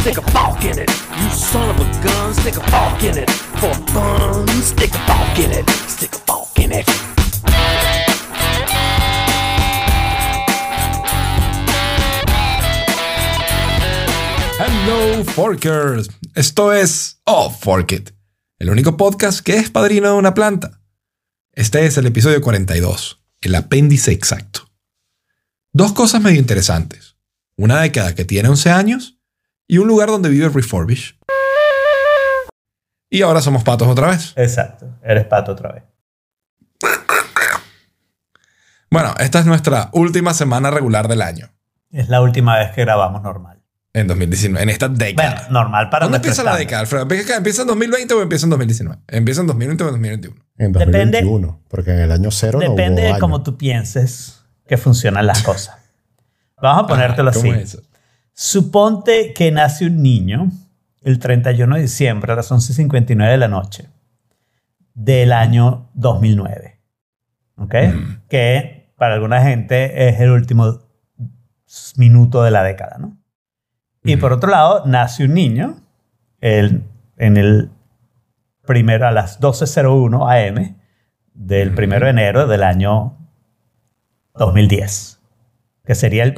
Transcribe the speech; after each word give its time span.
stick 0.00 0.16
a 0.16 0.22
fork 0.30 0.64
in 0.64 0.78
it. 0.78 0.88
You 0.88 1.30
son 1.30 1.68
of 1.68 1.78
a 1.78 1.84
gun, 2.02 2.32
stick 2.34 2.56
a 2.56 2.70
fork 2.70 3.02
in 3.02 3.18
it. 3.18 3.30
For 3.60 3.74
fun, 3.92 4.48
stick 4.62 4.94
a 4.94 4.98
fork 5.06 5.38
in 5.38 5.50
it. 5.52 5.68
Stick 5.88 6.14
a 6.14 6.18
fork 6.26 6.58
in 6.58 6.72
it. 6.72 6.86
Hello, 14.58 15.24
Forkers. 15.24 16.08
Esto 16.34 16.72
es 16.72 17.20
Oh, 17.24 17.50
Fork 17.50 17.92
It, 17.92 18.10
el 18.58 18.70
único 18.70 18.96
podcast 18.96 19.40
que 19.40 19.56
es 19.56 19.68
padrino 19.68 20.08
de 20.08 20.14
una 20.14 20.32
planta. 20.32 20.80
Este 21.52 21.84
es 21.84 21.98
el 21.98 22.06
episodio 22.06 22.40
42, 22.40 23.20
el 23.42 23.54
apéndice 23.54 24.12
exacto. 24.12 24.70
Dos 25.72 25.92
cosas 25.92 26.22
medio 26.22 26.38
interesantes. 26.38 27.16
Una 27.56 27.82
década 27.82 28.14
que 28.14 28.24
tiene 28.24 28.48
11 28.48 28.70
años 28.70 29.19
y 29.72 29.78
un 29.78 29.86
lugar 29.86 30.08
donde 30.08 30.28
vive 30.28 30.48
Refurbish. 30.48 31.16
Y 33.08 33.22
ahora 33.22 33.40
somos 33.40 33.62
patos 33.62 33.86
otra 33.86 34.08
vez. 34.08 34.32
Exacto, 34.34 34.98
eres 35.04 35.24
pato 35.26 35.52
otra 35.52 35.70
vez. 35.72 35.84
Bueno, 38.90 39.14
esta 39.20 39.38
es 39.38 39.46
nuestra 39.46 39.88
última 39.92 40.34
semana 40.34 40.72
regular 40.72 41.06
del 41.06 41.22
año. 41.22 41.50
Es 41.92 42.08
la 42.08 42.20
última 42.20 42.58
vez 42.58 42.72
que 42.72 42.80
grabamos 42.80 43.22
normal. 43.22 43.62
En 43.92 44.08
2019, 44.08 44.60
en 44.62 44.70
esta 44.70 44.88
década. 44.88 45.34
Bueno, 45.46 45.50
normal 45.62 45.88
para 45.90 46.06
¿Cuándo 46.06 46.18
nuestro 46.18 46.30
empieza 46.30 46.42
la 46.44 46.56
década, 46.56 46.80
Alfredo? 46.80 47.02
¿Empieza 47.36 47.62
en 47.62 47.68
2020 47.68 48.14
o 48.14 48.22
empieza 48.22 48.46
en 48.46 48.50
2019? 48.50 49.00
Empieza 49.06 49.40
en 49.40 49.46
2020 49.46 49.84
o 49.84 49.86
en 49.86 49.92
2021. 49.92 50.36
En 50.58 50.72
Depende- 50.72 50.98
2021, 51.22 51.60
porque 51.68 51.92
en 51.92 51.98
el 52.00 52.10
año 52.12 52.30
cero 52.32 52.58
no 52.60 52.70
Depende 52.70 53.06
hubo 53.06 53.14
de 53.14 53.20
cómo 53.20 53.42
tú 53.44 53.56
pienses 53.56 54.42
que 54.66 54.76
funcionan 54.76 55.26
las 55.26 55.42
cosas. 55.42 55.76
Vamos 56.60 56.84
a 56.84 56.86
ponértelo 56.88 57.30
Ajá, 57.30 57.38
¿cómo 57.40 57.52
así. 57.52 57.60
es 57.62 57.74
eso? 57.74 57.82
Suponte 58.42 59.34
que 59.34 59.52
nace 59.52 59.84
un 59.84 60.00
niño 60.02 60.50
el 61.02 61.18
31 61.18 61.74
de 61.76 61.82
diciembre 61.82 62.32
a 62.32 62.36
las 62.36 62.50
11.59 62.50 63.28
de 63.32 63.36
la 63.36 63.48
noche 63.48 63.90
del 64.94 65.32
año 65.32 65.90
2009. 65.92 66.80
¿Ok? 67.58 67.74
Que 68.30 68.94
para 68.96 69.12
alguna 69.16 69.42
gente 69.42 70.08
es 70.08 70.18
el 70.20 70.30
último 70.30 70.78
minuto 71.96 72.42
de 72.42 72.50
la 72.50 72.62
década, 72.62 72.96
¿no? 72.98 73.18
Y 74.04 74.16
por 74.16 74.32
otro 74.32 74.48
lado, 74.48 74.84
nace 74.86 75.26
un 75.26 75.34
niño 75.34 75.76
el- 76.40 76.82
en 77.18 77.36
el 77.36 77.68
primero 78.64 79.06
a 79.06 79.10
las 79.12 79.38
12.01 79.40 80.26
am 80.30 80.76
del 81.34 81.74
1 81.74 82.00
de 82.06 82.08
enero 82.08 82.46
del 82.46 82.62
año 82.62 83.18
2010, 84.34 85.20
que 85.84 85.94
sería 85.94 86.22
el. 86.24 86.32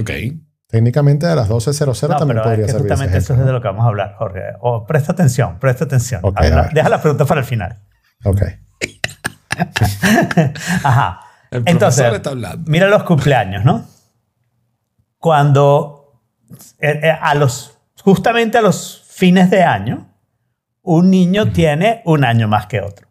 Técnicamente 0.73 1.27
a 1.27 1.35
las 1.35 1.51
12.00 1.51 2.09
no, 2.09 2.17
también 2.17 2.29
pero 2.29 2.45
podría 2.45 2.65
es 2.65 2.73
que 2.73 2.79
justamente 2.79 3.19
eso 3.19 3.35
es 3.35 3.45
de 3.45 3.53
lo 3.53 3.61
que 3.61 3.69
vamos 3.69 3.85
a 3.85 3.89
hablar, 3.89 4.15
Jorge. 4.17 4.41
O 4.61 4.87
presta 4.87 5.13
atención, 5.13 5.59
presta 5.59 5.85
atención. 5.85 6.23
Deja 6.73 6.89
la 6.89 6.99
pregunta 6.99 7.27
para 7.27 7.43
el 7.43 7.47
final. 7.47 7.79
Ok. 8.25 8.41
Ajá. 10.83 11.21
El 11.51 11.65
Entonces, 11.67 12.01
profesor 12.01 12.15
está 12.15 12.31
hablando. 12.31 12.71
mira 12.71 12.89
los 12.89 13.03
cumpleaños, 13.03 13.67
¿no? 13.67 13.87
Cuando 15.19 16.23
eh, 16.79 17.01
eh, 17.03 17.19
a 17.21 17.35
los, 17.35 17.77
justamente 18.03 18.57
a 18.57 18.63
los 18.63 19.05
fines 19.11 19.51
de 19.51 19.63
año, 19.65 20.09
un 20.81 21.11
niño 21.11 21.53
tiene 21.53 22.01
un 22.07 22.25
año 22.25 22.49
más 22.49 22.65
que 22.65 22.81
otro. 22.81 23.09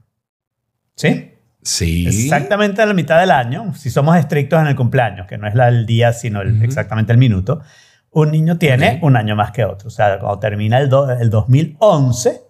¿Sí? 0.96 1.31
Sí. 1.64 2.08
Exactamente 2.08 2.82
a 2.82 2.86
la 2.86 2.94
mitad 2.94 3.20
del 3.20 3.32
año, 3.32 3.74
si 3.76 3.90
somos 3.90 4.18
estrictos 4.18 4.60
en 4.60 4.68
el 4.68 4.76
cumpleaños, 4.76 5.28
que 5.28 5.38
no 5.38 5.48
es 5.48 5.54
la- 5.56 5.68
el 5.68 5.86
día, 5.86 6.12
sino 6.14 6.42
el- 6.42 6.56
Ujú. 6.56 6.64
exactamente 6.64 7.12
el 7.12 7.18
minuto, 7.20 7.62
un 8.12 8.32
niño 8.32 8.58
tiene 8.58 8.96
Ok. 8.98 9.04
un 9.04 9.16
año 9.16 9.36
más 9.36 9.52
que 9.52 9.64
otro. 9.66 9.88
O 9.88 9.92
sea, 9.92 10.18
cuando 10.20 10.40
termina 10.40 10.80
el, 10.80 10.90
do- 10.90 11.10
el 11.12 11.30
2011, 11.30 12.42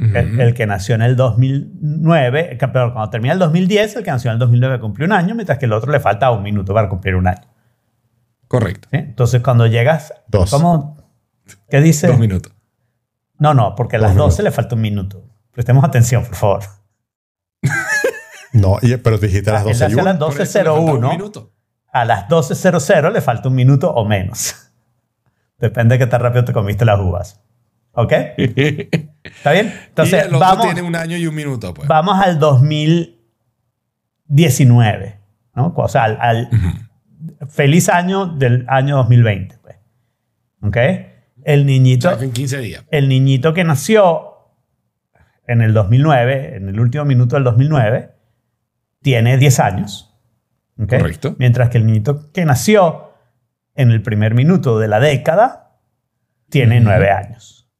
Ujú. 0.00 0.16
el, 0.16 0.40
el 0.40 0.54
que 0.54 0.66
nació 0.66 0.94
en 0.96 1.02
el 1.02 1.14
2009, 1.16 2.52
el 2.52 2.58
que- 2.58 2.68
perdón, 2.68 2.92
cuando 2.92 3.10
termina 3.10 3.32
el 3.34 3.38
2010, 3.38 3.94
el 3.96 4.02
que 4.02 4.10
nació 4.10 4.30
en 4.30 4.34
el 4.34 4.38
2009 4.40 4.80
cumple 4.80 5.04
un 5.04 5.12
año, 5.12 5.34
mientras 5.34 5.58
que 5.58 5.66
el 5.66 5.72
otro 5.72 5.92
le 5.92 6.00
falta 6.00 6.30
un 6.32 6.42
minuto 6.42 6.74
para 6.74 6.88
cumplir 6.88 7.14
un 7.14 7.28
año. 7.28 7.46
Correcto. 8.48 8.88
¿sí? 8.90 8.98
Entonces, 8.98 9.40
cuando 9.42 9.66
llegas... 9.66 10.12
Dos. 10.28 10.50
¿Cómo? 10.50 10.96
¿Qué 11.70 11.80
dice? 11.80 12.08
Dos 12.08 12.18
minutos. 12.18 12.52
No, 13.38 13.54
no, 13.54 13.74
porque 13.74 13.96
a 13.96 13.98
las 14.00 14.14
Dos 14.14 14.26
12 14.26 14.42
le 14.42 14.50
falta 14.50 14.74
un 14.74 14.80
minuto. 14.82 15.24
Prestemos 15.52 15.84
atención, 15.84 16.24
por 16.24 16.34
favor. 16.34 16.62
No, 18.52 18.78
y- 18.82 18.96
pero 18.96 19.18
dijiste 19.18 19.50
a 19.50 19.54
las 19.54 19.62
Él 19.66 19.78
nació 19.78 20.08
a 20.08 20.14
12 20.14 20.14
y 20.14 20.14
las 20.14 20.14
uno. 20.14 20.18
Por 20.18 20.40
eso 20.40 20.58
le 20.58 20.64
falta 20.64 20.72
un 20.74 20.86
12.01. 21.02 21.10
minuto. 21.10 21.52
A 21.92 22.04
las 22.04 22.28
12.00 22.28 23.12
le 23.12 23.20
falta 23.20 23.48
un 23.48 23.54
minuto 23.54 23.90
o 23.92 24.04
menos. 24.04 24.54
Depende 25.58 25.94
de 25.94 25.98
qué 26.00 26.06
tan 26.06 26.20
rápido 26.20 26.44
te 26.44 26.52
comiste 26.52 26.84
las 26.84 26.98
uvas. 27.00 27.40
¿Ok? 27.92 28.12
¿Está 28.36 29.52
bien? 29.52 29.66
y 29.66 29.70
Entonces, 29.88 30.20
el 30.22 30.26
otro 30.28 30.38
vamos, 30.40 30.64
tiene 30.66 30.82
un 30.82 30.96
año 30.96 31.16
y 31.16 31.26
un 31.26 31.34
minuto, 31.34 31.72
pues. 31.74 31.86
vamos 31.88 32.18
al 32.20 32.38
2019. 32.38 35.18
¿no? 35.54 35.72
O 35.76 35.88
sea, 35.88 36.04
al, 36.04 36.18
al 36.20 36.48
feliz 37.48 37.88
año 37.88 38.26
del 38.26 38.64
año 38.68 38.96
2020. 38.96 39.58
Pues. 39.62 39.76
¿Ok? 40.62 40.76
El 41.44 41.62
O 41.62 41.64
niñito, 41.64 42.08
sea, 42.08 42.18
que 42.18 42.24
en 42.24 42.32
15 42.32 42.58
días. 42.58 42.84
el 42.90 43.08
niñito 43.08 43.52
que 43.52 43.64
nació 43.64 44.28
en 45.46 45.60
el 45.60 45.74
2009, 45.74 46.56
en 46.56 46.68
el 46.68 46.80
último 46.80 47.04
minuto 47.04 47.34
del 47.36 47.44
2009, 47.44 48.12
tiene 49.02 49.36
10 49.38 49.60
años. 49.60 50.14
¿ok? 50.80 50.88
Correcto. 50.88 51.36
Mientras 51.38 51.68
que 51.70 51.78
el 51.78 51.86
niñito 51.86 52.30
que 52.32 52.44
nació 52.44 53.10
en 53.74 53.90
el 53.90 54.02
primer 54.02 54.34
minuto 54.34 54.78
de 54.78 54.88
la 54.88 55.00
década 55.00 55.78
tiene 56.48 56.76
Ujú. 56.78 56.84
9 56.86 57.10
años. 57.10 57.70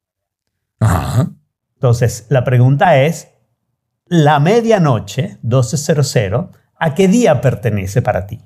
Ajá. 0.79 1.31
Entonces, 1.75 2.25
la 2.29 2.43
pregunta 2.43 3.01
es, 3.03 3.29
la 4.07 4.39
medianoche, 4.39 5.37
12.00, 5.43 6.51
¿a 6.79 6.93
qué 6.95 7.07
día 7.07 7.41
pertenece 7.41 8.01
para 8.01 8.25
ti? 8.27 8.41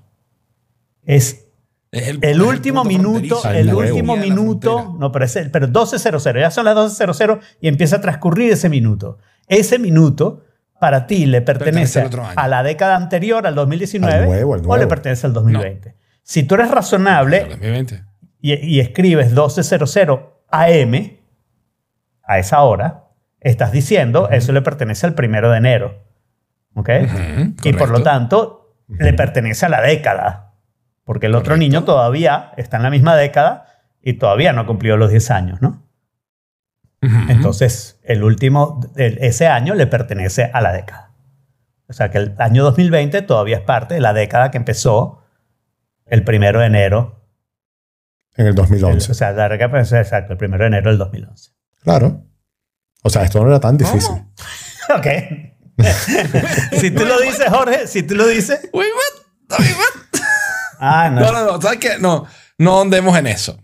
Es 1.03 1.45
el 1.91 2.41
último 2.41 2.83
minuto, 2.83 3.39
el 3.49 3.67
nuevo. 3.67 3.79
último 3.79 4.17
minuto, 4.17 4.95
no, 4.99 5.11
pero, 5.11 5.25
es 5.25 5.35
el- 5.37 5.51
pero 5.51 5.67
12.00, 5.67 6.39
ya 6.41 6.51
son 6.51 6.65
las 6.65 6.75
12.00 6.75 7.39
y 7.61 7.67
empieza 7.69 7.95
a 7.97 8.01
transcurrir 8.01 8.51
ese 8.51 8.69
minuto. 8.69 9.17
Ese 9.47 9.79
minuto 9.79 10.43
para 10.79 11.07
ti 11.07 11.25
le 11.25 11.41
pertenece 11.41 12.03
otro 12.05 12.25
a 12.35 12.47
la 12.47 12.63
década 12.63 12.95
anterior, 12.95 13.45
al 13.47 13.55
2019, 13.55 14.13
Al 14.13 14.25
nuevo, 14.25 14.53
al 14.53 14.61
o 14.65 14.77
le 14.77 14.87
pertenece 14.87 15.27
al 15.27 15.33
2020. 15.33 15.95
Si 16.23 16.43
tú 16.43 16.55
eres 16.55 16.69
razonable, 16.71 17.45
2020. 17.49 18.03
y, 18.41 18.53
y 18.53 18.79
escribes 18.79 19.33
12.00 19.35 20.29
AM 20.49 21.17
a 22.23 22.39
esa 22.39 22.61
hora, 22.61 23.05
estás 23.39 23.71
diciendo 23.71 24.29
eso 24.29 24.51
le 24.51 24.61
pertenece 24.61 25.05
al 25.05 25.13
primero 25.13 25.49
de 25.51 25.57
enero. 25.57 26.03
¿Ok? 26.75 26.89
Ujú, 27.03 27.53
y 27.63 27.73
por 27.73 27.89
lo 27.89 28.03
tanto, 28.03 28.75
le 28.87 29.13
pertenece 29.13 29.65
a 29.65 29.69
la 29.69 29.81
década. 29.81 30.53
Porque 31.05 31.25
el 31.27 31.33
otro 31.35 31.53
Correcto. 31.55 31.59
niño 31.59 31.83
todavía 31.85 32.51
está 32.57 32.77
en 32.77 32.83
la 32.83 32.89
misma 32.89 33.15
década 33.15 33.65
y 34.01 34.13
todavía 34.13 34.53
no 34.53 34.65
cumplió 34.67 34.97
los 34.97 35.09
10 35.09 35.31
años, 35.31 35.61
¿no? 35.61 35.86
Entonces, 37.01 37.99
el 38.03 38.23
último, 38.23 38.79
el- 38.95 39.17
ese 39.19 39.47
año 39.47 39.75
le 39.75 39.87
pertenece 39.87 40.49
a 40.53 40.61
la 40.61 40.73
década. 40.73 41.13
O 41.87 41.93
sea 41.93 42.09
que 42.11 42.17
el 42.17 42.35
año 42.39 42.63
2020 42.63 43.21
todavía 43.21 43.57
es 43.57 43.63
parte 43.63 43.93
de 43.93 44.01
la 44.01 44.13
década 44.13 44.51
que 44.51 44.57
empezó 44.57 45.23
el 46.05 46.23
primero 46.23 46.59
de 46.59 46.65
enero 46.67 47.23
En 48.35 48.45
el 48.45 48.49
El- 48.49 48.55
2011. 48.55 49.11
o 49.11 49.15
sea, 49.15 49.31
la 49.31 49.69
pues, 49.69 49.91
exacto, 49.93 50.33
el 50.33 50.37
primero 50.37 50.63
de 50.63 50.67
enero 50.67 50.89
del 50.89 50.97
2011. 50.97 51.51
Claro. 51.81 52.23
O 53.03 53.09
sea, 53.09 53.23
esto 53.23 53.41
no 53.41 53.47
era 53.49 53.59
tan 53.59 53.77
difícil. 53.77 54.09
¿Cómo? 54.09 54.33
Ok. 54.97 55.05
si 56.79 56.91
tú 56.91 57.05
lo 57.05 57.19
dices, 57.19 57.45
Jorge, 57.49 57.87
si 57.87 58.03
tú 58.03 58.15
lo 58.15 58.25
dices. 58.27 58.69
Wait, 58.73 58.89
what? 58.93 59.59
Wait, 59.59 59.75
what? 59.75 60.21
Ah, 60.79 61.09
no. 61.09 61.21
No, 61.21 61.31
no, 61.33 61.45
no. 61.53 61.61
¿Sabes 61.61 61.79
qué? 61.79 61.99
No, 61.99 62.25
no 62.57 62.81
andemos 62.81 63.17
en 63.17 63.27
eso. 63.27 63.59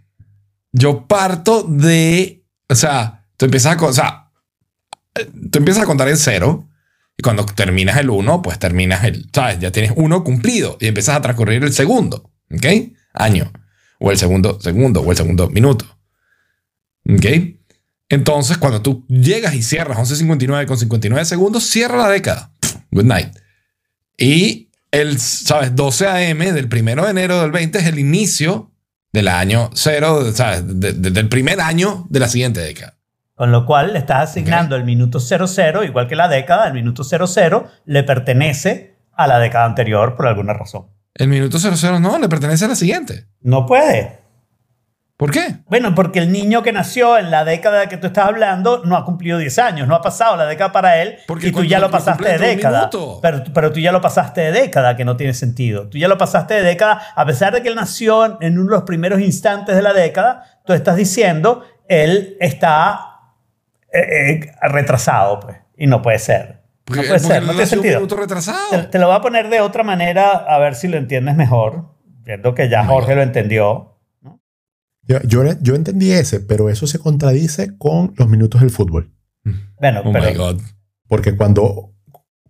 Yo 0.71 1.07
parto 1.07 1.63
de. 1.63 2.45
O 2.69 2.75
sea, 2.75 3.22
tú 3.43 3.45
empiezas 3.45 3.75
a. 3.77 3.85
O 3.85 3.91
sea, 3.93 4.29
tú 5.51 5.59
empiezas 5.59 5.83
a 5.83 5.85
contar 5.85 6.07
en 6.07 6.15
cero. 6.17 6.69
Y 7.17 7.21
cuando 7.21 7.45
terminas 7.45 7.97
el 7.97 8.09
uno, 8.09 8.41
pues 8.41 8.57
terminas 8.57 9.03
el. 9.03 9.29
¿Sabes? 9.33 9.59
Ya 9.59 9.71
tienes 9.71 9.91
uno 9.97 10.23
cumplido. 10.23 10.77
Y 10.79 10.87
empiezas 10.87 11.15
a 11.17 11.21
transcurrir 11.21 11.61
el 11.63 11.73
segundo. 11.73 12.31
¿Ok? 12.51 12.65
Año. 13.13 13.51
O 13.99 14.11
el 14.11 14.17
segundo 14.17 14.59
segundo. 14.61 15.01
O 15.01 15.11
el 15.11 15.17
segundo 15.17 15.49
minuto. 15.49 15.85
¿Ok? 17.09 17.25
Entonces, 18.09 18.57
cuando 18.57 18.81
tú 18.81 19.05
llegas 19.09 19.53
y 19.55 19.61
cierras 19.63 19.97
11.59 19.97 20.65
con 20.65 20.77
59 20.77 21.25
segundos, 21.25 21.63
cierra 21.65 21.97
la 21.97 22.09
década. 22.09 22.51
Good 22.91 23.05
night. 23.05 23.35
Y 24.17 24.69
el, 24.91 25.19
¿sabes? 25.19 25.75
12 25.75 26.07
AM 26.07 26.39
del 26.53 26.69
primero 26.69 27.03
de 27.03 27.11
enero 27.11 27.41
del 27.41 27.51
20 27.51 27.79
es 27.79 27.85
el 27.87 27.99
inicio 27.99 28.71
del 29.11 29.27
año 29.27 29.69
cero, 29.73 30.31
¿sabes? 30.33 30.63
De- 30.65 30.93
de- 30.93 31.11
del 31.11 31.29
primer 31.29 31.59
año 31.61 32.05
de 32.09 32.19
la 32.19 32.27
siguiente 32.29 32.59
década. 32.61 32.92
Con 33.35 33.51
lo 33.51 33.65
cual 33.65 33.93
le 33.93 33.99
estás 33.99 34.29
asignando 34.29 34.75
el 34.75 34.83
minuto 34.83 35.19
00, 35.19 35.83
igual 35.83 36.07
que 36.07 36.15
la 36.15 36.27
década, 36.27 36.67
el 36.67 36.73
minuto 36.73 37.03
00 37.03 37.67
le 37.85 38.03
pertenece 38.03 38.95
a 39.13 39.27
la 39.27 39.39
década 39.39 39.65
anterior 39.65 40.15
por 40.15 40.27
alguna 40.27 40.53
razón. 40.53 40.87
El 41.15 41.27
minuto 41.27 41.57
00 41.59 41.99
no, 41.99 42.17
le 42.19 42.29
pertenece 42.29 42.65
a 42.65 42.69
la 42.69 42.75
siguiente. 42.75 43.27
No 43.41 43.65
puede. 43.65 44.23
¿Por 45.15 45.31
qué? 45.31 45.57
Bueno, 45.67 45.93
porque 45.93 46.19
el 46.19 46.31
niño 46.31 46.63
que 46.63 46.71
nació 46.71 47.17
en 47.17 47.29
la 47.29 47.45
década 47.45 47.81
de 47.81 47.87
que 47.87 47.97
tú 47.97 48.07
estás 48.07 48.27
hablando 48.27 48.83
no 48.83 48.97
ha 48.97 49.05
cumplido 49.05 49.37
10 49.37 49.59
años, 49.59 49.87
no 49.87 49.95
ha 49.95 50.01
pasado 50.01 50.35
la 50.35 50.45
década 50.47 50.71
para 50.71 51.01
él 51.01 51.17
Porque 51.27 51.49
y 51.49 51.51
tú 51.51 51.63
ya 51.63 51.79
lo 51.79 51.91
pasaste 51.91 52.27
de 52.27 52.37
década. 52.39 52.89
Pero, 53.21 53.43
pero 53.53 53.71
tú 53.71 53.79
ya 53.79 53.91
lo 53.91 54.01
pasaste 54.01 54.41
de 54.41 54.51
década, 54.51 54.97
que 54.97 55.05
no 55.05 55.15
tiene 55.15 55.35
sentido. 55.35 55.87
Tú 55.87 55.99
ya 55.99 56.07
lo 56.07 56.17
pasaste 56.17 56.55
de 56.55 56.63
década, 56.63 56.99
a 57.15 57.25
pesar 57.25 57.53
de 57.53 57.61
que 57.61 57.69
él 57.69 57.75
nació 57.75 58.41
en 58.41 58.57
uno 58.57 58.71
de 58.71 58.75
los 58.77 58.83
primeros 58.83 59.21
instantes 59.21 59.75
de 59.75 59.83
la 59.83 59.93
década, 59.93 60.59
tú 60.65 60.73
estás 60.73 60.95
diciendo, 60.95 61.63
él 61.87 62.35
está 62.39 63.12
eh, 63.93 64.31
eh, 64.31 64.51
retrasado, 64.69 65.39
pues. 65.41 65.57
Y 65.77 65.87
no 65.87 66.01
puede 66.01 66.19
ser. 66.19 66.61
Porque, 66.85 67.01
no 67.03 67.07
puede 67.07 67.19
ser, 67.19 67.41
no 67.43 67.47
tiene 67.49 67.63
un 67.63 67.67
sentido. 67.69 67.95
minuto 67.95 68.15
retrasado. 68.17 68.57
Te, 68.71 68.77
te 68.83 68.99
lo 68.99 69.07
voy 69.07 69.15
a 69.15 69.21
poner 69.21 69.49
de 69.49 69.61
otra 69.61 69.83
manera 69.83 70.31
a 70.31 70.57
ver 70.59 70.75
si 70.75 70.87
lo 70.87 70.97
entiendes 70.97 71.35
mejor, 71.35 71.95
viendo 72.25 72.53
que 72.53 72.69
ya 72.69 72.81
Oh 72.81 72.83
my 72.83 72.89
Jorge 72.89 73.11
God. 73.11 73.15
lo 73.17 73.23
entendió. 73.23 73.89
Yo, 75.05 75.19
yo, 75.23 75.43
yo 75.61 75.75
entendí 75.75 76.11
ese, 76.11 76.39
pero 76.39 76.69
eso 76.69 76.87
se 76.87 76.99
contradice 76.99 77.77
con 77.77 78.13
los 78.17 78.29
minutos 78.29 78.61
del 78.61 78.69
fútbol. 78.69 79.13
Bueno, 79.79 80.01
Oh 80.05 80.11
pero 80.13 80.29
my 80.29 80.33
God. 80.35 80.61
Porque 81.07 81.35
cuando, 81.35 81.93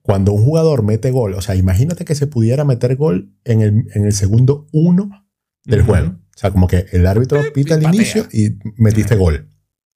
cuando 0.03 0.31
un 0.33 0.43
jugador 0.43 0.83
mete 0.83 1.09
gol, 1.11 1.33
o 1.33 1.41
sea, 1.41 1.55
imagínate 1.55 2.05
que 2.05 2.13
se 2.15 2.27
pudiera 2.27 2.63
meter 2.63 2.95
gol 2.95 3.33
en 3.43 3.61
el, 3.61 3.83
en 3.95 4.05
el 4.05 4.13
segundo 4.13 4.67
uno 4.71 5.27
del 5.65 5.81
Ujú. 5.81 5.89
juego. 5.91 6.07
O 6.09 6.37
sea, 6.37 6.51
como 6.51 6.67
que 6.67 6.85
el 6.91 7.05
árbitro 7.07 7.41
pita 7.53 7.75
al 7.75 7.83
inicio 7.83 8.25
y 8.31 8.57
metiste 8.77 9.15
gol. 9.15 9.49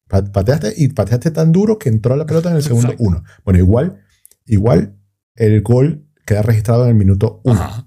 Pa- 0.08 0.24
Pateaste 0.24 0.74
y 0.78 0.90
pateaste 0.90 1.32
tan 1.32 1.52
duro 1.52 1.78
que 1.78 1.90
entró 1.90 2.16
la 2.16 2.26
pelota 2.26 2.50
en 2.50 2.56
el 2.58 2.64
segundo 2.64 2.88
Exacto. 2.90 3.04
uno. 3.04 3.24
Bueno, 3.44 3.60
igual, 3.60 4.02
igual 4.46 4.96
el 5.36 5.62
gol 5.62 6.06
queda 6.26 6.42
registrado 6.42 6.84
en 6.84 6.90
el 6.90 6.96
minuto 6.96 7.42
uno. 7.44 7.62
Ajá. 7.62 7.86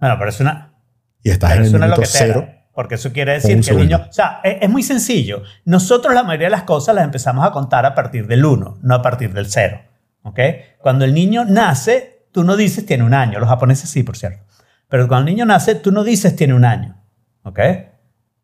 Bueno, 0.00 0.16
pero 0.18 0.30
es 0.30 0.40
una, 0.40 0.74
Y 1.22 1.30
estás 1.30 1.56
en 1.56 1.64
el 1.64 1.72
minuto 1.72 2.02
cero. 2.04 2.48
Porque 2.74 2.94
eso 2.94 3.12
quiere 3.12 3.32
decir 3.32 3.60
que 3.60 3.70
el 3.72 3.76
niño. 3.78 4.06
O 4.08 4.12
sea, 4.12 4.40
es, 4.44 4.58
es 4.60 4.70
muy 4.70 4.84
sencillo. 4.84 5.42
Nosotros 5.64 6.14
la 6.14 6.22
mayoría 6.22 6.46
de 6.46 6.52
las 6.52 6.62
cosas 6.62 6.94
las 6.94 7.04
empezamos 7.04 7.44
a 7.44 7.50
contar 7.50 7.84
a 7.84 7.94
partir 7.94 8.28
del 8.28 8.44
1, 8.44 8.78
no 8.80 8.94
a 8.94 9.02
partir 9.02 9.32
del 9.34 9.46
0. 9.50 9.80
¿Ok? 10.22 10.38
Cuando 10.80 11.04
el 11.04 11.12
niño 11.12 11.44
nace, 11.44 12.26
tú 12.30 12.44
no 12.44 12.56
dices 12.56 12.86
tiene 12.86 13.02
un 13.02 13.14
año. 13.14 13.40
Los 13.40 13.48
japoneses 13.48 13.90
sí, 13.90 14.04
por 14.04 14.16
cierto. 14.16 14.44
Pero 14.88 15.08
cuando 15.08 15.28
el 15.28 15.34
niño 15.34 15.44
nace, 15.44 15.74
tú 15.74 15.90
no 15.90 16.04
dices 16.04 16.36
tiene 16.36 16.54
un 16.54 16.64
año. 16.64 17.02
¿Ok? 17.42 17.58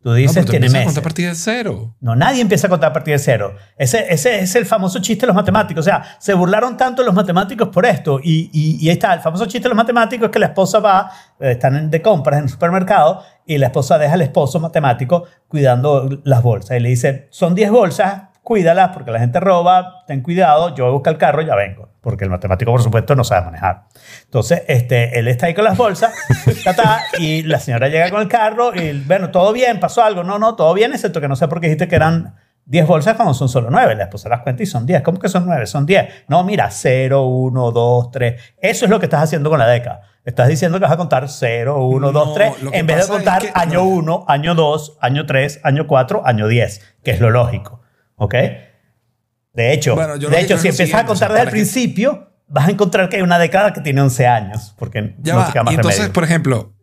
Tú 0.05 0.11
No, 0.11 0.15
dices 0.17 0.35
pero 0.35 0.45
tú 0.45 0.51
tiene 0.51 0.67
empiezas 0.67 0.75
a 0.75 0.85
meses. 0.85 0.93
contar 0.93 1.01
a 1.01 1.03
partir 1.03 1.27
de 1.29 1.33
cero. 1.35 1.95
No, 1.99 2.15
nadie 2.15 2.39
empieza 2.39 2.67
a 2.67 2.69
contar 2.69 2.91
a 2.91 2.93
partir 2.93 3.13
de 3.15 3.17
cero. 3.17 3.55
Ese, 3.75 4.05
ese 4.13 4.37
es 4.41 4.53
el 4.55 4.67
famoso 4.67 4.99
chiste 4.99 5.21
de 5.25 5.27
los 5.27 5.35
matemáticos. 5.35 5.83
O 5.83 5.83
sea, 5.89 6.03
se 6.19 6.35
burlaron 6.35 6.77
tanto 6.77 7.01
los 7.01 7.15
matemáticos 7.15 7.69
por 7.69 7.87
esto. 7.87 8.19
Y, 8.21 8.51
y- 8.53 8.77
y 8.85 8.89
ahí 8.89 8.93
está, 8.93 9.15
el 9.15 9.21
famoso 9.21 9.47
chiste 9.47 9.63
de 9.63 9.69
los 9.69 9.75
matemáticos 9.75 10.25
es 10.27 10.31
que 10.31 10.37
la 10.37 10.45
esposa 10.45 10.77
va, 10.79 11.09
eh, 11.39 11.53
están 11.53 11.89
de 11.89 12.01
compras 12.03 12.37
en 12.37 12.43
el 12.43 12.49
supermercado 12.51 13.23
y 13.47 13.57
la 13.57 13.65
esposa 13.65 13.97
deja 13.97 14.13
al 14.13 14.21
esposo 14.21 14.59
matemático 14.59 15.23
cuidando 15.47 16.07
las 16.23 16.43
bolsas. 16.43 16.77
Y 16.77 16.81
le 16.81 16.89
dice, 16.89 17.27
son 17.31 17.55
10 17.55 17.71
bolsas, 17.71 18.25
cuídalas 18.45 18.91
porque 18.93 19.11
la 19.11 19.19
gente 19.19 19.41
roba, 19.41 20.05
ten 20.07 20.21
cuidado, 20.21 20.73
yo 20.75 20.85
voy 20.85 20.91
a 20.91 20.93
buscar 20.93 21.13
el 21.15 21.19
carro, 21.19 21.41
ya 21.41 21.55
vengo. 21.55 21.89
Porque 21.99 22.23
el 22.23 22.29
matemático, 22.29 22.71
por 22.71 22.81
supuesto, 22.83 23.15
no 23.15 23.23
sabe 23.25 23.45
manejar. 23.47 23.85
Entonces, 24.23 24.61
este, 24.67 25.19
él 25.19 25.27
está 25.27 25.47
ahí 25.47 25.53
con 25.55 25.63
las 25.65 25.75
bolsas 25.75 26.13
ta, 26.63 26.73
ta, 26.75 27.01
y 27.19 27.41
la 27.43 27.59
señora 27.59 27.87
llega 27.89 28.09
con 28.11 28.21
el 28.21 28.27
carro 28.29 28.73
y, 28.73 29.03
bueno, 29.05 29.31
todo 29.31 29.51
bien, 29.51 29.79
pasó 29.79 30.03
algo. 30.03 30.23
No, 30.23 30.37
no, 30.39 30.55
todo 30.55 30.73
bien, 30.75 30.93
excepto 30.93 31.19
que 31.19 31.27
no 31.27 31.35
sé 31.35 31.47
por 31.47 31.59
qué 31.59 31.67
dijiste 31.67 31.87
que 31.87 31.95
eran 31.95 32.35
10 32.65 32.85
bolsas 32.87 33.15
cuando 33.15 33.33
son 33.33 33.49
solo 33.49 33.69
9. 33.71 33.95
La 33.95 34.03
esposa 34.03 34.29
las 34.29 34.41
cuenta 34.41 34.61
y 34.61 34.67
son 34.67 34.85
10. 34.85 35.01
¿Cómo 35.01 35.17
que 35.19 35.29
son 35.29 35.45
9? 35.47 35.65
Son 35.65 35.85
10. 35.87 36.25
No, 36.27 36.43
mira, 36.43 36.69
0, 36.69 37.23
1, 37.25 37.71
2, 37.71 38.11
3. 38.11 38.41
Eso 38.61 38.85
es 38.85 38.91
lo 38.91 38.99
que 38.99 39.07
estás 39.07 39.23
haciendo 39.23 39.49
con 39.49 39.57
la 39.57 39.67
década. 39.67 40.01
Estás 40.23 40.47
diciendo 40.47 40.77
que 40.79 40.83
vas 40.83 40.91
a 40.93 40.97
contar 40.97 41.27
0, 41.27 41.85
1, 41.87 42.11
2, 42.11 42.27
No, 42.27 42.33
3, 42.33 42.61
lo 42.63 42.71
que 42.71 42.77
en 42.77 42.85
vez 42.87 42.97
de 42.97 43.01
pasa 43.01 43.13
es 43.13 43.17
contar 43.17 43.41
que- 43.41 43.51
año 43.53 43.79
no. 43.79 43.85
1, 43.85 44.25
año 44.27 44.53
2, 44.55 44.97
año 45.01 45.25
3, 45.25 45.59
año 45.63 45.87
4, 45.87 46.21
año 46.25 46.47
10, 46.47 46.95
que 47.03 47.11
es 47.11 47.19
lo 47.19 47.29
lógico. 47.31 47.81
¿Ok? 48.15 48.33
De 49.53 49.73
hecho, 49.73 49.95
Bueno, 49.95 50.15
yo 50.17 50.29
de 50.29 50.41
hecho 50.41 50.57
si 50.57 50.67
empiezas 50.67 50.79
a 50.79 50.85
siguiente, 50.85 51.11
o 51.11 51.15
sea, 51.15 51.27
contar 51.27 51.31
desde 51.31 51.41
el 51.43 51.47
que- 51.47 51.51
principio, 51.51 52.29
vas 52.47 52.67
a 52.67 52.71
encontrar 52.71 53.09
que 53.09 53.15
hay 53.17 53.21
una 53.21 53.39
década 53.39 53.73
que 53.73 53.81
tiene 53.81 54.01
11 54.01 54.27
años. 54.27 54.73
Porque 54.77 55.15
Ya 55.19 55.33
no 55.33 55.39
va. 55.39 55.45
te 55.47 55.53
queda 55.53 55.63
más 55.63 55.71
Y 55.73 55.75
entonces, 55.75 55.99
remedio. 55.99 56.13
por 56.13 56.23
ejemplo, 56.23 56.73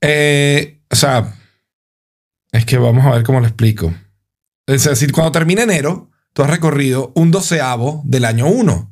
eh, 0.00 0.80
o 0.90 0.96
sea, 0.96 1.32
es 2.52 2.64
que 2.64 2.78
vamos 2.78 3.04
a 3.06 3.10
ver 3.10 3.22
cómo 3.24 3.40
lo 3.40 3.46
explico. 3.46 3.92
Es 4.66 4.84
decir, 4.84 5.10
cuando 5.12 5.32
termina 5.32 5.62
enero, 5.64 6.10
tú 6.32 6.42
has 6.42 6.50
recorrido 6.50 7.12
un 7.16 7.30
doceavo 7.30 8.02
del 8.04 8.24
año 8.24 8.46
1. 8.46 8.90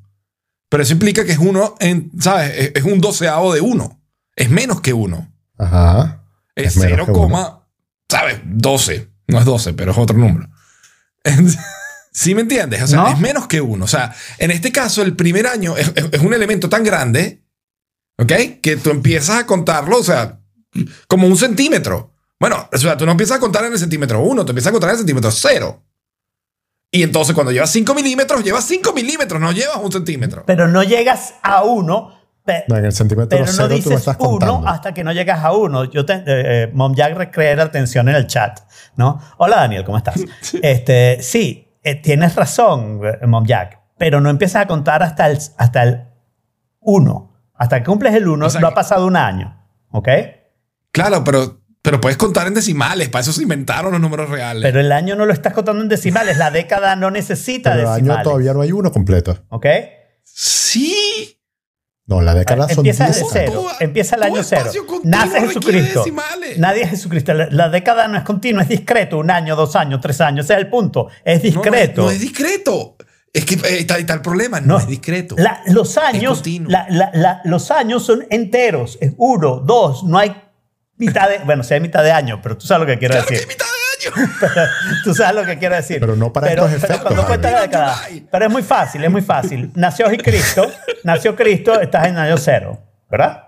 Pero 0.68 0.82
eso 0.82 0.92
implica 0.92 1.24
que 1.24 1.32
es 1.32 1.38
uno, 1.38 1.74
en, 1.80 2.10
¿sabes? 2.20 2.50
Es, 2.56 2.72
es 2.76 2.84
un 2.84 3.00
doceavo 3.00 3.52
de 3.54 3.60
uno. 3.60 4.00
Es 4.36 4.50
menos 4.50 4.80
que 4.80 4.92
uno. 4.92 5.32
Ajá. 5.58 6.24
Es, 6.54 6.68
Es 6.68 6.76
menos 6.78 6.92
0, 6.92 7.06
que 7.06 7.12
uno. 7.12 7.66
¿sabes? 8.08 8.40
12. 8.44 9.08
No 9.28 9.38
es 9.38 9.44
12, 9.44 9.72
pero 9.74 9.92
es 9.92 9.98
otro 9.98 10.16
número. 10.16 10.48
¿Sí 12.12 12.34
me 12.34 12.40
entiendes? 12.42 12.82
O 12.82 12.86
sea, 12.86 12.98
¿No? 13.02 13.08
es 13.08 13.18
menos 13.18 13.46
que 13.46 13.60
uno. 13.60 13.84
O 13.84 13.88
sea, 13.88 14.14
en 14.38 14.50
este 14.50 14.72
caso, 14.72 15.02
el 15.02 15.14
primer 15.16 15.46
año 15.46 15.76
es, 15.76 15.92
es- 15.94 16.08
es 16.12 16.20
un 16.20 16.34
elemento 16.34 16.68
tan 16.68 16.82
grande, 16.84 17.44
¿ok? 18.18 18.32
Que 18.62 18.76
tú 18.82 18.90
empiezas 18.90 19.38
a 19.38 19.46
contarlo, 19.46 19.98
o 19.98 20.02
sea, 20.04 20.40
como 21.08 21.26
un 21.26 21.36
centímetro. 21.36 22.14
Bueno, 22.38 22.68
o 22.72 22.78
sea, 22.78 22.96
tú 22.96 23.04
no 23.06 23.12
empiezas 23.12 23.36
a 23.36 23.40
contar 23.40 23.64
en 23.64 23.72
el 23.72 23.78
centímetro 23.78 24.22
1, 24.22 24.44
tú 24.44 24.50
empiezas 24.52 24.70
a 24.70 24.72
contar 24.72 24.88
en 24.90 24.94
el 24.94 24.98
centímetro 24.98 25.30
0. 25.30 25.84
Y 26.92 27.02
entonces 27.04 27.34
cuando 27.34 27.52
llevas 27.52 27.70
5 27.70 27.94
milímetros, 27.94 28.42
llevas 28.42 28.64
5 28.64 28.92
milímetros, 28.92 29.40
no 29.40 29.52
llevas 29.52 29.76
un 29.76 29.92
centímetro. 29.92 30.42
Pero 30.46 30.66
no 30.66 30.82
llegas 30.82 31.34
a 31.42 31.62
1. 31.62 32.16
No, 32.66 32.76
en 32.76 32.84
el 32.84 32.92
centímetro 32.92 33.28
Pero 33.28 33.46
no 33.46 33.52
cero 33.52 33.64
tú 33.68 33.70
me 33.70 33.76
dices 33.76 33.92
estás 33.98 34.16
uno 34.18 34.28
contando. 34.30 34.66
hasta 34.68 34.92
que 34.92 35.04
no 35.04 35.12
llegas 35.12 35.44
a 35.44 35.52
uno. 35.52 35.84
Yo 35.84 36.04
te, 36.04 36.14
eh, 36.14 36.22
eh, 36.26 36.70
Mom 36.74 36.96
Jack 36.96 37.14
recrea 37.14 37.54
la 37.54 37.62
atención 37.64 38.08
en 38.08 38.16
el 38.16 38.26
chat, 38.26 38.58
¿no? 38.96 39.20
Hola 39.36 39.56
Daniel, 39.58 39.84
¿cómo 39.84 39.98
estás? 39.98 40.16
Este, 40.62 41.18
sí, 41.22 41.68
eh, 41.82 41.94
tienes 41.94 42.36
razón, 42.36 43.00
eh, 43.04 43.26
Mom 43.26 43.44
Jack, 43.44 43.80
pero 43.98 44.20
no 44.20 44.30
empiezas 44.30 44.62
a 44.62 44.66
contar 44.66 45.02
hasta 45.02 45.28
el, 45.28 45.38
hasta 45.56 45.82
el 45.82 46.04
uno. 46.80 47.28
Hasta 47.54 47.80
que 47.80 47.84
cumples 47.84 48.14
el 48.14 48.26
uno, 48.26 48.46
O 48.46 48.50
sea 48.50 48.60
no 48.60 48.68
ha 48.68 48.74
pasado 48.74 49.06
un 49.06 49.16
año, 49.16 49.62
¿ok? 49.90 50.08
Claro, 50.92 51.22
pero, 51.24 51.60
pero 51.82 52.00
puedes 52.00 52.16
contar 52.16 52.46
en 52.46 52.54
decimales, 52.54 53.10
para 53.10 53.20
eso 53.20 53.32
se 53.32 53.42
inventaron 53.42 53.92
los 53.92 54.00
números 54.00 54.30
reales. 54.30 54.62
Pero 54.62 54.80
el 54.80 54.90
año 54.92 55.14
no 55.14 55.26
lo 55.26 55.32
estás 55.32 55.52
contando 55.52 55.82
en 55.82 55.88
decimales, 55.88 56.38
la 56.38 56.50
década 56.50 56.96
no 56.96 57.10
necesita 57.10 57.72
Pero 57.72 57.82
el 57.82 57.86
año 57.88 57.96
decimales, 57.96 58.24
todavía 58.24 58.54
no 58.54 58.62
hay 58.62 58.72
uno 58.72 58.90
completo. 58.90 59.44
¿ok? 59.50 59.66
sí. 60.24 61.09
No, 62.10 62.20
la 62.20 62.34
década 62.34 62.68
son 62.68 62.78
Empieza 62.78 63.04
10 63.04 63.16
desde 63.16 63.38
años. 63.40 63.52
cero. 63.52 63.66
Empieza 63.78 64.16
el 64.16 64.22
año 64.24 64.42
cero. 64.42 64.70
Nace 65.04 65.40
Jesucristo. 65.46 66.00
decimales. 66.00 66.58
Nadie 66.58 66.82
es 66.82 66.90
Jesucristo. 66.90 67.32
La, 67.32 67.46
la 67.50 67.68
década 67.68 68.08
no 68.08 68.18
es 68.18 68.24
continua, 68.24 68.62
es 68.64 68.68
discreto. 68.68 69.18
Un 69.18 69.30
año, 69.30 69.54
dos 69.54 69.76
años, 69.76 70.00
tres 70.02 70.20
años. 70.20 70.44
Ese 70.46 70.54
es 70.54 70.58
el 70.58 70.68
punto. 70.68 71.06
Es 71.24 71.38
No, 71.44 71.50
no, 71.50 71.62
discreto. 71.62 72.02
No, 72.02 72.10
es 72.10 72.20
discreto. 72.20 72.96
Es 73.32 73.44
que 73.44 73.54
eh, 73.54 73.78
está, 73.78 73.96
está 73.96 74.14
el 74.14 74.22
problema, 74.22 74.60
no, 74.60 74.66
No. 74.74 74.78
es 74.80 74.88
discreto. 74.88 75.36
La- 75.38 75.62
los 75.66 75.96
años, 75.98 76.38
continuo. 76.38 76.68
la- 76.68 76.86
la- 76.90 77.10
la- 77.14 77.40
los 77.44 77.70
años 77.70 78.04
son 78.04 78.26
enteros. 78.28 78.98
Es 79.00 79.12
uno, 79.16 79.60
dos. 79.60 80.02
No 80.02 80.18
hay 80.18 80.34
mitad 80.96 81.28
de. 81.28 81.38
Bueno, 81.44 81.62
sí 81.62 81.74
hay 81.74 81.80
mitad 81.80 82.02
de 82.02 82.10
año, 82.10 82.40
pero 82.42 82.58
tú 82.58 82.66
sabes 82.66 82.88
lo 82.88 82.92
que 82.92 82.98
quiero 82.98 83.12
Claro 83.14 83.28
que 83.28 83.34
decir. 83.34 83.48
hay 83.48 83.54
mitad 83.54 83.66
año. 84.42 84.68
Tú 85.04 85.14
sabes 85.14 85.34
lo 85.34 85.46
que 85.46 85.58
quiero 85.58 85.74
decir. 85.76 85.98
Pero 86.00 86.16
no 86.16 86.32
para 86.32 86.48
estos 86.50 86.72
efectos, 86.72 87.16
la 87.16 87.22
Jaime. 87.24 87.60
década. 87.60 88.00
Pero 88.30 88.44
es 88.46 88.50
muy 88.50 88.62
fácil, 88.62 89.04
es 89.04 89.10
muy 89.10 89.22
fácil. 89.22 89.70
Nació 89.74 90.06
Cristo, 90.22 90.70
nació 91.04 91.36
Cristo, 91.36 91.80
estás 91.80 92.06
en 92.08 92.16
año 92.18 92.36
cero, 92.38 92.78
¿verdad? 93.10 93.44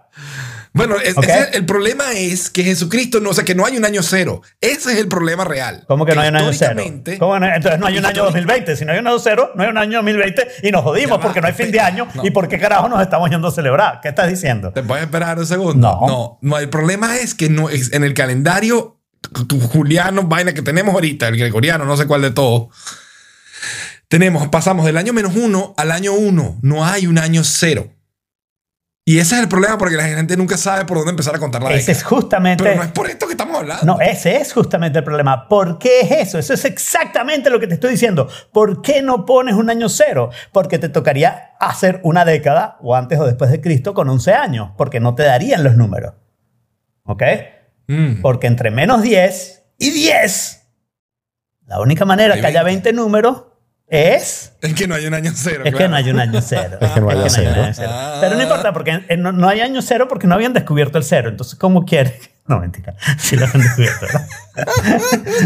Bueno, 0.74 0.96
es- 0.96 1.18
Ok. 1.18 1.24
ese- 1.24 1.50
el 1.58 1.66
problema 1.66 2.12
es 2.14 2.48
que 2.48 2.64
Jesucristo 2.64 3.20
no, 3.20 3.30
o 3.30 3.34
sea, 3.34 3.44
que 3.44 3.54
no 3.54 3.66
hay 3.66 3.76
un 3.76 3.84
año 3.84 4.02
cero. 4.02 4.40
Ese 4.58 4.92
es 4.94 4.98
el 5.00 5.06
problema 5.06 5.44
real. 5.44 5.84
¿Cómo 5.86 6.06
que 6.06 6.14
no 6.14 6.22
hay 6.22 6.30
un 6.30 6.36
año 6.36 6.50
cero? 6.54 6.82
¿Cómo 7.18 7.38
no? 7.38 7.46
Entonces 7.46 7.78
no 7.78 7.86
hay 7.86 7.98
un 7.98 8.06
año 8.06 8.24
2020. 8.24 8.76
Si 8.76 8.84
no 8.86 8.92
hay 8.92 8.98
un 9.00 9.06
año 9.06 9.18
cero, 9.18 9.50
no 9.54 9.62
hay 9.64 9.68
un 9.68 9.76
año 9.76 9.98
2020 9.98 10.48
y 10.62 10.70
nos 10.70 10.82
jodimos 10.82 11.18
va, 11.18 11.22
porque 11.22 11.42
no 11.42 11.48
hay 11.48 11.52
fin 11.52 11.70
de 11.70 11.78
año. 11.80 12.08
no. 12.14 12.24
¿Y 12.24 12.30
por 12.30 12.48
qué 12.48 12.58
carajo 12.58 12.88
nos 12.88 13.02
estamos 13.02 13.28
yendo 13.28 13.48
a 13.48 13.52
celebrar? 13.52 14.00
¿Qué 14.00 14.08
estás 14.08 14.28
diciendo? 14.30 14.72
¿Te 14.72 14.82
puedes 14.82 15.04
esperar 15.04 15.38
un 15.38 15.46
segundo? 15.46 15.86
No. 16.00 16.06
no. 16.06 16.38
no, 16.40 16.58
el 16.58 16.70
problema 16.70 17.16
es 17.18 17.34
que 17.34 17.50
no, 17.50 17.68
es- 17.68 17.92
en 17.92 18.02
el 18.02 18.14
calendario 18.14 18.96
tu 19.48 19.60
juliano, 19.60 20.24
vaina 20.24 20.52
que 20.52 20.62
tenemos 20.62 20.94
ahorita, 20.94 21.28
el 21.28 21.38
gregoriano, 21.38 21.84
no 21.84 21.96
sé 21.96 22.06
cuál 22.06 22.22
de 22.22 22.30
todos, 22.30 22.68
tenemos, 24.08 24.48
pasamos 24.48 24.84
del 24.84 24.98
año 24.98 25.14
menos 25.14 25.34
uno 25.36 25.72
al 25.78 25.90
año 25.90 26.12
uno. 26.12 26.58
No 26.60 26.84
hay 26.84 27.06
un 27.06 27.18
año 27.18 27.44
cero. 27.44 27.88
Y 29.04 29.18
ese 29.18 29.34
es 29.34 29.40
el 29.40 29.48
problema 29.48 29.78
porque 29.78 29.96
la 29.96 30.04
gente 30.04 30.36
nunca 30.36 30.56
sabe 30.56 30.84
por 30.84 30.98
dónde 30.98 31.10
empezar 31.10 31.34
a 31.34 31.38
contar 31.38 31.62
la 31.62 31.70
Ese 31.70 31.78
década. 31.78 31.92
es 31.98 32.04
justamente... 32.04 32.62
Pero 32.62 32.76
no 32.76 32.82
es 32.82 32.92
por 32.92 33.08
esto 33.08 33.26
que 33.26 33.32
estamos 33.32 33.56
hablando. 33.56 33.84
No, 33.84 34.00
ese 34.00 34.36
es 34.36 34.52
justamente 34.52 34.98
el 34.98 35.04
problema. 35.04 35.48
¿Por 35.48 35.78
qué 35.78 36.02
es 36.02 36.10
eso? 36.28 36.38
Eso 36.38 36.54
es 36.54 36.64
exactamente 36.66 37.50
lo 37.50 37.58
que 37.58 37.66
te 37.66 37.74
estoy 37.74 37.90
diciendo. 37.90 38.28
¿Por 38.52 38.80
qué 38.82 39.02
no 39.02 39.24
pones 39.24 39.54
un 39.54 39.70
año 39.70 39.88
cero? 39.88 40.30
Porque 40.52 40.78
te 40.78 40.88
tocaría 40.88 41.52
hacer 41.58 42.00
una 42.04 42.24
década, 42.24 42.76
o 42.80 42.94
antes 42.94 43.18
o 43.18 43.24
después 43.24 43.50
de 43.50 43.60
Cristo, 43.60 43.92
con 43.92 44.08
11 44.08 44.34
años, 44.34 44.70
porque 44.76 45.00
no 45.00 45.14
te 45.14 45.24
darían 45.24 45.64
los 45.64 45.74
números. 45.74 46.14
¿Ok? 47.04 47.22
Mm. 47.86 48.20
Porque 48.20 48.46
entre 48.46 48.70
menos 48.70 49.02
10 49.02 49.62
y 49.78 49.90
10, 49.90 50.62
la 51.66 51.80
única 51.80 52.04
manera 52.04 52.40
que 52.40 52.46
haya 52.46 52.62
20 52.62 52.92
números 52.92 53.44
es... 53.92 54.52
Es 54.62 54.74
que 54.74 54.86
no 54.88 54.94
hay 54.94 55.06
un 55.06 55.12
año 55.12 55.32
cero. 55.34 55.64
Es 55.64 55.72
que 55.72 55.76
claro. 55.76 55.90
no 55.90 55.96
hay 55.96 56.10
un 56.10 56.18
año 56.18 56.40
cero. 56.40 56.78
Es 56.80 56.90
que 56.92 57.00
no 57.00 57.10
haya 57.10 57.24
hay 57.24 57.46
un 57.46 57.58
año 57.58 57.74
cero. 57.74 57.90
Ah. 57.90 58.18
Pero 58.22 58.36
no 58.36 58.42
importa, 58.42 58.72
porque 58.72 59.04
eh, 59.06 59.16
no, 59.18 59.32
no 59.32 59.48
hay 59.48 59.60
año 59.60 59.82
cero 59.82 60.06
porque 60.08 60.26
no 60.26 60.34
habían 60.34 60.54
descubierto 60.54 60.96
el 60.96 61.04
cero. 61.04 61.28
Entonces, 61.28 61.58
¿cómo 61.58 61.84
quiere? 61.84 62.18
No, 62.44 62.58
mentira. 62.58 62.96
Sí 63.18 63.36
lo 63.36 63.46
han 63.46 63.52
descubierto. 63.52 64.06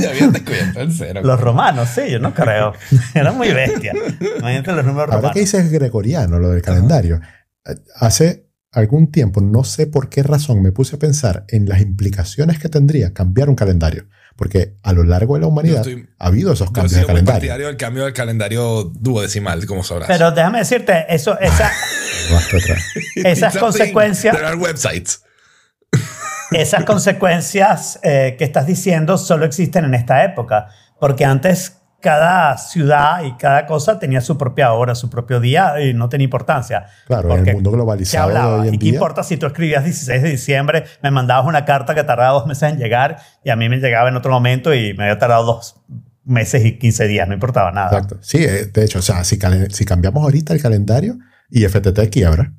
ya 0.01 0.09
habían 0.09 0.33
descubierto 0.33 0.81
el 0.81 0.93
cero. 0.93 1.21
Los 1.23 1.39
romanos, 1.39 1.91
sí, 1.95 2.09
yo 2.09 2.19
no 2.19 2.33
creo. 2.33 2.73
Eran 3.15 3.37
muy 3.37 3.53
bestias. 3.53 3.95
Imagínate 4.39 4.73
los 4.73 4.85
números 4.87 5.09
Ahora 5.09 5.17
romanos. 5.17 5.33
que 5.35 5.41
dices 5.41 5.71
gregoriano, 5.71 6.39
lo 6.39 6.51
del 6.51 6.63
calendario, 6.63 7.21
eh, 7.67 7.75
hace 7.97 8.46
algún 8.73 9.11
tiempo, 9.11 9.41
no 9.41 9.65
sé 9.65 9.87
por 9.87 10.09
qué 10.09 10.23
razón, 10.23 10.63
me 10.63 10.73
puse 10.73 10.97
a 10.97 10.99
pensar 10.99 11.45
en 11.49 11.69
las 11.69 11.81
implicaciones 11.81 12.59
que 12.59 12.69
tendría 12.69 13.13
cambiar 13.15 13.49
un 13.49 13.55
calendario. 13.57 14.07
Porque 14.37 14.77
a 14.83 14.93
lo 14.93 15.03
largo 15.03 15.35
de 15.37 15.41
la 15.41 15.47
humanidad 15.47 15.79
estoy- 15.79 16.07
ha 16.19 16.27
habido 16.27 16.53
esos 16.53 16.67
Yo 16.69 16.73
he 16.73 16.75
cambios 16.75 16.91
sido 16.93 17.01
de 17.03 17.07
calendario. 17.07 17.33
partidario 17.39 17.67
del 17.69 17.77
cambio 17.79 18.05
del 18.05 18.13
calendario 18.13 18.85
duodecimal, 18.95 19.65
como 19.65 19.83
sabrás. 19.83 20.09
Pero 20.09 20.31
déjame 20.31 20.59
decirte, 20.59 21.07
eso, 21.09 21.39
esa, 21.41 21.73
esas 23.25 23.57
consecuencias- 23.57 24.37
websites. 24.59 25.23
esas 26.53 26.85
consecuencias 26.85 27.99
eh, 28.03 28.37
que 28.39 28.45
estás 28.45 28.67
diciendo 28.67 29.17
solo 29.17 29.47
existen 29.47 29.87
en 29.87 29.95
esta 29.95 30.23
época. 30.25 30.69
Porque 31.01 31.25
antes 31.25 31.76
cada 32.01 32.57
ciudad 32.59 33.25
y 33.25 33.33
cada 33.33 33.67
cosa 33.67 33.99
tenía 33.99 34.21
su 34.21 34.37
propia 34.39 34.73
hora, 34.73 34.95
su 34.95 35.11
propio 35.11 35.41
día 35.41 35.81
y 35.81 35.95
no 35.95 36.09
tenía 36.09 36.25
importancia. 36.25 36.87
Claro, 37.07 37.35
en 37.37 37.49
el 37.49 37.55
mundo 37.55 37.71
¿Qué 37.71 37.77
globalizado 37.77 38.29
de 38.29 38.37
hablaba? 38.37 38.61
hoy 38.61 38.69
en 38.69 38.75
¿Y 38.75 38.79
qué 38.79 38.85
día. 38.85 38.95
importa 38.95 39.23
si 39.23 39.37
tú 39.37 39.47
escribías 39.47 39.85
16 39.85 40.23
de 40.23 40.31
diciembre, 40.31 40.85
me 41.03 41.11
mandabas 41.11 41.47
una 41.47 41.65
carta 41.65 41.95
que 41.95 42.05
tardaba 42.05 42.33
dos 42.33 42.47
meses 42.47 42.73
en 42.73 42.79
llegar 42.79 43.19
y 43.45 43.51
a 43.51 43.57
mí 43.57 43.69
me 43.69 43.79
llegaba 43.79 44.09
en 44.09 44.17
otro 44.17 44.31
momento 44.31 44.75
y 44.75 44.95
me 44.95 45.05
había 45.05 45.19
tardado 45.19 45.45
dos 45.45 45.81
meses 46.25 46.65
y 46.65 46.79
15 46.79 47.07
días, 47.07 47.29
no 47.29 47.35
importaba 47.35 47.71
nada. 47.73 47.89
Exacto. 47.89 48.19
Sí, 48.21 48.39
eh, 48.45 48.67
de 48.67 48.85
hecho, 48.85 48.99
o 48.99 49.03
sea, 49.03 49.25
si, 49.25 49.39
cambiamos 49.39 50.23
ahorita 50.23 50.53
el 50.53 50.61
calendario 50.61 51.19
y 51.51 51.65
FTT 51.65 52.11
quiebra. 52.11 52.53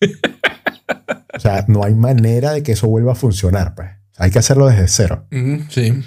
o 1.34 1.40
sea, 1.40 1.64
no 1.68 1.84
hay 1.84 1.94
manera 1.94 2.52
de 2.52 2.62
que 2.62 2.72
eso 2.72 2.88
vuelva 2.88 3.12
a 3.12 3.16
funcionar, 3.16 3.74
pues. 3.74 3.90
Hay 4.16 4.30
que 4.30 4.38
hacerlo 4.38 4.68
desde 4.68 4.86
cero. 4.86 5.26
Sí. 5.70 6.04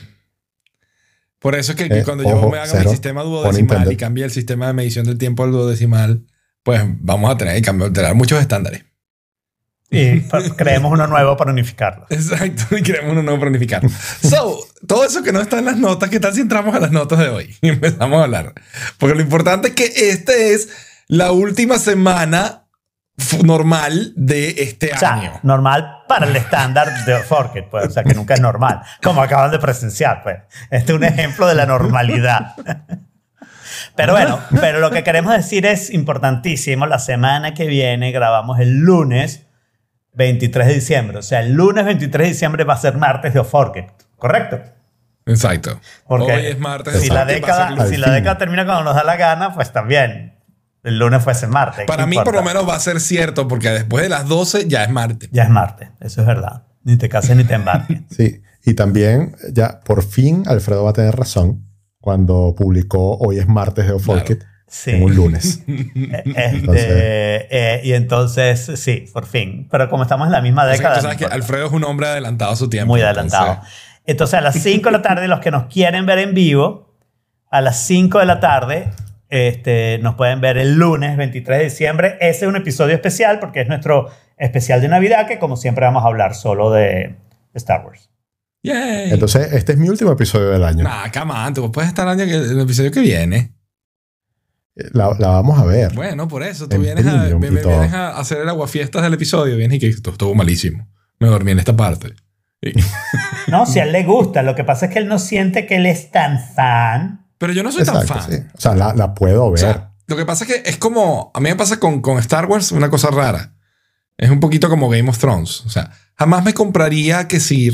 Por 1.43 1.55
eso 1.55 1.73
es 1.73 1.77
que, 1.77 1.89
que 1.89 1.99
Eh, 1.99 2.03
cuando 2.05 2.23
yo 2.23 2.37
ojo, 2.37 2.49
me 2.49 2.57
haga 2.57 2.67
cero, 2.67 2.83
mi 2.85 2.91
sistema 2.91 3.21
duodecimal 3.21 3.91
y 3.91 3.97
cambie 3.97 4.23
el 4.23 4.31
sistema 4.31 4.67
de 4.67 4.73
medición 4.73 5.05
del 5.05 5.17
tiempo 5.17 5.43
al 5.43 5.51
duodecimal, 5.51 6.25
pues 6.63 6.81
vamos 7.01 7.29
a 7.29 7.37
tener 7.37 7.55
que 7.55 7.61
cambiar, 7.61 7.89
alterar 7.89 8.15
muchos 8.15 8.39
estándares. 8.39 8.85
Y 9.91 10.21
creemos 10.57 10.91
uno 10.93 11.05
nuevo 11.05 11.35
para 11.35 11.51
unificarlo. 11.51 12.05
Exacto, 12.09 12.77
y 12.77 12.81
queremos 12.81 13.11
uno 13.11 13.23
nuevo 13.23 13.41
planificar. 13.41 13.83
So, 14.21 14.57
todo 14.87 15.03
eso 15.03 15.21
que 15.21 15.33
no 15.33 15.41
está 15.41 15.59
en 15.59 15.65
las 15.65 15.77
notas, 15.77 16.09
¿qué 16.09 16.21
tal 16.21 16.33
si 16.33 16.39
entramos 16.39 16.73
a 16.73 16.79
las 16.79 16.91
notas 16.91 17.19
de 17.19 17.27
hoy? 17.27 17.55
Y 17.61 17.67
empezamos 17.67 18.21
a 18.21 18.23
hablar. 18.23 18.53
Porque 18.97 19.13
lo 19.13 19.21
importante 19.21 19.67
es 19.67 19.73
que 19.75 20.09
esta 20.11 20.33
es 20.33 20.69
la 21.07 21.33
última 21.33 21.77
semana 21.77 22.62
normal 23.43 24.13
de 24.15 24.55
este 24.57 24.91
O 24.93 24.97
sea, 24.97 25.13
año. 25.13 25.39
normal 25.43 26.03
para 26.07 26.25
el 26.25 26.35
estándar 26.35 27.05
de 27.05 27.19
Forket, 27.19 27.69
pues, 27.69 27.87
o 27.87 27.89
sea, 27.91 28.03
que 28.03 28.13
nunca 28.13 28.33
es 28.33 28.41
normal, 28.41 28.81
como 29.01 29.21
acaban 29.21 29.51
de 29.51 29.59
presenciar, 29.59 30.23
pues. 30.23 30.37
Este 30.69 30.91
es 30.91 30.97
un 30.97 31.03
ejemplo 31.03 31.47
de 31.47 31.55
la 31.55 31.65
normalidad. 31.65 32.55
Pero 33.95 34.13
bueno, 34.13 34.39
pero 34.59 34.79
lo 34.79 34.91
que 34.91 35.03
queremos 35.03 35.33
decir 35.33 35.65
es 35.65 35.89
importantísimo, 35.91 36.85
la 36.85 36.99
semana 36.99 37.53
que 37.53 37.67
viene 37.67 38.11
grabamos 38.11 38.59
el 38.59 38.79
lunes 38.79 39.45
23 40.13 40.67
de 40.67 40.73
diciembre, 40.73 41.17
o 41.17 41.21
sea, 41.21 41.41
el 41.41 41.53
lunes 41.53 41.85
23 41.85 42.27
de 42.27 42.33
diciembre 42.33 42.63
va 42.63 42.73
a 42.73 42.77
ser 42.77 42.97
martes 42.97 43.33
de 43.33 43.43
Forket, 43.43 43.91
¿correcto? 44.17 44.61
Exacto. 45.25 45.79
Porque 46.07 46.31
hoy 46.31 46.45
es 46.47 46.59
martes. 46.59 47.01
si 47.01 47.09
la, 47.09 47.25
década, 47.25 47.87
si 47.87 47.97
la 47.97 48.11
década 48.11 48.37
termina 48.37 48.65
cuando 48.65 48.83
nos 48.83 48.95
da 48.95 49.03
la 49.03 49.15
gana, 49.15 49.53
pues 49.53 49.71
también. 49.71 50.33
El 50.83 50.99
lunes 50.99 51.23
fuese 51.23 51.47
martes. 51.47 51.85
Para 51.87 52.03
¿qué 52.03 52.09
mí, 52.09 52.15
por 52.17 52.27
importa? 52.27 52.39
lo 52.41 52.45
menos, 52.45 52.69
va 52.69 52.75
a 52.75 52.79
ser 52.79 52.99
cierto, 52.99 53.47
porque 53.47 53.69
después 53.69 54.03
de 54.03 54.09
las 54.09 54.27
12 54.27 54.67
ya 54.67 54.83
es 54.83 54.89
martes. 54.89 55.29
Ya 55.31 55.43
es 55.43 55.49
martes, 55.49 55.89
eso 56.01 56.21
es 56.21 56.27
verdad. 56.27 56.63
Ni 56.83 56.97
te 56.97 57.07
cases 57.09 57.35
ni 57.37 57.43
te 57.45 57.53
embarques. 57.53 58.01
Sí. 58.09 58.41
Y 58.65 58.73
también, 58.75 59.35
ya 59.51 59.79
por 59.81 60.03
fin, 60.03 60.43
Alfredo 60.45 60.83
va 60.85 60.91
a 60.91 60.93
tener 60.93 61.15
razón 61.15 61.65
cuando 61.99 62.53
publicó 62.57 63.17
Hoy 63.17 63.39
es 63.39 63.47
martes 63.47 63.85
de 63.87 63.93
Oforket 63.93 64.43
Sí. 64.67 64.91
en 64.91 65.03
un 65.03 65.15
lunes. 65.15 65.61
Eh, 65.67 66.23
este, 66.25 66.45
Entonces- 66.57 66.85
eh, 66.89 67.81
y 67.83 67.93
entonces, 67.93 68.71
sí, 68.75 69.05
por 69.13 69.25
fin. 69.25 69.67
Pero 69.71 69.89
como 69.89 70.03
estamos 70.03 70.25
en 70.27 70.31
la 70.33 70.41
misma 70.41 70.63
O 70.63 70.65
sea, 70.67 70.73
década. 70.75 70.95
tú 70.95 71.01
sabes 71.01 71.17
que 71.17 71.25
Alfredo 71.25 71.67
es 71.67 71.71
un 71.71 71.83
hombre 71.83 72.07
adelantado 72.07 72.51
a 72.51 72.55
su 72.55 72.69
tiempo. 72.69 72.93
muy 72.93 73.01
adelantado. 73.01 73.47
entonces- 73.53 73.73
Entonces, 74.05 74.33
a 74.33 74.41
las 74.41 74.55
5 74.55 74.85
de 74.89 74.91
la 74.91 75.01
tarde, 75.01 75.27
los 75.27 75.39
que 75.39 75.51
nos 75.51 75.65
quieren 75.67 76.05
ver 76.05 76.19
en 76.19 76.33
vivo, 76.33 76.93
a 77.51 77.61
las 77.61 77.77
5 77.85 78.19
de 78.19 78.25
la 78.25 78.39
tarde, 78.39 78.89
este, 79.33 79.99
nos 80.01 80.15
pueden 80.15 80.41
ver 80.41 80.57
el 80.57 80.75
lunes 80.75 81.17
23 81.17 81.57
de 81.57 81.63
diciembre. 81.65 82.17
Ese 82.21 82.45
es 82.45 82.49
un 82.49 82.55
episodio 82.55 82.93
especial 82.95 83.39
porque 83.39 83.61
es 83.61 83.67
nuestro 83.67 84.09
especial 84.37 84.79
de 84.81 84.87
Navidad, 84.87 85.27
que 85.27 85.39
como 85.39 85.57
siempre 85.57 85.85
vamos 85.85 86.03
a 86.03 86.07
hablar 86.07 86.35
solo 86.35 86.71
de 86.71 87.15
Star 87.53 87.85
Wars. 87.85 88.09
Yay. 88.63 89.11
Entonces, 89.11 89.51
este 89.53 89.73
es 89.73 89.77
mi 89.77 89.89
último 89.89 90.11
episodio 90.11 90.49
del 90.49 90.63
año. 90.63 90.83
Nah, 90.83 91.09
come 91.11 91.33
on, 91.33 91.53
tú 91.53 91.71
puedes 91.71 91.89
estar 91.89 92.07
el 92.07 92.13
año 92.19 92.25
que 92.25 92.35
el 92.35 92.59
episodio 92.61 92.91
que 92.91 93.01
viene. 93.01 93.51
La, 94.75 95.13
la 95.19 95.27
vamos 95.29 95.59
a 95.59 95.65
ver. 95.65 95.93
Bueno, 95.93 96.27
por 96.27 96.41
eso 96.43 96.67
tú 96.67 96.75
En 96.77 96.81
vienes 96.81 97.05
a, 97.05 97.11
premium 97.19 97.43
y 97.43 97.49
vi- 97.49 97.55
vi- 97.57 97.61
todo. 97.61 97.73
vienes 97.73 97.93
a 97.93 98.17
hacer 98.17 98.39
el 98.39 98.49
aguafiestas 98.49 99.03
del 99.03 99.13
episodio. 99.13 99.55
Vienes 99.57 99.77
y 99.77 99.79
que 99.79 99.87
esto 99.87 100.11
estuvo 100.11 100.33
malísimo. 100.33 100.87
Me 101.19 101.27
dormí 101.27 101.51
en 101.51 101.59
esta 101.59 101.75
parte. 101.75 102.13
Y- 102.61 102.73
No, 103.47 103.65
si 103.65 103.79
a 103.79 103.83
él 103.83 103.91
le 103.91 104.03
gusta, 104.03 104.41
lo 104.41 104.55
que 104.55 104.63
pasa 104.63 104.85
es 104.87 104.93
que 104.93 104.99
él 104.99 105.07
no 105.07 105.19
siente 105.19 105.65
que 105.67 105.75
él 105.75 105.85
es 105.85 106.09
tan 106.11 106.39
fan. 106.39 107.22
Pero 107.43 107.51
yo 107.53 107.61
no 107.61 107.73
soy 107.73 107.83
tan 107.83 107.97
Exacto, 107.97 108.23
fan. 108.23 108.31
sí. 108.31 108.47
O 108.55 108.61
sea, 108.61 108.73
la, 108.73 108.93
la 108.93 109.13
puedo 109.13 109.43
O 109.47 109.51
ver. 109.51 109.59
sea, 109.59 109.91
lo 110.07 110.15
que 110.15 110.25
pasa 110.25 110.45
es 110.45 110.49
que 110.63 110.69
es 110.69 110.77
como. 110.77 111.29
A 111.33 111.41
mí 111.41 111.49
me 111.49 111.57
pasa 111.57 111.77
con, 111.77 112.01
con 112.01 112.17
Star 112.19 112.45
Wars 112.45 112.71
una 112.71 112.89
cosa 112.89 113.09
rara. 113.11 113.53
Es 114.17 114.29
un 114.29 114.39
poquito 114.39 114.69
como 114.69 114.89
Game 114.89 115.09
of 115.09 115.17
Thrones. 115.17 115.61
O 115.65 115.69
sea, 115.69 115.91
jamás 116.15 116.45
me 116.45 116.53
compraría 116.53 117.27
que 117.27 117.41
si, 117.41 117.69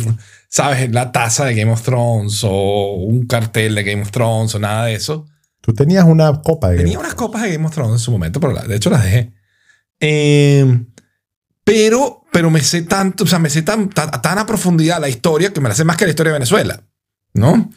¿sabes? 0.50 0.92
La 0.92 1.12
taza 1.12 1.46
de 1.46 1.54
Game 1.54 1.72
of 1.72 1.84
Thrones 1.84 2.42
o 2.44 2.94
un 2.96 3.28
cartel 3.28 3.76
de 3.76 3.84
Game 3.84 4.02
of 4.02 4.10
Thrones 4.10 4.56
o 4.56 4.60
nada 4.60 4.86
de 4.86 4.96
eso. 4.96 5.28
Tú 5.62 5.74
tenías 5.74 6.06
una 6.06 6.42
copa 6.42 6.70
de 6.70 6.76
Game 6.78 6.84
Tenía 6.86 6.98
of 6.98 7.04
unas 7.06 7.14
copas 7.16 7.44
de 7.44 7.52
Game 7.54 7.68
of 7.68 7.74
Thrones 7.76 7.94
en 7.94 8.00
su 8.00 8.12
momento, 8.12 8.40
pero 8.40 8.54
la- 8.54 8.64
de 8.64 8.76
hecho 8.76 8.90
las 8.90 9.04
dejé. 9.04 9.34
Eh, 10.00 10.86
pero, 11.64 12.24
pero 12.32 12.50
me 12.50 12.62
sé 12.62 12.82
tanto, 12.84 13.26
o 13.26 13.28
sea, 13.28 13.40
me 13.40 13.50
sé 13.50 13.62
tan, 13.62 13.90
tan, 13.90 14.10
tan 14.22 14.38
a 14.40 14.46
profundidad 14.46 15.00
la 15.00 15.10
historia 15.10 15.52
que 15.54 15.62
me 15.62 15.70
la 15.70 15.76
sé 15.76 15.84
más 15.84 15.98
que 15.98 16.06
la 16.06 16.12
historia 16.12 16.32
de 16.34 16.40
Venezuela, 16.40 16.82
¿no? 17.34 17.70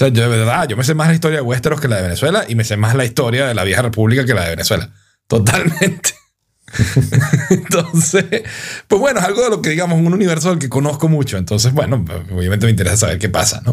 Sea, 0.00 0.08
yo 0.08 0.22
de 0.22 0.28
verdad, 0.34 0.66
yo 0.66 0.78
me 0.78 0.82
sé 0.82 0.94
más 0.94 1.08
la 1.08 1.14
historia 1.14 1.36
de 1.36 1.42
Westeros 1.42 1.78
que 1.78 1.86
la 1.86 1.96
de 1.96 2.02
Venezuela 2.04 2.46
y 2.48 2.54
me 2.54 2.64
sé 2.64 2.78
más 2.78 2.94
la 2.94 3.04
historia 3.04 3.46
de 3.46 3.52
la 3.52 3.64
vieja 3.64 3.82
república 3.82 4.24
que 4.24 4.32
la 4.32 4.44
de 4.44 4.50
Venezuela. 4.52 4.94
Totalmente. 5.26 6.14
Entonces, 7.50 8.24
pues 8.88 8.98
bueno, 8.98 9.20
es 9.20 9.26
algo 9.26 9.42
de 9.42 9.50
lo 9.50 9.60
que 9.60 9.68
digamos, 9.68 9.98
un 9.98 10.14
universo 10.14 10.48
del 10.48 10.58
que 10.58 10.70
conozco 10.70 11.10
mucho. 11.10 11.36
Entonces, 11.36 11.74
bueno, 11.74 12.02
obviamente 12.34 12.64
me 12.64 12.70
interesa 12.70 12.96
saber 12.96 13.18
qué 13.18 13.28
pasa, 13.28 13.60
¿no? 13.62 13.72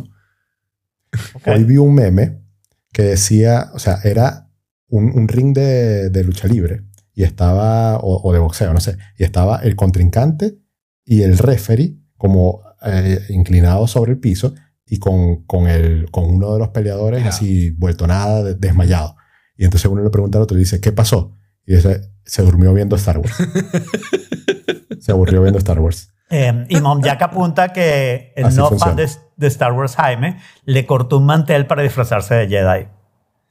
Ok. 1.36 1.48
Hoy 1.48 1.64
vi 1.64 1.78
un 1.78 1.96
meme 1.96 2.42
que 2.92 3.04
decía, 3.04 3.72
o 3.74 3.80
sea, 3.80 4.02
era 4.04 4.50
un, 4.90 5.18
un 5.18 5.30
ring 5.30 5.56
de, 5.56 6.10
de 6.10 6.24
lucha 6.26 6.50
libre 6.50 6.84
y 7.14 7.24
estaba, 7.24 8.00
o, 8.00 8.20
o 8.22 8.34
de 8.34 8.40
boxeo, 8.40 8.74
no 8.74 8.82
sé, 8.82 8.98
y 9.18 9.24
estaba 9.24 9.60
el 9.60 9.78
contrincante 9.78 10.58
y 11.06 11.22
el 11.22 11.38
referee 11.38 11.96
como 12.18 12.64
eh, 12.84 13.22
inclinado 13.30 13.88
sobre 13.88 14.12
el 14.12 14.20
piso 14.20 14.54
y 14.88 15.00
con, 15.00 15.44
con, 15.46 15.68
el, 15.68 16.10
con 16.12 16.26
uno 16.26 16.54
de 16.54 16.60
los 16.60 16.70
peleadores 16.70 17.24
Ya. 17.24 17.30
así 17.30 17.72
vuelto 17.72 18.08
nada, 18.08 18.42
de- 18.44 18.56
desmayado. 18.56 19.16
Y 19.58 19.66
entonces 19.66 19.90
uno 19.92 20.02
le 20.04 20.10
pregunta 20.10 20.38
al 20.38 20.44
otro 20.44 20.56
y 20.58 20.62
dice, 20.62 20.80
¿qué 20.82 20.92
pasó? 20.92 21.36
Y 21.66 21.76
dice, 21.76 22.02
se 22.26 22.42
durmió 22.44 22.74
viendo 22.74 22.96
Star 22.96 23.18
Wars. 23.18 23.36
se 25.00 25.12
aburrió 25.12 25.42
viendo 25.42 25.60
Star 25.60 25.80
Wars. 25.80 26.12
Eh, 26.30 26.66
y 26.70 26.82
Mom 26.82 27.02
Jack 27.02 27.22
apunta 27.22 27.70
que 27.70 28.34
el 28.36 28.46
Así 28.46 28.58
no 28.58 28.68
funciona. 28.70 28.96
fan 28.96 29.06
de, 29.06 29.10
de 29.38 29.48
Star 29.48 29.72
Wars, 29.74 29.96
Jaime, 29.96 30.40
le 30.66 30.86
cortó 30.86 31.18
un 31.18 31.26
mantel 31.26 31.66
para 31.68 31.84
disfrazarse 31.84 32.36
de 32.36 32.48
Jedi. 32.48 32.88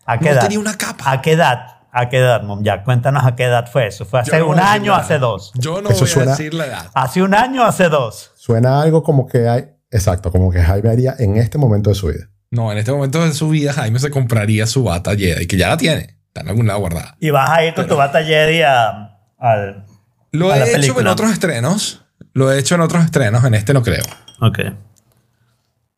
¿A 0.05 0.19
qué 0.19 0.27
No 0.27 0.31
edad? 0.33 0.43
tenía 0.43 0.61
una 0.61 0.77
capa. 0.77 1.11
¿A 1.11 1.23
qué 1.23 1.33
edad? 1.33 1.59
¿A 1.91 2.09
qué 2.11 2.19
edad, 2.19 2.43
Mom 2.43 2.63
Jack? 2.63 2.85
Cuéntanos 2.85 3.25
a 3.25 3.35
qué 3.35 3.45
edad 3.45 3.67
fue 3.73 3.87
eso. 3.87 4.05
¿Fue 4.05 4.21
hace 4.21 4.39
no 4.39 4.49
un 4.49 4.59
año, 4.61 4.95
hace 4.95 5.19
dos? 5.19 5.53
Yo 5.55 5.81
no 5.81 5.89
Eso 5.89 6.01
voy 6.01 6.09
suena- 6.09 6.33
a 6.33 6.37
decir 6.37 6.53
la 6.53 6.67
edad. 6.67 6.91
¿Hace 6.95 7.23
un 7.23 7.35
año, 7.35 7.65
hace 7.65 7.89
dos? 7.89 8.33
Suena 8.37 8.83
algo 8.83 9.03
como 9.03 9.27
que 9.27 9.49
hay, 9.49 9.65
exacto, 9.91 10.31
como 10.33 10.51
que 10.51 10.61
Jaime 10.63 10.91
haría 10.91 11.15
en 11.19 11.37
este 11.37 11.59
momento 11.59 11.91
de 11.91 11.97
su 11.97 12.09
vida. 12.09 12.29
No, 12.51 12.71
en 12.73 12.79
este 12.79 12.93
momento 12.93 13.25
de 13.25 13.33
su 13.33 13.49
vida, 13.49 13.73
Jaime 13.73 13.99
se 13.99 14.11
compraría 14.11 14.67
su 14.67 14.85
bata 14.85 15.17
Jedi, 15.17 15.47
que 15.47 15.57
ya 15.57 15.69
la 15.69 15.77
tiene. 15.77 16.17
Está 16.29 16.43
en 16.43 16.49
algún 16.49 16.67
lado 16.67 16.81
guardada. 16.81 17.17
Y 17.21 17.31
vas 17.31 17.51
a 17.51 17.65
ir 17.65 17.75
con 17.75 17.87
tu 17.87 17.97
bata 17.97 18.23
Jedi 18.23 18.63
a- 18.63 19.19
al... 19.39 19.85
Lo 20.33 20.53
A 20.53 20.57
la 20.57 20.67
he 20.67 20.77
hecho 20.77 21.01
en 21.01 21.07
otros 21.07 21.31
estrenos. 21.33 22.05
Lo 22.35 22.53
he 22.53 22.59
hecho 22.59 22.75
en 22.75 22.83
otros 22.83 23.05
estrenos. 23.05 23.43
En 23.45 23.55
este 23.55 23.73
no 23.73 23.83
creo. 23.83 24.05
Ok. 24.41 24.59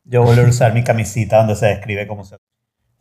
Yo 0.05 0.23
volver 0.23 0.45
a 0.45 0.49
usar 0.49 0.73
mi 0.73 0.83
camisita 0.83 1.37
donde 1.37 1.55
se 1.55 1.65
describe 1.67 2.07
cómo 2.07 2.23
se... 2.25 2.37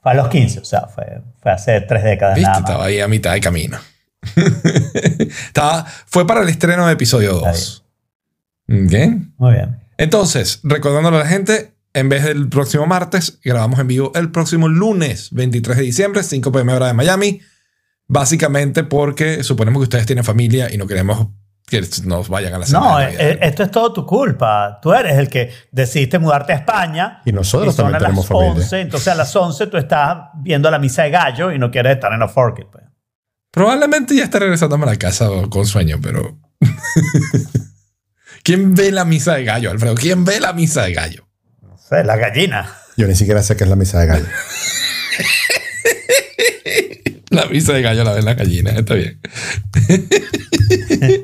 Fue 0.02 0.12
a 0.12 0.14
los 0.14 0.28
15, 0.28 0.61
o 0.61 0.64
sea, 0.64 0.87
fue, 0.87 1.23
fue 1.40 1.50
hace 1.52 1.80
tres 1.80 2.02
décadas 2.04 2.35
¿Viste? 2.35 2.49
nada 2.49 2.61
más. 2.61 2.71
Estaba 2.71 2.85
ahí 2.87 3.00
a 3.00 3.09
mitad 3.09 3.33
de 3.33 3.40
camino. 3.40 3.78
Estaba, 4.95 5.85
fue 6.07 6.26
para 6.26 6.42
el 6.42 6.49
estreno 6.49 6.87
de 6.87 6.92
episodio 6.92 7.35
2. 7.35 7.85
¿Ok? 8.68 8.92
Muy 9.38 9.52
bien. 9.54 9.76
Entonces, 9.98 10.60
recordándole 10.62 11.16
a 11.18 11.20
la 11.20 11.26
gente, 11.26 11.74
en 11.92 12.08
vez 12.08 12.24
del 12.24 12.48
próximo 12.48 12.86
martes, 12.86 13.40
grabamos 13.44 13.78
en 13.80 13.88
vivo 13.88 14.12
el 14.14 14.30
próximo 14.30 14.68
lunes, 14.68 15.28
23 15.32 15.76
de 15.76 15.82
diciembre, 15.82 16.22
5 16.22 16.52
pm 16.52 16.72
hora 16.72 16.86
de 16.86 16.94
Miami. 16.94 17.40
Básicamente 18.06 18.84
porque 18.84 19.42
suponemos 19.42 19.80
que 19.80 19.84
ustedes 19.84 20.06
tienen 20.06 20.24
familia 20.24 20.72
y 20.72 20.78
no 20.78 20.86
queremos 20.86 21.28
que 21.68 21.82
nos 22.04 22.28
vayan 22.28 22.54
a 22.54 22.58
la 22.58 22.66
No, 22.68 22.98
de 22.98 23.04
eh, 23.04 23.16
eh, 23.18 23.38
esto 23.42 23.62
es 23.62 23.70
todo 23.70 23.92
tu 23.92 24.06
culpa. 24.06 24.78
Tú 24.80 24.94
eres 24.94 25.18
el 25.18 25.28
que 25.28 25.52
decidiste 25.70 26.18
mudarte 26.18 26.52
a 26.52 26.56
España. 26.56 27.20
Y 27.26 27.32
nosotros 27.32 27.74
son 27.74 27.92
también 27.92 27.96
a 27.96 27.98
las 27.98 28.08
tenemos 28.08 28.26
familia. 28.26 28.62
11, 28.62 28.80
entonces 28.80 29.08
a 29.08 29.14
las 29.14 29.34
11 29.34 29.66
tú 29.66 29.76
estás 29.76 30.28
viendo 30.36 30.70
la 30.70 30.78
misa 30.78 31.02
de 31.02 31.10
gallo 31.10 31.52
y 31.52 31.58
no 31.58 31.70
quieres 31.70 31.94
estar 31.94 32.12
en 32.12 32.22
Off 32.22 32.36
Orchid, 32.36 32.64
pues. 32.72 32.84
Probablemente 33.50 34.14
ya 34.14 34.24
esté 34.24 34.38
regresando 34.38 34.76
a 34.76 34.86
la 34.86 34.96
casa 34.96 35.28
con 35.50 35.66
sueño, 35.66 35.98
pero. 36.02 36.38
¿Quién 38.42 38.75
ve 38.75 38.90
la 38.92 39.04
misa 39.04 39.35
de 39.35 39.45
gallo, 39.45 39.71
Alfredo? 39.71 39.95
¿Quién 39.95 40.25
ve 40.25 40.40
la 40.40 40.52
misa 40.52 40.83
de 40.85 40.92
gallo? 40.95 41.26
No 41.62 41.76
sé, 41.78 42.04
la 42.04 42.16
gallina. 42.16 42.68
Yo 42.97 43.07
ni 43.07 43.14
siquiera 43.14 43.42
sé 43.42 43.57
qué 43.57 43.64
es 43.64 43.71
la 43.71 43.76
misa 43.76 44.00
de 44.00 44.07
gallo. 44.07 44.26
La 47.30 47.45
misa 47.45 47.75
de 47.75 47.83
gallo 47.83 48.04
la 48.04 48.14
ven 48.14 48.25
la 48.25 48.33
gallina, 48.35 48.71
está 48.71 48.95
bien. 48.95 49.21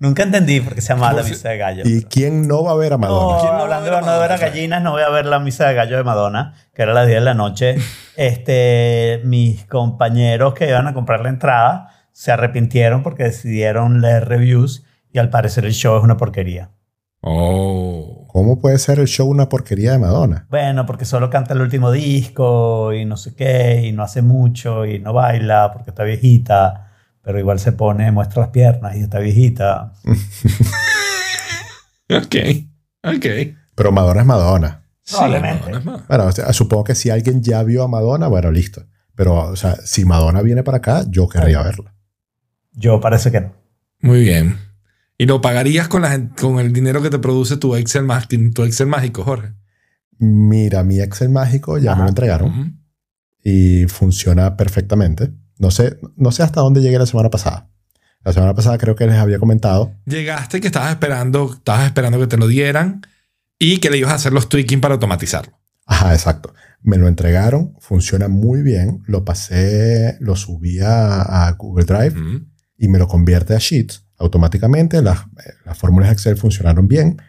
Nunca 0.00 0.22
entendí 0.22 0.60
por 0.60 0.74
qué 0.74 0.80
se 0.80 0.88
llamaba 0.88 1.12
la 1.12 1.18
¿Cómo 1.22 1.28
se- 1.28 1.34
misa 1.34 1.48
de 1.50 1.58
gallo. 1.58 1.82
¿Y 1.86 2.02
quién 2.04 2.46
no 2.46 2.62
va 2.64 2.72
a 2.72 2.76
ver 2.76 2.92
a 2.92 2.96
No, 2.96 3.00
Madonna? 3.02 3.38
¿Quién 3.40 3.52
no 3.52 3.58
va 3.58 3.58
a 3.60 3.62
hablando 3.64 3.84
ver 3.90 3.92
de 3.92 3.98
a 3.98 4.00
no 4.14 4.20
ver 4.20 4.32
a 4.32 4.36
gallinas, 4.36 4.82
no 4.82 4.90
voy 4.92 5.02
a 5.02 5.08
ver 5.10 5.26
la 5.26 5.38
misa 5.38 5.68
de 5.68 5.74
gallo 5.74 5.96
de 5.96 6.04
Madonna, 6.04 6.54
que 6.74 6.82
era 6.82 6.90
a 6.92 6.94
las 6.94 7.06
10 7.06 7.18
de 7.20 7.24
la 7.24 7.34
noche. 7.34 7.76
Este, 8.16 9.20
mis 9.24 9.64
compañeros 9.66 10.54
que 10.54 10.68
iban 10.68 10.86
a 10.86 10.94
comprar 10.94 11.20
la 11.20 11.28
entrada 11.30 11.94
se 12.12 12.32
arrepintieron 12.32 13.02
porque 13.02 13.24
decidieron 13.24 14.00
leer 14.00 14.28
reviews 14.28 14.84
y 15.18 15.20
al 15.20 15.30
parecer 15.30 15.64
el 15.64 15.72
show 15.72 15.98
es 15.98 16.04
una 16.04 16.16
porquería. 16.16 16.70
Oh. 17.20 18.24
¿Cómo 18.28 18.60
puede 18.60 18.78
ser 18.78 19.00
el 19.00 19.08
show 19.08 19.28
una 19.28 19.48
porquería 19.48 19.90
de 19.92 19.98
Madonna? 19.98 20.46
Bueno, 20.48 20.86
porque 20.86 21.04
solo 21.04 21.28
canta 21.28 21.54
el 21.54 21.60
último 21.60 21.90
disco 21.90 22.92
y 22.92 23.04
no 23.04 23.16
sé 23.16 23.34
qué, 23.34 23.82
y 23.84 23.92
no 23.92 24.04
hace 24.04 24.22
mucho 24.22 24.86
y 24.86 25.00
no 25.00 25.12
baila 25.12 25.72
porque 25.72 25.90
está 25.90 26.04
viejita, 26.04 26.92
pero 27.20 27.38
igual 27.40 27.58
se 27.58 27.72
pone, 27.72 28.12
muestra 28.12 28.42
las 28.42 28.50
piernas 28.50 28.94
y 28.96 29.00
está 29.00 29.18
viejita. 29.18 29.92
Ok. 32.10 32.36
Ok. 33.04 33.26
Pero 33.74 33.92
Madonna 33.92 34.20
es 34.20 34.26
Madonna. 34.26 34.82
Sí, 35.02 35.14
Probablemente. 35.14 35.70
es 35.72 35.84
más. 35.84 36.08
Bueno, 36.08 36.24
o 36.24 36.32
sea, 36.32 36.50
supongo 36.54 36.84
que 36.84 36.94
si 36.94 37.10
alguien 37.10 37.42
ya 37.42 37.62
vio 37.62 37.82
a 37.82 37.88
Madonna, 37.88 38.28
bueno, 38.28 38.50
listo. 38.50 38.82
Pero, 39.14 39.34
o 39.34 39.56
sea, 39.56 39.76
si 39.76 40.06
Madonna 40.06 40.40
viene 40.40 40.62
para 40.62 40.78
acá, 40.78 41.04
yo 41.06 41.28
querría 41.28 41.62
verla. 41.62 41.92
Yo 42.72 42.98
parece 42.98 43.30
que 43.30 43.42
no. 43.42 43.52
Muy 44.00 44.20
bien. 44.20 44.56
¿Y 45.20 45.26
lo 45.26 45.40
pagarías 45.40 45.88
con, 45.88 46.02
la, 46.02 46.30
con 46.36 46.60
el 46.60 46.72
dinero 46.72 47.02
que 47.02 47.10
te 47.10 47.18
produce 47.18 47.56
tu 47.56 47.74
Excel, 47.74 48.06
tu 48.54 48.62
Excel 48.62 48.86
mágico, 48.86 49.24
Jorge? 49.24 49.52
Mira, 50.18 50.84
mi 50.84 51.00
Excel 51.00 51.28
mágico 51.28 51.76
ya 51.76 51.96
me 51.96 52.04
lo 52.04 52.08
entregaron 52.08 52.80
y 53.42 53.86
funciona 53.86 54.56
perfectamente. 54.56 55.32
No 55.58 55.72
sé, 55.72 55.98
no 56.16 56.30
sé 56.30 56.44
hasta 56.44 56.60
dónde 56.60 56.80
llegué 56.80 57.00
la 57.00 57.06
semana 57.06 57.30
pasada. 57.30 57.68
La 58.22 58.32
semana 58.32 58.54
pasada 58.54 58.78
creo 58.78 58.94
que 58.94 59.06
les 59.06 59.16
había 59.16 59.40
comentado. 59.40 59.92
Llegaste 60.06 60.60
que 60.60 60.68
estabas 60.68 60.90
esperando, 60.90 61.52
estabas 61.52 61.86
esperando 61.86 62.20
que 62.20 62.26
te 62.28 62.36
lo 62.36 62.46
dieran 62.46 63.02
y 63.58 63.78
que 63.78 63.90
le 63.90 63.98
ibas 63.98 64.12
a 64.12 64.16
hacer 64.16 64.32
los 64.32 64.48
tweaking 64.48 64.80
para 64.80 64.94
automatizarlo. 64.94 65.58
Ajá, 65.84 66.12
exacto. 66.12 66.54
Me 66.80 66.96
lo 66.96 67.08
entregaron, 67.08 67.74
funciona 67.80 68.28
muy 68.28 68.62
bien. 68.62 69.02
Lo 69.06 69.24
pasé, 69.24 70.16
lo 70.20 70.36
subí 70.36 70.78
a, 70.78 71.46
a 71.46 71.52
Google 71.52 71.86
Drive 71.86 72.14
y 72.76 72.86
me 72.86 72.98
lo 72.98 73.08
convierte 73.08 73.56
a 73.56 73.58
Sheets 73.58 74.07
automáticamente. 74.18 75.02
Las, 75.02 75.20
las 75.64 75.78
fórmulas 75.78 76.12
Excel 76.12 76.36
funcionaron 76.36 76.88
bien. 76.88 77.20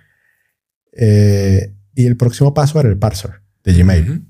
Eh, 0.94 1.76
y 1.96 2.06
el 2.06 2.18
próximo 2.18 2.54
paso 2.54 2.80
era 2.80 2.90
el 2.90 2.98
parser 2.98 3.42
de 3.64 3.74
Gmail 3.74 4.26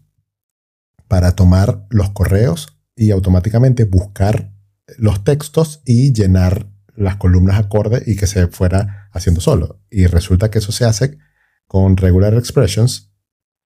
para 1.08 1.32
tomar 1.36 1.86
los 1.89 2.12
correos 2.12 2.80
y 2.96 3.12
automáticamente 3.12 3.86
buscar 3.86 4.51
los 4.98 5.24
textos 5.24 5.82
y 5.86 6.13
llenar 6.13 6.68
las 6.96 7.16
columnas 7.16 7.58
acorde 7.58 8.04
y 8.06 8.16
que 8.16 8.28
se 8.28 8.48
fuera 8.48 9.10
haciendo 9.12 9.41
solo. 9.41 9.82
Y 9.89 10.06
resulta 10.08 10.52
que 10.52 10.60
eso 10.60 10.72
se 10.72 10.86
hace 10.86 11.17
con 11.65 11.98
regular 11.98 12.34
expressions, 12.34 13.12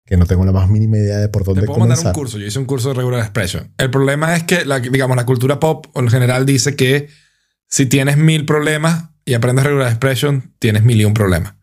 que 0.05 0.17
no 0.17 0.25
tengo 0.25 0.45
la 0.45 0.51
más 0.51 0.69
mínima 0.69 0.97
idea 0.97 1.17
de 1.17 1.29
por 1.29 1.43
Te 1.43 1.53
dónde 1.53 1.67
mandar 1.67 2.07
un 2.07 2.13
curso. 2.13 2.37
Yo 2.37 2.45
hice 2.45 2.59
un 2.59 2.65
curso 2.65 2.89
de 2.89 2.95
regular 2.95 3.21
expression. 3.21 3.73
El 3.77 3.89
problema 3.89 4.35
es 4.35 4.43
que, 4.43 4.65
la, 4.65 4.79
digamos, 4.79 5.15
la 5.17 5.25
cultura 5.25 5.59
pop 5.59 5.87
en 5.95 6.09
general 6.09 6.45
dice 6.45 6.75
que 6.75 7.07
si 7.73 7.87
tienes 7.87 8.17
mil 8.17 8.45
problemas 8.45 9.05
y 9.25 9.33
aprendes 9.33 9.65
regular 9.65 9.87
expression, 9.87 10.53
tienes 10.59 10.83
mil 10.83 11.01
y 11.01 11.05
un 11.05 11.15
problemas. 11.15 11.55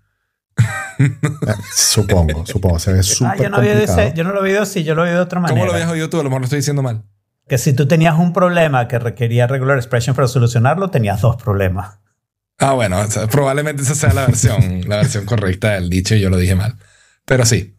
Ah, 1.46 1.56
supongo, 1.72 2.44
supongo. 2.46 2.80
Se 2.80 2.92
ve 2.92 2.98
Ah, 2.98 3.02
súper 3.04 3.42
yo, 3.42 3.48
no 3.48 3.62
ese- 3.62 4.12
yo 4.16 4.24
no 4.24 4.32
lo 4.32 4.42
vi 4.42 4.54
así, 4.54 4.82
yo 4.82 4.96
lo 4.96 5.04
vi 5.04 5.10
de 5.10 5.18
otra 5.20 5.38
manera. 5.38 5.54
¿Cómo 5.54 5.66
lo 5.66 5.72
habías 5.72 5.88
oído 5.88 6.10
tú? 6.10 6.18
A 6.18 6.24
lo 6.24 6.28
mejor 6.30 6.40
lo 6.40 6.44
estoy 6.46 6.58
diciendo 6.58 6.82
mal. 6.82 7.04
Que 7.46 7.58
si 7.58 7.72
tú 7.74 7.86
tenías 7.86 8.18
un 8.18 8.32
problema 8.32 8.88
que 8.88 8.98
requería 8.98 9.46
regular 9.46 9.76
expression 9.78 10.16
para 10.16 10.26
solucionarlo, 10.26 10.90
tenías 10.90 11.20
dos 11.20 11.36
problemas. 11.40 12.00
Ah, 12.58 12.72
bueno, 12.72 12.98
o 13.00 13.06
sea, 13.06 13.28
probablemente 13.28 13.82
esa 13.82 13.94
sea 13.94 14.12
la 14.12 14.26
versión, 14.26 14.80
la 14.88 14.96
versión 14.96 15.24
correcta 15.26 15.70
del 15.74 15.88
dicho 15.90 16.16
y 16.16 16.20
yo 16.20 16.28
lo 16.28 16.38
dije 16.38 16.56
mal. 16.56 16.74
Pero 17.24 17.46
sí. 17.46 17.76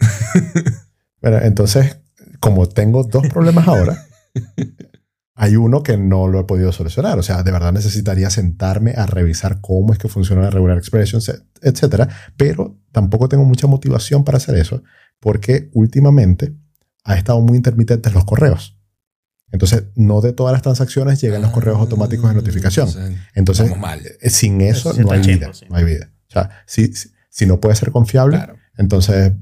Bueno, 1.22 1.38
entonces, 1.41 1.98
como 2.39 2.67
tengo 2.70 3.04
dos 3.04 3.28
problemas 3.28 3.67
ahora, 3.67 4.06
hay 5.41 5.56
uno 5.56 5.82
que 5.82 5.97
no 5.97 6.27
lo 6.27 6.39
he 6.39 6.43
podido 6.43 6.71
solucionar. 6.71 7.17
O 7.17 7.23
sea, 7.23 7.41
de 7.41 7.51
verdad 7.51 7.73
necesitaría 7.73 8.30
sentarme 8.30 8.93
a 8.95 9.08
revisar 9.08 9.60
cómo 9.60 9.91
es 9.91 9.97
que 9.97 10.08
funciona 10.08 10.43
la 10.43 10.51
regular 10.51 10.77
expression, 10.77 11.19
etcétera. 11.63 12.08
Pero 12.38 12.77
tampoco 12.91 13.27
tengo 13.27 13.43
mucha 13.43 13.65
motivación 13.65 14.23
para 14.23 14.38
hacer 14.38 14.54
eso, 14.54 14.84
porque 15.19 15.71
últimamente 15.73 16.54
ha 17.04 17.17
estado 17.17 17.41
muy 17.41 17.58
intermitentes 17.58 18.13
los 18.13 18.23
correos. 18.23 18.77
Entonces, 19.51 19.86
no 19.95 20.21
de 20.21 20.32
todas 20.32 20.54
las 20.54 20.62
transacciones 20.62 21.19
llegan 21.19 21.41
los 21.41 21.49
correos 21.49 21.80
automáticos 21.80 22.30
de 22.30 22.36
notificación. 22.36 22.88
Ah. 22.95 23.10
Entonces, 23.34 23.73
sin 24.25 24.62
eso 24.62 24.93
no 24.93 25.12
hay 25.12 25.21
vida. 25.21 25.49
No 25.71 25.75
hay 25.75 25.86
vida. 25.86 26.12
O 26.30 26.32
sea, 26.34 26.51
si, 26.67 26.93
si, 26.93 27.10
si 27.32 27.47
no 27.47 27.60
puede 27.60 27.75
ser 27.75 27.89
confiable, 27.89 28.38
Claro. 28.38 28.58
entonces 28.77 29.34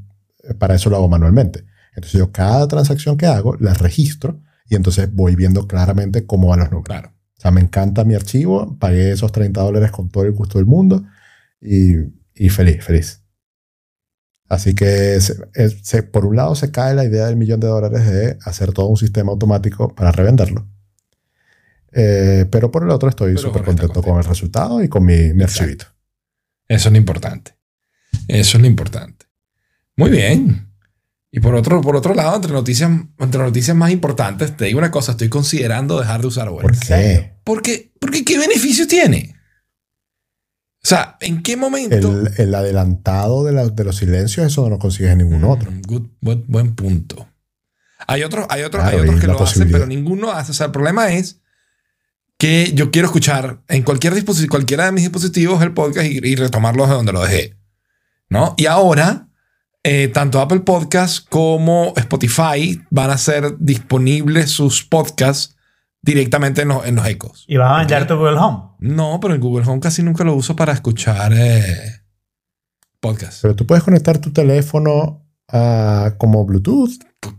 eh, 0.45 0.53
para 0.53 0.75
eso 0.75 0.89
lo 0.89 0.95
hago 0.95 1.09
manualmente. 1.09 1.65
Entonces 1.93 2.17
yo 2.17 2.31
cada 2.31 2.69
transacción 2.69 3.17
que 3.17 3.25
hago 3.25 3.57
la 3.59 3.73
registro 3.73 4.39
y 4.69 4.75
entonces 4.75 5.11
voy 5.13 5.35
viendo 5.35 5.67
claramente 5.67 6.25
cómo 6.25 6.47
van 6.47 6.59
los 6.59 6.69
números. 6.71 6.85
Claro. 6.85 7.09
O 7.37 7.41
sea, 7.41 7.51
me 7.51 7.61
encanta 7.61 8.03
mi 8.03 8.15
archivo, 8.15 8.77
pagué 8.79 9.11
esos 9.11 9.31
30 9.31 9.61
dólares 9.61 9.91
con 9.91 10.09
todo 10.09 10.23
el 10.25 10.31
gusto 10.31 10.57
del 10.57 10.65
mundo 10.65 11.03
y, 11.61 11.93
y 12.35 12.49
feliz, 12.49 12.83
feliz. 12.83 13.23
Así 14.47 14.73
que 14.73 15.19
se- 15.21 15.37
es- 15.53 15.77
se- 15.83 16.03
por 16.03 16.25
un 16.25 16.35
lado 16.35 16.55
se 16.55 16.71
cae 16.71 16.95
la 16.95 17.05
idea 17.05 17.27
del 17.27 17.37
millón 17.37 17.59
de 17.59 17.67
dólares 17.67 18.05
de 18.09 18.37
hacer 18.43 18.71
todo 18.73 18.87
un 18.87 18.97
sistema 18.97 19.31
automático 19.31 19.93
para 19.95 20.11
revenderlo. 20.11 20.67
Eh, 21.91 22.45
pero 22.51 22.71
por 22.71 22.83
el 22.83 22.89
otro 22.91 23.09
estoy 23.09 23.37
súper 23.37 23.63
contento 23.63 24.01
con 24.03 24.17
el 24.17 24.23
resultado 24.23 24.83
y 24.83 24.89
con 24.89 25.05
mi, 25.05 25.33
mi 25.33 25.43
archivito. 25.43 25.85
Eso 26.67 26.89
es 26.89 26.91
lo 26.93 26.97
importante. 26.97 27.55
Eso 28.27 28.57
es 28.57 28.61
lo 28.61 28.67
importante. 28.67 29.25
Muy 29.95 30.11
bien. 30.11 30.68
Y 31.31 31.39
por 31.41 31.53
otro, 31.55 31.81
por 31.81 31.95
otro 31.95 32.13
lado, 32.15 32.35
entre 32.35 32.51
noticias, 32.51 32.89
entre 33.19 33.41
noticias 33.41 33.75
más 33.77 33.91
importantes, 33.91 34.57
te 34.57 34.65
digo 34.65 34.79
una 34.79 34.89
cosa, 34.91 35.11
estoy 35.11 35.29
considerando 35.29 35.99
dejar 35.99 36.21
de 36.21 36.27
usar 36.27 36.47
¿Por 36.49 36.63
Word. 36.65 36.77
qué? 36.87 37.35
Porque, 37.43 37.91
porque 37.99 38.25
¿qué 38.25 38.39
beneficio 38.39 38.87
tiene? 38.87 39.35
O 40.81 40.87
sea, 40.87 41.17
¿en 41.19 41.43
qué 41.43 41.55
momento? 41.57 41.95
El, 42.21 42.31
el 42.37 42.55
adelantado 42.55 43.43
de, 43.43 43.51
la- 43.51 43.67
de 43.69 43.83
los 43.83 43.97
silencios, 43.97 44.47
eso 44.47 44.63
no 44.63 44.69
lo 44.69 44.79
consigues 44.79 45.11
en 45.11 45.19
ningún 45.19 45.43
otro. 45.43 45.69
Mm, 45.69 45.81
good- 45.81 46.07
buen, 46.21 46.45
buen 46.47 46.73
punto. 46.75 47.27
Hay 48.07 48.23
otros, 48.23 48.47
hay 48.49 48.63
otros, 48.63 48.81
Claro, 48.83 48.97
hay 48.97 49.03
otros 49.03 49.19
que 49.21 49.27
lo 49.27 49.43
hacen, 49.43 49.69
pero 49.71 49.85
ninguno 49.85 50.31
hace. 50.31 50.51
O 50.51 50.55
sea, 50.55 50.67
el 50.67 50.71
problema 50.71 51.11
es 51.13 51.41
que 52.37 52.71
yo 52.73 52.89
quiero 52.91 53.07
escuchar 53.07 53.61
en 53.67 53.83
cualquier 53.83 54.15
dispositivo, 54.15 54.51
cualquiera 54.51 54.85
de 54.85 54.93
mis 54.93 55.03
dispositivos 55.03 55.61
el 55.61 55.73
podcast 55.73 56.07
y, 56.07 56.19
y 56.23 56.35
retomarlo 56.35 56.87
de 56.87 56.93
donde 56.93 57.11
lo 57.11 57.21
dejé. 57.21 57.57
¿No? 58.29 58.55
Y 58.57 58.67
ahora, 58.67 59.27
eh, 59.83 60.09
tanto 60.09 60.41
Apple 60.41 60.61
Podcasts 60.61 61.21
como 61.21 61.93
Spotify 61.95 62.81
van 62.89 63.11
a 63.11 63.17
ser 63.17 63.57
disponibles 63.59 64.51
sus 64.51 64.83
podcasts 64.83 65.55
directamente 66.01 66.61
en 66.61 66.69
los, 66.69 66.85
en 66.85 66.95
los 66.95 67.07
ecos. 67.07 67.45
Y 67.47 67.57
vas 67.57 67.71
a 67.71 67.77
vender 67.79 68.07
tu 68.07 68.15
Google 68.15 68.37
Home. 68.37 68.75
No, 68.79 69.19
pero 69.21 69.33
en 69.33 69.41
Google 69.41 69.65
Home 69.67 69.79
casi 69.79 70.03
nunca 70.03 70.23
lo 70.23 70.35
uso 70.35 70.55
para 70.55 70.73
escuchar 70.73 71.31
eh, 71.33 72.01
podcasts. 72.99 73.39
Pero 73.41 73.55
tú 73.55 73.65
puedes 73.65 73.83
conectar 73.83 74.17
tu 74.17 74.31
teléfono 74.31 75.25
a, 75.47 76.15
como 76.17 76.45
Bluetooth, 76.45 76.91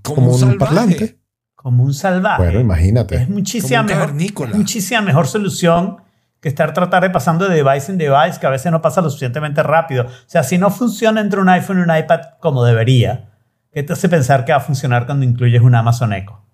Como, 0.03 0.31
como 0.33 0.37
un, 0.37 0.59
parlante. 0.59 1.21
Como 1.55 1.85
un 1.85 1.95
salvaje. 1.95 2.43
Bueno, 2.43 2.61
imagínate. 2.61 3.17
es 3.17 3.29
muchísima 3.29 3.87
Como 3.87 4.05
un 4.05 4.17
mejor, 4.17 4.55
muchísima 4.55 5.03
mejor 5.03 5.27
solución 5.27 5.99
que 6.41 6.49
estar 6.49 6.73
tratar 6.73 7.03
de 7.03 7.11
pasando 7.11 7.49
de 7.49 7.63
device 7.63 7.93
en 7.93 7.99
device, 7.99 8.41
que 8.41 8.47
a 8.47 8.51
veces 8.51 8.73
no 8.73 8.81
pasa 8.81 9.01
lo 9.01 9.11
suficientemente 9.11 9.63
rápido. 9.63 10.05
O 10.05 10.11
sea, 10.27 10.43
si 10.43 10.59
no 10.59 10.71
funciona 10.71 11.21
entre 11.21 11.41
un 11.41 11.49
iPhone 11.49 11.79
y 11.79 11.83
un 11.83 11.97
iPad 11.97 12.21
como 12.41 12.65
debería, 12.65 13.31
¿qué 13.73 13.83
te 13.83 13.93
hace 13.93 14.09
pensar 14.09 14.45
que 14.45 14.53
va 14.53 14.59
a 14.59 14.63
funcionar 14.63 15.07
cuando 15.07 15.25
incluyes 15.25 15.61
un 15.61 15.75
Amazon 15.75 16.13
Echo? 16.13 16.47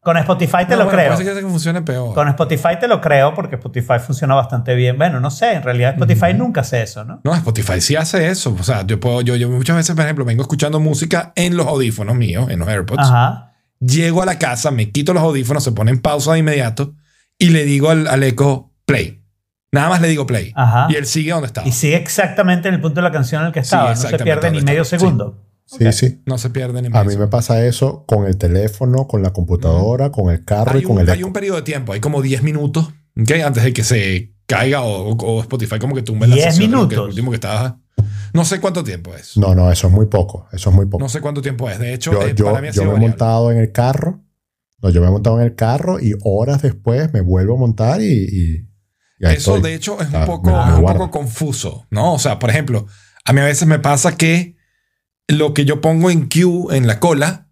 Con 0.00 0.16
Spotify 0.16 0.64
te 0.66 0.76
No, 0.76 0.84
lo 0.84 0.90
bueno, 0.90 1.16
creo. 1.16 1.34
Que 1.34 1.42
funcione 1.42 1.82
peor. 1.82 2.14
Con 2.14 2.28
Spotify 2.28 2.78
te 2.80 2.86
lo 2.86 3.00
creo 3.00 3.34
porque 3.34 3.56
Spotify 3.56 3.98
funciona 3.98 4.36
bastante 4.36 4.76
bien. 4.76 4.96
Bueno, 4.96 5.18
no 5.18 5.30
sé, 5.30 5.54
en 5.54 5.62
realidad 5.62 5.94
Spotify 5.94 6.32
nunca 6.34 6.60
hace 6.60 6.82
eso, 6.82 7.04
¿no? 7.04 7.20
No, 7.24 7.34
Spotify 7.34 7.80
sí 7.80 7.96
hace 7.96 8.28
eso. 8.28 8.56
O 8.58 8.62
sea, 8.62 8.86
yo 8.86 9.00
puedo, 9.00 9.22
yo, 9.22 9.34
yo 9.34 9.50
muchas 9.50 9.76
veces, 9.76 9.96
por 9.96 10.04
ejemplo, 10.04 10.24
vengo 10.24 10.42
escuchando 10.42 10.78
música 10.78 11.32
en 11.34 11.56
los 11.56 11.66
audífonos 11.66 12.14
míos, 12.14 12.48
en 12.48 12.60
los 12.60 12.68
AirPods. 12.68 13.02
Ajá. 13.02 13.52
Llego 13.80 14.22
a 14.22 14.26
la 14.26 14.38
casa, 14.38 14.70
me 14.70 14.90
quito 14.90 15.12
los 15.12 15.22
audífonos, 15.22 15.64
se 15.64 15.72
pone 15.72 15.90
en 15.90 16.00
pausa 16.00 16.32
de 16.32 16.38
inmediato 16.38 16.94
y 17.38 17.50
le 17.50 17.64
digo 17.64 17.90
al, 17.90 18.06
al 18.06 18.22
Echo 18.22 18.72
play. 18.84 19.22
Nada 19.70 19.90
más 19.90 20.00
le 20.00 20.08
digo 20.08 20.26
play. 20.26 20.52
Ajá. 20.56 20.86
Y 20.90 20.94
él 20.96 21.04
sigue 21.06 21.30
donde 21.32 21.46
estaba. 21.46 21.66
Y 21.68 21.72
sigue 21.72 21.96
exactamente 21.96 22.68
en 22.68 22.74
el 22.74 22.80
punto 22.80 22.96
de 23.00 23.02
la 23.02 23.12
canción 23.12 23.42
en 23.42 23.48
el 23.48 23.52
que 23.52 23.60
estaba. 23.60 23.90
no 23.90 23.96
se 23.96 24.18
pierde 24.18 24.50
ni 24.50 24.62
medio 24.62 24.82
estaba. 24.82 25.00
segundo. 25.00 25.44
Sí, 25.66 25.84
Ok. 25.86 25.92
sí. 25.92 26.22
No 26.24 26.38
se 26.38 26.48
pierde 26.48 26.80
ni 26.80 26.86
A 26.88 26.90
más. 26.90 27.06
mí 27.06 27.16
me 27.18 27.26
pasa 27.28 27.62
eso 27.66 28.04
con 28.06 28.26
el 28.26 28.38
teléfono, 28.38 29.06
con 29.06 29.22
la 29.22 29.32
computadora, 29.34 30.10
con 30.10 30.30
el 30.32 30.42
carro 30.44 30.72
hay 30.72 30.80
y 30.80 30.82
con 30.84 30.96
un, 30.96 31.02
el 31.02 31.10
hay 31.10 31.18
eco. 31.18 31.26
un 31.26 31.32
periodo 31.34 31.56
de 31.56 31.62
tiempo, 31.62 31.92
hay 31.92 32.00
como 32.00 32.22
10 32.22 32.42
minutos, 32.42 32.88
¿ok? 33.20 33.30
Antes 33.44 33.62
de 33.64 33.72
que 33.74 33.84
se 33.84 34.32
caiga 34.46 34.80
o, 34.80 35.10
o 35.14 35.40
Spotify 35.42 35.78
como 35.78 35.94
que 35.94 36.00
tumbe 36.02 36.26
la 36.26 36.36
10 36.36 36.46
sesión 36.54 36.70
de 36.70 36.76
lo 36.78 36.88
que- 36.88 36.94
minutos. 36.94 37.04
el 37.04 37.10
último 37.10 37.30
que 37.30 37.34
estaba. 37.34 37.78
No 38.32 38.44
sé 38.46 38.60
cuánto 38.60 38.82
tiempo 38.82 39.14
es. 39.14 39.36
No, 39.36 39.54
no, 39.54 39.70
eso 39.70 39.88
es 39.88 39.92
muy 39.92 40.06
poco. 40.06 40.48
Eso 40.52 40.70
es 40.70 40.76
muy 40.76 40.86
poco. 40.86 41.02
No 41.04 41.08
sé 41.10 41.20
cuánto 41.20 41.42
tiempo 41.42 41.68
es. 41.68 41.78
De 41.78 41.92
hecho, 41.92 42.12
yo 42.12 42.22
eh, 42.22 42.32
yo, 42.34 42.46
para 42.46 42.62
mí 42.62 42.68
ha 42.68 42.70
yo 42.70 42.82
sido 42.82 42.92
me 42.92 42.98
he 42.98 43.00
montado 43.08 43.50
en 43.52 43.58
el 43.58 43.70
carro. 43.72 44.20
No, 44.80 44.90
yo 44.90 45.00
me 45.00 45.08
he 45.08 45.10
montado 45.10 45.40
en 45.40 45.46
el 45.46 45.54
carro 45.54 45.98
y 46.00 46.12
horas 46.22 46.62
después 46.62 47.12
me 47.12 47.20
vuelvo 47.20 47.56
a 47.56 47.58
montar 47.58 48.00
y, 48.00 48.06
y, 48.06 48.68
y 49.18 49.26
ahí 49.26 49.36
Eso, 49.36 49.56
estoy. 49.56 49.70
de 49.70 49.74
hecho, 49.76 50.00
es 50.00 50.08
un 50.08 50.16
Ah, 50.16 50.24
poco, 50.26 50.50
me- 50.50 50.64
me 50.66 50.72
es 50.72 50.78
un 50.78 50.84
poco 50.86 51.10
confuso, 51.10 51.86
¿no? 51.90 52.14
O 52.14 52.18
sea, 52.18 52.38
por 52.38 52.50
ejemplo, 52.50 52.86
a 53.24 53.32
mí 53.32 53.40
a 53.40 53.44
veces 53.44 53.66
me 53.66 53.78
pasa 53.80 54.16
que 54.16 54.56
lo 55.26 55.52
que 55.54 55.64
yo 55.64 55.80
pongo 55.80 56.10
en 56.10 56.28
queue, 56.28 56.76
en 56.76 56.86
la 56.86 57.00
cola, 57.00 57.48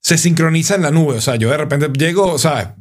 se 0.00 0.18
sincroniza 0.18 0.74
en 0.76 0.82
la 0.82 0.90
nube. 0.92 1.16
O 1.16 1.20
sea, 1.20 1.34
yo 1.36 1.50
de 1.50 1.56
repente 1.56 1.88
llego, 1.98 2.32
o 2.32 2.38
sea, 2.38 2.76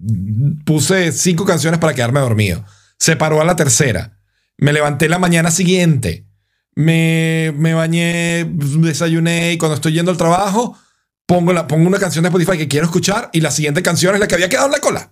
puse 0.65 1.11
cinco 1.11 1.45
canciones 1.45 1.79
para 1.79 1.93
quedarme 1.95 2.19
dormido. 2.19 2.63
Se 2.99 3.15
paró 3.15 3.41
a 3.41 3.45
la 3.45 3.55
tercera. 3.55 4.19
Me 4.57 4.73
levanté 4.73 5.09
la 5.09 5.17
mañana 5.19 5.49
siguiente. 5.51 6.27
Me, 6.75 7.53
me 7.57 7.73
bañé, 7.73 8.45
desayuné 8.45 9.53
y 9.53 9.57
cuando 9.57 9.75
estoy 9.75 9.93
yendo 9.93 10.11
al 10.11 10.17
trabajo, 10.17 10.77
pongo, 11.25 11.53
la, 11.53 11.67
pongo 11.67 11.87
una 11.87 11.99
canción 11.99 12.23
de 12.23 12.29
Spotify 12.29 12.57
que 12.57 12.67
quiero 12.67 12.85
escuchar 12.85 13.29
y 13.33 13.41
la 13.41 13.51
siguiente 13.51 13.81
canción 13.81 14.13
es 14.13 14.19
la 14.21 14.27
que 14.27 14.35
había 14.35 14.49
quedado 14.49 14.67
en 14.67 14.71
la 14.73 14.79
cola 14.79 15.11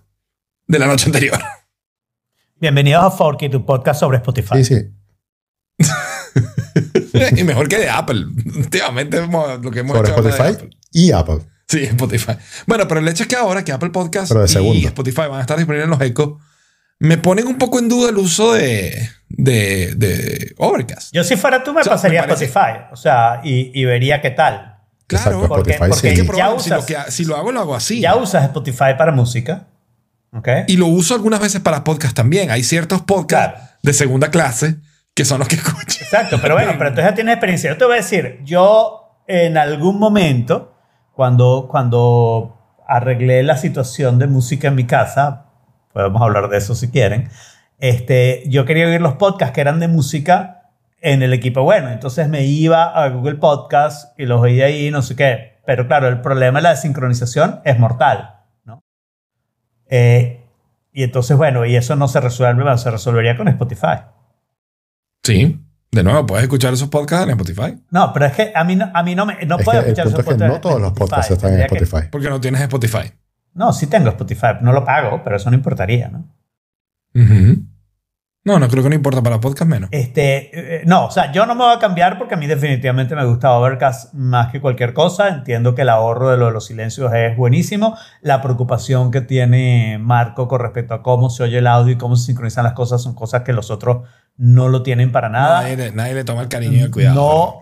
de 0.66 0.78
la 0.78 0.86
noche 0.86 1.06
anterior. 1.06 1.38
Bienvenidos 2.56 3.04
a 3.04 3.10
Forky, 3.10 3.48
tu 3.48 3.64
podcast 3.64 4.00
sobre 4.00 4.18
Spotify. 4.18 4.64
Sí, 4.64 4.74
sí. 5.78 5.86
y 7.36 7.44
mejor 7.44 7.68
que 7.68 7.78
de 7.78 7.90
Apple. 7.90 8.24
Últimamente 8.56 9.20
lo 9.26 9.70
que 9.70 9.80
hemos 9.80 9.96
Sobre 9.96 10.10
hecho 10.10 10.22
de 10.22 10.30
Spotify 10.30 10.54
Apple. 10.56 10.70
y 10.92 11.12
Apple. 11.12 11.38
Sí, 11.66 11.82
Spotify. 11.84 12.32
Bueno, 12.66 12.86
pero 12.86 13.00
el 13.00 13.08
hecho 13.08 13.22
es 13.24 13.28
que 13.28 13.36
ahora 13.36 13.64
que 13.64 13.72
Apple 13.72 13.90
Podcast 13.90 14.32
y. 14.60 14.86
Spotify 14.86 15.22
van 15.22 15.34
a 15.38 15.40
estar 15.40 15.56
disponibles 15.56 15.84
en 15.84 15.90
los 15.90 16.00
ecos, 16.00 16.40
me 17.00 17.18
ponen 17.18 17.46
un 17.46 17.58
poco 17.58 17.78
en 17.78 17.88
duda 17.88 18.10
el 18.10 18.16
uso 18.18 18.52
de, 18.52 19.10
de, 19.28 19.94
de 19.96 20.54
Overcast. 20.58 21.12
Yo 21.12 21.24
si 21.24 21.36
fuera 21.36 21.62
tú 21.64 21.72
me 21.72 21.80
O 21.80 21.84
sea, 21.84 21.94
pasaría 21.94 22.22
me 22.22 22.28
parece- 22.28 22.44
Spotify. 22.46 22.84
O 22.92 22.96
sea, 22.96 23.40
y, 23.42 23.78
y 23.78 23.84
vería 23.84 24.20
qué 24.22 24.30
tal. 24.30 24.73
Claro, 25.06 25.30
Exacto, 25.32 25.48
porque- 25.48 25.72
Spotify 25.72 25.90
porque 25.90 26.08
Hay 26.08 26.16
sí. 26.16 26.22
que 26.22 26.28
probarlo. 26.28 26.58
Si, 26.60 26.70
usas- 26.70 26.80
lo 26.80 26.86
que- 27.04 27.10
si 27.10 27.24
lo 27.24 27.36
hago, 27.36 27.52
lo 27.52 27.60
hago 27.60 27.74
así. 27.74 28.00
Ya 28.00 28.16
usas 28.16 28.44
Spotify 28.44 28.94
para 28.98 29.12
música. 29.12 29.66
¿Ok? 30.32 30.48
Y 30.66 30.76
lo 30.76 30.86
uso 30.86 31.14
algunas 31.14 31.40
veces 31.40 31.60
para 31.60 31.84
podcast 31.84 32.16
también. 32.16 32.50
Hay 32.50 32.64
ciertos 32.64 33.02
podcasts 33.02 33.54
Claro. 33.60 33.70
de 33.82 33.92
segunda 33.92 34.30
clase 34.30 34.76
que 35.14 35.24
son 35.24 35.38
los 35.38 35.46
que 35.48 35.54
escucho. 35.56 36.02
Exacto, 36.02 36.38
pero 36.42 36.54
bueno, 36.54 36.72
pero 36.76 36.88
entonces 36.88 37.10
ya 37.10 37.14
tienes 37.14 37.34
experiencia. 37.34 37.70
Yo 37.70 37.76
te 37.78 37.84
voy 37.84 37.94
a 37.94 37.96
decir, 37.98 38.40
yo 38.44 39.20
en 39.28 39.56
algún 39.56 39.98
momento, 40.00 40.74
cuando, 41.12 41.68
cuando 41.70 42.58
arreglé 42.88 43.42
la 43.44 43.56
situación 43.56 44.18
de 44.18 44.26
música 44.26 44.68
en 44.68 44.74
mi 44.74 44.84
casa, 44.86 45.46
podemos 45.92 46.20
hablar 46.20 46.48
de 46.48 46.58
eso 46.58 46.74
si 46.74 46.88
quieren, 46.90 47.28
este, 47.78 48.42
yo 48.48 48.64
quería 48.64 48.86
oír 48.86 49.00
los 49.00 49.14
podcasts 49.14 49.54
que 49.54 49.60
eran 49.60 49.78
de 49.80 49.86
música 49.88 50.63
en 51.04 51.22
el 51.22 51.32
equipo 51.34 51.62
bueno. 51.62 51.90
Entonces 51.90 52.28
me 52.28 52.44
iba 52.44 52.84
a 52.84 53.08
Google 53.10 53.36
Podcast 53.36 54.18
y 54.18 54.24
los 54.26 54.40
oía 54.40 54.66
ahí, 54.66 54.90
no 54.90 55.02
sé 55.02 55.14
qué. 55.14 55.60
Pero 55.66 55.86
claro, 55.86 56.08
el 56.08 56.20
problema 56.20 56.58
de 56.58 56.62
la 56.64 56.70
desincronización 56.70 57.60
es 57.64 57.78
mortal, 57.78 58.36
¿no? 58.64 58.82
Eh, 59.88 60.40
y 60.92 61.02
entonces, 61.02 61.36
bueno, 61.36 61.64
y 61.66 61.76
eso 61.76 61.94
no 61.96 62.08
se 62.08 62.20
resuelve, 62.20 62.78
se 62.78 62.90
resolvería 62.90 63.36
con 63.36 63.48
Spotify. 63.48 63.98
Sí. 65.22 65.60
De 65.90 66.02
nuevo, 66.02 66.26
puedes 66.26 66.42
escuchar 66.44 66.72
esos 66.72 66.88
podcasts 66.88 67.24
en 67.24 67.30
Spotify. 67.30 67.80
No, 67.90 68.12
pero 68.12 68.26
es 68.26 68.32
que 68.32 68.52
a 68.54 68.64
mí 68.64 68.74
no, 68.74 68.90
a 68.92 69.02
mí 69.04 69.14
no 69.14 69.26
me 69.26 69.44
no 69.46 69.58
Es 69.58 69.64
puedo 69.64 69.80
escuchar 69.80 70.06
es 70.08 70.12
esos 70.12 70.24
podcasts 70.24 70.54
no 70.54 70.60
todos 70.60 70.80
los 70.80 70.92
podcasts 70.92 71.30
están 71.30 71.52
en 71.52 71.66
que- 71.68 71.76
Spotify. 71.76 72.08
Porque 72.10 72.28
no 72.30 72.40
tienes 72.40 72.60
Spotify. 72.62 73.12
no, 73.52 73.72
sí 73.72 73.86
tengo 73.86 74.08
Spotify, 74.08 74.48
no 74.60 74.72
lo 74.72 74.84
pago, 74.84 75.20
pero 75.22 75.36
eso 75.36 75.50
no 75.50 75.56
importaría, 75.56 76.08
¿no? 76.08 76.24
Ujú. 77.14 77.62
No, 78.46 78.58
no 78.58 78.68
creo 78.68 78.82
que 78.82 78.90
no 78.90 78.94
importa 78.94 79.22
para 79.22 79.40
podcast 79.40 79.70
menos. 79.70 79.88
Este, 79.90 80.80
eh, 80.80 80.82
no, 80.84 81.06
o 81.06 81.10
sea, 81.10 81.32
yo 81.32 81.46
no 81.46 81.54
me 81.54 81.64
voy 81.64 81.74
a 81.74 81.78
cambiar 81.78 82.18
porque 82.18 82.34
a 82.34 82.36
mí 82.36 82.46
definitivamente 82.46 83.16
me 83.16 83.24
gusta 83.24 83.52
Overcast 83.52 84.12
más 84.12 84.52
que 84.52 84.60
cualquier 84.60 84.92
cosa. 84.92 85.28
Entiendo 85.28 85.74
que 85.74 85.80
el 85.82 85.88
ahorro 85.88 86.28
de 86.30 86.36
lo 86.36 86.46
de 86.46 86.52
los 86.52 86.66
silencios 86.66 87.10
es 87.14 87.34
buenísimo. 87.38 87.96
La 88.20 88.42
preocupación 88.42 89.10
que 89.10 89.22
tiene 89.22 89.96
Marco 89.98 90.46
con 90.46 90.60
respecto 90.60 90.92
a 90.92 91.02
cómo 91.02 91.30
se 91.30 91.42
oye 91.42 91.56
el 91.58 91.66
audio 91.66 91.94
y 91.94 91.96
cómo 91.96 92.16
se 92.16 92.26
sincronizan 92.26 92.64
las 92.64 92.74
cosas 92.74 93.02
son 93.02 93.14
cosas 93.14 93.42
que 93.44 93.54
los 93.54 93.70
otros 93.70 94.06
no 94.36 94.68
lo 94.68 94.82
tienen 94.82 95.10
para 95.10 95.30
nada. 95.30 95.62
Nadie, 95.62 95.76
le- 95.78 95.92
nadie 95.92 96.12
le 96.14 96.24
toma 96.24 96.42
el 96.42 96.48
cariño 96.48 96.76
y 96.76 96.80
el 96.80 96.90
cuidado. 96.90 97.14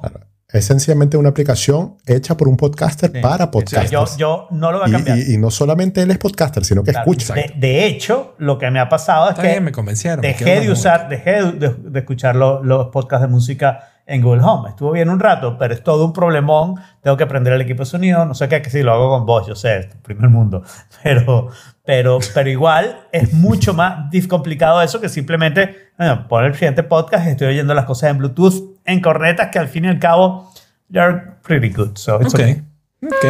No, 0.02 0.10
Es 0.52 0.66
sencillamente 0.66 1.16
una 1.16 1.30
aplicación 1.30 1.96
hecha 2.06 2.36
por 2.36 2.46
un 2.48 2.56
podcaster 2.56 3.10
Sí. 3.12 3.20
para 3.20 3.50
podcasters. 3.50 3.90
yo, 3.90 4.04
yo 4.18 4.48
no 4.50 4.70
lo 4.70 4.80
voy 4.80 4.86
a 4.86 4.88
y, 4.88 4.92
cambiar. 4.92 5.18
y- 5.18 5.34
y 5.34 5.38
no 5.38 5.50
solamente 5.50 6.02
él 6.02 6.10
es 6.10 6.18
podcaster, 6.18 6.64
sino 6.64 6.82
que 6.82 6.90
Claro, 6.92 7.10
escucha. 7.10 7.34
De, 7.34 7.52
de 7.56 7.86
hecho, 7.86 8.34
lo 8.38 8.58
que 8.58 8.70
me 8.70 8.78
ha 8.80 8.88
pasado 8.88 9.24
es 9.26 9.30
Está 9.30 9.42
que 9.42 9.48
bien, 9.48 9.64
me 9.64 9.72
convencieron. 9.72 10.20
dejé 10.20 10.60
de 10.60 10.70
usar, 10.70 11.08
dejé 11.08 11.42
de, 11.42 11.52
de- 11.52 11.74
de 11.90 11.98
escuchar 12.00 12.36
lo- 12.36 12.62
los 12.62 12.88
podcasts 12.88 13.22
de 13.26 13.32
música 13.32 13.88
en 14.04 14.20
Google 14.20 14.42
Home. 14.42 14.68
Estuvo 14.70 14.90
bien 14.92 15.08
un 15.08 15.20
rato, 15.20 15.56
pero 15.56 15.72
es 15.72 15.82
todo 15.82 16.04
un 16.04 16.12
problemón. 16.12 16.74
Tengo 17.02 17.16
que 17.16 17.24
prender 17.26 17.52
el 17.54 17.60
equipo 17.60 17.80
de 17.84 17.86
sonido. 17.86 18.24
No 18.26 18.34
sé 18.34 18.48
qué, 18.48 18.60
que 18.60 18.68
si 18.68 18.82
lo 18.82 18.92
hago 18.92 19.08
con 19.08 19.24
voz, 19.24 19.46
yo 19.46 19.54
sé, 19.54 19.78
es 19.78 19.86
el 19.86 20.00
primer 20.02 20.28
mundo. 20.28 20.62
Pero, 21.02 21.48
pero, 21.84 22.18
pero 22.34 22.48
igual 22.48 23.00
es 23.10 23.32
mucho 23.32 23.74
más 23.74 24.10
complicado 24.28 24.80
eso 24.82 25.00
que 25.00 25.08
simplemente 25.08 25.74
bueno, 25.98 26.28
poner 26.28 26.50
el 26.50 26.54
siguiente 26.54 26.82
podcast 26.84 27.26
y 27.26 27.30
estoy 27.30 27.48
oyendo 27.48 27.74
las 27.74 27.86
cosas 27.86 28.10
en 28.10 28.18
Bluetooth 28.18 28.71
en 28.84 29.00
cornetas 29.00 29.48
que 29.52 29.58
al 29.58 29.68
fin 29.68 29.84
y 29.84 29.88
al 29.88 29.98
cabo 29.98 30.52
they're 30.92 31.34
pretty 31.42 31.70
good. 31.70 31.96
So 31.96 32.20
it's 32.20 32.34
Ok. 32.34 32.40
okay. 32.40 32.62
Ok. 33.02 33.24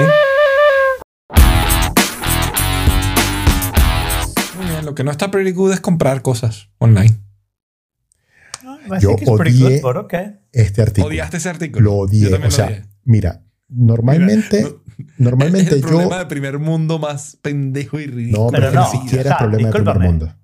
Muy 4.58 4.66
bien, 4.66 4.84
lo 4.84 4.94
que 4.94 5.04
no 5.04 5.10
está 5.10 5.30
pretty 5.30 5.52
good 5.52 5.72
es 5.72 5.80
comprar 5.80 6.22
cosas 6.22 6.68
online. 6.78 7.18
I 8.64 9.00
Yo 9.00 9.10
odié- 9.16 9.80
good, 9.80 9.96
okay. 9.96 10.40
Este 10.52 10.82
artículo. 10.82 11.06
¿Odiaste 11.08 11.36
ese 11.38 11.48
artículo? 11.48 11.84
Lo 11.84 11.92
odié. 11.98 12.30
Yo 12.30 12.36
O 12.46 12.50
sea, 12.50 12.66
lo 12.66 12.72
odié. 12.72 12.84
mira, 13.04 13.42
normalmente, 13.68 14.62
Mira, 14.98 15.06
normalmente 15.18 15.70
es 15.70 15.76
el 15.76 15.82
yo. 15.82 15.88
problema 15.88 16.18
de 16.18 16.26
primer 16.26 16.58
mundo 16.58 16.98
más 16.98 17.36
pendejo 17.42 17.98
y 18.00 18.06
ridículo. 18.06 18.44
No, 18.46 18.50
Pero 18.50 18.68
pero, 18.70 18.80
no, 18.80 18.92
ni 18.92 18.98
siquiera 19.00 19.22
o 19.22 19.24
sea, 19.24 19.32
es 19.32 19.38
problema 19.38 19.68
de 19.68 19.72
primer 19.72 19.98
mundo. 19.98 20.34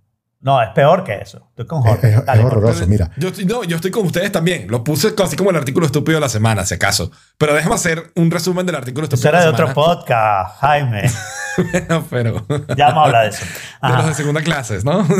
No, 0.41 0.63
es 0.63 0.69
peor 0.71 1.03
que 1.03 1.15
eso. 1.15 1.49
Estoy 1.51 1.67
con 1.67 1.83
Jorge. 1.83 2.11
es- 2.11 2.17
es 2.19 2.25
Dale, 2.25 2.43
Jorge. 2.43 2.57
horroroso. 2.59 2.87
Mira, 2.87 3.11
Yo, 3.17 3.29
estoy- 3.29 3.45
no, 3.45 3.65
yo 3.65 3.75
estoy 3.77 3.91
con 3.91 4.07
ustedes 4.07 4.31
también. 4.31 4.67
Lo 4.71 4.85
puse 4.85 5.13
así 5.23 5.35
como 5.37 5.51
el 5.51 5.57
artículo 5.57 5.85
estúpido 5.87 6.17
de 6.17 6.21
la 6.21 6.29
semana, 6.29 6.65
si 6.65 6.75
acaso. 6.75 7.11
Pero 7.39 7.55
déjame 7.55 7.75
hacer 7.75 8.13
un 8.15 8.31
resumen 8.31 8.65
del 8.65 8.77
artículo 8.77 9.07
Eso 9.07 9.17
estúpido 9.17 9.31
era 9.31 9.41
de 9.41 9.47
de 9.47 9.51
la 9.53 9.55
otro 9.57 9.67
semana. 9.75 9.97
podcast, 9.97 10.61
Jaime. 10.61 11.11
Bueno, 11.59 12.07
pero 12.09 12.47
de 12.49 12.75
Ya 12.77 12.87
vamos 12.91 13.03
a 13.03 13.07
hablar 13.07 13.23
de 13.25 13.31
eso. 13.31 13.45
Ajá. 13.81 13.97
los 13.97 14.07
de 14.07 14.15
segunda 14.15 14.43
clases, 14.43 14.85
¿no? 14.85 15.05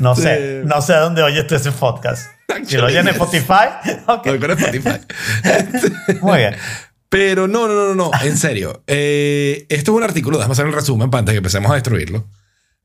No 0.00 0.12
Este, 0.12 0.22
sé, 0.22 0.62
no 0.64 0.80
sé 0.80 0.94
dónde 0.94 1.22
oyes 1.22 1.46
tú 1.46 1.54
ese 1.54 1.70
podcast. 1.72 2.28
Si 2.64 2.76
lo 2.78 2.86
oyes 2.86 3.00
en 3.00 3.08
Spotify, 3.08 3.68
ok. 4.06 4.26
Lo 4.26 4.34
en 4.34 4.50
Spotify. 4.52 5.00
Muy 6.22 6.38
bien. 6.38 6.56
Pero 7.18 7.48
no, 7.48 7.66
no, 7.68 7.74
no, 7.74 7.94
no, 7.94 8.10
en 8.22 8.36
serio. 8.36 8.82
Eh, 8.86 9.66
esto 9.68 9.92
es 9.92 9.96
un 9.96 10.02
artículo, 10.02 10.36
déjame 10.38 10.52
hacer 10.52 10.66
el 10.66 10.72
resumen 10.72 11.10
para 11.10 11.20
antes 11.20 11.32
que 11.32 11.38
empecemos 11.38 11.70
a 11.70 11.74
destruirlo. 11.74 12.28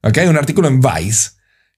Ok, 0.04 0.18
un 0.28 0.38
artículo 0.38 0.68
en 0.68 0.80
Vice 0.80 1.32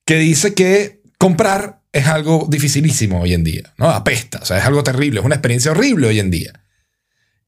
que 0.06 0.16
dice 0.18 0.54
que 0.54 1.02
comprar 1.18 1.82
es 1.92 2.08
algo 2.08 2.48
dificilísimo 2.50 3.22
hoy 3.22 3.34
en 3.34 3.44
día, 3.44 3.74
¿no? 3.78 3.90
Apesta, 3.90 4.40
o 4.42 4.46
sea, 4.46 4.58
es 4.58 4.66
algo 4.66 4.84
terrible, 4.84 5.20
es 5.20 5.26
una 5.26 5.36
experiencia 5.36 5.72
horrible 5.72 6.08
hoy 6.08 6.20
en 6.20 6.32
día. 6.32 6.54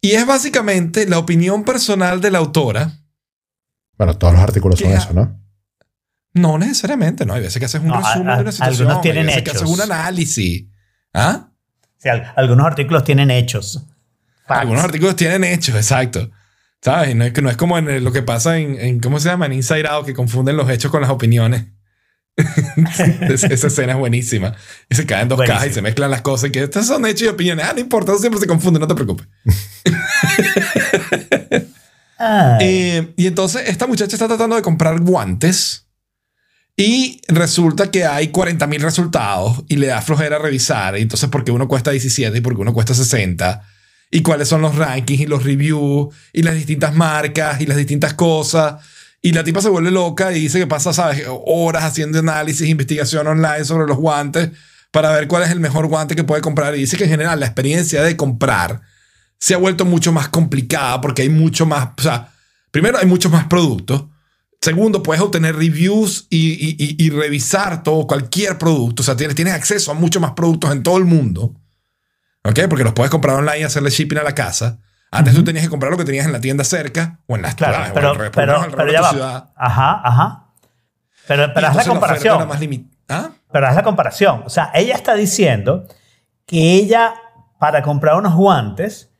Y 0.01 0.11
es 0.11 0.25
básicamente 0.27 1.07
la 1.07 1.17
opinión 1.17 1.63
personal 1.63 2.21
de 2.21 2.31
la 2.31 2.37
autora. 2.39 2.99
bueno, 3.97 4.17
todos 4.17 4.33
los 4.33 4.41
artículos 4.43 4.79
son 4.79 4.91
eso, 4.91 5.13
¿no? 5.13 5.41
No 6.33 6.57
necesariamente, 6.57 7.25
¿no? 7.25 7.33
Hay 7.33 7.41
veces 7.41 7.59
que 7.59 7.65
haces 7.65 7.81
un 7.81 7.87
No, 7.87 7.97
resumen 8.01 8.29
a- 8.29 8.35
de 8.35 8.41
una 8.41 8.49
a- 8.49 8.53
situación. 8.53 8.81
algunos 8.87 9.01
tienen 9.01 9.21
hay 9.21 9.25
veces 9.27 9.43
que 9.43 9.49
haces 9.51 9.61
hechos. 9.61 9.73
un 9.73 9.81
análisis. 9.81 10.65
¿Ah? 11.13 11.49
Sí, 11.97 12.09
al- 12.09 12.33
algunos 12.35 12.65
artículos 12.67 13.03
tienen 13.05 13.31
hechos. 13.31 13.85
Facts. 14.47 14.61
Algunos 14.61 14.83
artículos 14.83 15.15
tienen 15.15 15.43
hechos, 15.43 15.75
exacto. 15.75 16.29
¿Sabes? 16.81 17.15
No 17.15 17.23
es, 17.25 17.33
que, 17.33 17.41
no 17.41 17.49
es 17.49 17.57
como 17.57 17.77
en 17.77 17.89
el- 17.89 18.03
lo 18.03 18.11
que 18.11 18.21
pasa 18.21 18.57
en, 18.59 18.79
en, 18.79 18.99
¿cómo 18.99 19.19
se 19.19 19.27
llama? 19.29 19.45
En 19.47 19.53
Inside 19.53 19.87
Out, 19.87 20.05
que 20.05 20.13
confunden 20.13 20.55
los 20.57 20.69
hechos 20.69 20.91
con 20.91 21.01
las 21.01 21.09
opiniones. 21.09 21.65
Esa 23.21 23.47
esa 23.47 23.67
escena 23.67 23.93
es 23.93 23.97
buenísima. 23.97 24.53
Y 24.89 24.95
se 24.95 25.05
caen 25.05 25.29
dos 25.29 25.37
Buenísimo. 25.37 25.57
cajas 25.57 25.71
y 25.71 25.73
se 25.73 25.81
mezclan 25.81 26.11
las 26.11 26.21
cosas 26.21 26.49
y 26.49 26.51
que 26.51 26.63
estas 26.63 26.85
son 26.85 27.05
hechos 27.05 27.21
y 27.23 27.27
opiniones. 27.27 27.65
Ah, 27.65 27.71
no 27.73 27.79
importa, 27.79 28.13
siempre 28.17 28.39
se 28.41 28.45
confunde, 28.47 28.79
no 28.79 28.87
te 28.87 28.95
preocupes. 28.95 29.27
Eh, 32.61 33.13
y 33.17 33.27
entonces 33.27 33.63
esta 33.67 33.87
muchacha 33.87 34.15
está 34.15 34.27
tratando 34.27 34.55
de 34.55 34.61
comprar 34.61 34.99
guantes 35.01 35.87
y 36.77 37.19
resulta 37.27 37.91
que 37.91 38.05
hay 38.05 38.29
40 38.29 38.67
mil 38.67 38.81
resultados 38.81 39.63
y 39.67 39.75
le 39.75 39.87
da 39.87 40.01
flojera 40.01 40.39
revisar. 40.39 40.97
Y 40.97 41.01
entonces, 41.01 41.29
¿por 41.29 41.43
qué 41.43 41.51
uno 41.51 41.67
cuesta 41.67 41.91
17 41.91 42.37
y 42.37 42.41
por 42.41 42.55
qué 42.55 42.61
uno 42.61 42.73
cuesta 42.73 42.93
60? 42.93 43.67
Y 44.15 44.21
cuáles 44.21 44.47
son 44.47 44.61
los 44.61 44.75
rankings 44.75 45.19
y 45.23 45.25
los 45.25 45.43
reviews 45.43 46.15
y 46.31 46.41
las 46.41 46.55
distintas 46.55 46.95
marcas 46.95 47.59
y 47.59 47.65
las 47.65 47.75
distintas 47.75 48.13
cosas. 48.13 48.75
Y 49.21 49.33
la 49.33 49.43
tipa 49.43 49.59
se 49.61 49.67
vuelve 49.67 49.91
loca 49.91 50.31
y 50.31 50.39
dice 50.39 50.57
que 50.57 50.67
pasa, 50.67 50.93
¿sabes? 50.93 51.25
Horas 51.27 51.83
haciendo 51.83 52.19
análisis, 52.19 52.69
investigación 52.69 53.27
online 53.27 53.65
sobre 53.65 53.87
los 53.87 53.97
guantes 53.97 54.51
para 54.91 55.11
ver 55.11 55.27
cuál 55.27 55.43
es 55.43 55.49
el 55.49 55.59
mejor 55.59 55.87
guante 55.87 56.15
que 56.15 56.23
puede 56.23 56.41
comprar. 56.41 56.73
Y 56.75 56.79
dice 56.79 56.95
que 56.95 57.03
en 57.03 57.09
general 57.09 57.41
la 57.41 57.47
experiencia 57.47 58.03
de 58.03 58.15
comprar 58.15 58.79
se 59.37 59.53
ha 59.53 59.57
vuelto 59.57 59.83
mucho 59.83 60.13
más 60.13 60.29
complicada 60.29 61.01
porque 61.01 61.23
hay 61.23 61.29
mucho 61.29 61.65
más, 61.65 61.89
o 61.97 62.01
sea, 62.01 62.31
primero 62.71 62.97
hay 62.97 63.05
muchos 63.07 63.29
más 63.33 63.47
productos. 63.47 64.05
Segundo, 64.61 65.03
puedes 65.03 65.21
obtener 65.21 65.57
reviews 65.57 66.27
y, 66.29 67.03
y- 67.03 67.09
revisar 67.09 67.83
todo, 67.83 68.07
cualquier 68.07 68.57
producto. 68.57 69.01
O 69.03 69.05
sea, 69.05 69.17
tienes, 69.17 69.35
tienes 69.35 69.53
acceso 69.53 69.91
a 69.91 69.93
muchos 69.93 70.21
más 70.21 70.31
productos 70.31 70.71
en 70.71 70.83
todo 70.83 70.97
el 70.97 71.03
mundo. 71.03 71.53
¿Ok? 72.45 72.59
Porque 72.69 72.83
los 72.83 72.93
puedes 72.93 73.11
comprar 73.11 73.35
online 73.37 73.59
y 73.59 73.63
hacerle 73.63 73.89
shipping 73.89 74.17
a 74.19 74.23
la 74.23 74.33
casa. 74.35 74.79
Antes 75.11 75.33
tú 75.33 75.43
tenías 75.43 75.63
que 75.63 75.69
comprar 75.69 75.91
lo 75.91 75.97
que 75.97 76.05
tenías 76.05 76.25
en 76.25 76.31
la 76.31 76.39
tienda 76.41 76.63
cerca 76.63 77.19
o 77.27 77.35
en 77.35 77.41
las 77.41 77.55
Claro, 77.55 77.73
ciudades, 77.73 77.91
o 77.91 77.93
pero, 77.95 78.09
alrededor- 78.11 78.31
pero, 78.35 78.53
alrededor 78.55 78.75
pero 78.77 78.87
de 78.87 78.91
ya 78.93 78.99
tu 78.99 79.03
va. 79.05 79.09
ciudad. 79.11 79.49
Ajá, 79.55 80.01
ajá. 80.03 80.45
Pero, 81.27 81.53
pero 81.53 81.67
haz 81.67 81.75
la 81.75 81.85
comparación. 81.85 82.35
era 82.35 82.45
más 82.45 82.59
¿Ah? 83.09 83.29
Pero 83.51 83.67
haz 83.67 83.75
la 83.75 83.83
comparación. 83.83 84.43
O 84.45 84.49
sea, 84.49 84.71
ella 84.73 84.95
está 84.95 85.15
diciendo 85.15 85.85
que 86.45 86.73
ella, 86.73 87.13
para 87.59 87.81
comprar 87.81 88.15
unos 88.15 88.33
guantes, 88.35 89.11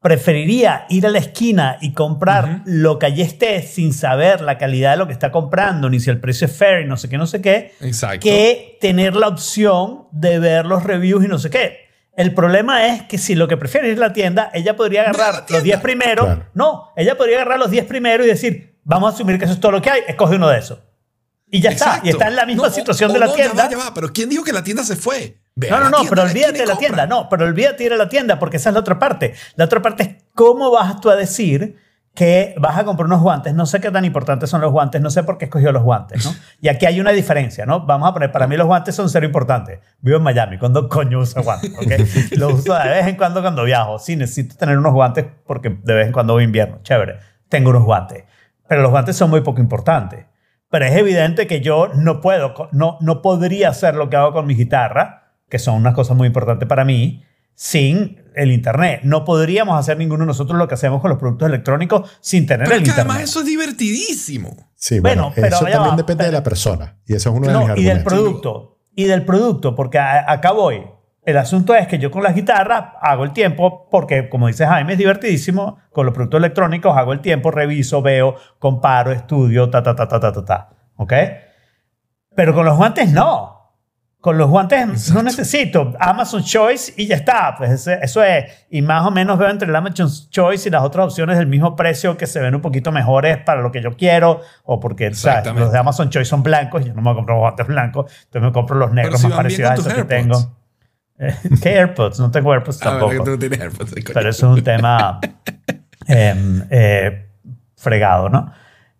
preferiría 0.00 0.86
ir 0.90 1.06
a 1.06 1.10
la 1.10 1.18
esquina 1.18 1.78
y 1.80 1.92
comprar 1.92 2.62
lo 2.64 2.98
que 2.98 3.06
allí 3.06 3.22
esté 3.22 3.62
sin 3.62 3.92
saber 3.92 4.40
la 4.40 4.56
calidad 4.58 4.92
de 4.92 4.96
lo 4.98 5.06
que 5.06 5.12
está 5.12 5.32
comprando, 5.32 5.90
ni 5.90 5.98
si 5.98 6.10
el 6.10 6.20
precio 6.20 6.46
es 6.46 6.56
fair 6.56 6.82
y 6.84 6.88
no 6.88 6.96
sé 6.96 7.08
qué, 7.08 7.18
no 7.18 7.26
sé 7.26 7.40
qué, 7.40 7.74
Exacto. 7.80 8.20
que 8.22 8.78
tener 8.80 9.16
la 9.16 9.26
opción 9.28 10.04
de 10.12 10.38
ver 10.38 10.66
los 10.66 10.84
reviews 10.84 11.24
y 11.24 11.28
no 11.28 11.38
sé 11.38 11.50
qué. 11.50 11.87
El 12.18 12.34
problema 12.34 12.84
es 12.84 13.04
que 13.04 13.16
si 13.16 13.36
lo 13.36 13.46
que 13.46 13.56
prefiere 13.56 13.86
es 13.86 13.96
ir 13.96 14.02
a 14.02 14.08
la 14.08 14.12
tienda, 14.12 14.50
ella 14.52 14.74
podría 14.74 15.02
agarrar 15.02 15.44
los 15.48 15.62
10 15.62 15.80
primeros. 15.80 16.26
Claro. 16.26 16.46
No, 16.52 16.92
ella 16.96 17.16
podría 17.16 17.36
agarrar 17.36 17.60
los 17.60 17.70
10 17.70 17.84
primeros 17.84 18.26
y 18.26 18.30
decir, 18.30 18.74
vamos 18.82 19.12
a 19.12 19.14
asumir 19.14 19.38
que 19.38 19.44
eso 19.44 19.54
es 19.54 19.60
todo 19.60 19.70
lo 19.70 19.80
que 19.80 19.88
hay, 19.88 20.00
escoge 20.08 20.34
uno 20.34 20.48
de 20.48 20.58
esos. 20.58 20.80
Y 21.48 21.60
ya 21.60 21.70
está, 21.70 22.00
y 22.02 22.08
está 22.08 22.26
en 22.26 22.34
la 22.34 22.44
misma 22.44 22.66
No, 22.66 22.74
situación 22.74 23.12
o 23.12 23.14
de 23.14 23.20
la 23.20 23.26
no, 23.26 23.34
tienda. 23.34 23.54
Ya 23.54 23.62
va, 23.62 23.70
ya 23.70 23.78
va, 23.90 23.94
pero 23.94 24.12
¿quién 24.12 24.28
dijo 24.28 24.42
que 24.42 24.52
la 24.52 24.64
tienda 24.64 24.82
se 24.82 24.96
fue? 24.96 25.38
Ve 25.54 25.70
No, 25.70 25.78
no, 25.78 25.90
no, 25.90 25.98
tienda, 25.98 26.10
pero 26.10 26.22
olvídate 26.28 26.58
de 26.58 26.66
la 26.66 26.76
tienda, 26.76 27.06
no, 27.06 27.28
pero 27.28 27.44
olvídate 27.44 27.76
de 27.76 27.84
ir 27.84 27.92
a 27.92 27.96
la 27.96 28.08
tienda 28.08 28.40
porque 28.40 28.56
esa 28.56 28.70
es 28.70 28.74
la 28.74 28.80
otra 28.80 28.98
parte. 28.98 29.34
La 29.54 29.66
otra 29.66 29.80
parte 29.80 30.02
es 30.02 30.10
cómo 30.34 30.72
vas 30.72 31.00
tú 31.00 31.10
a 31.10 31.14
decir 31.14 31.76
que 32.18 32.56
vas 32.58 32.76
a 32.76 32.84
comprar 32.84 33.06
unos 33.06 33.20
guantes. 33.22 33.54
No 33.54 33.64
sé 33.64 33.80
qué 33.80 33.92
tan 33.92 34.04
importantes 34.04 34.50
son 34.50 34.60
los 34.60 34.72
guantes, 34.72 35.00
no 35.00 35.08
sé 35.08 35.22
por 35.22 35.38
qué 35.38 35.44
escogió 35.44 35.70
los 35.70 35.84
guantes, 35.84 36.24
¿no? 36.24 36.32
Y 36.60 36.66
aquí 36.66 36.84
hay 36.84 36.98
una 36.98 37.12
diferencia, 37.12 37.64
¿no? 37.64 37.86
Vamos 37.86 38.10
a 38.10 38.12
poner, 38.12 38.32
para 38.32 38.48
mí 38.48 38.56
los 38.56 38.66
guantes 38.66 38.96
son 38.96 39.08
cero 39.08 39.24
importantes. 39.24 39.78
Vivo 40.00 40.16
en 40.16 40.24
Miami, 40.24 40.58
¿cuándo 40.58 40.88
coño 40.88 41.20
uso 41.20 41.40
guantes? 41.44 41.70
¿ok? 41.78 42.32
Los 42.36 42.54
uso 42.54 42.74
de 42.74 42.88
vez 42.88 43.06
en 43.06 43.14
cuando 43.14 43.40
cuando 43.40 43.62
viajo. 43.62 44.00
Sí, 44.00 44.16
necesito 44.16 44.56
tener 44.56 44.76
unos 44.76 44.94
guantes 44.94 45.26
porque 45.46 45.78
de 45.80 45.94
vez 45.94 46.08
en 46.08 46.12
cuando 46.12 46.32
voy 46.32 46.42
invierno. 46.42 46.80
Chévere, 46.82 47.20
tengo 47.48 47.70
unos 47.70 47.84
guantes. 47.84 48.24
Pero 48.66 48.82
los 48.82 48.90
guantes 48.90 49.14
son 49.14 49.30
muy 49.30 49.42
poco 49.42 49.60
importantes. 49.60 50.26
Pero 50.70 50.86
es 50.86 50.96
evidente 50.96 51.46
que 51.46 51.60
yo 51.60 51.86
no 51.94 52.20
puedo, 52.20 52.52
no, 52.72 52.98
no 53.00 53.22
podría 53.22 53.68
hacer 53.68 53.94
lo 53.94 54.10
que 54.10 54.16
hago 54.16 54.32
con 54.32 54.44
mi 54.44 54.56
guitarra, 54.56 55.34
que 55.48 55.60
son 55.60 55.76
unas 55.76 55.94
cosas 55.94 56.16
muy 56.16 56.26
importantes 56.26 56.68
para 56.68 56.84
mí, 56.84 57.22
sin 57.54 58.24
el 58.38 58.52
Internet. 58.52 59.00
No 59.02 59.24
podríamos 59.24 59.78
hacer 59.78 59.96
ninguno 59.98 60.22
de 60.24 60.28
nosotros 60.28 60.58
lo 60.58 60.66
que 60.68 60.74
hacemos 60.74 61.00
con 61.00 61.10
los 61.10 61.18
productos 61.18 61.48
electrónicos 61.48 62.18
sin 62.20 62.46
tener 62.46 62.64
Pero 62.66 62.76
el 62.76 62.82
es 62.82 62.88
que 62.88 62.90
Internet. 62.90 63.10
además 63.10 63.30
eso 63.30 63.40
es 63.40 63.46
divertidísimo. 63.46 64.56
Sí, 64.74 65.00
Bueno, 65.00 65.22
bueno, 65.24 65.34
pero 65.34 65.46
eso 65.56 65.64
también 65.66 65.92
va, 65.92 65.96
depende 65.96 66.24
de 66.24 66.32
la 66.32 66.42
persona. 66.42 66.96
Y 67.06 67.14
eso 67.14 67.30
es 67.30 67.36
uno 67.36 67.46
de 67.48 67.52
No, 67.52 67.60
mis 67.60 67.78
y 67.78 67.82
del 67.84 67.98
argumentos. 67.98 68.12
producto. 68.12 68.78
Y 68.94 69.04
del 69.04 69.24
producto, 69.24 69.74
porque 69.74 69.98
a- 69.98 70.30
acá 70.30 70.52
voy. 70.52 70.82
El 71.24 71.36
asunto 71.36 71.74
es 71.74 71.86
que 71.86 71.98
yo 71.98 72.10
con 72.10 72.22
las 72.22 72.34
guitarras 72.34 72.84
hago 73.02 73.22
el 73.24 73.32
tiempo, 73.32 73.86
porque 73.90 74.28
como 74.30 74.46
dice 74.46 74.66
Jaime, 74.66 74.92
es 74.92 74.98
divertidísimo. 74.98 75.78
Con 75.92 76.06
los 76.06 76.14
productos 76.14 76.38
electrónicos 76.38 76.96
hago 76.96 77.12
el 77.12 77.20
tiempo, 77.20 77.50
reviso, 77.50 78.00
veo, 78.00 78.36
comparo, 78.58 79.12
estudio, 79.12 79.68
ta, 79.68 79.82
ta, 79.82 79.94
ta, 79.94 80.08
ta, 80.08 80.18
ta, 80.20 80.32
ta, 80.32 80.44
ta. 80.44 80.68
¿Ok? 80.96 81.12
Pero 82.34 82.54
con 82.54 82.64
los 82.64 82.76
guantes 82.76 83.10
no. 83.12 83.57
Con 84.28 84.36
los 84.36 84.50
guantes 84.50 85.10
no 85.10 85.22
necesito 85.22 85.94
Amazon 85.98 86.42
Choice 86.42 86.92
y 86.98 87.06
ya 87.06 87.16
está. 87.16 87.54
Pues 87.56 87.86
eso 87.86 88.22
es. 88.22 88.66
Y 88.68 88.82
más 88.82 89.06
o 89.06 89.10
menos 89.10 89.38
veo 89.38 89.48
entre 89.48 89.66
el 89.66 89.74
Amazon 89.74 90.06
Choice 90.28 90.68
y 90.68 90.70
las 90.70 90.82
otras 90.82 91.06
opciones 91.06 91.38
del 91.38 91.46
mismo 91.46 91.74
precio 91.74 92.18
que 92.18 92.26
se 92.26 92.38
ven 92.38 92.54
un 92.54 92.60
poquito 92.60 92.92
mejores 92.92 93.38
para 93.38 93.62
lo 93.62 93.72
que 93.72 93.80
yo 93.80 93.96
quiero 93.96 94.42
o 94.64 94.80
porque 94.80 95.14
¿sabes? 95.14 95.50
Los 95.54 95.72
de 95.72 95.78
Amazon 95.78 96.10
Choice 96.10 96.28
son 96.28 96.42
blancos 96.42 96.84
yo 96.84 96.92
no 96.92 97.00
me 97.00 97.14
comprar 97.14 97.38
guantes 97.38 97.66
blancos. 97.68 98.12
Entonces 98.24 98.42
me 98.42 98.52
compro 98.52 98.76
los 98.76 98.92
negros 98.92 99.18
si 99.18 99.28
más 99.28 99.36
parecidos 99.38 99.70
a 99.70 99.74
esos 99.76 99.94
que 99.94 100.04
tengo. 100.04 100.54
Eh, 101.18 101.34
¿Qué 101.62 101.78
AirPods? 101.78 102.20
No 102.20 102.30
tengo 102.30 102.52
AirPods 102.52 102.80
Ah, 102.82 102.84
tampoco. 102.84 103.24
tú 103.24 103.30
no 103.30 103.38
tienes 103.38 103.58
AirPods. 103.58 103.94
Pero 104.12 104.28
eso 104.28 104.52
es 104.52 104.58
un 104.58 104.62
tema 104.62 105.20
em, 106.06 106.66
eh, 106.68 107.30
fregado, 107.76 108.28
¿no? 108.28 108.52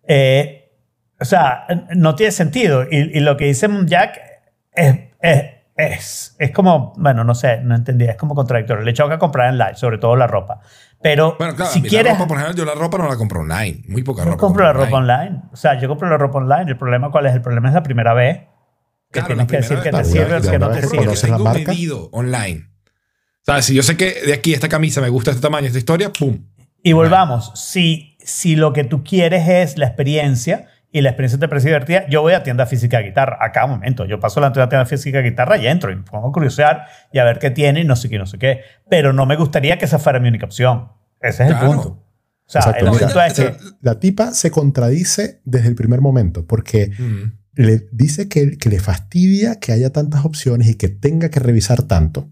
Eh, 0.07 0.71
o 1.19 1.25
sea, 1.25 1.67
no 1.95 2.15
tiene 2.15 2.31
sentido. 2.31 2.85
Y, 2.89 3.15
y 3.15 3.19
lo 3.19 3.37
que 3.37 3.45
dice 3.45 3.69
Jack 3.85 4.19
es, 4.73 5.08
es, 5.21 5.43
es, 5.75 6.35
es 6.39 6.51
como, 6.51 6.93
bueno, 6.97 7.23
no 7.23 7.33
sé, 7.35 7.61
no 7.61 7.75
entendí, 7.75 8.05
es 8.05 8.15
como 8.15 8.35
contradictorio. 8.35 8.83
Le 8.83 8.93
choca 8.93 9.17
comprar 9.17 9.49
en 9.49 9.57
live, 9.57 9.75
sobre 9.75 9.97
todo 9.97 10.15
la 10.15 10.27
ropa. 10.27 10.59
Pero 11.01 11.35
Bueno, 11.37 11.55
claro, 11.55 11.71
si 11.71 11.81
quieres... 11.81 12.11
la 12.13 12.19
ropa, 12.19 12.27
por 12.27 12.37
ejemplo, 12.37 12.57
yo 12.57 12.65
la 12.65 12.75
ropa 12.75 12.97
no 12.97 13.07
la 13.07 13.15
compro 13.15 13.39
online. 13.41 13.83
Muy 13.87 14.03
poca 14.03 14.23
yo 14.23 14.31
ropa. 14.31 14.37
compro 14.37 14.63
la 14.65 14.73
ropa 14.73 14.97
online. 14.97 15.43
O 15.53 15.55
sea, 15.55 15.79
yo 15.79 15.87
compro 15.87 16.09
la 16.09 16.17
ropa 16.17 16.39
online. 16.39 16.71
El 16.71 16.77
problema, 16.77 17.09
¿cuál 17.11 17.25
es? 17.27 17.33
El 17.33 17.41
problema 17.41 17.69
es 17.69 17.73
la 17.75 17.83
primera 17.83 18.13
vez. 18.13 18.37
Que 19.11 19.21
Claro, 19.21 19.27
tienes 19.27 19.43
la 19.45 19.47
que 19.47 19.57
decir 19.57 19.79
que 19.79 19.89
te 19.91 20.03
sirve 20.03 20.35
o 20.37 20.41
que 20.41 20.59
no 20.59 20.69
te 20.69 20.81
sirve. 20.87 21.05
la 21.05 21.13
tengo 21.13 21.39
marca. 21.39 21.71
medido 21.71 22.09
online. 22.11 22.69
¿Sabes? 23.45 23.65
Si 23.65 23.73
yo 23.73 23.81
sé 23.81 23.95
que 23.97 24.21
de 24.25 24.33
aquí 24.33 24.53
esta 24.53 24.67
camisa 24.69 24.99
me 25.01 25.09
gusta 25.09 25.31
este 25.31 25.41
tamaño, 25.41 25.67
esta 25.67 25.79
historia, 25.79 26.11
¡pum! 26.11 26.45
Y 26.83 26.93
volvamos, 26.93 27.51
si, 27.55 28.17
si 28.19 28.55
lo 28.55 28.73
que 28.73 28.83
tú 28.83 29.03
quieres 29.03 29.47
es 29.47 29.77
la 29.77 29.87
experiencia 29.87 30.67
y 30.91 31.01
la 31.01 31.09
experiencia 31.09 31.39
te 31.39 31.47
parece 31.47 31.67
divertida, 31.67 32.07
yo 32.09 32.21
voy 32.21 32.33
a 32.33 32.41
tienda 32.43 32.65
física 32.65 32.97
de 32.97 33.03
guitarra. 33.05 33.37
A 33.41 33.51
cada 33.51 33.67
momento, 33.67 34.05
yo 34.05 34.19
paso 34.19 34.39
la 34.41 34.51
tienda 34.51 34.85
física 34.85 35.19
de 35.19 35.29
guitarra 35.29 35.57
y 35.57 35.67
entro 35.67 35.91
y 35.91 35.95
me 35.97 36.03
pongo 36.03 36.29
a 36.29 36.31
curiosear 36.31 36.85
y 37.13 37.19
a 37.19 37.23
ver 37.23 37.37
qué 37.39 37.51
tiene 37.51 37.81
y 37.81 37.83
no 37.83 37.95
sé 37.95 38.09
qué, 38.09 38.17
no 38.17 38.25
sé 38.25 38.37
qué. 38.39 38.61
Pero 38.89 39.13
no 39.13 39.25
me 39.25 39.35
gustaría 39.35 39.77
que 39.77 39.85
esa 39.85 39.99
fuera 39.99 40.19
mi 40.19 40.29
única 40.29 40.45
opción. 40.45 40.89
Ese 41.21 41.43
es 41.43 41.49
el 41.51 41.57
Claro. 41.57 41.67
punto. 41.73 41.89
O 41.89 42.51
sea, 42.51 42.61
Exacto, 42.61 42.85
el 42.85 42.91
mira, 42.91 43.05
punto 43.05 43.21
es 43.21 43.33
que... 43.33 43.55
La 43.81 43.99
tipa 43.99 44.31
se 44.33 44.49
contradice 44.49 45.41
desde 45.45 45.67
el 45.67 45.75
primer 45.75 46.01
momento 46.01 46.47
porque 46.47 46.89
Mm. 46.97 47.33
le 47.53 47.87
dice 47.91 48.27
que, 48.27 48.57
que 48.57 48.69
le 48.69 48.79
fastidia 48.79 49.59
que 49.59 49.71
haya 49.71 49.91
tantas 49.91 50.25
opciones 50.25 50.67
y 50.67 50.75
que 50.75 50.89
tenga 50.89 51.29
que 51.29 51.39
revisar 51.39 51.83
tanto. 51.83 52.31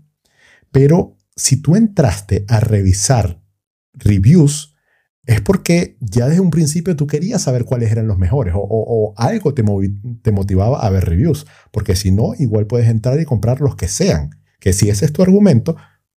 Pero 0.72 1.16
si 1.36 1.62
tú 1.62 1.76
entraste 1.76 2.46
a 2.48 2.60
revisar 2.60 3.40
reviews, 3.94 4.74
es 5.28 5.42
porque 5.42 5.98
ya 6.00 6.28
desde 6.28 6.40
un 6.42 6.50
principio 6.50 6.96
tú 6.96 7.06
querías 7.06 7.42
saber 7.44 7.66
cuáles 7.66 7.92
eran 7.92 8.08
los 8.08 8.18
mejores 8.18 8.54
o, 8.56 8.60
o- 8.60 9.10
o 9.10 9.14
algo 9.18 9.54
te, 9.54 9.62
motivaba 10.32 10.80
a 10.80 10.90
ver 10.90 11.06
reviews. 11.06 11.46
Porque 11.72 11.96
si 11.96 12.12
no, 12.12 12.34
igual 12.40 12.66
puedes 12.66 12.88
entrar 12.88 13.20
y 13.20 13.26
comprar 13.26 13.62
los 13.62 13.76
que 13.76 13.88
sean. 13.88 14.30
Que 14.60 14.74
si 14.74 14.90
ese 14.90 15.06
es 15.06 15.14
tu 15.14 15.22
argumento, 15.22 15.76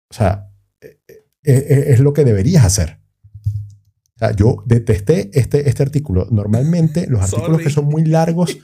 o 0.10 0.13
sea, 0.13 0.50
eh, 0.82 1.00
eh, 1.10 1.65
eh, 1.69 1.84
es 1.88 2.00
lo 2.00 2.13
que 2.13 2.24
deberías 2.24 2.63
hacer. 2.63 3.00
O 4.15 4.19
sea, 4.19 4.32
yo 4.36 4.63
detesté 4.65 5.30
este, 5.34 5.67
este 5.69 5.82
artículo. 5.84 6.28
Normalmente 6.30 7.08
los 7.08 7.22
artículos 7.22 7.52
Sorry. 7.54 7.63
que 7.63 7.69
son 7.72 7.86
muy 7.86 8.06
largos, 8.06 8.58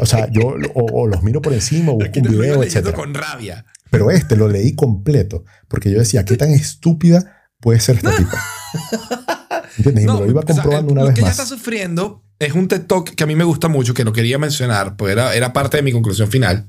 o 0.00 0.06
sea, 0.06 0.28
yo 0.30 0.56
o, 0.74 1.02
o 1.02 1.06
los 1.06 1.22
miro 1.22 1.40
por 1.40 1.52
encima 1.52 1.92
o 1.92 1.96
busco 1.96 2.18
un 2.20 2.22
video, 2.28 2.62
etc. 2.64 2.92
con 2.92 3.14
rabia. 3.14 3.64
Pero 3.90 4.10
este 4.10 4.34
lo 4.34 4.48
leí 4.48 4.74
completo 4.74 5.44
porque 5.68 5.90
yo 5.90 5.98
decía, 6.00 6.24
¿qué 6.24 6.36
tan 6.36 6.50
estúpida 6.50 7.44
puede 7.60 7.78
ser 7.80 7.96
esta 7.96 8.16
tipa? 8.16 8.42
¿Entiendes? 9.76 10.04
Y 10.04 10.06
me 10.06 10.12
lo 10.12 10.26
iba 10.30 10.40
o 10.40 10.46
sea, 10.46 10.54
comprobando 10.54 10.88
el- 10.88 10.92
una 10.92 11.00
lo 11.02 11.06
vez 11.08 11.14
que 11.14 11.20
ella 11.22 11.30
está 11.30 11.42
más. 11.42 11.48
sufriendo 11.48 12.22
es 12.38 12.52
un 12.52 12.68
TED 12.68 12.82
Talk 12.86 13.14
que 13.14 13.24
a 13.24 13.26
mí 13.26 13.34
me 13.36 13.44
gusta 13.44 13.68
mucho, 13.68 13.94
que 13.94 14.04
lo 14.04 14.12
quería 14.12 14.38
mencionar, 14.38 14.96
pues 14.96 15.12
era, 15.12 15.34
era 15.34 15.52
parte 15.52 15.76
de 15.78 15.82
mi 15.82 15.92
conclusión 15.92 16.30
final. 16.30 16.68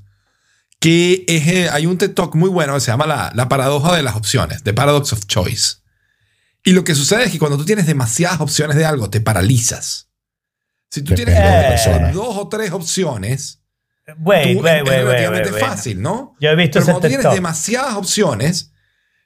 Que 0.80 1.24
es, 1.28 1.48
eh, 1.48 1.70
hay 1.72 1.86
un 1.86 1.98
TED 1.98 2.12
Talk 2.14 2.36
muy 2.36 2.50
bueno 2.50 2.74
que 2.76 2.80
se 2.82 2.88
llama 2.92 3.08
la, 3.08 3.32
la 3.34 3.48
paradoja 3.50 3.96
de 3.96 4.04
las 4.04 4.16
opciones, 4.16 4.62
The 4.64 4.74
Paradox 4.74 5.14
of 5.14 5.26
Choice. 5.26 5.78
Y 6.64 6.72
lo 6.74 6.84
que 6.84 6.94
sucede 6.96 7.26
es 7.26 7.32
que 7.32 7.40
cuando 7.40 7.58
tú 7.58 7.66
tienes 7.66 7.88
demasiadas 7.88 8.42
opciones 8.42 8.76
de 8.76 8.86
algo, 8.86 9.10
te 9.10 9.22
paralizas. 9.22 10.10
Si 10.90 11.02
tú 11.02 11.14
tienes 11.16 11.36
Depende 11.36 11.58
de 11.58 12.00
la 12.02 12.12
dos, 12.12 12.38
o 12.38 12.48
tres 12.48 12.72
opciones, 12.72 13.62
Wait, 14.20 14.58
tú- 14.58 14.64
wait, 14.64 14.78
es 14.78 14.84
wait, 14.90 15.04
relativamente 15.04 15.52
fácil, 15.54 16.02
¿no? 16.02 16.36
Yo 16.40 16.50
he 16.50 16.56
visto 16.56 16.74
Pero 16.74 16.84
ese 16.84 16.92
cuando 16.92 17.02
TED 17.02 17.08
tienes 17.10 17.24
Talk. 17.24 17.34
demasiadas 17.36 17.94
opciones, 17.96 18.72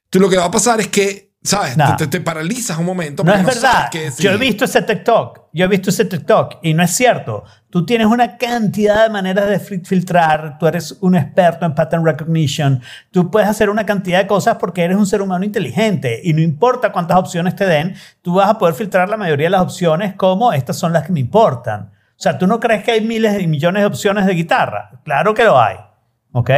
tú 0.10 0.20
lo 0.20 0.30
que 0.30 0.38
va 0.38 0.46
a 0.46 0.52
pasar 0.52 0.80
es 0.80 0.88
que, 0.88 1.29
¿sabes? 1.42 1.78
Nah. 1.78 1.96
Te, 1.96 2.08
te- 2.08 2.22
paralizas 2.22 2.78
un 2.78 2.86
momento. 2.86 3.24
No 3.24 3.34
es 3.34 3.46
verdad. 3.46 3.90
qué 3.92 4.02
decidir. 4.06 4.30
Yo 4.32 4.36
he 4.36 4.40
visto 4.40 4.66
ese 4.66 4.82
TikTok. 4.82 5.48
Yo 5.54 5.66
he 5.66 5.68
visto 5.68 5.90
ese 5.90 6.06
TikTok 6.06 6.58
y 6.62 6.74
no 6.74 6.84
es 6.84 6.92
cierto. 6.92 7.44
Tú 7.70 7.86
tienes 7.86 8.08
una 8.08 8.38
cantidad 8.38 9.04
de 9.04 9.10
maneras 9.10 9.48
de 9.48 9.60
fil- 9.60 9.86
filtrar. 9.86 10.58
Tú 10.60 10.68
eres 10.68 10.98
un 11.02 11.16
experto 11.16 11.66
en 11.66 11.74
pattern 11.76 12.06
recognition. 12.06 12.82
Tú 13.12 13.32
puedes 13.32 13.48
hacer 13.50 13.70
una 13.70 13.86
cantidad 13.86 14.20
de 14.20 14.28
cosas 14.28 14.58
porque 14.60 14.84
eres 14.84 14.98
un 14.98 15.06
ser 15.08 15.22
humano 15.22 15.46
inteligente 15.46 16.20
y 16.24 16.34
no 16.34 16.42
importa 16.42 16.92
cuántas 16.92 17.18
opciones 17.18 17.56
te 17.56 17.66
den, 17.66 17.96
tú 18.22 18.36
vas 18.36 18.50
a 18.50 18.58
poder 18.58 18.76
filtrar 18.76 19.10
la 19.10 19.18
mayoría 19.18 19.48
de 19.48 19.52
las 19.52 19.62
opciones 19.62 20.14
como 20.16 20.52
estas 20.54 20.78
son 20.78 20.94
las 20.94 21.04
que 21.06 21.14
me 21.14 21.20
importan. 21.20 21.92
O 21.92 22.22
sea, 22.22 22.38
¿tú 22.38 22.48
no 22.48 22.60
crees 22.60 22.84
que 22.84 22.92
hay 22.92 23.02
miles 23.02 23.42
y 23.42 23.48
millones 23.48 23.82
de 23.82 23.88
opciones 23.88 24.26
de 24.26 24.34
guitarra? 24.34 25.00
Claro 25.06 25.34
que 25.34 25.44
lo 25.46 25.60
hay. 25.60 25.78
¿Ok? 26.32 26.52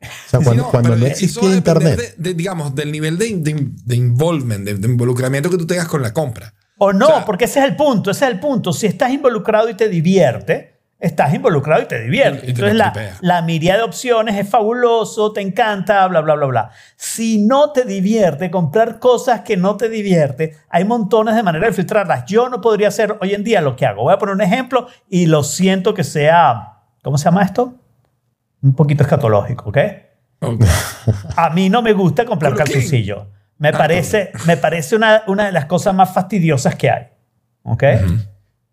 O 0.00 0.30
sea, 0.30 0.40
Sí, 0.40 0.44
cuando, 0.46 0.64
cuando 0.70 0.88
no 0.90 1.04
a 1.04 1.08
depender 1.08 1.56
internet. 1.56 1.98
de- 2.16 2.22
de, 2.30 2.34
digamos, 2.34 2.74
del 2.74 2.90
nivel 2.90 3.18
de, 3.18 3.36
de- 3.36 3.68
de 3.84 3.96
involvement, 3.96 4.64
de, 4.64 4.74
de 4.74 4.88
involucramiento 4.88 5.50
que 5.50 5.58
tú 5.58 5.66
tengas 5.66 5.88
con 5.88 6.02
la 6.02 6.12
compra. 6.14 6.54
O 6.78 6.92
no, 6.92 7.06
O 7.06 7.10
sea- 7.10 7.24
porque 7.26 7.44
ese 7.44 7.58
es 7.60 7.66
el 7.66 7.76
punto, 7.76 8.10
ese 8.10 8.24
es 8.24 8.30
el 8.30 8.40
punto. 8.40 8.72
Si 8.72 8.86
estás 8.86 9.10
involucrado 9.10 9.68
y 9.68 9.74
te 9.74 9.90
divierte, 9.90 10.80
estás 10.98 11.34
involucrado 11.34 11.82
y 11.82 11.86
te 11.86 12.00
divierte. 12.00 12.38
Y 12.38 12.54
te 12.54 12.62
Entonces 12.62 12.76
la, 12.76 13.18
la 13.20 13.42
miría 13.42 13.76
de 13.76 13.82
opciones 13.82 14.36
es 14.38 14.48
fabuloso, 14.48 15.32
te 15.32 15.42
encanta, 15.42 16.06
bla, 16.06 16.22
bla, 16.22 16.34
bla, 16.34 16.46
bla. 16.46 16.70
Si 16.96 17.38
no 17.44 17.72
te 17.72 17.84
divierte, 17.84 18.50
comprar 18.50 18.98
cosas 18.98 19.40
que 19.42 19.58
no 19.58 19.76
te 19.76 19.90
divierte, 19.90 20.56
hay 20.70 20.84
montones 20.86 21.34
de 21.34 21.42
maneras 21.42 21.68
de 21.70 21.74
filtrarlas. 21.74 22.24
Yo 22.26 22.48
no 22.48 22.62
podría 22.62 22.88
hacer 22.88 23.18
hoy 23.20 23.34
en 23.34 23.44
día 23.44 23.60
lo 23.60 23.76
que 23.76 23.84
hago. 23.84 24.02
Voy 24.04 24.14
a 24.14 24.18
poner 24.18 24.34
un 24.34 24.40
ejemplo 24.42 24.86
y 25.10 25.26
lo 25.26 25.42
siento 25.42 25.92
que 25.92 26.04
sea, 26.04 26.78
¿cómo 27.02 27.18
se 27.18 27.24
llama 27.26 27.42
esto? 27.42 27.74
Un 28.62 28.74
poquito 28.74 29.02
escatológico, 29.02 29.70
¿ok? 29.70 29.78
A 31.36 31.50
mí 31.50 31.68
no 31.68 31.82
me 31.82 31.92
gusta 31.92 32.24
comprar 32.24 32.52
Burger 32.52 32.66
King. 32.66 32.72
calzoncillo. 32.74 33.26
Me 33.58 33.68
Ah, 33.68 33.72
parece, 33.78 34.32
me 34.46 34.56
parece 34.56 34.96
una, 34.96 35.22
una 35.26 35.46
de 35.46 35.52
las 35.52 35.66
cosas 35.66 35.94
más 35.94 36.12
fastidiosas 36.14 36.74
que 36.76 36.90
hay. 36.90 37.06
¿Ok? 37.62 37.84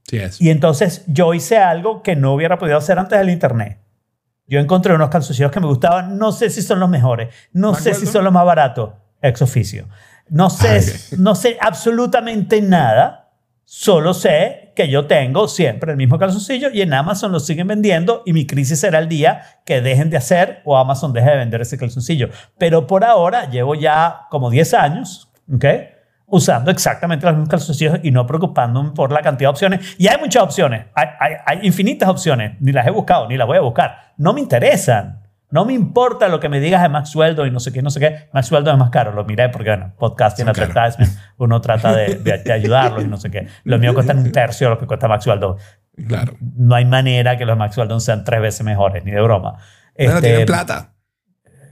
Sí 0.07 0.17
es. 0.17 0.39
Y 0.41 0.49
entonces 0.49 1.03
yo 1.07 1.33
hice 1.33 1.57
algo 1.57 2.01
que 2.01 2.15
no 2.15 2.33
hubiera 2.33 2.57
podido 2.57 2.77
hacer 2.77 2.97
antes 2.97 3.19
del 3.19 3.29
internet. 3.29 3.79
Yo 4.47 4.59
encontré 4.61 4.93
unos 4.93 5.09
calzoncillos 5.09 5.51
que 5.51 5.59
me 5.59 5.67
gustaban. 5.67 6.17
No 6.17 6.31
sé 6.31 6.49
si 6.49 6.61
son 6.61 6.79
los 6.79 6.89
mejores. 6.89 7.33
No 7.51 7.73
¿Me 7.73 7.79
sé 7.79 7.93
si 7.93 8.05
son 8.05 8.23
los 8.23 8.31
más 8.31 8.45
baratos. 8.45 8.91
Ex 9.21 9.41
oficio. 9.41 9.87
No 10.29 10.49
sé, 10.49 10.79
Ah, 10.79 11.15
no 11.17 11.35
sé 11.35 11.57
absolutamente 11.59 12.61
nada. 12.61 13.26
Solo 13.69 14.13
sé 14.13 14.71
que 14.77 14.87
yo 14.87 15.07
tengo 15.07 15.49
siempre 15.49 15.91
el 15.91 15.97
mismo 15.97 16.17
calzoncillo 16.17 16.69
y 16.71 16.81
en 16.81 16.93
Amazon 16.93 17.33
lo 17.33 17.41
siguen 17.41 17.67
vendiendo 17.67 18.23
y 18.25 18.31
mi 18.31 18.47
crisis 18.47 18.79
será 18.79 18.99
el 18.99 19.09
día 19.09 19.41
que 19.65 19.81
dejen 19.81 20.09
de 20.09 20.15
hacer 20.15 20.61
o 20.63 20.77
Amazon 20.77 21.11
deje 21.11 21.31
de 21.31 21.35
vender 21.35 21.59
ese 21.59 21.77
calzoncillo. 21.77 22.29
Pero 22.57 22.87
por 22.87 23.03
ahora 23.03 23.49
llevo 23.49 23.75
ya 23.75 24.21
como 24.29 24.49
10 24.49 24.73
años, 24.73 25.29
¿ok? 25.53 25.65
Usando 26.27 26.71
exactamente 26.71 27.25
los 27.25 27.35
mismos 27.35 27.49
calzoncillos 27.49 27.99
y 28.03 28.11
no 28.11 28.25
preocupándome 28.25 28.91
por 28.91 29.11
la 29.11 29.19
cantidad 29.21 29.49
de 29.49 29.51
opciones. 29.51 29.95
Y 29.97 30.07
hay 30.07 30.17
muchas 30.17 30.43
opciones, 30.43 30.85
hay, 30.95 31.07
hay, 31.19 31.33
hay 31.45 31.59
infinitas 31.67 32.07
opciones. 32.07 32.55
Ni 32.61 32.71
las 32.71 32.87
he 32.87 32.91
buscado, 32.91 33.27
ni 33.27 33.35
las 33.35 33.47
voy 33.47 33.57
a 33.57 33.61
buscar. 33.61 34.13
No 34.15 34.31
me 34.31 34.39
interesan. 34.39 35.26
No 35.49 35.63
me 35.63 35.73
importa 35.73 36.27
lo 36.27 36.39
que 36.39 36.49
me 36.49 36.59
digas 36.59 36.81
de 36.81 36.89
Max 36.89 37.15
Weldon 37.15 37.47
y 37.47 37.51
no 37.51 37.59
sé 37.61 37.71
qué, 37.71 37.81
no 37.81 37.89
sé 37.89 37.99
qué. 38.01 38.27
Max 38.33 38.51
Weldon 38.51 38.73
es 38.75 38.79
más 38.79 38.89
caro, 38.89 39.13
lo 39.13 39.23
miré 39.23 39.47
porque, 39.49 39.69
bueno, 39.69 39.93
podcast 39.97 40.37
caros. 40.37 40.57
advertisement, 40.59 41.17
uno 41.37 41.61
trata 41.61 41.95
de, 41.95 42.15
de, 42.15 42.37
de 42.39 42.51
ayudarlos 42.53 43.03
y 43.03 43.07
no 43.07 43.15
sé 43.17 43.31
qué. 43.31 43.47
Lo 43.63 43.79
mío 43.79 43.93
cuesta 43.93 44.13
un 44.13 44.31
tercio 44.31 44.67
de 44.67 44.73
lo 44.75 44.79
que 44.79 44.85
cuesta 44.87 45.07
Max 45.07 45.25
Weldon. 45.25 45.55
Claro. 46.07 46.33
No 46.39 46.75
hay 46.75 46.85
manera 46.85 47.37
que 47.37 47.45
los 47.45 47.57
Max 47.57 47.77
Weldon 47.77 48.01
sean 48.01 48.23
tres 48.25 48.41
veces 48.41 48.65
mejores, 48.65 49.03
ni 49.05 49.11
de 49.11 49.21
broma. 49.21 49.57
Pero 49.95 50.09
Este, 50.15 50.21
tienen 50.27 50.45
plata. 50.45 50.93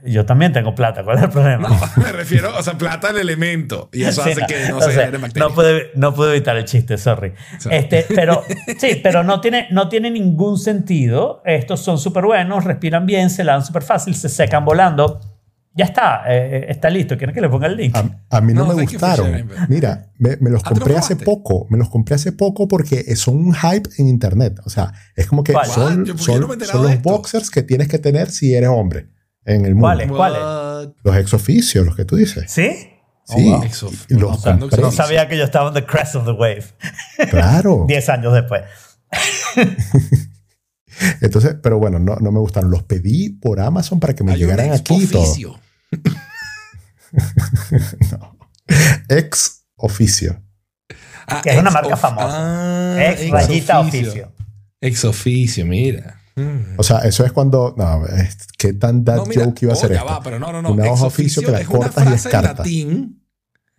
Yo 0.05 0.25
también 0.25 0.53
tengo 0.53 0.75
plata, 0.75 1.03
¿cuál 1.03 1.17
es 1.17 1.23
el 1.23 1.29
problema? 1.29 1.67
No, 1.69 1.79
me 2.03 2.11
refiero, 2.11 2.55
o 2.57 2.61
sea, 2.63 2.77
plata 2.77 3.09
al 3.09 3.17
elemento. 3.17 3.89
Y 3.91 4.03
eso 4.03 4.23
Sí, 4.23 4.31
hace 4.31 4.45
que 4.45 4.69
no 4.69 4.79
se 4.81 4.91
generen 4.91 5.21
bacterias. 5.21 5.49
no 5.49 5.55
pude, 5.55 5.91
no 5.95 6.13
pude 6.13 6.31
evitar 6.31 6.55
el 6.57 6.65
chiste, 6.65 6.97
sorry. 6.97 7.33
Sí. 7.59 7.69
Este, 7.71 8.05
pero 8.13 8.43
sí, 8.79 8.99
pero 9.01 9.23
no 9.23 9.41
tiene, 9.41 9.67
no 9.71 9.89
tiene 9.89 10.11
ningún 10.11 10.57
sentido. 10.59 11.41
Estos 11.45 11.81
son 11.81 11.97
súper 11.97 12.25
buenos, 12.25 12.63
respiran 12.63 13.05
bien, 13.05 13.29
se 13.29 13.43
lavan 13.43 13.65
súper 13.65 13.83
fácil, 13.83 14.15
se 14.15 14.29
secan 14.29 14.63
volando. 14.65 15.19
Ya 15.77 15.83
está, 15.85 16.23
eh, 16.29 16.67
está 16.69 16.89
listo. 16.89 17.17
¿Quieren 17.17 17.33
que 17.35 17.41
le 17.41 17.49
ponga 17.49 17.67
el 17.67 17.75
link? 17.75 17.93
A, 17.97 18.37
a 18.37 18.39
mí 18.39 18.53
no, 18.53 18.65
No, 18.65 18.73
me 18.75 18.83
gustaron. 18.83 19.49
Mira, 19.67 20.05
me, 20.19 20.37
me 20.39 20.49
los 20.49 20.61
Ah, 20.63 20.69
¿te 20.69 20.75
los 20.75 20.79
compré 20.79 20.95
hace 20.97 21.17
poco. 21.17 21.67
Me 21.69 21.77
los 21.77 21.89
compré 21.89 22.15
hace 22.15 22.31
poco 22.31 22.67
porque 22.69 23.13
son 23.17 23.35
un 23.35 23.53
hype 23.53 23.89
en 23.97 24.07
internet. 24.07 24.57
O 24.65 24.69
sea, 24.69 24.93
es 25.17 25.27
como 25.27 25.43
que 25.43 25.51
¿Cuál? 25.51 25.65
son, 25.65 26.05
son- 26.17 26.39
no 26.41 26.65
son 26.65 26.83
los 26.83 26.91
esto? 26.91 27.09
boxers 27.09 27.49
que 27.49 27.61
tienes 27.61 27.89
que 27.89 27.99
tener 27.99 28.29
si 28.29 28.53
eres 28.55 28.69
hombre 28.69 29.09
en 29.45 29.65
el 29.65 29.75
mundo. 29.75 29.87
¿Cuáles? 29.87 30.11
¿Cuáles? 30.11 30.39
Los 31.03 31.15
ex 31.17 31.33
oficios, 31.33 31.85
los 31.85 31.95
que 31.95 32.05
tú 32.05 32.15
dices. 32.15 32.51
¿Sí? 32.51 32.89
Sí. 33.27 33.51
Oh, 33.51 33.59
wow. 33.59 33.63
Los 34.09 34.45
no, 34.45 34.53
no. 34.57 34.67
No 34.67 34.91
sabía 34.91 35.27
que 35.27 35.37
yo 35.37 35.43
estaba 35.45 35.69
en 35.69 35.73
the 35.75 35.85
crest 35.85 36.15
of 36.15 36.25
the 36.25 36.31
wave. 36.31 36.63
Claro. 37.29 37.85
Diez 37.87 38.07
años 38.09 38.33
después. 38.33 38.63
Entonces, 41.21 41.55
pero 41.61 41.77
bueno, 41.79 41.99
no, 41.99 42.15
no 42.17 42.31
me 42.31 42.39
gustaron. 42.39 42.69
Los 42.71 42.83
pedí 42.83 43.29
por 43.29 43.59
Amazon 43.59 43.99
para 43.99 44.13
que 44.13 44.23
me 44.23 44.33
Hay 44.33 44.43
un 44.43 44.49
llegaran 44.49 44.71
aquí 44.73 45.05
todo. 45.07 45.21
expoficio. 45.23 45.59
Ex 49.09 49.65
oficio. 49.75 50.41
Ah, 51.27 51.41
Que 51.43 51.51
es 51.51 51.57
una 51.57 51.69
ex 51.69 51.73
marca 51.73 51.97
famosa. 51.97 52.95
Ah, 52.97 53.11
Ex 53.11 53.29
rayita 53.29 53.79
oficio. 53.79 54.31
Ex 54.81 55.05
oficio, 55.05 55.65
mira. 55.65 56.19
Mm. 56.35 56.77
O 56.77 56.83
sea, 56.83 56.99
eso 56.99 57.23
es 57.25 57.31
cuando. 57.31 57.73
No, 57.77 58.05
es- 58.07 58.37
¿qué 58.57 58.73
tan 58.73 59.03
dad 59.05 59.17
No, 59.17 59.25
mira, 59.25 59.45
joke 59.45 59.63
iba 59.63 59.73
a 59.73 59.75
oh, 59.77 59.79
ser 59.79 59.91
ya 59.91 59.97
esto? 59.99 60.07
va, 60.07 60.21
pero 60.21 60.37
no, 60.39 60.51
no, 60.51 60.61
no. 60.61 60.71
Una 60.71 60.91
hoja 60.91 61.05
oficio 61.05 61.41
que 61.41 61.51
la 61.51 61.61
es 61.61 61.67
una 61.67 61.77
cortas 61.77 61.91
y 61.91 61.93
frase 61.93 62.09
en 62.09 62.13
descartas. 62.23 62.57
latín. 62.59 63.23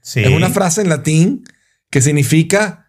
Sí. 0.01 0.21
Es 0.21 0.31
una 0.31 0.49
frase 0.51 0.81
en 0.83 0.89
latín 0.89 1.45
que 1.91 2.01
significa 2.01 2.87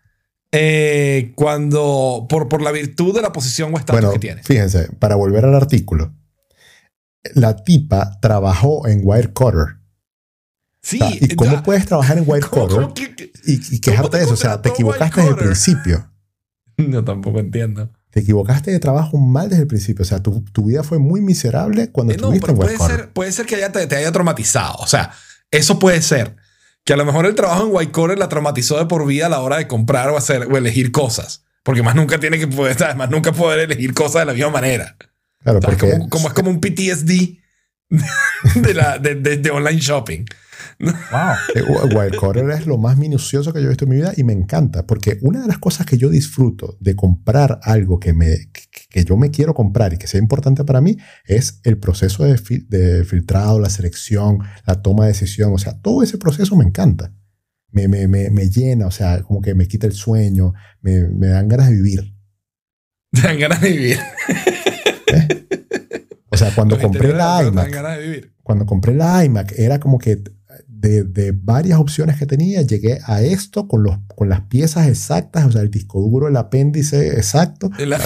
eh, 0.51 1.33
cuando 1.35 2.25
por, 2.29 2.47
por 2.47 2.61
la 2.61 2.71
virtud 2.71 3.13
de 3.13 3.21
la 3.21 3.31
posición 3.33 3.73
o 3.73 3.77
estatus 3.77 3.99
Bueno, 3.99 4.13
que 4.13 4.19
tiene. 4.19 4.43
fíjense, 4.43 4.89
para 4.99 5.15
volver 5.15 5.43
al 5.43 5.55
artículo, 5.55 6.13
la 7.35 7.57
tipa 7.63 8.19
trabajó 8.21 8.87
en 8.87 9.01
Wirecutter. 9.03 9.77
Sí. 10.81 10.99
O 11.01 11.07
sea, 11.09 11.17
¿Y 11.19 11.35
cómo 11.35 11.51
ya. 11.51 11.63
puedes 11.63 11.85
trabajar 11.85 12.17
en 12.17 12.23
¿Cómo- 12.23 12.33
Wirecutter 12.35 12.67
cómo 12.81 12.93
que- 12.93 13.13
que- 13.15 13.31
y, 13.45 13.75
y 13.75 13.79
quejarte 13.81 14.11
te 14.11 14.17
de 14.19 14.23
eso? 14.23 14.33
O 14.33 14.37
sea, 14.37 14.61
te 14.61 14.69
equivocaste 14.69 15.19
desde 15.21 15.31
el 15.33 15.37
principio. 15.37 16.09
No, 16.77 17.03
tampoco 17.03 17.39
entiendo. 17.39 17.91
Te 18.11 18.21
equivocaste 18.21 18.71
de 18.71 18.79
trabajo 18.79 19.17
mal 19.17 19.49
desde 19.49 19.63
el 19.63 19.67
principio. 19.67 20.03
O 20.03 20.05
sea, 20.05 20.21
tu, 20.23 20.41
tu 20.51 20.65
vida 20.65 20.83
fue 20.83 20.97
muy 20.97 21.21
miserable 21.21 21.91
cuando 21.91 22.13
Eh, 22.13 22.15
estuviste 22.15 22.49
en 22.51 22.55
puede 22.57 22.71
Wirecutter. 22.71 22.95
ser, 22.97 23.09
puede 23.13 23.31
ser 23.31 23.45
que 23.45 23.55
haya, 23.55 23.71
te, 23.71 23.85
te 23.87 23.95
haya 23.95 24.11
traumatizado. 24.11 24.75
O 24.79 24.87
sea, 24.87 25.11
eso 25.51 25.77
puede 25.79 26.01
ser. 26.01 26.35
Que 26.83 26.93
a 26.93 26.97
lo 26.97 27.05
mejor 27.05 27.25
el 27.25 27.35
trabajo 27.35 27.63
en 27.65 27.69
White 27.73 27.91
Collar 27.91 28.17
la 28.17 28.29
traumatizó 28.29 28.77
de 28.79 28.85
por 28.85 29.05
vida 29.05 29.25
a 29.25 29.29
la 29.29 29.41
hora 29.41 29.57
de 29.57 29.67
comprar 29.67 30.09
o 30.09 30.17
hacer 30.17 30.43
o 30.49 30.57
elegir 30.57 30.91
cosas. 30.91 31.43
Porque 31.63 31.83
más 31.83 31.95
nunca 31.95 32.17
tiene 32.19 32.39
que 32.39 32.47
poder, 32.47 32.75
¿sabes? 32.79 32.95
más 32.95 33.09
nunca 33.09 33.33
poder 33.33 33.59
elegir 33.59 33.93
cosas 33.93 34.21
de 34.21 34.25
la 34.27 34.33
misma 34.33 34.51
manera. 34.51 34.95
Claro, 35.43 35.59
O 35.59 35.61
sea, 35.61 35.71
es 35.71 35.77
porque 35.77 35.91
como, 35.91 36.09
como 36.09 36.27
es 36.29 36.33
como 36.33 36.49
un 36.49 36.61
PTSD 36.61 37.39
de, 38.55 38.73
la, 38.73 38.97
de, 38.99 39.15
de- 39.15 39.37
de 39.37 39.51
online 39.51 39.79
shopping. 39.79 40.25
Wow. 40.79 40.91
Eh, 41.55 41.63
Wirecutter 41.95 42.49
es 42.51 42.67
lo 42.67 42.77
más 42.77 42.97
minucioso 42.97 43.51
que 43.51 43.59
yo 43.61 43.65
he 43.65 43.69
visto 43.69 43.85
en 43.85 43.89
mi 43.89 43.95
vida 43.97 44.13
y 44.15 44.23
me 44.23 44.33
encanta 44.33 44.85
porque 44.85 45.17
una 45.21 45.41
de 45.41 45.47
las 45.47 45.57
cosas 45.57 45.85
que 45.87 45.97
yo 45.97 46.09
disfruto 46.09 46.77
de 46.79 46.95
comprar 46.95 47.59
algo 47.63 47.99
que, 47.99 48.13
me, 48.13 48.51
que, 48.91 49.03
yo 49.03 49.17
me 49.17 49.31
quiero 49.31 49.53
comprar 49.55 49.93
y 49.93 49.97
que 49.97 50.05
sea 50.07 50.19
importante 50.19 50.63
para 50.63 50.79
mí 50.81 50.95
es 51.25 51.59
el 51.63 51.79
proceso 51.79 52.23
de, 52.25 52.35
fil- 52.35 52.67
de 52.67 53.03
filtrado, 53.05 53.59
la 53.59 53.69
selección, 53.71 54.39
la 54.67 54.81
toma 54.81 55.05
de 55.05 55.13
decisión. 55.13 55.51
O 55.53 55.57
sea, 55.57 55.79
todo 55.81 56.03
ese 56.03 56.17
proceso 56.19 56.55
me 56.55 56.65
encanta. 56.65 57.11
Me, 57.71 57.87
me, 57.87 58.07
me, 58.07 58.29
me 58.29 58.49
llena, 58.49 58.85
o 58.87 58.91
sea, 58.91 59.23
como 59.23 59.41
que 59.41 59.53
me 59.55 59.67
quita 59.67 59.87
el 59.87 59.93
sueño, 59.93 60.53
me, 60.81 61.07
me 61.09 61.27
dan 61.27 61.47
ganas 61.47 61.67
de 61.69 61.73
vivir. 61.75 62.13
Te 63.11 63.21
dan 63.21 63.39
ganas 63.39 63.61
de 63.61 63.71
vivir. 63.71 63.97
O 66.29 66.37
sea, 66.37 66.53
cuando 66.53 66.77
compré 66.79 67.13
la 67.13 67.41
iMac, 67.43 67.71
cuando 68.43 68.65
compré 68.65 68.93
la 68.93 69.25
iMac, 69.25 69.53
era 69.57 69.79
como 69.79 69.97
que 69.97 70.21
de, 70.79 71.03
de 71.03 71.31
varias 71.31 71.79
opciones 71.79 72.17
que 72.17 72.25
tenía, 72.25 72.61
llegué 72.61 72.99
a 73.05 73.21
esto 73.21 73.67
con, 73.67 73.83
los, 73.83 73.97
con 74.15 74.29
las 74.29 74.41
piezas 74.41 74.87
exactas, 74.87 75.45
o 75.45 75.51
sea, 75.51 75.61
el 75.61 75.71
disco 75.71 75.99
duro, 76.01 76.27
el 76.27 76.37
apéndice 76.37 77.09
exacto. 77.17 77.69
En 77.79 77.89
la- 77.91 77.99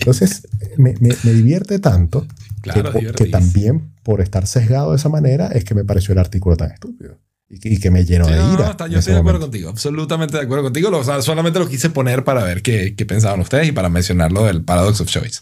Entonces, 0.00 0.46
me, 0.76 0.94
me- 1.00 1.16
me 1.24 1.32
divierte 1.32 1.78
tanto 1.78 2.26
Claro, 2.62 2.92
que, 2.92 3.12
que 3.12 3.26
también 3.26 3.92
por 4.02 4.20
estar 4.20 4.46
sesgado 4.46 4.90
de 4.90 4.96
esa 4.96 5.08
manera 5.08 5.48
es 5.48 5.64
que 5.64 5.74
me 5.74 5.84
pareció 5.84 6.12
el 6.12 6.18
artículo 6.18 6.56
tan 6.56 6.70
estúpido 6.72 7.18
y 7.48 7.60
que, 7.60 7.68
y 7.68 7.78
que 7.78 7.90
me 7.92 8.04
llenó 8.04 8.24
Sí, 8.24 8.32
de 8.32 8.38
no, 8.38 8.54
ira. 8.54 8.64
no, 8.66 8.70
está- 8.72 8.86
yo 8.88 8.98
estoy 8.98 9.14
de 9.14 9.20
acuerdo 9.20 9.40
contigo, 9.40 9.68
absolutamente 9.70 10.36
de 10.36 10.42
acuerdo 10.44 10.64
contigo. 10.64 10.90
Lo- 10.90 10.98
o 10.98 11.04
sea, 11.04 11.22
solamente 11.22 11.58
lo 11.60 11.68
quise 11.68 11.90
poner 11.90 12.24
para 12.24 12.42
ver 12.44 12.62
qué, 12.62 12.94
qué 12.96 13.06
pensaban 13.06 13.40
ustedes 13.40 13.68
y 13.68 13.72
para 13.72 13.88
mencionar 13.88 14.32
lo 14.32 14.44
del 14.44 14.64
Paradox 14.64 15.00
of 15.00 15.08
Choice. 15.08 15.40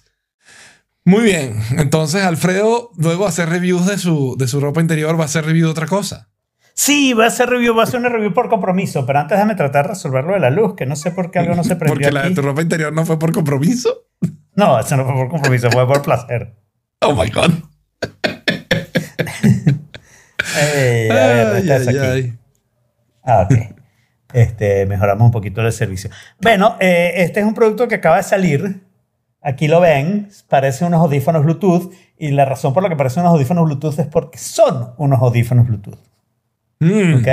Muy 1.07 1.23
bien, 1.25 1.61
entonces 1.79 2.23
Alfredo, 2.23 2.90
luego 2.97 3.27
hacer 3.27 3.49
reviews 3.51 3.87
de 3.87 3.99
su, 3.99 4.37
de 4.38 4.49
su 4.49 4.59
ropa 4.61 4.81
interior, 4.81 5.19
va 5.19 5.25
a 5.25 5.27
hacer 5.27 5.44
review 5.44 5.67
de 5.67 5.73
otra 5.73 5.87
cosa. 5.87 6.31
Sí, 6.73 7.13
va 7.13 7.27
a 7.27 7.31
ser 7.31 7.50
review, 7.50 7.77
va 7.77 7.85
a 7.85 7.87
ser 7.87 8.00
una 8.00 8.09
review 8.09 8.33
por 8.33 8.48
compromiso, 8.48 9.05
pero 9.07 9.21
antes 9.21 9.37
déjame 9.37 9.55
tratar 9.55 9.85
de 9.85 9.90
resolverlo 9.90 10.33
de 10.33 10.40
la 10.40 10.50
luz, 10.50 10.75
que 10.75 10.87
no 10.87 10.96
sé 10.96 11.11
por 11.13 11.31
qué 11.31 11.38
algo 11.38 11.55
no 11.55 11.63
se 11.63 11.77
prendió 11.77 11.94
Porque 11.94 12.11
la 12.11 12.23
de 12.23 12.35
tu 12.35 12.42
ropa 12.42 12.63
interior 12.63 12.92
no 12.92 13.05
fue 13.05 13.19
por 13.19 13.33
compromiso. 13.33 14.07
No, 14.57 14.81
eso 14.81 14.96
no 14.96 15.05
fue 15.05 15.15
por 15.15 15.29
compromiso, 15.29 15.71
fue 15.71 15.87
por 15.87 16.02
placer. 16.02 16.55
Oh 17.07 17.15
my 17.15 17.29
God. 17.31 17.50
Eh, 20.57 21.09
a 21.11 21.15
ver, 21.15 21.57
estás 21.57 21.88
ay, 21.88 21.96
aquí. 21.96 22.07
ay. 22.07 22.38
Ah, 23.25 23.48
ok. 23.50 23.59
Este, 24.33 24.87
mejoramos 24.87 25.27
un 25.27 25.33
poquito 25.33 25.61
el 25.61 25.73
servicio. 25.73 26.11
Bueno, 26.40 26.77
eh, 26.81 27.13
este 27.17 27.40
es 27.40 27.46
un 27.46 27.55
producto 27.55 27.88
que 27.88 27.96
acaba 27.96 28.19
de 28.19 28.23
salir. 28.23 28.83
Aquí 29.45 29.69
lo 29.69 29.81
ven, 29.81 30.31
parece 30.49 30.85
unos 30.85 31.01
audífonos 31.01 31.45
Bluetooth 31.45 31.92
y 32.19 32.31
la 32.31 32.45
razón 32.47 32.73
por 32.73 32.83
la 32.83 32.88
que 32.88 32.97
parecen 32.97 33.21
unos 33.23 33.35
audífonos 33.35 33.65
Bluetooth 33.67 33.99
es 33.99 34.07
porque 34.07 34.38
son 34.38 34.95
unos 34.97 35.21
audífonos 35.21 35.67
Bluetooth. 35.67 35.99
Mm. 36.81 37.15
¿ok? 37.21 37.29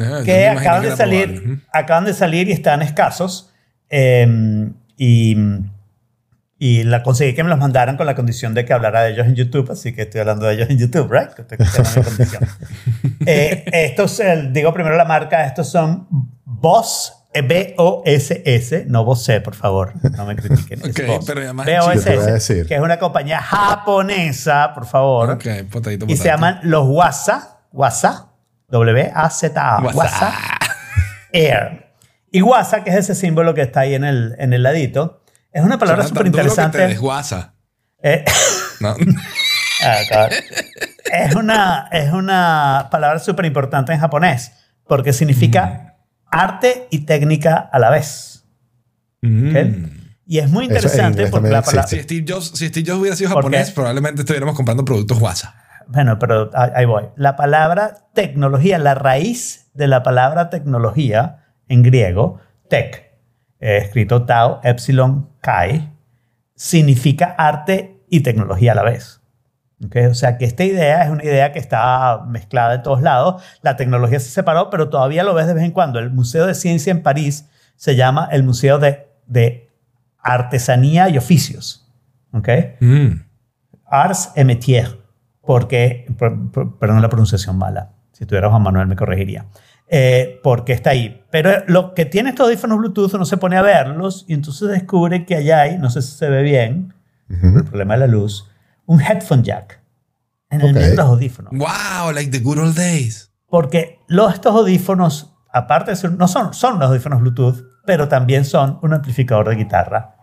Ah, 0.00 0.20
que 0.24 0.48
acaban 0.48 0.82
que 0.82 0.90
de 0.90 0.96
salir, 0.96 1.34
probable. 1.34 1.62
Acaban 1.72 2.04
de 2.04 2.14
salir 2.14 2.48
y 2.48 2.52
están 2.52 2.80
escasos. 2.80 3.52
eh, 3.90 4.70
y, 4.96 5.36
Y 6.58 6.84
la 6.84 7.02
conseguí 7.02 7.34
que 7.34 7.42
me 7.42 7.50
los 7.50 7.58
mandaran 7.58 7.96
con 7.96 8.06
la 8.06 8.14
condición 8.14 8.54
de 8.54 8.64
que 8.64 8.72
hablara 8.72 9.02
de 9.02 9.10
ellos 9.10 9.26
en 9.26 9.34
YouTube, 9.34 9.68
así 9.72 9.92
que 9.92 10.02
estoy 10.02 10.20
hablando 10.20 10.46
de 10.46 10.54
ellos 10.54 10.70
en 10.70 10.78
YouTube, 10.78 11.10
¿right? 11.12 11.30
Eh, 13.26 13.64
estos, 13.72 14.20
eh, 14.20 14.48
digo 14.52 14.72
primero 14.72 14.96
la 14.96 15.04
marca, 15.04 15.44
estos 15.44 15.68
son 15.68 16.06
Boss, 16.44 17.21
B-O-S-S, 17.40 18.84
no 18.88 19.04
Bose, 19.04 19.40
por 19.40 19.54
favor, 19.54 19.94
no 20.16 20.26
me 20.26 20.36
critiquen. 20.36 20.80
es 20.84 20.90
Ok, 20.90 21.06
Boss. 21.06 21.24
pero 21.26 21.40
además- 21.40 21.66
a 21.66 21.70
B-O-S-S, 21.70 22.66
que 22.66 22.74
es 22.74 22.80
una 22.80 22.98
compañía 22.98 23.40
japonesa, 23.40 24.72
por 24.74 24.86
favor, 24.86 25.30
Ok, 25.30 25.46
potadito, 25.70 26.04
y 26.08 26.16
se 26.16 26.24
llaman 26.28 26.60
los 26.62 26.86
WASA, 26.86 27.60
WASA, 27.72 28.28
W-A-Z-A, 28.68 29.82
WhatsApp. 29.82 29.94
WASA 29.96 30.34
Air. 31.32 31.94
Y 32.30 32.42
WASA, 32.42 32.84
que 32.84 32.90
es 32.90 32.96
ese 32.96 33.14
símbolo 33.14 33.54
que 33.54 33.62
está 33.62 33.80
ahí 33.80 33.94
en 33.94 34.04
el, 34.04 34.34
en 34.38 34.52
el 34.52 34.62
ladito, 34.62 35.22
es 35.52 35.62
una 35.62 35.78
palabra 35.78 36.06
súper 36.06 36.26
interesante. 36.26 36.78
desguaza. 36.78 37.54
Eh, 38.02 38.24
¿no? 38.80 38.96
ah, 39.84 40.28
es, 41.12 41.34
una, 41.34 41.88
es 41.92 42.12
una 42.12 42.88
palabra 42.90 43.18
súper 43.18 43.44
importante 43.44 43.92
en 43.92 44.00
japonés 44.00 44.52
porque 44.86 45.12
significa 45.12 45.91
arte 46.32 46.88
y 46.90 47.00
técnica 47.00 47.56
a 47.56 47.78
la 47.78 47.90
vez. 47.90 48.44
Mm. 49.20 49.54
Y 50.26 50.38
es 50.38 50.50
muy 50.50 50.64
interesante 50.64 51.26
porque 51.28 51.50
la 51.50 51.62
palabra... 51.62 51.86
Si 51.86 52.00
Steve 52.00 52.24
Jobs, 52.26 52.52
si 52.54 52.68
Steve 52.68 52.86
Jobs 52.88 53.00
hubiera 53.00 53.16
sido 53.16 53.30
¿Por 53.30 53.42
japonés, 53.42 53.70
probablemente 53.70 54.22
estuviéramos 54.22 54.56
comprando 54.56 54.84
productos 54.84 55.20
WhatsApp. 55.20 55.54
Bueno, 55.88 56.18
pero 56.18 56.50
ahí 56.54 56.70
ahí 56.74 56.84
voy. 56.86 57.04
La 57.16 57.36
palabra 57.36 58.08
tecnología, 58.14 58.78
la 58.78 58.94
raíz 58.94 59.70
de 59.74 59.88
la 59.88 60.02
palabra 60.02 60.48
tecnología 60.48 61.44
en 61.68 61.82
griego, 61.82 62.40
tech, 62.68 63.12
eh, 63.60 63.78
escrito 63.78 64.24
tau, 64.24 64.60
epsilon, 64.62 65.30
kai, 65.40 65.92
significa 66.54 67.34
arte 67.36 68.04
y 68.08 68.20
tecnología 68.20 68.72
a 68.72 68.74
la 68.76 68.82
vez. 68.84 69.21
¿Ok? 69.84 69.96
O 70.10 70.14
sea 70.14 70.38
que 70.38 70.44
esta 70.44 70.64
idea 70.64 71.04
es 71.04 71.10
una 71.10 71.24
idea 71.24 71.52
que 71.52 71.58
está 71.58 72.22
mezclada 72.28 72.74
en 72.74 72.82
todos 72.82 73.02
lados. 73.02 73.42
La 73.62 73.76
tecnología 73.76 74.20
se 74.20 74.30
separó, 74.30 74.70
pero 74.70 74.88
todavía 74.88 75.24
lo 75.24 75.34
ves 75.34 75.46
de 75.48 75.54
vez 75.54 75.64
en 75.64 75.72
cuando. 75.72 75.98
El 75.98 76.10
Museo 76.10 76.46
de 76.46 76.54
Ciencia 76.54 76.90
en 76.92 77.02
París 77.02 77.48
se 77.76 77.96
llama 77.96 78.28
el 78.30 78.44
Museo 78.44 78.78
de, 78.78 79.08
de 79.26 79.68
Artesanía 80.22 81.08
y 81.08 81.18
Oficios. 81.18 81.86
¿Ok? 82.32 82.48
Mm. 82.80 83.08
Arts 83.86 84.32
et 84.36 84.46
Métiers, 84.46 84.96
porque, 85.42 86.06
per- 86.18 86.32
per- 86.52 86.68
perdón 86.80 87.02
la 87.02 87.08
pronunciación 87.08 87.58
mala, 87.58 87.90
si 88.12 88.24
tuviera 88.24 88.48
Juan 88.48 88.62
Manuel 88.62 88.86
me 88.86 88.96
corregiría, 88.96 89.46
Eh, 89.94 90.40
porque 90.42 90.72
está 90.72 90.90
ahí. 90.90 91.22
Pero 91.30 91.50
lo 91.66 91.92
que 91.92 92.06
tiene 92.06 92.30
estos 92.30 92.46
audífonos 92.46 92.78
Bluetooth, 92.78 93.12
uno 93.12 93.26
se 93.26 93.36
pone 93.36 93.58
a 93.58 93.62
verlos 93.62 94.24
y 94.26 94.32
entonces 94.32 94.68
descubre 94.70 95.26
que 95.26 95.34
allá 95.34 95.60
hay, 95.62 95.76
no 95.76 95.90
sé 95.90 96.00
si 96.00 96.16
se 96.16 96.30
ve 96.30 96.40
bien, 96.42 96.94
por 97.28 97.36
el 97.50 97.56
Ujú. 97.56 97.64
problema 97.66 97.94
de 97.94 98.00
la 98.00 98.06
luz, 98.06 98.48
un 98.92 99.00
headphone 99.00 99.42
jack 99.42 99.82
en 100.50 100.60
el 100.60 100.74
medio 100.74 100.90
de 100.90 100.96
los 100.96 101.06
audífonos. 101.06 101.52
Wow, 101.52 102.12
like 102.12 102.30
the 102.30 102.40
good 102.40 102.58
old 102.58 102.76
days. 102.76 103.32
Porque 103.48 103.98
los, 104.06 104.34
estos 104.34 104.54
audífonos, 104.54 105.34
aparte 105.50 105.92
de 105.92 105.96
ser, 105.96 106.12
no 106.12 106.28
son, 106.28 106.52
son 106.52 106.76
unos 106.76 106.88
audífonos 106.90 107.20
Bluetooth, 107.20 107.64
pero 107.86 108.08
también 108.08 108.44
son 108.44 108.78
un 108.82 108.92
amplificador 108.92 109.48
de 109.48 109.56
guitarra 109.56 110.16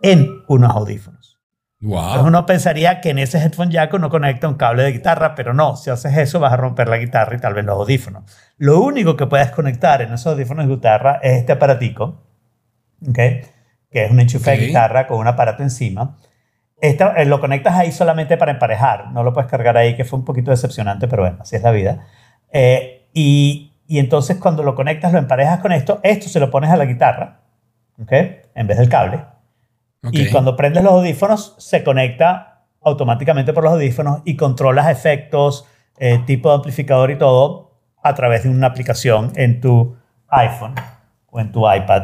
en 0.00 0.28
unos 0.48 0.74
audífonos. 0.74 1.40
Entonces 1.80 2.16
Wow. 2.20 2.26
uno 2.28 2.46
pensaría 2.46 3.00
que 3.00 3.10
en 3.10 3.18
ese 3.18 3.38
headphone 3.38 3.70
jack 3.70 3.92
uno 3.94 4.08
conecta 4.10 4.48
un 4.48 4.54
cable 4.54 4.84
de 4.84 4.92
guitarra, 4.92 5.34
pero 5.34 5.52
no, 5.54 5.76
si 5.76 5.90
haces 5.90 6.16
eso 6.16 6.38
vas 6.40 6.52
a 6.52 6.56
romper 6.56 6.88
la 6.88 6.96
guitarra 6.98 7.36
y 7.36 7.40
tal 7.40 7.52
vez 7.54 7.64
los 7.64 7.76
audífonos. 7.76 8.22
Lo 8.56 8.80
único 8.80 9.16
que 9.16 9.26
puedes 9.26 9.50
conectar 9.50 10.00
en 10.02 10.12
esos 10.12 10.28
audífonos 10.32 10.66
de 10.68 10.74
guitarra 10.76 11.18
es 11.22 11.40
este 11.40 11.52
aparatico, 11.52 12.22
¿ok? 13.06 13.18
que 13.94 14.04
es 14.06 14.10
un 14.10 14.18
enchufe 14.20 14.52
de 14.52 14.66
guitarra 14.68 15.06
con 15.06 15.18
un 15.18 15.26
aparato 15.26 15.62
encima. 15.62 16.16
Esta- 16.84 17.14
eh, 17.16 17.24
lo 17.24 17.40
conectas 17.40 17.74
ahí 17.74 17.92
solamente 17.92 18.36
para 18.36 18.52
emparejar, 18.52 19.10
no 19.12 19.22
lo 19.22 19.32
puedes 19.32 19.50
cargar 19.50 19.76
ahí, 19.76 19.96
que 19.96 20.04
fue 20.04 20.18
un 20.18 20.24
poquito 20.24 20.50
decepcionante, 20.50 21.08
pero 21.08 21.22
bueno, 21.22 21.38
así 21.40 21.56
es 21.56 21.62
la 21.62 21.70
vida. 21.70 22.06
Eh, 22.52 23.06
y, 23.14 23.72
y 23.86 23.98
entonces 23.98 24.36
cuando 24.38 24.62
lo 24.62 24.74
conectas, 24.74 25.12
lo 25.12 25.18
emparejas 25.18 25.60
con 25.60 25.72
esto, 25.72 26.00
esto 26.02 26.28
se 26.28 26.40
lo 26.40 26.50
pones 26.50 26.70
a 26.70 26.76
la 26.76 26.84
guitarra, 26.84 27.40
¿ok? 28.02 28.12
En 28.54 28.66
vez 28.66 28.76
del 28.78 28.88
cable. 28.88 29.24
Y 30.12 30.30
cuando 30.30 30.56
prendes 30.56 30.82
los 30.84 30.92
audífonos, 30.92 31.54
se 31.58 31.82
conecta 31.82 32.64
automáticamente 32.82 33.54
por 33.54 33.64
los 33.64 33.72
audífonos 33.72 34.20
y 34.26 34.36
controlas 34.36 34.90
efectos, 34.90 35.66
eh, 35.98 36.20
tipo 36.26 36.50
de 36.50 36.56
amplificador 36.56 37.10
y 37.10 37.16
todo 37.16 37.78
a 38.02 38.14
través 38.14 38.42
de 38.42 38.50
una 38.50 38.66
aplicación 38.66 39.32
en 39.36 39.62
tu 39.62 39.96
iPhone 40.28 40.74
o 41.30 41.40
en 41.40 41.50
tu 41.50 41.60
iPad 41.60 42.02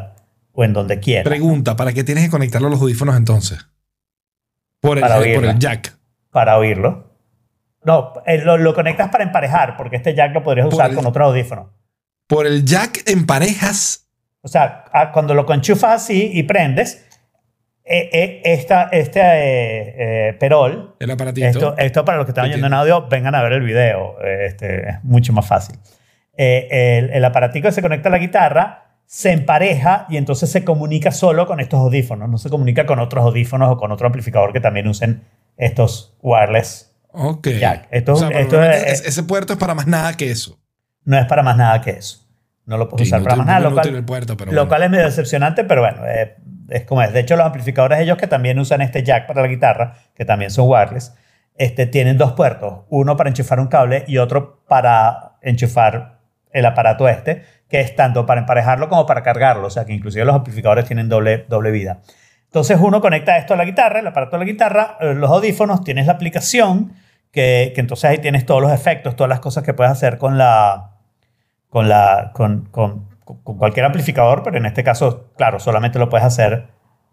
o 0.53 0.65
en 0.65 0.73
donde 0.73 0.99
quieras. 1.01 1.25
Pregunta, 1.29 1.77
¿para 1.77 1.93
qué 1.93 2.03
tienes 2.03 2.25
que 2.25 2.31
conectarlo 2.31 2.69
a 2.69 2.71
los 2.71 2.81
audífonos 2.81 3.15
entonces? 3.17 3.67
Por 4.81 4.99
el, 4.99 5.03
Para 5.03 5.17
por 5.17 5.23
oírla. 5.25 5.51
el 5.53 5.59
jack. 5.59 5.97
para 6.31 6.57
oírlo. 6.59 7.11
No, 7.85 8.13
eh, 8.27 8.39
lo, 8.39 8.57
lo 8.59 8.75
conectas 8.75 9.09
para 9.11 9.25
emparejar, 9.25 9.77
porque 9.77 9.97
este 9.97 10.15
jack 10.15 10.33
lo 10.35 10.43
podrías 10.43 10.67
Por 10.67 10.75
usar 10.75 10.91
el- 10.91 10.97
con 10.97 11.07
otro 11.07 11.25
audífono. 11.27 11.73
Por 12.27 12.47
el 12.47 12.65
jack 12.65 13.03
en 13.09 13.27
parejas. 13.27 14.07
O 14.43 14.49
sea, 14.49 14.85
ah, 14.93 15.11
cuando 15.13 15.35
lo 15.35 15.45
conchufas 15.47 16.03
así 16.03 16.31
y 16.33 16.43
prendes, 16.45 17.07
eh, 17.85 18.09
eh, 18.13 18.43
esta, 18.45 18.85
este 18.93 19.21
eh, 19.21 20.29
eh, 20.29 20.33
perol, 20.39 20.95
El 21.01 21.11
aparatito. 21.11 21.47
esto, 21.47 21.75
esto 21.77 22.05
para 22.05 22.19
los 22.19 22.27
que 22.27 22.31
están 22.31 22.45
¿Qué 22.45 22.51
oyendo 22.53 22.69
en 22.69 22.75
audio, 22.75 23.07
vengan 23.09 23.35
a 23.35 23.43
ver 23.43 23.55
el 23.55 23.63
video, 23.63 24.17
este, 24.23 24.89
es 24.91 25.05
mucho 25.05 25.33
más 25.33 25.47
fácil. 25.47 25.77
Eh, 26.37 26.69
el, 26.99 27.11
el 27.11 27.25
aparatico 27.25 27.71
se 27.73 27.83
conecta 27.83 28.09
a 28.09 28.13
la 28.13 28.19
guitarra, 28.19 28.90
se 29.13 29.33
empareja 29.33 30.07
y 30.09 30.17
entonces 30.19 30.51
se 30.53 30.63
comunica 30.65 31.11
solo 31.11 31.45
con 31.45 31.59
estos 31.59 31.81
audífonos, 31.81 32.29
no 32.29 32.39
se 32.39 32.49
comunica 32.49 32.87
con 32.87 33.01
otros 33.01 33.25
audífonos 33.25 33.69
o 33.73 33.77
con 33.77 33.91
otro 33.91 34.07
amplificador 34.07 34.53
que 34.53 34.61
también 34.61 34.87
usen 34.87 35.25
estos 35.57 36.17
wireless 36.23 36.95
ok. 37.13 37.49
jack. 37.59 37.89
Esto, 37.91 38.13
O 38.13 38.17
sea, 38.17 38.29
esto 38.29 38.51
probablemente 38.51 38.93
es- 38.93 39.01
es- 39.01 39.07
ese 39.09 39.23
puerto 39.25 39.53
es 39.55 39.59
para 39.59 39.75
más 39.75 39.89
nada 39.89 40.15
que 40.17 40.31
eso. 40.31 40.61
no 41.05 41.19
es 41.19 41.27
para 41.27 41.43
más 41.43 41.57
nada 41.57 41.81
que 41.81 41.91
eso. 41.91 42.25
No 42.67 42.77
lo 42.77 42.89
puedes 42.89 43.09
Sí, 43.09 43.13
usar 43.13 43.25
para 43.25 43.35
más 43.35 43.47
nada, 43.49 43.59
lo 43.59 43.73
cual, 43.73 43.89
el 43.89 44.05
puerto, 44.05 44.37
pero 44.37 44.53
lo 44.53 44.59
bueno. 44.59 44.69
cual 44.69 44.83
es 44.85 44.91
medio 44.91 45.05
decepcionante, 45.07 45.65
pero 45.65 45.81
bueno, 45.81 46.07
eh, 46.07 46.37
es 46.69 46.85
como 46.85 47.03
es. 47.03 47.13
De 47.13 47.19
hecho, 47.19 47.35
los 47.35 47.45
amplificadores 47.47 47.99
ellos 47.99 48.17
que 48.17 48.29
también 48.29 48.61
usan 48.61 48.81
este 48.81 49.03
jack 49.03 49.27
para 49.27 49.43
la 49.43 49.49
guitarra, 49.49 49.95
que 50.15 50.25
también 50.25 50.53
son 50.53 50.67
wireless, 50.69 51.15
este, 51.57 51.87
tienen 51.87 52.17
dos 52.17 52.35
puertos, 52.35 52.85
uno 52.91 53.17
para 53.17 53.29
enchufar 53.29 53.59
un 53.59 53.67
cable 53.67 54.05
y 54.07 54.19
otro 54.19 54.63
para 54.69 55.33
enchufar 55.43 56.20
el 56.53 56.67
aparato 56.67 57.09
este, 57.09 57.43
que 57.69 57.81
es 57.81 57.95
tanto 57.95 58.27
para 58.27 58.41
emparejarlo 58.41 58.89
como 58.89 59.07
para 59.07 59.23
cargarlo, 59.23 59.69
o 59.69 59.71
sea 59.71 59.85
que 59.85 59.93
inclusive 59.93 60.25
los 60.25 60.35
amplificadores 60.35 60.85
tienen 60.85 61.09
doble, 61.09 61.47
doble 61.49 61.71
vida. 61.71 62.01
Entonces 62.47 62.79
uno 62.81 63.01
conecta 63.01 63.37
esto 63.39 63.55
a 63.55 63.57
la 63.57 63.65
guitarra, 63.65 64.01
el 64.01 64.07
aparato 64.07 64.37
a 64.37 64.39
la 64.41 64.45
guitarra, 64.45 64.97
eh, 65.01 65.15
los 65.15 65.31
audífonos, 65.31 65.85
tienes 65.85 66.07
la 66.07 66.15
aplicación, 66.15 66.95
que, 67.31 67.73
que 67.75 67.81
entonces 67.81 68.11
ahí 68.11 68.19
tienes 68.19 68.45
todos 68.45 68.61
los 68.61 68.73
efectos, 68.73 69.15
todas 69.15 69.29
las 69.29 69.41
cosas 69.41 69.63
que 69.63 69.73
puedes 69.73 69.93
hacer 69.93 70.19
con 70.19 70.37
la, 70.37 70.97
con, 71.69 71.89
la, 71.89 72.33
con, 72.35 72.67
con, 72.73 73.09
con 73.25 73.57
cualquier 73.57 73.87
amplificador, 73.87 74.43
pero 74.43 74.57
en 74.57 74.67
este 74.67 74.83
caso, 74.83 75.31
claro, 75.37 75.61
solamente 75.61 76.01
lo 76.01 76.09
puedes 76.09 76.27
hacer 76.27 76.69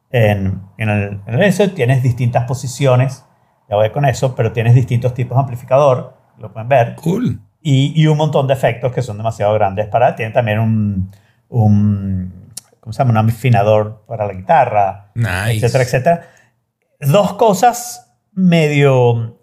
en, 0.10 0.62
en, 0.78 0.90
el, 0.90 1.22
en. 1.28 1.76
Tienes 1.76 2.02
distintas 2.02 2.46
posiciones, 2.46 3.26
ya 3.70 3.76
voy 3.76 3.92
con 3.92 4.06
eso, 4.06 4.36
pero 4.36 4.52
tienes 4.52 4.74
distintos 4.74 5.14
tipos 5.14 5.38
de 5.38 5.42
amplificador, 5.42 6.16
lo 6.40 6.52
pueden 6.52 6.70
ver, 6.70 6.96
Cool. 6.96 7.42
Y, 7.62 7.94
y 8.02 8.08
un 8.08 8.18
montón 8.18 8.48
de 8.48 8.54
efectos 8.54 8.92
que 8.94 9.02
son 9.02 9.18
demasiado 9.18 9.54
grandes 9.54 9.88
para. 9.88 10.16
Tiene 10.16 10.32
también 10.32 10.60
un, 10.60 11.12
un 11.50 12.52
¿cómo 12.80 12.94
se 12.94 13.00
llama? 13.00 13.20
Un 13.22 13.30
afinador 13.30 14.04
para 14.08 14.26
la 14.28 14.34
guitarra, 14.34 15.12
Nice. 15.16 15.54
etcétera, 15.66 15.84
etcétera. 15.84 16.28
Dos 17.00 17.34
cosas 17.34 18.16
medio 18.34 19.40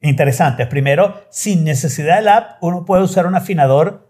interesantes. 0.00 0.66
Primero, 0.66 1.22
sin 1.30 1.64
necesidad 1.64 2.16
del 2.16 2.28
app, 2.28 2.62
uno 2.62 2.84
puede 2.84 3.02
usar 3.02 3.26
un 3.26 3.34
afinador 3.34 4.06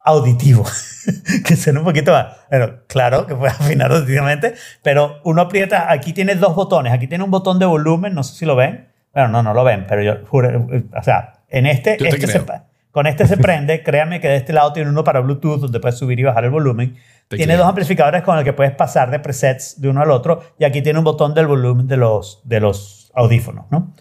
auditivo, 0.00 0.64
que 1.44 1.56
suena 1.56 1.80
un 1.80 1.84
poquito 1.84 2.12
más. 2.12 2.28
Bueno, 2.48 2.70
claro 2.86 3.26
que 3.26 3.34
puede 3.34 3.52
afinar 3.52 3.92
auditivamente, 3.92 4.54
pero 4.82 5.20
uno 5.24 5.42
aprieta, 5.42 5.90
aquí 5.92 6.12
tiene 6.14 6.34
dos 6.34 6.54
botones, 6.54 6.92
aquí 6.92 7.08
tiene 7.08 7.24
un 7.24 7.30
botón 7.30 7.58
de 7.58 7.66
volumen, 7.66 8.14
no 8.14 8.22
sé 8.22 8.34
si 8.36 8.46
lo 8.46 8.56
ven. 8.56 8.88
Bueno, 9.12 9.28
no, 9.28 9.42
no 9.42 9.52
lo 9.54 9.64
ven, 9.64 9.84
pero 9.88 10.02
yo 10.02 10.24
juro, 10.26 10.66
o 10.96 11.02
sea, 11.02 11.37
en 11.48 11.66
este, 11.66 11.96
este 12.06 12.26
se, 12.26 12.42
con 12.90 13.06
este 13.06 13.26
se 13.26 13.36
prende, 13.36 13.82
créanme 13.84 14.20
que 14.20 14.28
de 14.28 14.36
este 14.36 14.52
lado 14.52 14.72
tiene 14.72 14.90
uno 14.90 15.04
para 15.04 15.20
Bluetooth, 15.20 15.60
donde 15.60 15.80
puedes 15.80 15.98
subir 15.98 16.18
y 16.20 16.22
bajar 16.24 16.44
el 16.44 16.50
volumen. 16.50 16.96
Te 17.28 17.36
tiene 17.36 17.52
creo. 17.52 17.58
dos 17.58 17.68
amplificadores 17.68 18.22
con 18.22 18.38
el 18.38 18.44
que 18.44 18.52
puedes 18.52 18.72
pasar 18.74 19.10
de 19.10 19.18
presets 19.20 19.80
de 19.80 19.88
uno 19.88 20.00
al 20.02 20.10
otro, 20.10 20.42
y 20.58 20.64
aquí 20.64 20.82
tiene 20.82 20.98
un 20.98 21.04
botón 21.04 21.34
del 21.34 21.46
volumen 21.46 21.86
de 21.86 21.96
los, 21.96 22.40
de 22.44 22.60
los 22.60 23.10
audífonos, 23.14 23.66
¿no? 23.70 23.94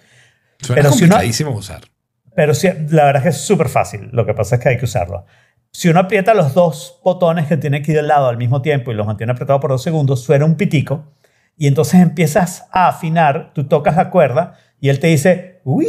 Suena 0.60 0.82
pero 0.82 0.94
si 0.94 1.04
uno- 1.04 1.14
complicadísimo 1.16 1.52
usar. 1.52 1.82
Pero 2.36 2.54
sí, 2.54 2.68
la 2.90 3.06
verdad 3.06 3.18
es 3.18 3.24
que 3.24 3.30
es 3.30 3.38
súper 3.42 3.68
fácil. 3.68 4.10
Lo 4.12 4.26
que 4.26 4.34
pasa 4.36 4.56
es 4.56 4.62
que 4.62 4.70
hay 4.70 4.78
que 4.78 4.86
usarlo. 4.86 5.26
Si 5.72 5.90
uno 5.90 6.00
aprieta 6.00 6.34
los 6.36 6.54
dos 6.54 7.00
botones 7.04 7.48
que 7.48 7.58
tiene 7.58 7.78
aquí 7.78 7.94
del 7.94 8.08
lado 8.08 8.28
al 8.28 8.38
mismo 8.38 8.62
tiempo 8.62 8.92
y 8.92 8.96
los 8.96 9.06
mantiene 9.08 9.32
apretados 9.34 9.60
por 9.60 9.72
dos 9.72 9.82
segundos, 9.84 10.24
suena 10.24 10.46
un 10.46 10.56
pitico 10.56 11.14
y 11.58 11.66
entonces 11.68 12.00
empiezas 12.02 12.68
a 12.72 12.88
afinar, 12.90 13.52
tú 13.54 13.66
tocas 13.68 13.96
la 13.96 14.10
cuerda 14.12 14.54
y 14.80 14.90
él 14.90 15.00
te 15.00 15.08
dice, 15.08 15.62
uy, 15.64 15.88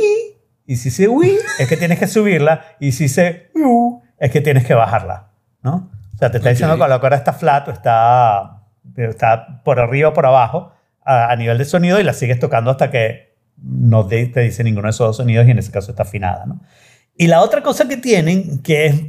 y 0.69 0.77
si 0.77 0.91
dice 0.91 1.09
uy, 1.09 1.35
es 1.59 1.67
que 1.67 1.79
tienes 1.79 1.99
que 1.99 2.07
subirla 2.07 2.63
y 2.79 2.93
si 2.93 3.05
dice 3.05 3.51
uh, 3.55 4.03
es 4.19 4.31
que 4.31 4.43
tienes 4.43 4.67
que 4.67 4.75
bajarla, 4.75 5.31
¿no? 5.63 5.91
O 6.15 6.19
sea, 6.19 6.31
te 6.31 6.37
está 6.37 6.51
diciendo 6.51 6.77
que 6.77 6.87
la 6.87 7.01
cuerda 7.01 7.17
está 7.17 7.33
flat 7.33 7.67
o 7.69 7.71
está, 7.71 8.65
está 8.97 9.63
por 9.65 9.81
arriba 9.81 10.11
o 10.11 10.13
por 10.13 10.27
abajo, 10.27 10.71
a, 11.03 11.33
a 11.33 11.37
nivel 11.37 11.57
de 11.57 11.65
sonido 11.65 11.99
y 11.99 12.03
la 12.05 12.13
sigues 12.13 12.39
tocando 12.39 12.71
hasta 12.71 12.91
que 12.91 13.39
no 13.57 14.07
te, 14.07 14.27
te 14.27 14.41
dice 14.41 14.63
ninguno 14.63 14.89
de 14.89 14.91
esos 14.91 15.07
dos 15.07 15.17
sonidos 15.17 15.47
y 15.47 15.53
en 15.53 15.59
ese 15.59 15.73
caso 15.73 15.93
está 15.93 16.03
afinada. 16.03 16.45
¿no? 16.45 16.61
Y 17.17 17.29
la 17.29 17.41
otra 17.41 17.63
cosa 17.63 17.89
que 17.89 17.97
tienen, 17.97 18.59
que 18.63 18.87
es 18.87 19.03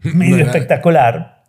medio 0.00 0.34
Mira. 0.34 0.46
espectacular, 0.46 1.44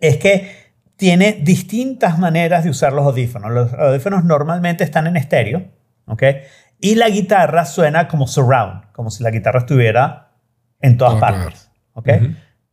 es 0.00 0.18
que 0.18 0.50
tiene 0.96 1.32
distintas 1.32 2.18
maneras 2.18 2.64
de 2.64 2.70
usar 2.70 2.92
los 2.92 3.06
audífonos. 3.06 3.50
Los 3.52 3.72
audífonos 3.72 4.24
normalmente 4.24 4.84
están 4.84 5.06
en 5.06 5.16
estéreo, 5.16 5.64
¿ok? 6.04 6.22
Y 6.80 6.94
la 6.96 7.08
guitarra 7.08 7.64
suena 7.64 8.06
como 8.08 8.26
surround, 8.26 8.90
como 8.92 9.10
si 9.10 9.22
la 9.22 9.30
guitarra 9.30 9.60
estuviera 9.60 10.32
en 10.80 10.96
todas 10.96 11.14
partes, 11.20 11.70
¿ok? 11.94 12.08
Ujú. 12.20 12.26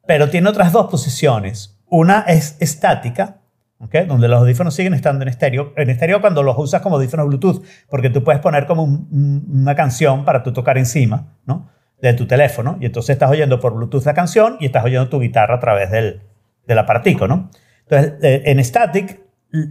Pero 0.06 0.30
tiene 0.30 0.50
otras 0.50 0.72
dos 0.74 0.90
posiciones. 0.92 1.80
Una 1.88 2.22
es 2.28 2.58
estática, 2.60 3.38
¿ok? 3.80 3.96
donde 4.08 4.28
los 4.28 4.40
audífonos 4.42 4.74
siguen 4.76 4.94
estando 4.94 5.24
en 5.24 5.30
estéreo. 5.30 5.74
En 5.78 5.90
estéreo 5.90 6.20
cuando 6.22 6.44
los 6.44 6.58
usas 6.58 6.82
como 6.82 6.96
audífonos 6.98 7.28
Bluetooth, 7.28 7.64
porque 7.90 8.10
tú 8.10 8.24
puedes 8.24 8.42
poner 8.42 8.66
como 8.66 8.84
un- 8.84 9.08
un- 9.12 9.62
una 9.62 9.76
canción 9.76 10.26
para 10.26 10.44
tú 10.44 10.52
tocar 10.52 10.78
encima 10.78 11.36
¿no? 11.46 11.70
de 12.02 12.14
tu 12.14 12.26
teléfono. 12.28 12.78
Y 12.82 12.86
entonces 12.88 13.12
estás 13.14 13.30
oyendo 13.32 13.60
por 13.62 13.74
Bluetooth 13.74 14.04
la 14.06 14.14
canción 14.14 14.58
y 14.60 14.66
estás 14.66 14.84
oyendo 14.84 15.08
tu 15.10 15.20
guitarra 15.22 15.56
a 15.56 15.60
través 15.60 15.90
del, 15.92 16.22
del 16.68 16.80
aparatico. 16.80 17.28
¿no? 17.28 17.50
Entonces, 17.88 18.14
eh, 18.24 18.42
en 18.48 18.60
static, 18.64 19.22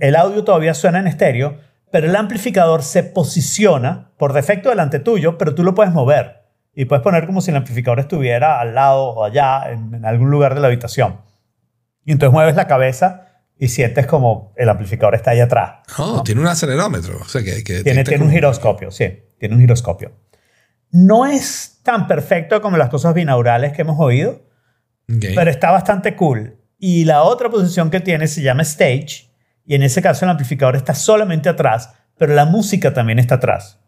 el 0.00 0.16
audio 0.16 0.44
todavía 0.44 0.72
suena 0.74 1.00
en 1.00 1.08
estéreo, 1.08 1.58
pero 1.92 2.08
el 2.08 2.16
amplificador 2.16 2.82
se 2.82 3.04
posiciona 3.04 4.10
por 4.16 4.32
defecto 4.32 4.70
delante 4.70 4.98
tuyo, 4.98 5.38
pero 5.38 5.54
tú 5.54 5.62
lo 5.62 5.74
puedes 5.74 5.92
mover. 5.92 6.42
Y 6.74 6.86
puedes 6.86 7.02
poner 7.02 7.26
como 7.26 7.40
si 7.40 7.50
el 7.50 7.56
amplificador 7.58 8.00
estuviera 8.00 8.58
al 8.58 8.74
lado 8.74 9.04
o 9.04 9.24
allá, 9.24 9.70
en, 9.70 9.94
en 9.94 10.04
algún 10.04 10.30
lugar 10.30 10.54
de 10.54 10.60
la 10.60 10.68
habitación. 10.68 11.20
Y 12.04 12.12
entonces 12.12 12.32
mueves 12.32 12.56
la 12.56 12.66
cabeza 12.66 13.28
y 13.58 13.68
sientes 13.68 14.06
como 14.06 14.52
el 14.56 14.68
amplificador 14.68 15.14
está 15.14 15.30
ahí 15.30 15.40
atrás. 15.40 15.80
Oh, 15.98 16.22
tiene 16.24 16.40
un 16.40 16.48
acelerómetro. 16.48 17.18
O 17.20 17.28
sea, 17.28 17.44
que, 17.44 17.62
que 17.62 17.84
Tiene, 17.84 18.02
un 18.20 18.30
giroscopio, 18.30 18.90
sí, 18.90 19.22
tiene 19.38 19.54
un 19.54 19.60
giroscopio. 19.60 20.12
No 20.90 21.26
es 21.26 21.78
tan 21.84 22.08
perfecto 22.08 22.60
como 22.60 22.76
las 22.76 22.88
cosas 22.88 23.14
binaurales 23.14 23.72
que 23.72 23.82
hemos 23.82 24.00
oído, 24.00 24.42
pero 25.06 25.50
está 25.50 25.70
bastante 25.70 26.16
cool. 26.16 26.58
Y 26.78 27.04
la 27.04 27.22
otra 27.22 27.50
posición 27.50 27.90
que 27.90 28.00
tiene 28.00 28.26
se 28.26 28.42
llama 28.42 28.62
stage, 28.62 29.31
y 29.64 29.74
en 29.74 29.82
ese 29.82 30.02
caso 30.02 30.24
el 30.24 30.30
amplificador 30.30 30.76
está 30.76 30.94
solamente 30.94 31.48
atrás, 31.48 31.94
pero 32.18 32.34
la 32.34 32.44
música 32.44 32.92
también 32.92 33.18
está 33.18 33.36
atrás. 33.36 33.78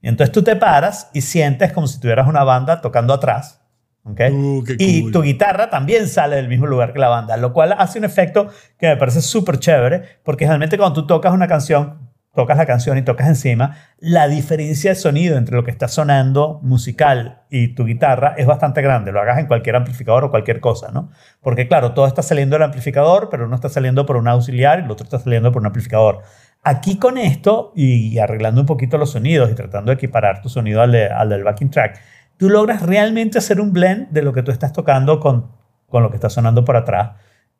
Y 0.00 0.08
entonces 0.08 0.32
tú 0.32 0.42
te 0.42 0.56
paras 0.56 1.10
y 1.14 1.22
sientes 1.22 1.72
como 1.72 1.86
si 1.86 1.98
tuvieras 1.98 2.28
una 2.28 2.44
banda 2.44 2.80
tocando 2.80 3.14
atrás. 3.14 3.62
¿ok? 4.04 4.20
Uh, 4.30 4.64
y 4.78 5.02
cool. 5.02 5.12
tu 5.12 5.22
guitarra 5.22 5.70
también 5.70 6.08
sale 6.08 6.36
del 6.36 6.48
mismo 6.48 6.66
lugar 6.66 6.92
que 6.92 6.98
la 6.98 7.08
banda, 7.08 7.36
lo 7.36 7.52
cual 7.52 7.74
hace 7.78 7.98
un 7.98 8.04
efecto 8.04 8.48
que 8.78 8.88
me 8.88 8.96
parece 8.96 9.22
súper 9.22 9.58
chévere, 9.58 10.02
porque 10.22 10.46
realmente 10.46 10.76
cuando 10.76 11.00
tú 11.00 11.06
tocas 11.06 11.32
una 11.32 11.48
canción, 11.48 12.03
tocas 12.34 12.56
la 12.56 12.66
canción 12.66 12.98
y 12.98 13.02
tocas 13.02 13.28
encima, 13.28 13.76
la 13.98 14.26
diferencia 14.28 14.90
de 14.90 14.96
sonido 14.96 15.36
entre 15.38 15.54
lo 15.56 15.62
que 15.64 15.70
está 15.70 15.88
sonando 15.88 16.58
musical 16.62 17.42
y 17.50 17.68
tu 17.74 17.84
guitarra 17.84 18.34
es 18.36 18.46
bastante 18.46 18.82
grande. 18.82 19.12
Lo 19.12 19.20
hagas 19.20 19.38
en 19.38 19.46
cualquier 19.46 19.76
amplificador 19.76 20.24
o 20.24 20.30
cualquier 20.30 20.60
cosa, 20.60 20.90
¿no? 20.92 21.10
Porque 21.40 21.68
claro, 21.68 21.92
todo 21.92 22.06
está 22.06 22.22
saliendo 22.22 22.56
del 22.56 22.64
amplificador, 22.64 23.28
pero 23.30 23.46
uno 23.46 23.54
está 23.54 23.68
saliendo 23.68 24.04
por 24.04 24.16
un 24.16 24.26
auxiliar 24.28 24.80
y 24.80 24.82
el 24.84 24.90
otro 24.90 25.04
está 25.04 25.18
saliendo 25.18 25.52
por 25.52 25.60
un 25.62 25.66
amplificador. 25.66 26.22
Aquí 26.62 26.98
con 26.98 27.18
esto 27.18 27.72
y 27.76 28.18
arreglando 28.18 28.60
un 28.60 28.66
poquito 28.66 28.98
los 28.98 29.10
sonidos 29.12 29.50
y 29.50 29.54
tratando 29.54 29.90
de 29.90 29.96
equiparar 29.96 30.40
tu 30.42 30.48
sonido 30.48 30.80
al, 30.82 30.92
de- 30.92 31.08
al 31.08 31.28
del 31.28 31.44
backing 31.44 31.70
track, 31.70 32.00
tú 32.36 32.48
logras 32.50 32.82
realmente 32.82 33.38
hacer 33.38 33.60
un 33.60 33.72
blend 33.72 34.08
de 34.10 34.22
lo 34.22 34.32
que 34.32 34.42
tú 34.42 34.50
estás 34.50 34.72
tocando 34.72 35.20
con, 35.20 35.52
con 35.88 36.02
lo 36.02 36.10
que 36.10 36.16
está 36.16 36.30
sonando 36.30 36.64
por 36.64 36.76
atrás. 36.76 37.12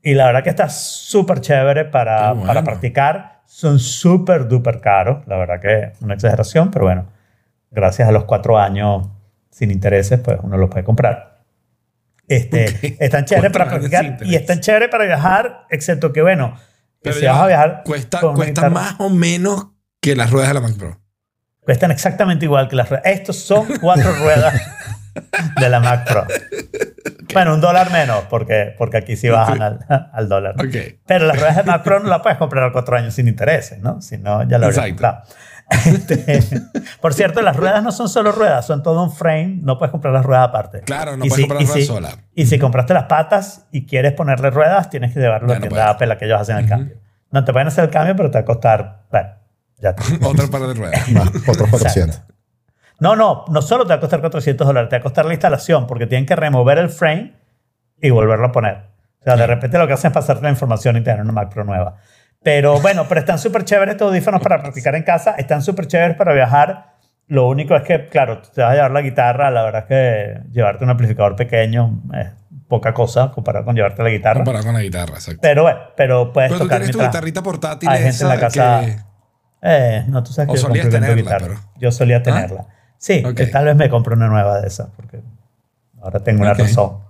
Y 0.03 0.15
la 0.15 0.27
verdad 0.27 0.43
que 0.43 0.51
está 0.51 0.69
súper 0.69 1.41
chévere 1.41 1.85
para, 1.87 2.33
bueno. 2.33 2.47
para 2.47 2.63
practicar. 2.65 3.34
Son 3.55 3.79
súper, 3.79 4.49
duper 4.49 4.81
caros. 4.81 5.25
La 5.29 5.37
verdad 5.37 5.61
que 5.61 5.79
es 5.79 6.03
una 6.03 6.15
exageración, 6.15 6.73
pero 6.73 6.87
bueno, 6.87 7.07
gracias 7.71 8.09
a 8.09 8.11
los 8.11 8.25
cuatro 8.25 8.59
años 8.59 9.07
sin 9.49 9.71
intereses, 9.71 10.19
pues 10.19 10.41
uno 10.43 10.57
los 10.57 10.69
puede 10.69 10.83
comprar. 10.83 11.45
Este. 12.27 12.97
Están 12.99 13.27
chéveres 13.27 13.53
para 13.53 13.69
practicar 13.69 14.19
y 14.23 14.35
están 14.35 14.59
chéveres 14.59 14.89
para 14.89 15.05
viajar, 15.05 15.67
excepto 15.71 16.13
que, 16.13 16.21
bueno, 16.21 16.59
que 17.01 17.13
si 17.13 17.27
vas 17.27 17.39
a 17.39 17.47
viajar. 17.47 17.83
Cuesta, 17.85 18.21
cuesta 18.35 18.71
más 18.71 18.97
o 18.99 19.09
menos 19.09 19.69
que 20.01 20.17
las 20.17 20.33
ruedas 20.33 20.49
de 20.49 20.55
la 20.55 20.61
Mac 20.61 20.77
Pro. 20.77 21.01
Cuestan 21.61 21.93
exactamente 21.93 22.47
igual 22.47 22.67
que 22.67 22.75
las 22.75 22.91
ruedas. 22.91 23.07
Estos 23.07 23.37
son 23.37 23.69
cuatro 23.81 24.13
ruedas 24.19 24.61
de 25.61 25.69
la 25.69 25.81
Mac 25.81 26.07
Pro. 26.09 26.25
Bueno, 27.33 27.55
un 27.55 27.61
dólar 27.61 27.91
menos, 27.91 28.25
porque, 28.31 28.75
porque 28.79 28.99
aquí 28.99 29.17
sí 29.17 29.29
bajan 29.29 29.61
al, 29.63 29.79
al 30.13 30.29
dólar. 30.29 30.55
Ok. 30.59 30.99
Pero 31.07 31.27
las 31.27 31.39
ruedas 31.39 31.57
de 31.57 31.63
Mac 31.65 31.83
Pro 31.83 32.01
no 32.01 32.09
las 32.09 32.21
puedes 32.21 32.39
comprar 32.39 32.65
a 32.65 32.73
cuatro 32.73 32.97
años 32.97 33.15
sin 33.15 33.29
intereses, 33.29 33.79
¿no? 33.81 34.01
Si 34.01 34.19
no, 34.19 34.43
ya 34.49 34.59
lo 34.59 34.67
habrías 34.67 34.87
Exacto. 34.87 34.91
comprado. 34.95 35.23
Este, 35.87 36.43
por 37.01 37.15
cierto, 37.15 37.41
las 37.41 37.57
ruedas 37.57 37.83
no 37.83 37.91
son 37.91 38.11
solo 38.11 38.33
ruedas, 38.33 38.67
son 38.67 38.83
todo 38.83 39.03
un 39.03 39.11
frame. 39.11 39.61
No 39.63 39.79
puedes 39.79 39.91
comprar 39.93 40.13
las 40.13 40.23
ruedas 40.25 40.49
aparte. 40.49 40.81
Claro, 40.83 41.17
no 41.17 41.25
Y 41.25 41.29
puedes 41.31 41.37
si- 41.37 41.49
comprar 41.49 41.63
y 41.63 41.65
las 41.65 41.73
ruedas 41.73 41.87
si- 41.89 41.93
solas. 41.95 42.19
Y 42.35 42.47
si 42.47 42.59
compraste 42.59 42.93
las 42.93 43.05
patas 43.05 43.67
y 43.73 43.87
quieres 43.87 44.13
ponerle 44.13 44.51
ruedas, 44.51 44.91
tienes 44.91 45.15
que 45.15 45.21
llevarlo 45.21 45.49
Ya 45.49 45.55
a 45.55 45.59
no 45.59 45.63
tienda 45.63 45.77
puedes. 45.87 45.91
Apple 45.95 46.13
a 46.13 46.19
que 46.19 46.25
ellos 46.27 46.39
hacen 46.41 46.59
el 46.59 46.69
cambio. 46.69 46.97
No 47.31 47.45
te 47.45 47.53
pueden 47.53 47.69
hacer 47.69 47.85
el 47.85 47.91
cambio, 47.91 48.15
pero 48.15 48.31
te 48.31 48.39
va 48.39 48.43
a 48.43 48.45
costar. 48.45 49.05
Bueno, 49.11 49.29
ya. 49.79 49.95
Otra 50.23 50.47
par 50.49 50.61
de 50.67 50.75
ruedas. 50.75 51.09
Más 51.11 51.29
otros 51.49 51.69
400. 51.71 52.23
No, 53.01 53.17
no, 53.17 53.45
no 53.49 53.63
solo 53.63 53.85
te 53.85 53.89
va 53.91 53.97
a 53.97 54.01
costar 54.01 54.21
400 54.21 54.67
dólares, 54.67 54.89
te 54.89 54.97
va 54.97 55.01
a 55.01 55.03
costar 55.03 55.25
la 55.27 55.33
instalación 55.35 55.87
porque 55.87 56.07
tienen 56.07 56.27
que 56.27 56.37
remover 56.37 56.79
el 56.79 56.91
frame 56.91 57.35
y 58.01 58.11
volverlo 58.11 58.47
a 58.47 58.53
poner. 58.53 58.77
O 59.21 59.25
sea, 59.25 59.37
de 59.37 59.47
repente 59.47 59.79
lo 59.79 59.87
que 59.87 59.95
hacen 59.95 60.11
es 60.11 60.15
pasarte 60.15 60.43
la 60.43 60.51
información 60.51 60.97
y 60.97 61.01
tener 61.03 61.21
una 61.23 61.33
Mac 61.33 61.53
Pro 61.53 61.65
nueva. 61.65 61.97
Pero 62.43 62.79
bueno, 62.81 63.07
pero 63.09 63.21
están 63.21 63.39
súper 63.39 63.65
chéveres 63.65 63.93
estos 63.95 64.09
audífonos 64.09 64.41
para 64.43 64.61
practicar 64.61 64.95
en 64.95 65.03
casa, 65.03 65.35
están 65.39 65.63
súper 65.63 65.87
chéveres 65.87 66.17
para 66.17 66.35
viajar. 66.35 66.93
Lo 67.27 67.49
único 67.49 67.75
es 67.75 67.83
que, 67.83 68.07
claro, 68.09 68.43
te 68.43 68.61
vas 68.61 68.73
a 68.73 68.75
llevar 68.75 68.91
la 68.91 69.01
guitarra, 69.01 69.51
la 69.51 69.63
verdad 69.65 69.83
es 69.83 69.87
que 69.89 70.51
llevarte 70.53 70.85
un 70.85 70.91
amplificador 70.91 71.37
pequeño 71.37 72.03
es 72.13 72.29
poca 72.69 72.93
cosa 72.93 73.31
comparado 73.33 73.65
con 73.65 73.75
llevarte 73.75 74.03
la 74.03 74.11
guitarra. 74.11 74.41
Comparado 74.41 74.65
con 74.67 74.75
la 74.75 74.83
guitarra, 74.83 75.15
exacto. 75.15 75.41
Pero 75.41 75.63
bueno, 75.63 75.81
pero 75.97 76.33
puedes 76.35 76.51
Pero 76.51 76.59
tú 76.61 76.65
tocar 76.67 76.79
tienes 76.81 76.97
tu 76.97 77.03
guitarrita 77.03 77.43
portátil 77.43 77.89
hay 77.89 78.03
gente 78.03 78.23
en 78.23 78.29
la 78.29 78.39
casa. 78.39 78.81
que- 78.85 78.97
Eh, 79.67 80.05
no, 80.09 80.23
tú 80.23 80.33
sabes 80.33 80.51
O 80.51 80.53
que 80.53 80.61
yo 80.61 80.67
solías 80.67 80.89
tenerla, 80.91 81.17
guitarra. 81.17 81.47
pero- 81.47 81.61
Yo 81.79 81.91
solía 81.93 82.19
¿Ah? 82.27 82.67
Sí, 83.05 83.23
Ok. 83.23 83.35
que 83.35 83.47
tal 83.49 83.67
vez 83.67 83.77
me 83.77 83.91
compre 83.91 84.15
una 84.15 84.29
nueva 84.29 84.63
de 84.63 84.67
esas, 84.67 84.89
porque 84.97 85.21
ahora 86.01 86.21
tengo 86.21 86.41
una 86.41 86.55
razón. 86.55 87.01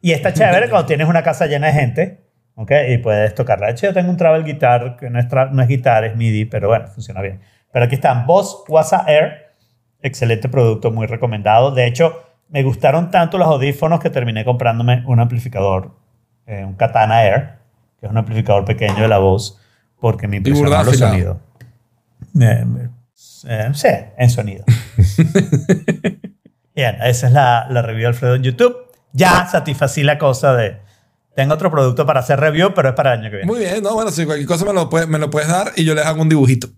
Y 0.00 0.12
está 0.12 0.32
chévere 0.32 0.70
cuando 0.70 0.86
tienes 0.86 1.08
una 1.08 1.24
casa 1.24 1.46
llena 1.46 1.66
de 1.66 1.72
gente, 1.72 2.20
¿ok? 2.54 2.70
Y 2.90 2.98
puedes 2.98 3.34
tocarla. 3.34 3.66
De 3.66 3.72
hecho, 3.72 3.88
yo 3.88 3.92
tengo 3.92 4.08
un 4.08 4.16
travel 4.16 4.44
guitar, 4.44 4.96
que 4.96 5.10
no 5.10 5.18
es, 5.18 5.26
no 5.50 5.60
es 5.60 5.66
guitar, 5.66 6.04
es 6.04 6.14
MIDI, 6.14 6.44
pero 6.44 6.68
bueno, 6.68 6.86
funciona 6.86 7.20
bien. 7.20 7.40
Pero 7.72 7.86
aquí 7.86 7.96
están, 7.96 8.24
Boss 8.24 8.62
Waza 8.68 9.04
Air, 9.08 9.52
excelente 10.00 10.48
producto, 10.48 10.92
muy 10.92 11.08
recomendado. 11.08 11.72
De 11.72 11.88
hecho, 11.88 12.22
me 12.48 12.62
gustaron 12.62 13.10
tanto 13.10 13.36
los 13.36 13.48
audífonos 13.48 13.98
que 13.98 14.10
terminé 14.10 14.44
comprándome 14.44 15.02
un 15.08 15.18
amplificador, 15.18 15.90
eh, 16.46 16.64
un 16.64 16.74
Katana 16.74 17.24
Air, 17.24 17.54
que 17.98 18.06
es 18.06 18.12
un 18.12 18.16
amplificador 18.16 18.64
pequeño 18.64 19.02
de 19.02 19.08
la 19.08 19.18
voz, 19.18 19.60
porque 19.98 20.28
me 20.28 20.36
impresionó 20.36 20.70
burda 20.70 20.84
los 20.84 20.96
sonidos. 20.96 21.38
Eh, 23.48 23.70
sí, 23.74 23.88
en 24.16 24.30
sonido. 24.30 24.64
Bien, 26.74 26.96
esa 27.02 27.26
es 27.26 27.32
la, 27.32 27.66
la 27.70 27.82
review 27.82 28.02
de 28.02 28.08
Alfredo 28.08 28.34
en 28.36 28.42
YouTube. 28.42 28.76
Ya 29.12 29.46
satisfací 29.46 30.02
la 30.02 30.18
cosa 30.18 30.54
de... 30.54 30.80
Tengo 31.34 31.54
otro 31.54 31.70
producto 31.70 32.06
para 32.06 32.20
hacer 32.20 32.40
review, 32.40 32.74
pero 32.74 32.90
es 32.90 32.94
para 32.94 33.14
el 33.14 33.20
año 33.20 33.30
que 33.30 33.36
viene. 33.36 33.50
Muy 33.50 33.60
bien, 33.60 33.82
no, 33.82 33.94
bueno, 33.94 34.10
si 34.10 34.26
cualquier 34.26 34.46
cosa 34.46 34.66
me 34.66 34.72
lo, 34.72 34.90
puedes, 34.90 35.08
me 35.08 35.18
lo 35.18 35.30
puedes 35.30 35.48
dar 35.48 35.72
y 35.76 35.84
yo 35.84 35.94
les 35.94 36.04
hago 36.04 36.20
un 36.20 36.28
dibujito. 36.28 36.68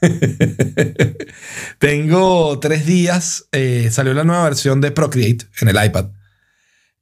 tengo 1.78 2.60
tres 2.60 2.86
días, 2.86 3.48
eh, 3.52 3.88
salió 3.90 4.14
la 4.14 4.24
nueva 4.24 4.44
versión 4.44 4.80
de 4.80 4.90
Procreate 4.90 5.46
en 5.60 5.68
el 5.68 5.84
iPad. 5.84 6.10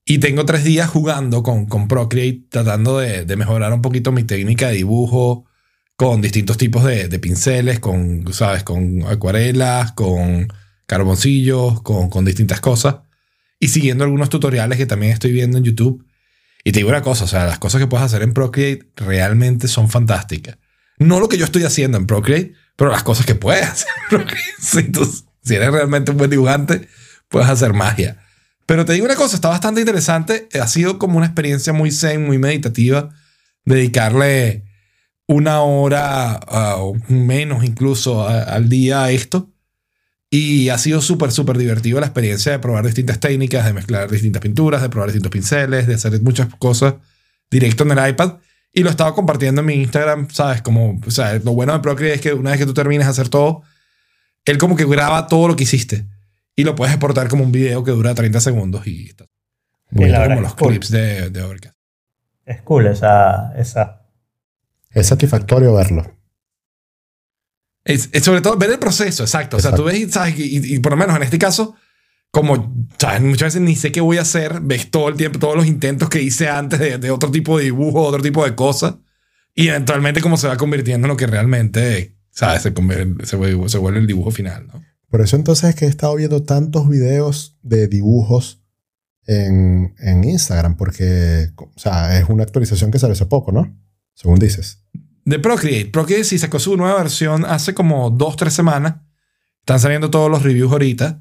Y 0.04 0.18
tengo 0.18 0.46
tres 0.46 0.62
días 0.62 0.88
jugando 0.88 1.42
con, 1.42 1.66
con 1.66 1.88
Procreate, 1.88 2.44
tratando 2.48 2.98
de, 2.98 3.24
de 3.24 3.36
mejorar 3.36 3.72
un 3.72 3.82
poquito 3.82 4.12
mi 4.12 4.22
técnica 4.22 4.68
de 4.68 4.74
dibujo, 4.74 5.46
con 5.96 6.20
distintos 6.20 6.58
tipos 6.58 6.84
de, 6.84 7.08
pinceles, 7.18 7.80
con, 7.80 8.32
¿sabes? 8.32 8.62
Con 8.62 9.02
acuarelas, 9.06 9.92
con 9.92 10.48
carboncillos, 10.86 11.82
con, 11.82 12.10
con 12.10 12.24
distintas 12.24 12.60
cosas. 12.60 12.96
Y 13.58 13.68
siguiendo 13.68 14.04
algunos 14.04 14.28
tutoriales 14.28 14.76
que 14.78 14.86
también 14.86 15.12
estoy 15.12 15.32
viendo 15.32 15.56
en 15.58 15.64
YouTube. 15.64 16.04
Y 16.64 16.72
te 16.72 16.80
digo 16.80 16.90
una 16.90 17.02
cosa, 17.02 17.24
o 17.24 17.28
sea, 17.28 17.46
las 17.46 17.58
cosas 17.58 17.80
que 17.80 17.86
puedes 17.86 18.04
hacer 18.04 18.22
en 18.22 18.34
Procreate 18.34 18.90
realmente 18.96 19.68
son 19.68 19.88
fantásticas. 19.88 20.58
No 20.98 21.20
lo 21.20 21.28
que 21.28 21.38
yo 21.38 21.44
estoy 21.44 21.62
haciendo 21.64 21.96
en 21.96 22.06
Procreate, 22.06 22.52
pero 22.76 22.90
las 22.90 23.02
cosas 23.02 23.24
que 23.24 23.34
puedes 23.34 23.64
hacer 23.66 23.88
en 24.02 24.08
Procreate. 24.10 24.42
Si, 24.60 24.82
tú- 24.90 25.24
si 25.42 25.54
eres 25.54 25.70
realmente 25.70 26.10
un 26.10 26.16
buen 26.18 26.28
dibujante, 26.30 26.88
puedes 27.28 27.48
hacer 27.48 27.72
magia. 27.72 28.18
Pero 28.66 28.84
te 28.84 28.92
digo 28.94 29.06
una 29.06 29.14
cosa, 29.14 29.36
está 29.36 29.48
bastante 29.48 29.80
interesante. 29.80 30.48
Ha 30.60 30.66
sido 30.66 30.98
como 30.98 31.16
una 31.18 31.26
experiencia 31.26 31.72
muy 31.72 31.92
zen, 31.92 32.26
muy 32.26 32.36
meditativa, 32.38 33.10
dedicarle 33.64 34.64
una 35.28 35.60
hora 35.62 36.34
ah, 36.34 36.76
o 36.78 36.94
menos 37.08 37.64
incluso 37.64 38.26
a- 38.26 38.42
al 38.42 38.68
día 38.68 39.04
a 39.04 39.10
esto. 39.10 39.50
Y 40.30 40.68
ha 40.70 40.78
sido 40.78 41.00
súper, 41.00 41.30
súper 41.30 41.56
divertido 41.56 42.00
la 42.00 42.06
experiencia 42.06 42.52
de 42.52 42.58
probar 42.58 42.84
distintas 42.84 43.20
técnicas, 43.20 43.64
de 43.64 43.72
mezclar 43.72 44.10
distintas 44.10 44.42
pinturas, 44.42 44.82
de 44.82 44.88
probar 44.88 45.08
distintos 45.08 45.30
pinceles, 45.30 45.86
de 45.86 45.94
hacer 45.94 46.20
muchas 46.20 46.48
cosas 46.56 46.94
directo 47.50 47.84
en 47.84 47.92
el 47.96 48.08
iPad. 48.10 48.34
Y 48.72 48.82
lo 48.82 48.90
estaba 48.90 49.14
compartiendo 49.14 49.60
en 49.60 49.66
mi 49.66 49.74
Instagram, 49.74 50.28
¿sabes? 50.30 50.62
Como, 50.62 51.00
o 51.06 51.10
sea, 51.10 51.34
lo 51.38 51.52
bueno 51.54 51.72
de 51.72 51.78
Procreate 51.78 52.14
es 52.16 52.20
que 52.20 52.32
una 52.34 52.50
vez 52.50 52.58
que 52.58 52.66
tú 52.66 52.74
terminas 52.74 53.06
de 53.06 53.10
hacer 53.12 53.28
todo, 53.28 53.62
él 54.44 54.58
como 54.58 54.76
que 54.76 54.84
graba 54.84 55.28
todo 55.28 55.48
lo 55.48 55.56
que 55.56 55.62
hiciste. 55.62 56.06
Y 56.56 56.64
lo 56.64 56.74
puedes 56.74 56.92
exportar 56.92 57.28
como 57.28 57.44
un 57.44 57.52
video 57.52 57.84
que 57.84 57.92
dura 57.92 58.14
30 58.14 58.40
segundos 58.40 58.86
y 58.86 59.08
está. 59.08 59.26
Verdad 59.90 60.28
como 60.28 60.40
los 60.40 60.54
cool. 60.56 60.70
clips 60.70 60.90
de, 60.90 61.30
de 61.30 61.42
Overcast. 61.42 61.76
Es 62.44 62.60
cool 62.62 62.86
esa, 62.88 63.52
esa. 63.56 64.02
Es 64.96 65.08
satisfactorio 65.08 65.74
verlo. 65.74 66.10
Es, 67.84 68.08
es 68.12 68.24
sobre 68.24 68.40
todo 68.40 68.56
ver 68.56 68.70
el 68.70 68.78
proceso, 68.78 69.22
exacto. 69.22 69.58
O 69.58 69.60
sea, 69.60 69.74
tú 69.74 69.84
ves 69.84 69.98
y, 69.98 70.10
¿sabes? 70.10 70.38
Y, 70.38 70.74
y 70.74 70.78
por 70.80 70.92
lo 70.92 70.96
menos 70.98 71.14
en 71.16 71.22
este 71.22 71.38
caso, 71.38 71.74
como 72.32 72.74
¿sabes? 72.98 73.20
muchas 73.20 73.48
veces 73.54 73.60
ni 73.60 73.76
sé 73.76 73.92
qué 73.92 74.00
voy 74.00 74.16
a 74.18 74.22
hacer, 74.22 74.60
ves 74.60 74.90
todo 74.90 75.08
el 75.08 75.16
tiempo, 75.16 75.38
todos 75.38 75.54
los 75.56 75.66
intentos 75.66 76.08
que 76.08 76.22
hice 76.22 76.48
antes 76.48 76.80
de, 76.80 76.98
de 76.98 77.10
otro 77.10 77.30
tipo 77.30 77.58
de 77.58 77.64
dibujo, 77.64 78.02
otro 78.02 78.22
tipo 78.22 78.44
de 78.44 78.54
cosas, 78.54 78.94
y 79.54 79.68
eventualmente 79.68 80.20
cómo 80.20 80.36
se 80.36 80.48
va 80.48 80.56
convirtiendo 80.56 81.06
en 81.06 81.10
lo 81.10 81.16
que 81.16 81.26
realmente, 81.26 82.16
¿sabes? 82.30 82.62
Se, 82.62 82.74
convierte- 82.74 83.24
se, 83.26 83.36
vuelve, 83.36 83.68
se 83.68 83.78
vuelve 83.78 84.00
el 84.00 84.06
dibujo 84.06 84.30
final, 84.30 84.66
¿no? 84.66 84.82
Por 85.08 85.20
eso 85.20 85.36
entonces 85.36 85.70
es 85.70 85.74
que 85.76 85.84
he 85.84 85.88
estado 85.88 86.16
viendo 86.16 86.42
tantos 86.42 86.88
videos 86.88 87.56
de 87.62 87.86
dibujos 87.86 88.62
en, 89.26 89.94
en 90.00 90.24
Instagram, 90.24 90.76
porque 90.76 91.50
o 91.56 91.78
sea, 91.78 92.18
es 92.18 92.28
una 92.28 92.42
actualización 92.42 92.90
que 92.90 92.98
sale 92.98 93.12
hace 93.12 93.26
poco, 93.26 93.52
¿no? 93.52 93.78
Según 94.14 94.38
dices. 94.38 94.82
De 95.26 95.38
Procreate. 95.38 95.86
Procreate 95.90 96.24
sí 96.24 96.38
sacó 96.38 96.58
su 96.58 96.76
nueva 96.76 96.96
versión 97.02 97.44
hace 97.44 97.74
como 97.74 98.10
dos, 98.10 98.36
tres 98.36 98.54
semanas. 98.54 98.94
Están 99.60 99.80
saliendo 99.80 100.08
todos 100.10 100.30
los 100.30 100.42
reviews 100.42 100.72
ahorita. 100.72 101.20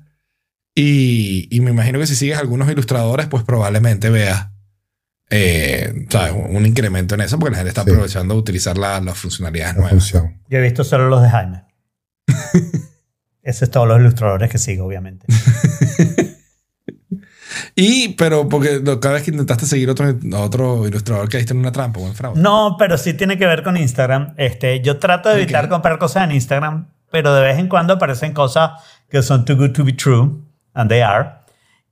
Y, 0.76 1.48
y 1.50 1.60
me 1.62 1.72
imagino 1.72 2.00
que 2.00 2.06
si 2.08 2.16
sigues 2.16 2.38
algunos 2.38 2.70
ilustradores, 2.70 3.28
pues 3.28 3.44
probablemente 3.44 4.10
veas 4.10 4.50
eh, 5.32 6.06
¿sabes? 6.10 6.34
un 6.50 6.66
incremento 6.68 7.16
en 7.16 7.22
eso, 7.22 7.40
porque 7.40 7.52
la 7.54 7.58
gente 7.58 7.70
está 7.70 7.84
Sí. 7.84 7.90
aprovechando 7.90 8.36
de 8.36 8.40
utilizar 8.42 8.78
la- 8.78 9.02
las 9.02 9.18
funcionalidades 9.18 9.74
La 9.76 9.82
nuevas. 9.82 9.92
función. 10.12 10.40
Yo 10.50 10.60
he 10.60 10.62
visto 10.62 10.84
solo 10.84 11.10
los 11.10 11.22
de 11.24 11.30
Jaime. 11.30 11.64
Ese 13.42 13.66
es 13.66 13.72
todos 13.72 13.88
los 13.88 14.00
ilustradores 14.00 14.50
que 14.52 14.58
sigo, 14.60 14.86
obviamente. 14.86 15.26
Y, 17.76 18.10
pero 18.16 18.48
porque 18.48 18.82
cada 19.02 19.16
vez 19.16 19.24
que 19.24 19.32
intentaste 19.32 19.66
seguir 19.66 19.90
otro, 19.90 20.06
otro 20.38 20.88
ilustrador 20.88 21.28
caíste 21.30 21.54
en 21.54 21.60
una 21.60 21.72
trampa 21.74 22.00
o 22.00 22.08
en 22.08 22.16
fraude. 22.16 22.42
No, 22.42 22.78
pero 22.80 22.98
sí 22.98 23.14
tiene 23.14 23.38
que 23.38 23.46
ver 23.46 23.64
con 23.64 23.76
Instagram. 23.76 24.34
Este, 24.38 24.80
yo 24.82 24.98
trato 24.98 25.28
de 25.30 25.36
evitar 25.42 25.66
Ok. 25.66 25.72
comprar 25.72 25.98
cosas 25.98 26.24
en 26.24 26.32
Instagram, 26.32 26.88
pero 27.12 27.34
de 27.34 27.42
vez 27.42 27.60
en 27.60 27.68
cuando 27.68 27.94
aparecen 27.96 28.34
cosas 28.34 28.72
que 29.10 29.22
son 29.22 29.44
too 29.44 29.56
good 29.58 29.72
to 29.74 29.84
be 29.84 29.92
true, 29.94 30.42
and 30.74 30.90
they 30.90 31.02
are. 31.02 31.30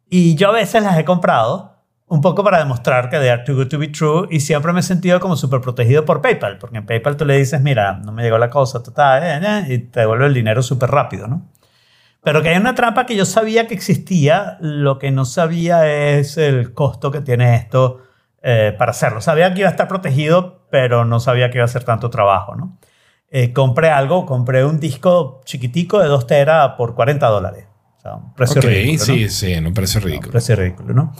Y 0.09 0.35
yo 0.35 0.49
a 0.49 0.53
veces 0.53 0.83
las 0.83 0.97
he 0.97 1.03
comprado 1.03 1.71
un 2.07 2.21
poco 2.21 2.43
para 2.43 2.59
demostrar 2.59 3.09
que 3.09 3.17
they 3.17 3.29
are 3.29 3.43
too 3.43 3.55
good 3.55 3.67
to 3.67 3.79
be 3.79 3.87
true 3.87 4.27
y 4.29 4.39
siempre 4.39 4.71
me 4.71 4.81
he 4.81 4.83
sentido 4.83 5.19
como 5.19 5.35
súper 5.35 5.59
protegido 5.61 6.05
por 6.05 6.21
PayPal, 6.21 6.59
porque 6.59 6.77
en 6.77 6.85
PayPal 6.85 7.17
tú 7.17 7.25
le 7.25 7.37
dices, 7.37 7.59
mira, 7.61 7.93
no 7.97 8.11
me 8.13 8.23
llegó 8.23 8.37
la 8.37 8.49
cosa, 8.49 8.81
total, 8.83 9.23
eh, 9.23 9.39
eh, 9.69 9.73
y 9.73 9.77
te 9.79 10.01
devuelve 10.01 10.27
el 10.27 10.33
dinero 10.33 10.61
súper 10.61 10.91
rápido, 10.91 11.27
¿no? 11.27 11.49
Pero 12.23 12.41
que 12.41 12.49
hay 12.49 12.57
una 12.57 12.73
trampa 12.75 13.05
que 13.05 13.15
yo 13.15 13.25
sabía 13.25 13.67
que 13.67 13.73
existía, 13.73 14.57
lo 14.61 14.97
que 14.97 15.11
no 15.11 15.25
sabía 15.25 15.87
es 15.87 16.37
el 16.37 16.73
costo 16.73 17.11
que 17.11 17.21
tiene 17.21 17.55
esto 17.55 17.99
eh, 18.41 18.73
para 18.77 18.91
hacerlo. 18.91 19.19
Sabía 19.21 19.53
que 19.53 19.59
iba 19.59 19.67
a 19.67 19.71
estar 19.71 19.87
protegido, 19.87 20.65
pero 20.71 21.05
no 21.05 21.19
sabía 21.19 21.49
que 21.49 21.57
iba 21.57 21.65
a 21.65 21.69
ser 21.69 21.83
tanto 21.83 22.09
trabajo, 22.09 22.55
¿no? 22.55 22.77
Eh, 23.29 23.51
compré 23.51 23.89
algo, 23.89 24.25
compré 24.25 24.63
un 24.63 24.79
disco 24.79 25.41
chiquitico 25.43 25.99
de 25.99 26.07
2 26.07 26.27
teras 26.27 26.69
por 26.77 26.93
40 26.95 27.27
dólares. 27.27 27.65
O 27.97 28.01
sea, 28.01 28.15
un 28.15 28.33
precio 28.33 28.61
ridículo, 28.61 28.97
¿no? 28.99 29.03
sí, 29.05 29.29
sí, 29.29 29.59
no 29.61 29.73
parece 29.73 29.99
No, 29.99 30.05
ridículo. 30.05 30.31
precio 30.31 30.55
ridículo, 30.55 30.93
¿no? 30.93 31.13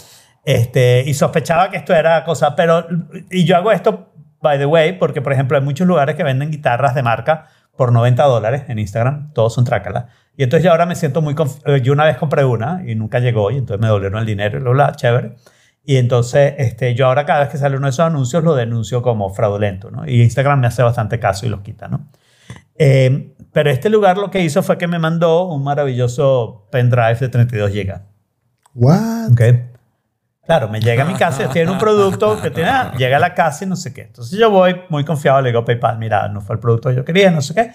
Este, 0.45 1.04
y 1.06 1.14
sospechaba 1.14 1.70
que 1.70 1.78
esto 1.78 1.93
era 1.95 2.24
cosa, 2.24 2.56
pero, 2.56 2.86
y 3.32 3.45
yo 3.45 3.56
hago 3.56 3.72
esto, 3.72 4.12
by 4.41 4.58
the 4.58 4.66
way, 4.66 4.93
porque, 4.93 5.22
por 5.22 5.34
ejemplo, 5.34 5.58
hay 5.58 5.64
muchos 5.64 5.88
lugares 5.88 6.16
que 6.16 6.24
venden 6.24 6.51
guitarras 6.51 6.93
de 6.95 7.01
marca 7.04 7.47
por 7.76 7.91
90 7.91 8.24
dólares 8.26 8.64
en 8.68 8.78
Instagram, 8.80 9.32
todos 9.34 9.54
son 9.54 9.64
trácala. 9.66 10.10
Y 10.36 10.44
entonces 10.44 10.64
yo 10.64 10.72
ahora 10.72 10.86
me 10.86 10.96
siento 10.96 11.22
muy, 11.22 11.36
eh, 11.66 11.82
yo 11.82 11.94
una 11.94 12.06
vez 12.06 12.18
compré 12.18 12.44
una 12.44 12.84
y 12.86 12.96
nunca 12.96 13.20
llegó, 13.20 13.52
y 13.52 13.58
entonces 13.58 13.80
me 13.80 13.88
devolvieron 13.88 14.20
el 14.20 14.26
dinero 14.26 14.58
y 14.58 14.62
bla, 14.62 14.72
bla, 14.72 14.92
chévere. 14.94 15.36
Y 15.86 15.98
entonces 15.98 16.56
este, 16.58 16.96
yo 16.96 17.08
ahora 17.08 17.26
cada 17.26 17.42
vez 17.42 17.50
que 17.50 17.58
sale 17.58 17.76
uno 17.78 17.88
de 17.88 17.92
esos 17.92 18.06
anuncios 18.06 18.44
lo 18.44 18.56
denuncio 18.56 19.02
como 19.02 19.34
fraudulento, 19.34 19.92
¿no? 19.92 20.08
Y 20.08 20.22
Instagram 20.22 20.62
me 20.62 20.68
hace 20.68 20.82
bastante 20.82 21.20
caso 21.20 21.46
y 21.46 21.50
los 21.50 21.62
quita, 21.62 21.88
¿no? 21.88 22.08
Eh, 22.76 23.36
pero 23.52 23.70
este 23.70 23.90
lugar 23.90 24.18
lo 24.18 24.32
que 24.32 24.42
hizo 24.42 24.64
fue 24.64 24.78
que 24.78 24.88
me 24.88 24.98
mandó 24.98 25.46
un 25.46 25.64
maravilloso 25.64 26.68
pendrive 26.72 27.16
de 27.16 27.30
32 27.30 27.72
GB. 27.72 28.02
What? 28.74 29.32
Ok. 29.34 29.42
Claro, 30.46 30.68
me 30.68 30.82
llega 30.82 31.04
a 31.04 31.06
mi 31.06 31.14
casa, 31.14 31.50
tiene 31.50 31.72
un 31.72 31.78
producto 31.78 32.42
que 32.42 32.52
tiene, 32.52 32.70
ah, 32.70 32.94
llega 32.98 33.16
a 33.16 33.20
la 33.20 33.34
casa 33.34 33.64
y 33.64 33.68
no 33.68 33.78
sé 33.78 33.94
qué. 33.94 34.02
Entonces 34.02 34.38
yo 34.38 34.50
voy 34.50 34.76
muy 34.90 35.06
confiado, 35.06 35.42
le 35.42 35.50
digo 35.50 35.64
PayPal, 35.64 35.98
mira, 35.98 36.28
no 36.28 36.42
fue 36.42 36.56
el 36.56 36.60
producto 36.60 36.90
que 36.90 36.96
yo 36.96 37.06
quería, 37.06 37.32
no 37.32 37.42
sé 37.42 37.54
qué. 37.54 37.72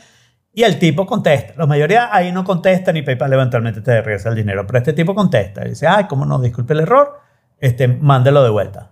Y 0.58 0.64
el 0.64 0.80
tipo 0.80 1.06
contesta. 1.06 1.52
La 1.56 1.66
mayoría 1.66 2.08
ahí 2.12 2.32
no 2.32 2.42
contestan 2.42 2.96
y 2.96 3.02
PayPal 3.02 3.32
eventualmente 3.32 3.80
te 3.80 4.02
regresa 4.02 4.28
el 4.30 4.34
dinero. 4.34 4.66
Pero 4.66 4.80
este 4.80 4.92
tipo 4.92 5.14
contesta 5.14 5.64
y 5.64 5.68
dice, 5.68 5.86
ay, 5.86 6.06
cómo 6.08 6.26
no, 6.26 6.40
disculpe 6.40 6.72
el 6.72 6.80
error, 6.80 7.20
este, 7.60 7.86
mándelo 7.86 8.42
de 8.42 8.50
vuelta. 8.50 8.90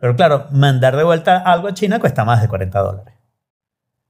Pero 0.00 0.16
claro, 0.16 0.46
mandar 0.50 0.96
de 0.96 1.04
vuelta 1.04 1.36
algo 1.38 1.68
a 1.68 1.74
China 1.74 2.00
cuesta 2.00 2.24
más 2.24 2.42
de 2.42 2.48
40 2.48 2.80
dólares. 2.80 3.14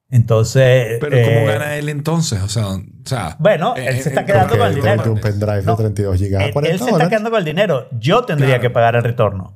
Entonces... 0.09 0.97
Pero 0.99 1.15
eh, 1.15 1.25
¿cómo 1.27 1.47
gana 1.47 1.77
él 1.77 1.91
entonces? 1.91 2.41
O 2.41 2.49
sea, 2.49 2.69
o 2.69 2.81
sea 3.05 3.37
Bueno, 3.39 3.75
eh, 3.77 3.89
él 3.89 3.97
se 4.01 4.09
eh, 4.09 4.13
está 4.13 4.25
quedando 4.25 4.57
con 4.57 4.67
el 4.69 4.75
dinero. 4.77 5.13
un 5.13 5.21
pendrive 5.21 5.63
No. 5.65 5.73
de 5.73 5.83
32 5.83 6.19
GB 6.19 6.37
a 6.39 6.45
él, 6.47 6.53
40 6.55 6.73
él 6.75 6.79
se 6.83 6.91
está 6.91 7.09
quedando 7.11 7.29
con 7.29 7.39
el 7.41 7.45
dinero. 7.45 7.89
Yo 7.99 8.25
tendría 8.25 8.49
Claro. 8.55 8.63
que 8.63 8.71
pagar 8.71 8.97
el 8.97 9.03
retorno. 9.03 9.53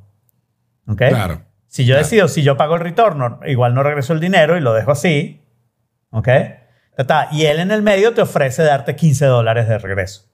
¿Ok? 0.87 0.99
Claro. 1.09 1.41
Si 1.67 1.87
yo 1.87 1.95
Claro. 1.95 2.05
decido, 2.05 2.29
si 2.29 2.43
yo 2.43 2.59
pago 2.59 2.75
el 2.75 2.83
retorno, 2.83 3.41
igual 3.47 3.73
no 3.75 3.83
regreso 3.83 4.13
el 4.13 4.21
dinero 4.21 4.59
y 4.59 4.61
lo 4.61 4.75
dejo 4.75 4.91
así. 4.91 5.41
¿Ok? 6.11 6.29
Y 7.33 7.47
él 7.47 7.59
en 7.59 7.71
el 7.71 7.83
medio 7.83 8.15
te 8.15 8.23
ofrece 8.23 8.63
darte 8.63 8.97
15 8.97 9.27
dólares 9.27 9.69
de 9.69 9.79
regreso. 9.79 10.25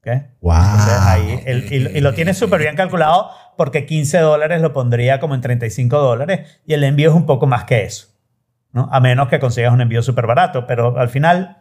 ¿Ok? 0.00 0.08
Wow. 0.40 0.54
Entonces, 0.56 0.98
ahí, 1.00 1.40
él- 1.46 1.66
y, 1.70 1.98
y 1.98 2.00
lo 2.00 2.12
tiene 2.14 2.34
súper 2.34 2.60
bien 2.60 2.76
calculado 2.76 3.30
porque 3.56 3.86
15 3.86 4.18
dólares 4.18 4.60
lo 4.60 4.72
pondría 4.72 5.20
como 5.20 5.34
en 5.34 5.40
35 5.40 5.98
dólares 5.98 6.60
y 6.66 6.74
el 6.74 6.84
envío 6.84 7.10
es 7.10 7.16
un 7.16 7.26
poco 7.26 7.46
más 7.46 7.64
que 7.64 7.84
eso. 7.84 8.08
¿no? 8.72 8.88
A 8.92 9.00
menos 9.00 9.28
que 9.28 9.38
consigas 9.38 9.72
un 9.72 9.80
envío 9.80 10.02
súper 10.02 10.26
barato, 10.26 10.66
pero 10.66 10.98
al 10.98 11.08
final 11.08 11.58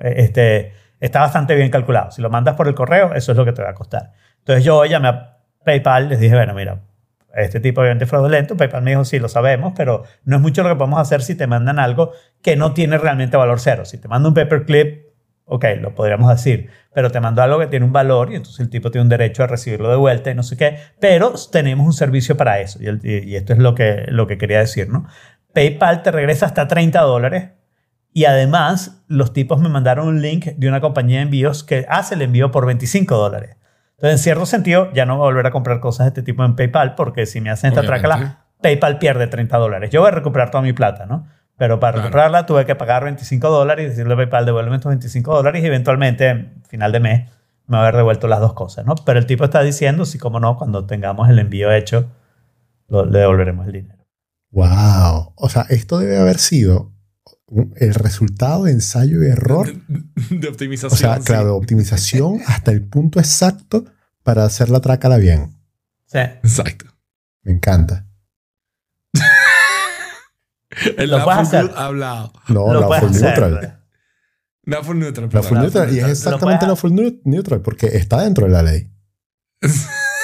eh, 0.00 0.14
este, 0.18 0.72
está 1.00 1.20
bastante 1.20 1.54
bien 1.54 1.70
calculado. 1.70 2.10
Si 2.10 2.20
lo 2.20 2.28
mandas 2.28 2.56
por 2.56 2.66
el 2.68 2.74
correo, 2.74 3.14
eso 3.14 3.32
es 3.32 3.38
lo 3.38 3.44
que 3.44 3.52
te 3.52 3.62
va 3.62 3.70
a 3.70 3.74
costar. 3.74 4.12
Entonces 4.38 4.64
yo 4.64 4.84
llamé 4.84 5.08
a 5.08 5.38
PayPal, 5.64 6.08
les 6.08 6.18
dije, 6.20 6.34
bueno, 6.34 6.54
mira, 6.54 6.80
este 7.36 7.60
tipo 7.60 7.80
obviamente 7.80 8.04
es 8.04 8.10
fraudulento. 8.10 8.56
PayPal 8.56 8.82
me 8.82 8.90
dijo, 8.90 9.04
sí, 9.04 9.18
lo 9.18 9.28
sabemos, 9.28 9.72
pero 9.76 10.04
no 10.24 10.36
es 10.36 10.42
mucho 10.42 10.62
lo 10.62 10.68
que 10.70 10.76
podemos 10.76 11.00
hacer 11.00 11.22
si 11.22 11.34
te 11.34 11.46
mandan 11.46 11.78
algo 11.78 12.12
que 12.42 12.56
no 12.56 12.72
tiene 12.74 12.98
realmente 12.98 13.36
valor 13.36 13.60
cero. 13.60 13.84
Si 13.84 13.98
te 13.98 14.08
manda 14.08 14.28
un 14.28 14.34
paperclip, 14.34 15.04
ok, 15.44 15.64
lo 15.80 15.94
podríamos 15.94 16.28
decir, 16.30 16.70
pero 16.92 17.10
te 17.10 17.20
mandó 17.20 17.42
algo 17.42 17.58
que 17.60 17.66
tiene 17.68 17.86
un 17.86 17.92
valor 17.92 18.32
y 18.32 18.36
entonces 18.36 18.60
el 18.60 18.70
tipo 18.70 18.90
tiene 18.90 19.02
un 19.04 19.08
derecho 19.08 19.44
a 19.44 19.46
recibirlo 19.46 19.88
de 19.90 19.96
vuelta 19.96 20.30
y 20.30 20.34
no 20.34 20.42
sé 20.42 20.56
qué, 20.56 20.78
pero 20.98 21.32
tenemos 21.52 21.86
un 21.86 21.92
servicio 21.92 22.36
para 22.36 22.60
eso 22.60 22.80
y- 22.82 23.30
y 23.30 23.36
esto 23.36 23.52
es 23.52 23.58
lo 23.60 23.74
que, 23.74 24.06
lo 24.08 24.26
que 24.26 24.38
quería 24.38 24.58
decir, 24.58 24.88
¿no? 24.88 25.06
PayPal 25.52 26.02
te 26.02 26.10
regresa 26.10 26.46
hasta 26.46 26.66
30 26.66 27.02
dólares 27.02 27.50
y 28.12 28.24
además 28.24 29.04
los 29.08 29.32
tipos 29.32 29.60
me 29.60 29.68
mandaron 29.68 30.08
un 30.08 30.20
link 30.22 30.46
de 30.46 30.68
una 30.68 30.80
compañía 30.80 31.18
de 31.18 31.24
envíos 31.24 31.62
que 31.64 31.86
hace 31.88 32.14
el 32.14 32.22
envío 32.22 32.50
por 32.50 32.66
25 32.66 33.16
dólares. 33.16 33.56
Entonces, 33.98 34.20
en 34.20 34.22
cierto 34.24 34.46
sentido, 34.46 34.92
ya 34.92 35.06
no 35.06 35.16
voy 35.16 35.24
a 35.24 35.28
volver 35.28 35.46
a 35.46 35.50
comprar 35.50 35.80
cosas 35.80 36.04
de 36.06 36.08
este 36.08 36.22
tipo 36.22 36.44
en 36.44 36.54
PayPal 36.56 36.94
porque 36.94 37.24
si 37.26 37.40
me 37.40 37.50
hacen 37.50 37.68
esta 37.70 37.82
trácala, 37.82 38.44
PayPal 38.60 38.98
pierde 38.98 39.26
30 39.26 39.56
dólares. 39.58 39.90
Yo 39.90 40.00
voy 40.00 40.08
a 40.08 40.12
recuperar 40.12 40.50
toda 40.50 40.62
mi 40.62 40.72
plata, 40.72 41.06
¿no? 41.06 41.26
Pero 41.56 41.80
para 41.80 41.92
Claro. 41.94 42.04
recuperarla 42.08 42.44
tuve 42.46 42.66
que 42.66 42.74
pagar 42.74 43.04
25 43.04 43.48
dólares 43.48 43.86
y 43.86 43.88
decirle 43.88 44.12
a 44.12 44.16
PayPal, 44.18 44.44
devuélveme 44.44 44.76
estos 44.76 44.90
25 44.90 45.34
dólares 45.34 45.62
y 45.62 45.66
eventualmente, 45.66 46.52
final 46.68 46.92
de 46.92 47.00
mes, 47.00 47.30
me 47.66 47.76
va 47.76 47.78
a 47.78 47.82
haber 47.88 47.96
devuelto 47.96 48.28
las 48.28 48.40
dos 48.40 48.52
cosas, 48.52 48.84
¿no? 48.84 48.94
Pero 49.06 49.18
el 49.18 49.24
tipo 49.26 49.44
está 49.44 49.62
diciendo, 49.62 50.04
sí, 50.04 50.18
como 50.18 50.38
no, 50.40 50.56
cuando 50.58 50.84
tengamos 50.84 51.30
el 51.30 51.38
envío 51.38 51.72
hecho, 51.72 52.10
lo- 52.88 53.06
le 53.06 53.20
devolveremos 53.20 53.66
el 53.66 53.72
dinero. 53.72 53.96
Wow. 54.50 55.32
O 55.36 55.48
sea, 55.48 55.62
esto 55.70 55.98
debe 55.98 56.18
haber 56.18 56.38
sido 56.38 56.92
el 57.76 57.94
resultado 57.94 58.64
de 58.64 58.72
ensayo 58.72 59.22
y 59.22 59.26
error. 59.28 59.72
De 60.30 60.48
optimización. 60.48 60.92
O 60.92 60.96
sea, 60.96 61.16
sí. 61.18 61.24
claro, 61.24 61.44
de 61.46 61.50
optimización 61.52 62.40
hasta 62.46 62.72
el 62.72 62.82
punto 62.84 63.18
exacto 63.20 63.84
para 64.22 64.44
hacer 64.44 64.68
la 64.70 64.80
trácala 64.80 65.16
bien. 65.18 65.56
Sí. 66.06 66.18
Exacto. 66.18 66.86
Me 67.42 67.52
encanta. 67.52 68.06
El 70.98 71.10
Lo 71.10 71.24
puedes 71.24 71.40
hacer. 71.40 71.70
ha 71.74 71.86
hablado. 71.86 72.32
No, 72.48 72.72
lo 72.74 72.80
la 72.88 73.00
full 73.00 73.08
hacer. 73.10 73.22
neutral. 73.22 73.82
La 74.64 74.82
full 74.82 74.98
neutral. 74.98 75.28
La 75.32 75.42
full 75.42 75.54
La 75.56 75.62
neutral. 75.62 75.94
Y 75.94 75.98
es 76.00 76.08
exactamente 76.08 76.66
la 76.66 76.76
full 76.76 76.90
neu- 76.92 77.20
neutral 77.24 77.62
porque 77.62 77.86
está 77.96 78.22
dentro 78.22 78.46
de 78.46 78.52
la 78.52 78.62
ley. 78.62 78.90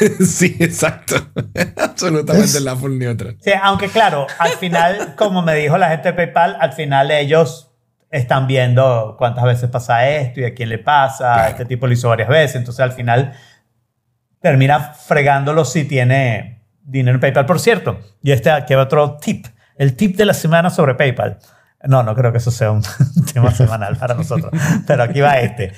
sí, 0.27 0.57
exacto. 0.61 1.17
Absolutamente 1.77 2.61
la 2.61 2.77
full 2.77 2.99
neutral. 2.99 3.37
Sí, 3.41 3.53
aunque 3.63 3.89
claro, 3.89 4.27
al 4.39 4.53
final, 4.53 5.15
como 5.17 5.43
me 5.43 5.55
dijo 5.55 5.79
la 5.79 5.91
gente 5.91 6.09
de 6.09 6.15
PayPal, 6.15 6.57
al 6.61 6.73
final 6.73 7.11
ellos 7.11 7.71
están 8.11 8.47
viendo 8.47 9.17
cuántas 9.19 9.45
veces 9.45 9.71
pasa 9.71 10.09
esto 10.09 10.41
y 10.41 10.45
a 10.45 10.55
quién 10.55 10.69
le 10.69 10.79
pasa. 10.79 11.35
Claro. 11.35 11.51
Este 11.51 11.65
tipo 11.65 11.87
lo 11.87 11.93
hizo 11.93 12.09
varias 12.09 12.29
veces. 12.29 12.57
Entonces 12.57 12.81
al 12.81 12.93
final 12.93 13.33
termina 14.41 14.81
fregándolo 14.81 15.65
si 15.65 15.85
tiene 15.85 16.63
dinero 16.83 17.17
en 17.17 17.21
PayPal. 17.21 17.47
Por 17.47 17.61
cierto, 17.61 18.01
y 18.23 18.33
este 18.33 18.51
aquí 18.51 18.75
va 18.75 18.83
otro 18.83 19.17
tip. 19.17 19.47
El 19.77 19.97
tip 19.97 20.17
de 20.17 20.27
la 20.27 20.35
semana 20.35 20.69
sobre 20.69 20.95
PayPal. 20.95 21.39
No, 21.85 22.03
no 22.03 22.15
creo 22.15 22.31
que 22.31 22.39
eso 22.39 22.51
sea 22.51 22.71
un 22.71 22.83
tema 23.33 23.51
semanal 23.51 23.97
para 23.97 24.15
nosotros, 24.15 24.53
pero 24.87 25.03
aquí 25.03 25.21
va 25.21 25.41
este. 25.41 25.73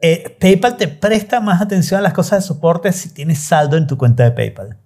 Eh, 0.00 0.36
PayPal 0.40 0.76
te 0.76 0.86
presta 0.88 1.40
más 1.40 1.60
atención 1.60 1.98
a 1.98 2.02
las 2.02 2.12
cosas 2.12 2.42
de 2.42 2.46
soporte 2.48 2.92
si 2.92 3.12
tienes 3.12 3.38
saldo 3.40 3.76
en 3.76 3.86
tu 3.86 3.96
cuenta 3.96 4.22
de 4.24 4.30
PayPal 4.30 4.76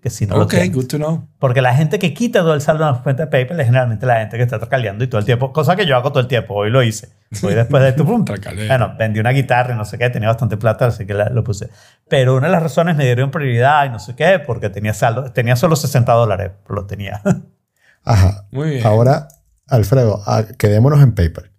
que 0.00 0.08
si 0.08 0.26
no 0.26 0.36
lo 0.38 0.44
ok, 0.44 0.50
tienes. 0.50 0.72
good 0.72 0.86
to 0.86 0.96
know. 0.96 1.28
Porque 1.38 1.60
la 1.60 1.74
gente 1.74 1.98
que 1.98 2.14
quita 2.14 2.40
todo 2.40 2.54
el 2.54 2.62
saldo 2.62 2.86
en 2.88 2.94
la 2.94 3.02
cuenta 3.02 3.24
de 3.24 3.30
PayPal 3.30 3.60
es 3.60 3.66
generalmente 3.66 4.06
la 4.06 4.20
gente 4.20 4.38
que 4.38 4.42
está 4.44 4.58
tracaleando 4.58 5.04
y 5.04 5.08
todo 5.08 5.18
el 5.18 5.26
tiempo, 5.26 5.52
cosa 5.52 5.76
que 5.76 5.84
yo 5.84 5.94
hago 5.94 6.08
todo 6.10 6.20
el 6.20 6.26
tiempo. 6.26 6.54
Hoy 6.54 6.70
lo 6.70 6.82
hice. 6.82 7.10
Hoy 7.42 7.52
después 7.54 7.82
de 7.82 7.92
tu 7.92 8.04
pum. 8.06 8.24
Bueno, 8.66 8.94
vendí 8.98 9.20
una 9.20 9.28
guitarra 9.30 9.74
y 9.74 9.76
no 9.76 9.84
sé 9.84 9.98
qué, 9.98 10.08
tenía 10.08 10.28
bastante 10.28 10.56
plata, 10.56 10.86
así 10.86 11.04
que 11.04 11.12
la- 11.12 11.28
lo 11.28 11.44
puse. 11.44 11.68
Pero 12.08 12.34
una 12.36 12.46
de 12.46 12.52
las 12.54 12.62
razones 12.62 12.96
me 12.96 13.04
dieron 13.04 13.30
prioridad 13.30 13.84
y 13.84 13.90
no 13.90 13.98
sé 13.98 14.16
qué, 14.16 14.38
porque 14.38 14.70
tenía 14.70 14.94
saldo, 14.94 15.32
tenía 15.32 15.54
solo 15.54 15.76
60 15.76 16.10
dólares, 16.14 16.52
lo 16.66 16.86
tenía. 16.86 17.20
Ajá. 18.04 18.46
Muy 18.52 18.70
bien. 18.70 18.86
Ahora, 18.86 19.28
Alfredo, 19.66 20.22
ah, 20.26 20.44
quedémonos 20.56 21.02
en 21.02 21.14
PayPal. 21.14 21.50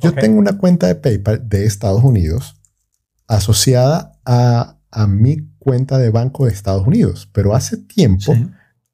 Yo 0.00 0.14
tengo 0.14 0.38
una 0.38 0.58
cuenta 0.58 0.86
de 0.86 0.94
PayPal 0.94 1.48
de 1.48 1.64
Estados 1.66 2.02
Unidos 2.04 2.56
asociada 3.26 4.12
a, 4.24 4.78
a 4.90 5.06
mi 5.06 5.48
cuenta 5.58 5.98
de 5.98 6.10
banco 6.10 6.46
de 6.46 6.52
Estados 6.52 6.86
Unidos, 6.86 7.28
pero 7.32 7.54
hace 7.54 7.76
tiempo 7.76 8.34
Sí. 8.34 8.46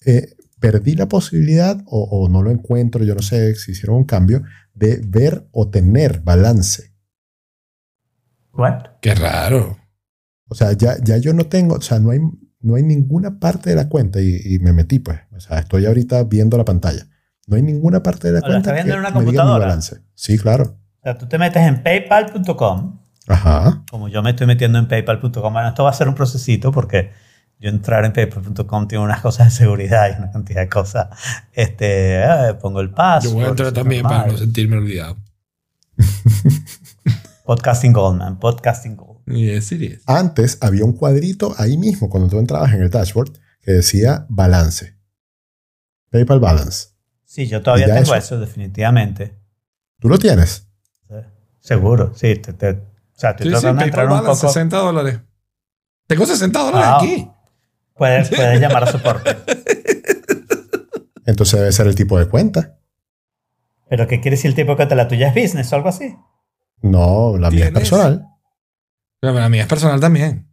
eh, 0.07 0.35
perdí 0.61 0.95
la 0.95 1.09
posibilidad 1.09 1.83
o, 1.87 2.05
o 2.05 2.29
no 2.29 2.43
lo 2.43 2.51
encuentro, 2.51 3.05
yo 3.05 3.15
no 3.15 3.23
sé 3.23 3.55
si 3.55 3.73
hicieron 3.73 3.97
un 3.97 4.05
cambio, 4.05 4.43
de 4.75 5.01
ver 5.07 5.47
o 5.53 5.69
tener 5.71 6.21
balance. 6.21 6.95
What? 8.53 8.83
Qué 9.01 9.15
raro. 9.15 9.79
O 10.49 10.55
sea, 10.55 10.73
ya, 10.73 10.97
ya 11.03 11.17
yo 11.19 11.33
no 11.33 11.47
tengo, 11.47 11.75
o 11.77 11.81
sea, 11.81 11.99
no 11.99 12.11
hay, 12.11 12.21
no 12.61 12.75
hay 12.77 12.83
ninguna 12.83 13.39
parte 13.41 13.71
de 13.71 13.77
la 13.77 13.89
cuenta 13.89 14.21
y, 14.21 14.41
y 14.45 14.59
me 14.61 14.73
metí, 14.73 14.99
pues. 15.01 15.19
O 15.33 15.41
sea, 15.41 15.59
estoy 15.59 15.87
ahorita 15.87 16.23
viendo 16.25 16.57
la 16.57 16.65
pantalla. 16.65 17.07
No 17.47 17.57
hay 17.57 17.63
ninguna 17.63 18.03
parte 18.03 18.29
de 18.29 18.35
la 18.35 18.39
¿O 18.41 18.43
la 18.43 18.49
cuenta 18.49 18.71
estás 18.71 18.85
viendo 18.85 18.93
que 18.93 18.95
en 18.95 19.01
una 19.01 19.11
me 19.11 19.21
diga 19.21 19.31
mi 19.33 19.37
computadora? 19.37 19.67
balance. 19.67 19.97
Sí, 20.15 20.39
claro. 20.39 20.79
O 21.05 21.07
sea, 21.07 21.19
tú 21.19 21.27
te 21.29 21.37
metes 21.37 21.63
en 21.63 21.83
paypal.com, 21.83 22.99
Ajá. 23.29 23.85
como 23.91 24.09
yo 24.09 24.23
me 24.23 24.31
estoy 24.31 24.47
metiendo 24.47 24.79
en 24.79 24.89
paypal.com. 24.89 25.53
Bueno, 25.53 25.69
esto 25.69 25.85
va 25.85 25.91
a 25.91 25.93
ser 25.93 26.09
un 26.09 26.15
procesito 26.15 26.73
porque 26.73 27.11
yo 27.59 27.69
entrar 27.69 28.07
en 28.07 28.15
paypal.com 28.15 28.89
tiene 28.89 29.05
unas 29.05 29.21
cosas 29.21 29.49
de 29.49 29.51
seguridad 29.51 30.09
y 30.11 30.19
una 30.19 30.31
cantidad 30.33 30.63
de 30.63 30.69
cosas. 30.71 31.09
Este, 31.53 32.23
eh, 32.25 32.55
pongo 32.59 32.81
el 32.81 32.89
paso. 32.91 33.29
Yo 33.29 33.35
voy 33.35 33.45
a 33.45 33.49
entrar 33.49 33.73
también 33.73 34.03
para 34.03 34.29
no 34.29 34.39
sentirme 34.39 34.79
olvidado. 34.79 35.19
Podcasting 37.45 37.93
Gold, 37.93 38.19
man. 38.19 38.39
Podcasting 38.39 38.97
Gold. 38.97 39.21
Yes, 39.27 39.73
it 39.73 39.83
is. 39.83 40.03
Antes 40.07 40.57
había 40.63 40.87
un 40.87 40.95
cuadrito 40.95 41.55
ahí 41.59 41.77
mismo 41.77 42.09
cuando 42.09 42.31
tú 42.31 42.39
entrabas 42.39 42.73
en 42.73 42.81
el 42.83 42.89
dashboard 42.89 43.33
que 43.61 43.73
decía 43.73 44.25
balance. 44.31 44.97
PayPal 46.11 46.41
Balance. 46.41 46.89
Sí, 47.27 47.47
yo 47.47 47.61
todavía 47.63 47.87
tengo 47.87 48.01
eso- 48.01 48.15
eso, 48.15 48.41
definitivamente. 48.41 49.39
¿Tú 49.99 50.09
lo 50.09 50.19
tienes? 50.19 50.69
Seguro, 51.65 52.13
sí. 52.15 52.37
te- 52.37 52.53
te- 52.53 52.71
o 52.71 52.77
sea, 53.15 53.31
estoy 53.31 53.47
Sí, 53.47 53.55
sí, 53.55 53.61
tratando 53.61 53.85
de 53.85 53.87
PayPal 53.87 53.87
entrar 53.89 54.05
un 54.07 54.11
Balance, 54.11 54.41
poco. 54.43 54.53
60 54.53 54.77
dólares. 54.77 55.21
Tengo 56.07 56.27
60 56.27 56.59
dólares 56.61 56.89
Wow. 56.89 56.97
aquí. 56.99 57.31
Puedes, 57.97 58.29
puedes 58.29 58.61
llamar 58.61 58.85
a 58.85 58.87
soporte. 58.89 59.37
Entonces 61.27 61.59
debe 61.59 61.73
ser 61.73 61.87
el 61.87 61.95
tipo 61.95 62.19
de 62.19 62.27
cuenta. 62.29 62.77
¿Pero 63.89 64.07
qué 64.07 64.21
quiere 64.21 64.37
decir 64.37 64.51
el 64.51 64.55
tipo 64.55 64.77
que 64.77 64.87
te 64.87 64.95
la 64.95 65.09
tuya 65.09 65.29
es 65.29 65.35
business 65.35 65.73
o 65.73 65.77
algo 65.77 65.89
así? 65.89 66.15
No, 66.83 67.37
la 67.39 67.51
mía 67.51 67.67
es 67.67 67.73
¿Tienes? 67.73 67.73
personal. 67.91 68.27
Pero 69.21 69.33
la 69.35 69.49
mía 69.49 69.63
es 69.63 69.69
personal 69.69 70.01
también. 70.01 70.51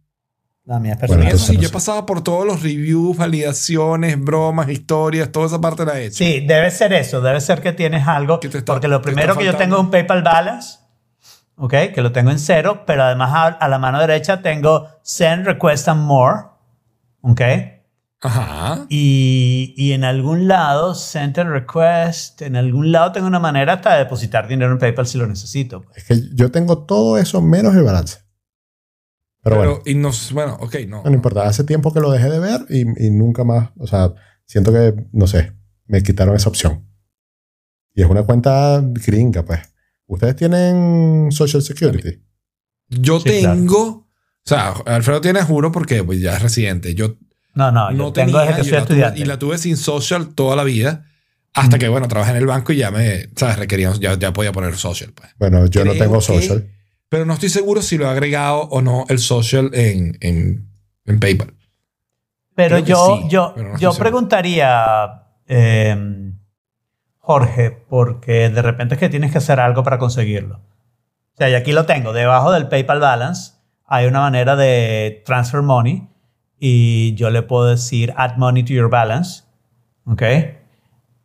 La 0.64 0.78
mía 0.78 0.92
es 0.92 0.98
Bueno, 0.98 1.00
personal. 1.00 1.24
Entonces 1.26 1.46
sí, 1.48 1.56
no 1.56 1.62
yo 1.62 1.68
he 1.68 1.72
pasado 1.72 2.06
por 2.06 2.22
todos 2.22 2.46
los 2.46 2.62
reviews, 2.62 3.16
validaciones, 3.16 4.18
bromas, 4.18 4.68
historias, 4.70 5.30
toda 5.32 5.46
esa 5.46 5.60
parte 5.60 5.84
la 5.84 5.98
he 5.98 6.06
hecho. 6.06 6.18
Sí, 6.18 6.40
debe 6.46 6.70
ser 6.70 6.92
eso. 6.94 7.20
Debe 7.20 7.40
ser 7.40 7.60
que 7.60 7.72
tienes 7.72 8.06
algo. 8.06 8.38
¿Qué 8.40 8.48
te 8.48 8.58
está- 8.58 8.72
porque 8.72 8.88
lo 8.88 9.02
primero 9.02 9.36
que 9.36 9.44
yo 9.44 9.56
tengo 9.56 9.76
es 9.76 9.80
un 9.82 9.90
PayPal 9.90 10.22
Balance. 10.22 10.78
¿Ok? 11.62 11.74
Que 11.94 12.02
lo 12.02 12.10
tengo 12.10 12.32
en 12.32 12.40
cero. 12.40 12.82
Pero 12.86 13.04
además 13.04 13.30
a, 13.32 13.46
a 13.46 13.68
la 13.68 13.78
mano 13.78 14.00
derecha 14.00 14.42
tengo 14.42 14.88
Send, 15.02 15.46
Request 15.46 15.86
and 15.86 16.02
More. 16.02 16.40
¿Ok? 17.20 17.40
Ajá. 18.20 18.84
Y, 18.88 19.74
y 19.76 19.92
en 19.92 20.02
algún 20.02 20.48
lado, 20.48 20.96
Send 20.96 21.38
and 21.38 21.50
Request. 21.50 22.42
En 22.42 22.56
algún 22.56 22.90
lado 22.90 23.12
tengo 23.12 23.28
una 23.28 23.38
manera 23.38 23.74
hasta 23.74 23.92
de 23.92 24.00
depositar 24.00 24.48
dinero 24.48 24.72
en 24.72 24.78
PayPal 24.78 25.06
si 25.06 25.18
lo 25.18 25.26
necesito. 25.28 25.84
Es 25.94 26.02
que 26.02 26.16
yo 26.34 26.50
tengo 26.50 26.84
todo 26.84 27.16
eso 27.16 27.40
menos 27.40 27.76
el 27.76 27.84
balance. 27.84 28.18
Pero, 29.44 29.56
Pero, 29.56 29.70
bueno, 29.70 29.82
y 29.86 29.94
nos, 29.94 30.32
bueno, 30.32 30.56
ok, 30.60 30.74
no. 30.88 31.02
no, 31.04 31.10
no 31.10 31.14
importa. 31.14 31.46
Hace 31.46 31.62
tiempo 31.62 31.92
que 31.92 32.00
lo 32.00 32.10
dejé 32.10 32.28
de 32.28 32.40
ver 32.40 32.66
y, 32.70 32.80
y 33.06 33.10
nunca 33.12 33.44
más. 33.44 33.70
O 33.78 33.86
sea, 33.86 34.12
siento 34.46 34.72
que, 34.72 34.94
no 35.12 35.28
sé, 35.28 35.52
me 35.86 36.02
quitaron 36.02 36.34
esa 36.34 36.48
opción. 36.48 36.88
Y 37.94 38.02
es 38.02 38.10
una 38.10 38.24
cuenta 38.24 38.80
gringa, 38.82 39.44
pues. 39.44 39.60
¿Ustedes 40.06 40.36
tienen 40.36 41.28
Social 41.32 41.62
Security? 41.62 42.22
Yo 42.88 43.20
Sí, 43.20 43.40
claro. 43.40 43.54
tengo, 43.56 43.80
o 43.88 44.08
sea, 44.44 44.74
Alfredo 44.86 45.20
tiene 45.20 45.42
juro 45.42 45.72
porque 45.72 46.02
pues, 46.04 46.20
ya 46.20 46.34
es 46.36 46.42
residente. 46.42 46.94
Yo 46.94 47.16
No, 47.54 47.70
no, 47.72 47.90
yo 47.90 47.96
no 47.96 48.12
tengo 48.12 48.38
tenía, 48.38 48.40
desde 48.42 48.52
que 48.54 48.58
yo 48.58 48.64
soy 48.64 48.72
tuve- 48.72 48.80
estudiante. 48.82 49.20
y 49.20 49.24
la 49.24 49.38
tuve 49.38 49.58
sin 49.58 49.76
social 49.76 50.34
toda 50.34 50.56
la 50.56 50.64
vida. 50.64 51.06
Hasta 51.54 51.78
que, 51.78 51.88
bueno, 51.88 52.08
trabajé 52.08 52.30
en 52.32 52.38
el 52.38 52.46
banco 52.46 52.72
y 52.72 52.76
ya 52.78 52.90
me, 52.90 53.28
¿sabes? 53.36 53.58
Requerían, 53.58 53.98
ya, 54.00 54.18
ya 54.18 54.32
podía 54.32 54.52
poner 54.52 54.74
social, 54.76 55.12
pues. 55.14 55.30
Bueno, 55.38 55.66
yo 55.66 55.84
no 55.84 55.90
Creo 55.92 56.02
tengo 56.04 56.18
que- 56.18 56.24
social. 56.24 56.68
Pero 57.10 57.26
no 57.26 57.34
estoy 57.34 57.50
seguro 57.50 57.82
si 57.82 57.98
lo 57.98 58.06
he 58.06 58.08
agregado 58.08 58.60
o 58.62 58.80
no 58.80 59.04
el 59.10 59.18
social 59.18 59.70
en, 59.74 60.16
en, 60.22 60.66
en 61.04 61.20
PayPal. 61.20 61.52
Pero 62.54 62.76
Creo 62.76 62.84
que 62.84 62.90
yo, 62.90 63.18
sí, 63.22 63.28
yo, 63.30 63.52
pero 63.54 63.68
no 63.72 63.78
yo 63.78 63.92
seguro. 63.92 63.98
preguntaría, 63.98 64.84
eh, 65.46 66.32
Jorge, 67.24 67.70
porque 67.88 68.50
de 68.50 68.62
repente 68.62 68.94
es 68.94 68.98
que 69.00 69.08
tienes 69.08 69.30
que 69.30 69.38
hacer 69.38 69.60
algo 69.60 69.84
para 69.84 69.98
conseguirlo. 69.98 70.56
O 70.56 71.36
sea, 71.38 71.48
y 71.48 71.54
aquí 71.54 71.70
lo 71.72 71.86
tengo, 71.86 72.12
debajo 72.12 72.50
del 72.52 72.68
PayPal 72.68 72.98
Balance 73.00 73.52
hay 73.86 74.06
una 74.06 74.20
manera 74.20 74.56
de 74.56 75.22
transfer 75.24 75.62
money 75.62 76.08
y 76.58 77.14
yo 77.14 77.30
le 77.30 77.42
puedo 77.42 77.66
decir 77.66 78.12
add 78.16 78.36
money 78.38 78.64
to 78.64 78.72
your 78.72 78.90
balance, 78.90 79.44
¿ok? 80.04 80.22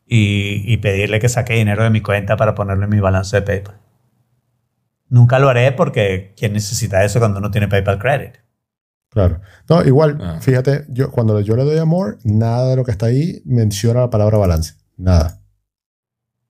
Y, 0.05 0.63
y 0.71 0.77
pedirle 0.77 1.19
que 1.19 1.29
saque 1.29 1.53
dinero 1.55 1.83
de 1.83 1.89
mi 1.89 2.01
cuenta 2.01 2.37
para 2.37 2.53
ponerlo 2.55 2.83
en 2.85 2.89
mi 2.91 2.99
balance 2.99 3.35
de 3.35 3.41
PayPal. 3.41 3.77
Nunca 5.09 5.39
lo 5.39 5.49
haré 5.49 5.71
porque 5.71 6.33
¿quién 6.37 6.53
necesita 6.53 7.03
eso 7.03 7.19
cuando 7.19 7.39
uno 7.39 7.49
tiene 7.51 7.67
PayPal 7.67 7.97
Credit? 7.99 8.35
Claro. 9.09 9.39
No, 9.67 9.83
igual, 9.83 10.19
Ah. 10.21 10.37
fíjate, 10.41 10.85
yo 10.89 11.09
cuando 11.11 11.39
yo 11.41 11.55
le 11.55 11.63
doy 11.63 11.77
amor, 11.79 12.19
nada 12.23 12.69
de 12.69 12.75
lo 12.75 12.83
que 12.83 12.91
está 12.91 13.07
ahí 13.07 13.41
menciona 13.45 14.01
la 14.01 14.09
palabra 14.09 14.37
balance. 14.37 14.75
Nada. 14.97 15.39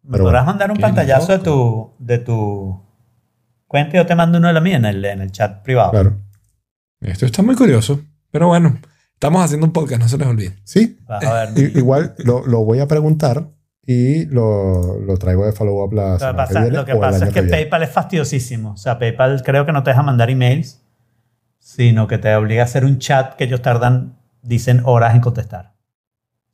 ¿Me 0.07 0.13
Pero 0.13 0.23
podrás 0.23 0.45
mandar 0.45 0.71
un 0.71 0.77
pantallazo 0.77 1.33
de 1.33 1.39
tu, 1.39 1.93
de 1.99 2.17
tu 2.17 2.81
cuenta 3.67 3.95
y 3.95 3.99
yo 3.99 4.05
te 4.05 4.15
mando 4.15 4.37
uno 4.37 4.47
de 4.47 4.53
la 4.53 4.61
mía 4.61 4.77
en 4.77 4.85
el, 4.85 5.03
en 5.03 5.21
el 5.21 5.31
chat 5.31 5.61
privado? 5.63 5.91
Claro. 5.91 6.17
Esto 7.01 7.25
está 7.25 7.43
muy 7.43 7.55
curioso. 7.55 7.99
Pero 8.31 8.47
bueno, 8.47 8.79
estamos 9.13 9.43
haciendo 9.43 9.67
un 9.67 9.73
podcast, 9.73 10.01
no 10.01 10.07
se 10.07 10.17
les 10.17 10.27
olvide. 10.27 10.55
Sí, 10.63 10.97
Vas 11.07 11.23
a 11.25 11.45
ver. 11.45 11.77
igual 11.77 12.15
lo, 12.19 12.45
lo 12.47 12.63
voy 12.63 12.79
a 12.79 12.87
preguntar 12.87 13.49
y 13.85 14.25
lo, 14.25 14.99
lo 14.99 15.17
traigo 15.17 15.45
de 15.45 15.51
follow-up 15.51 15.93
la 15.93 16.11
Lo 16.13 16.17
que 16.17 16.19
semana 16.19 16.35
que 16.35 16.37
pasa, 16.47 16.59
viene 16.61 16.77
lo 16.77 16.85
que 16.85 16.93
o 16.93 16.99
pasa 16.99 17.25
es 17.27 17.33
que 17.33 17.41
viene. 17.41 17.57
PayPal 17.57 17.83
es 17.83 17.89
fastidiosísimo. 17.91 18.71
O 18.71 18.77
sea, 18.77 18.99
PayPal 18.99 19.43
creo 19.43 19.65
que 19.65 19.71
no 19.73 19.83
te 19.83 19.91
deja 19.91 20.03
mandar 20.03 20.29
emails, 20.29 20.81
sino 21.59 22.07
que 22.07 22.17
te 22.17 22.33
obliga 22.35 22.61
a 22.63 22.65
hacer 22.65 22.85
un 22.85 22.97
chat 22.99 23.35
que 23.35 23.43
ellos 23.43 23.61
tardan, 23.61 24.17
dicen 24.41 24.81
horas 24.85 25.13
en 25.15 25.21
contestar. 25.21 25.73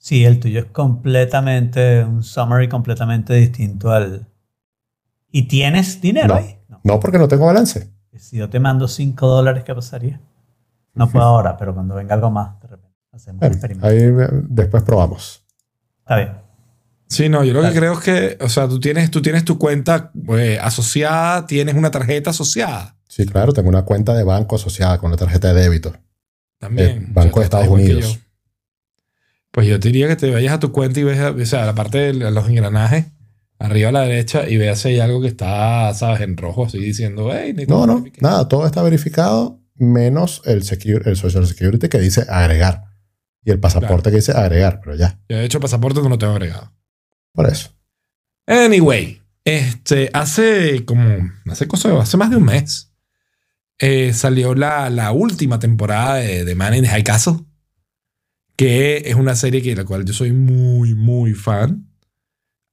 Sí, 0.03 0.25
el 0.25 0.37
tuyo 0.41 0.59
es 0.59 0.65
completamente, 0.65 2.03
un 2.03 2.23
summary 2.23 2.67
completamente 2.67 3.33
distinto 3.35 3.89
al... 3.89 4.27
¿Y 5.31 5.43
tienes 5.43 6.01
dinero 6.01 6.27
No. 6.27 6.33
ahí? 6.35 6.57
No. 6.67 6.81
No, 6.83 6.99
porque 6.99 7.17
no 7.17 7.29
tengo 7.29 7.45
balance. 7.45 7.89
Si 8.17 8.35
yo 8.35 8.49
te 8.49 8.59
mando 8.59 8.89
5 8.89 9.25
dólares, 9.27 9.63
¿qué 9.63 9.73
pasaría? 9.73 10.19
No 10.93 11.09
puedo 11.09 11.23
ahora, 11.23 11.55
pero 11.55 11.73
cuando 11.73 11.95
venga 11.95 12.15
algo 12.15 12.29
más, 12.29 12.59
de 12.59 12.67
repente 12.67 12.97
hacemos 13.13 13.35
un 13.35 13.39
Bueno, 13.39 13.53
experimento. 13.55 13.87
ahí 13.87 13.97
eh, 13.97 14.27
después 14.49 14.83
probamos. 14.83 15.45
Está 15.99 16.17
bien. 16.17 16.33
Sí, 17.07 17.29
no, 17.29 17.45
yo 17.45 17.53
lo 17.53 17.61
que 17.61 17.73
creo 17.73 17.93
es 17.93 17.99
que, 17.99 18.37
o 18.43 18.49
sea, 18.49 18.67
tú 18.67 18.81
tienes, 18.81 19.09
tú 19.09 19.21
tienes 19.21 19.45
tu 19.45 19.57
cuenta 19.57 20.11
eh, 20.37 20.59
asociada, 20.61 21.47
tienes 21.47 21.75
una 21.75 21.91
tarjeta 21.91 22.31
asociada 22.31 22.97
Sí, 23.07 23.25
claro, 23.25 23.53
tengo 23.53 23.69
una 23.69 23.83
cuenta 23.83 24.13
de 24.15 24.23
banco 24.25 24.57
asociada 24.57 24.97
con 24.97 25.11
la 25.11 25.17
tarjeta 25.17 25.53
de 25.53 25.61
débito. 25.61 25.93
también. 26.57 26.89
Eh, 26.89 27.05
Banco 27.09 27.39
de 27.39 27.45
Estados 27.45 27.67
Unidos. 27.69 28.19
Pues 29.53 29.67
yo 29.67 29.79
te 29.79 29.89
diría 29.89 30.07
que 30.07 30.15
te 30.15 30.31
vayas 30.31 30.53
a 30.53 30.59
tu 30.59 30.71
cuenta 30.71 30.99
y 30.99 31.03
veas, 31.03 31.33
o 31.33 31.45
sea, 31.45 31.65
la 31.65 31.75
parte 31.75 31.99
de 32.11 32.31
los 32.31 32.49
engranajes, 32.49 33.05
arriba 33.59 33.89
a 33.89 33.91
la 33.91 34.01
derecha, 34.01 34.49
y 34.49 34.57
veas 34.57 34.79
si 34.79 34.87
hay 34.89 34.99
algo 34.99 35.21
que 35.21 35.27
está, 35.27 35.93
¿sabes? 35.93 36.21
En 36.21 36.35
rojo, 36.35 36.65
así 36.65 36.79
diciendo, 36.79 37.29
hey, 37.31 37.53
No, 37.67 37.85
no, 37.85 37.99
verificar". 38.01 38.31
nada, 38.31 38.47
todo 38.47 38.65
está 38.65 38.81
verificado 38.81 39.61
menos 39.75 40.41
el, 40.45 40.63
secu- 40.63 41.05
el 41.05 41.15
Social 41.15 41.45
Security 41.45 41.87
que 41.87 41.99
dice 41.99 42.25
agregar. 42.29 42.85
Y 43.45 43.51
el 43.51 43.59
pasaporte 43.59 44.09
que 44.09 44.15
dice 44.17 44.31
agregar, 44.31 44.79
pero 44.83 44.95
ya, 44.95 45.19
Yo, 45.29 45.37
de 45.37 45.45
hecho, 45.45 45.59
pasaporte 45.59 46.01
no 46.01 46.09
lo 46.09 46.17
tengo 46.17 46.33
agregado. 46.33 46.71
por 47.33 47.47
eso. 47.47 47.69
Anyway, 48.47 49.21
este, 49.45 50.09
hace 50.13 50.83
como, 50.85 51.29
hace 51.49 51.67
cosa, 51.67 51.97
hace 52.01 52.17
más 52.17 52.29
de 52.31 52.37
un 52.37 52.43
mes, 52.45 52.91
eh, 53.79 54.13
salió 54.13 54.55
la, 54.55 54.89
la 54.89 55.11
última 55.11 55.59
temporada 55.59 56.15
de, 56.15 56.43
de 56.45 56.55
Man 56.55 56.73
in 56.75 56.83
the 56.83 56.89
High 56.89 57.03
Castle, 57.03 57.35
que 58.55 59.03
es 59.05 59.15
una 59.15 59.35
serie 59.35 59.61
que 59.61 59.75
la 59.75 59.85
cual 59.85 60.05
yo 60.05 60.13
soy 60.13 60.31
muy, 60.31 60.95
muy 60.95 61.33
fan. 61.33 61.89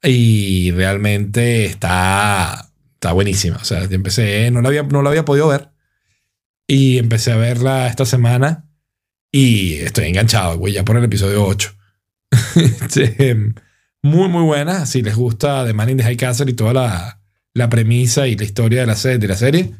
y 0.02 0.70
realmente 0.72 1.66
está, 1.66 2.70
está 2.94 3.12
buenísima. 3.12 3.56
O 3.56 3.64
sea, 3.64 3.86
yo 3.86 3.94
empecé, 3.94 4.50
no 4.50 4.62
la, 4.62 4.68
había, 4.68 4.82
no 4.84 5.02
la 5.02 5.10
había 5.10 5.24
podido 5.24 5.48
ver 5.48 5.70
y 6.70 6.98
empecé 6.98 7.32
a 7.32 7.36
verla 7.36 7.88
esta 7.88 8.06
semana 8.06 8.64
y 9.32 9.74
estoy 9.74 10.06
enganchado, 10.06 10.56
güey, 10.56 10.72
ya 10.72 10.84
por 10.84 10.96
el 10.96 11.04
episodio 11.04 11.44
8. 11.44 11.74
Este, 12.56 13.36
muy, 14.02 14.28
muy 14.28 14.44
buena. 14.44 14.86
Si 14.86 15.02
les 15.02 15.16
gusta 15.16 15.66
The 15.66 15.72
Man 15.72 15.90
in 15.90 15.96
the 15.96 16.04
High 16.04 16.16
Castle 16.16 16.50
y 16.50 16.54
toda 16.54 16.72
la, 16.72 17.20
la 17.54 17.68
premisa 17.68 18.28
y 18.28 18.36
la 18.36 18.44
historia 18.44 18.80
de 18.80 18.86
la, 18.86 18.94
de 18.94 19.28
la 19.28 19.36
serie, 19.36 19.72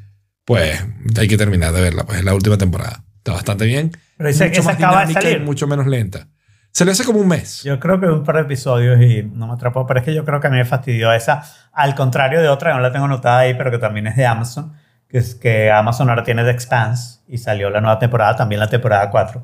pues 0.44 0.84
hay 1.16 1.28
que 1.28 1.36
terminar 1.36 1.72
de 1.72 1.80
verla. 1.80 2.05
Pues 2.05 2.18
es 2.18 2.24
la 2.24 2.34
última 2.34 2.59
temporada. 2.59 3.05
Está 3.21 3.33
bastante 3.33 3.66
bien. 3.66 3.91
Pero 4.16 4.31
que 4.31 4.35
mucho 4.47 4.62
se 4.62 4.62
más 4.62 4.75
acaba 4.77 5.01
de 5.01 5.07
dinámica 5.09 5.21
y 5.21 5.33
salir. 5.33 5.41
mucho 5.47 5.66
menos 5.66 5.87
lenta. 5.87 6.29
Se 6.73 6.85
le 6.85 6.93
hace 6.93 7.05
como 7.05 7.18
un 7.21 7.29
mes. 7.29 7.62
Yo 7.64 7.79
creo 7.81 8.01
que 8.01 8.07
un 8.07 8.23
par 8.25 8.37
de 8.37 8.43
episodios 8.43 9.01
y 9.01 9.23
no 9.25 9.47
me 9.49 9.55
atrapó, 9.55 9.87
pero 9.87 10.01
es 10.01 10.07
que 10.07 10.14
yo 10.14 10.25
creo 10.25 10.41
que 10.41 10.47
a 10.47 10.51
mí 10.51 10.57
me 10.57 10.64
fastidió 10.64 11.12
esa, 11.12 11.43
al 11.73 11.95
contrario 11.95 12.41
de 12.41 12.49
otra, 12.49 12.73
no 12.75 12.81
la 12.81 12.93
tengo 12.93 13.07
anotada 13.07 13.41
ahí, 13.41 13.55
pero 13.55 13.71
que 13.71 13.79
también 13.79 14.07
es 14.07 14.16
de 14.16 14.25
Amazon, 14.25 14.73
que 15.09 15.18
es 15.18 15.35
que 15.35 15.71
Amazon 15.71 16.09
ahora 16.09 16.23
tiene 16.23 16.45
The 16.45 16.51
Expanse 16.51 17.21
y 17.27 17.39
salió 17.39 17.71
la 17.71 17.81
nueva 17.81 17.99
temporada, 17.99 18.37
también 18.37 18.61
la 18.61 18.68
temporada 18.71 19.11
4. 19.11 19.43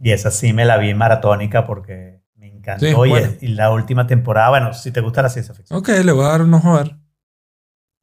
Y 0.00 0.12
esa 0.12 0.30
sí 0.30 0.52
me 0.52 0.64
la 0.64 0.78
vi 0.78 0.94
maratónica 0.94 1.66
porque 1.66 2.22
me 2.36 2.46
encantó. 2.48 2.86
Sí, 2.86 2.92
y, 2.92 2.94
bueno. 2.94 3.16
es- 3.26 3.42
y 3.42 3.48
la 3.48 3.70
última 3.72 4.06
temporada, 4.06 4.48
bueno, 4.50 4.72
si 4.72 4.90
te 4.92 5.00
gusta 5.00 5.20
la 5.22 5.28
ciencia 5.28 5.54
ficción. 5.54 5.78
Ok, 5.78 5.88
le 6.04 6.12
voy 6.12 6.24
a 6.24 6.28
dar 6.28 6.42
un 6.42 6.54
ojo 6.54 6.74
a 6.76 6.82
ver. 6.84 6.96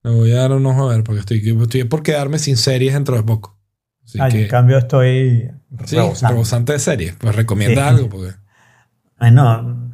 Le 0.03 0.11
voy 0.11 0.31
a 0.31 0.37
dar 0.41 0.51
un 0.53 0.65
ojo 0.65 0.89
a 0.89 0.93
ver 0.95 1.03
porque 1.03 1.19
estoy, 1.21 1.41
estoy 1.61 1.83
por 1.85 2.03
quedarme 2.03 2.39
sin 2.39 2.55
series 2.57 2.93
dentro 2.93 3.15
de 3.17 3.23
poco. 3.23 3.58
Así 4.09 4.19
Ay, 4.21 4.31
que, 4.31 4.41
en 4.43 4.47
cambio 4.49 4.77
estoy 4.77 5.51
sí, 5.85 5.95
rebosando. 5.95 6.33
rebosante 6.33 6.73
de 6.73 6.79
series. 6.79 7.15
Pues 7.19 7.35
recomienda 7.35 7.83
Sí. 7.83 7.87
algo 7.95 8.09
porque... 8.09 8.33
Ay, 9.19 9.31
no, 9.31 9.89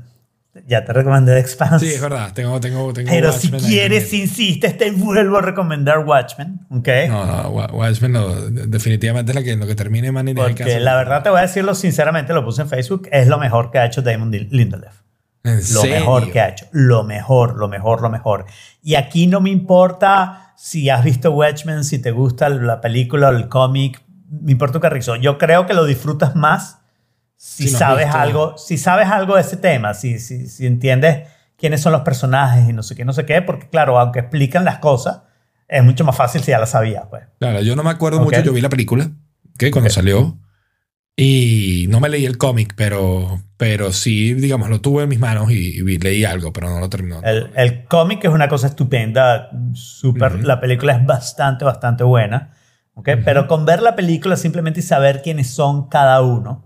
ya 0.68 0.86
te 0.86 0.94
recomendé 0.94 1.34
The 1.34 1.40
Expanse. 1.40 1.86
Sí, 1.86 1.94
es 1.94 2.02
verdad. 2.02 2.32
Tengo, 2.34 2.60
tengo, 2.62 2.94
tengo 2.94 3.10
Pero 3.10 3.32
si 3.34 3.48
Watchmen 3.48 3.62
ahí 3.66 3.70
quieres, 3.72 4.14
insistes, 4.14 4.78
te 4.78 4.92
vuelvo 4.92 5.38
a 5.38 5.42
recomendar 5.42 6.00
Watchmen, 6.00 6.62
¿ok? 6.70 6.88
No, 7.10 7.26
no, 7.26 7.50
Wa- 7.50 7.72
Watchmen 7.74 8.12
no, 8.14 8.28
de- 8.34 8.68
definitivamente 8.68 9.32
es 9.32 9.36
la 9.36 9.44
que, 9.44 9.56
lo 9.58 9.68
que 9.68 9.76
termine 9.76 10.12
Man 10.12 10.32
Porque 10.36 10.80
la 10.80 10.96
verdad 10.96 11.24
te 11.24 11.30
voy 11.30 11.40
a 11.40 11.42
decirlo 11.42 11.76
sinceramente, 11.76 12.34
lo 12.34 12.46
puse 12.46 12.62
en 12.62 12.70
Facebook, 12.70 13.10
es 13.12 13.28
lo 13.28 13.38
mejor 13.38 13.70
que 13.72 13.80
ha 13.80 13.86
hecho 13.86 14.02
Damon 14.02 14.32
Lin- 14.32 14.48
Lindelof. 14.52 14.96
¿En 15.44 15.58
Lo 15.58 15.62
serio? 15.82 15.96
mejor 16.00 16.32
que 16.32 16.40
ha 16.40 16.50
hecho. 16.50 16.66
Lo 16.72 17.04
mejor, 17.04 17.56
lo 17.58 17.68
mejor, 17.68 18.02
lo 18.02 18.10
mejor. 18.10 18.46
Y 18.82 18.96
aquí 18.96 19.28
no 19.28 19.42
me 19.42 19.50
importa 19.52 20.54
si 20.58 20.90
has 20.90 21.04
visto 21.04 21.32
Watchmen, 21.32 21.84
si 21.84 22.00
te 22.00 22.12
gusta 22.12 22.50
la 22.50 22.80
película 22.82 23.28
o 23.30 23.32
el 23.32 23.48
cómic, 23.50 24.02
me 24.42 24.52
importa 24.52 24.78
un 24.78 24.82
carrizo. 24.82 25.16
Yo 25.16 25.38
creo 25.38 25.66
que 25.66 25.74
lo 25.74 25.86
disfrutas 25.86 26.36
más 26.36 26.80
si 27.36 27.68
sabes 27.68 28.06
visto. 28.06 28.20
algo, 28.20 28.58
si 28.58 28.78
sabes 28.78 29.08
algo 29.08 29.36
de 29.36 29.42
ese 29.42 29.58
tema, 29.58 29.94
si, 29.94 30.20
si, 30.20 30.48
si 30.48 30.66
entiendes 30.66 31.28
quiénes 31.58 31.82
son 31.82 31.92
los 31.92 32.02
personajes 32.02 32.68
y 32.70 32.74
no 32.74 32.84
sé 32.84 32.96
qué, 32.96 33.06
no 33.06 33.14
sé 33.14 33.26
qué, 33.26 33.42
porque 33.42 33.70
claro, 33.70 34.00
aunque 34.00 34.20
explican 34.20 34.66
las 34.66 34.80
cosas, 34.80 35.22
es 35.68 35.84
mucho 35.84 36.04
más 36.04 36.16
fácil 36.16 36.42
si 36.42 36.52
ya 36.52 36.60
las 36.60 36.72
sabías, 36.72 37.06
pues. 37.10 37.24
Claro, 37.40 37.62
yo 37.62 37.76
no 37.76 37.84
me 37.84 37.90
acuerdo 37.90 38.22
mucho. 38.22 38.42
Yo 38.42 38.54
vi 38.54 38.62
la 38.62 38.70
película, 38.70 39.12
que 39.58 39.72
cuando 39.72 39.90
salió. 39.90 40.38
Y 41.18 41.86
no 41.88 42.02
me 42.02 42.10
leí 42.10 42.26
el 42.26 42.38
cómic, 42.38 42.74
pero, 42.76 43.42
pero 43.56 43.94
sí, 43.94 44.34
digamos, 44.34 44.70
lo 44.70 44.82
tuve 44.82 45.04
en 45.04 45.10
mis 45.10 45.20
manos 45.20 45.50
y, 45.50 45.80
y 45.80 45.98
leí 45.98 46.26
algo, 46.26 46.52
pero 46.52 46.70
no 46.70 46.82
lo 46.82 46.90
terminó. 46.90 47.22
El, 47.24 47.52
el 47.56 47.86
cómic 47.86 48.26
es 48.26 48.32
una 48.32 48.50
cosa 48.50 48.68
estupenda, 48.68 49.50
súper, 49.74 50.36
Ujú. 50.36 50.44
la 50.46 50.60
película 50.60 50.94
es 50.94 51.06
bastante, 51.06 51.64
bastante 51.64 52.04
buena, 52.04 52.52
¿ok? 52.96 53.10
Ujú. 53.14 53.22
Pero 53.24 53.48
con 53.48 53.66
ver 53.66 53.82
la 53.82 53.96
película 53.96 54.36
simplemente 54.36 54.80
y 54.82 54.84
saber 54.84 55.22
quiénes 55.22 55.50
son 55.50 55.88
cada 55.88 56.22
uno, 56.22 56.64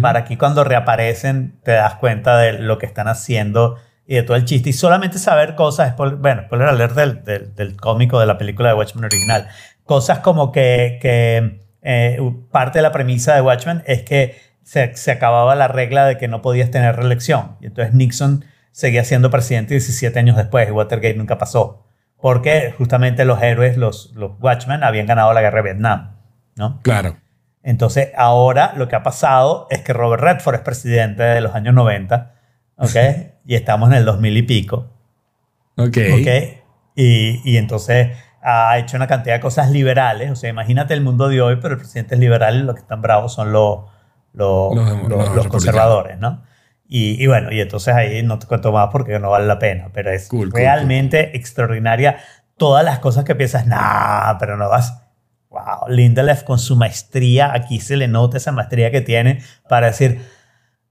para 0.00 0.20
aquí 0.20 0.36
cuando 0.36 0.62
reaparecen 0.62 1.58
te 1.64 1.72
das 1.72 1.96
cuenta 1.96 2.38
de 2.38 2.52
lo 2.52 2.78
que 2.78 2.86
están 2.86 3.08
haciendo 3.08 3.78
y 4.06 4.14
de 4.14 4.22
todo 4.22 4.36
el 4.36 4.44
chiste. 4.44 4.70
Y 4.70 4.72
solamente 4.72 5.18
saber 5.18 5.56
cosas, 5.56 5.96
bueno, 5.96 6.42
spoiler 6.44 6.68
alert 6.68 6.94
del, 6.94 7.24
del, 7.24 7.54
del 7.56 7.76
cómico 7.76 8.20
de 8.20 8.26
la 8.26 8.38
película 8.38 8.68
de 8.68 8.76
Watchmen 8.76 9.06
original. 9.06 9.48
Cosas 9.84 10.20
como 10.20 10.52
que, 10.52 10.98
que 11.02 11.62
eh, 11.82 12.18
parte 12.52 12.78
de 12.78 12.82
la 12.82 12.92
premisa 12.92 13.34
de 13.34 13.40
Watchmen 13.40 13.82
es 13.86 14.02
que 14.02 14.36
se, 14.62 14.94
se 14.96 15.10
acababa 15.10 15.56
la 15.56 15.66
regla 15.66 16.06
de 16.06 16.16
que 16.16 16.28
no 16.28 16.42
podías 16.42 16.70
tener 16.70 16.94
reelección. 16.94 17.56
Y 17.60 17.66
entonces 17.66 17.92
Nixon 17.92 18.44
seguía 18.70 19.04
siendo 19.04 19.30
presidente 19.30 19.74
17 19.74 20.16
años 20.18 20.36
después 20.36 20.68
y 20.68 20.72
Watergate 20.72 21.14
nunca 21.14 21.38
pasó. 21.38 21.81
Porque 22.22 22.72
justamente 22.78 23.26
los 23.26 23.42
héroes, 23.42 23.76
los, 23.76 24.12
los 24.14 24.32
Watchmen, 24.40 24.82
habían 24.84 25.06
ganado 25.06 25.32
la 25.34 25.42
guerra 25.42 25.58
de 25.58 25.62
Vietnam. 25.72 26.16
¿no? 26.56 26.80
Claro. 26.82 27.16
Entonces, 27.62 28.08
ahora 28.16 28.72
lo 28.76 28.88
que 28.88 28.96
ha 28.96 29.02
pasado 29.02 29.66
es 29.70 29.80
que 29.82 29.92
Robert 29.92 30.22
Redford 30.22 30.54
es 30.54 30.60
presidente 30.62 31.22
de 31.22 31.40
los 31.40 31.54
años 31.54 31.74
90, 31.74 32.32
¿ok? 32.76 32.96
y 33.44 33.54
estamos 33.56 33.90
en 33.90 33.96
el 33.98 34.04
2000 34.04 34.36
y 34.36 34.42
pico, 34.42 34.88
Ok. 35.76 35.96
¿ok? 36.20 36.28
Y, 36.94 37.40
y 37.50 37.56
entonces 37.56 38.16
ha 38.42 38.76
hecho 38.78 38.96
una 38.96 39.06
cantidad 39.06 39.34
de 39.36 39.40
cosas 39.40 39.70
liberales, 39.70 40.30
o 40.30 40.36
sea, 40.36 40.50
imagínate 40.50 40.94
el 40.94 41.00
mundo 41.00 41.28
de 41.28 41.40
hoy, 41.40 41.56
pero 41.62 41.74
el 41.74 41.78
presidente 41.80 42.14
es 42.14 42.20
liberal 42.20 42.56
y 42.56 42.62
los 42.64 42.74
que 42.74 42.80
están 42.82 43.00
bravos 43.02 43.32
son 43.32 43.52
los, 43.52 43.80
los, 44.32 44.74
Los- 45.08 45.46
conservadores, 45.48 46.18
¿no? 46.18 46.42
Y, 46.94 47.22
y 47.22 47.26
bueno, 47.26 47.50
y 47.50 47.58
entonces 47.60 47.94
ahí 47.94 48.22
no 48.22 48.38
te 48.38 48.46
cuento 48.46 48.70
más 48.70 48.88
porque 48.92 49.18
no 49.18 49.30
vale 49.30 49.46
la 49.46 49.58
pena, 49.58 49.88
pero 49.94 50.10
es 50.10 50.28
Cool, 50.28 50.50
cool, 50.50 50.60
realmente 50.60 51.34
extraordinaria 51.36 52.18
todas 52.58 52.84
las 52.84 52.98
cosas 52.98 53.24
que 53.24 53.34
piensas, 53.34 53.66
nah, 53.66 54.36
pero 54.38 54.58
no 54.58 54.68
vas. 54.68 54.98
Wow, 55.48 55.88
Lindelof 55.88 56.42
con 56.42 56.58
su 56.58 56.76
maestría, 56.76 57.52
aquí 57.54 57.80
se 57.80 57.96
le 57.96 58.08
nota 58.08 58.36
esa 58.36 58.52
maestría 58.52 58.90
que 58.90 59.00
tiene 59.00 59.42
para 59.70 59.86
decir, 59.86 60.20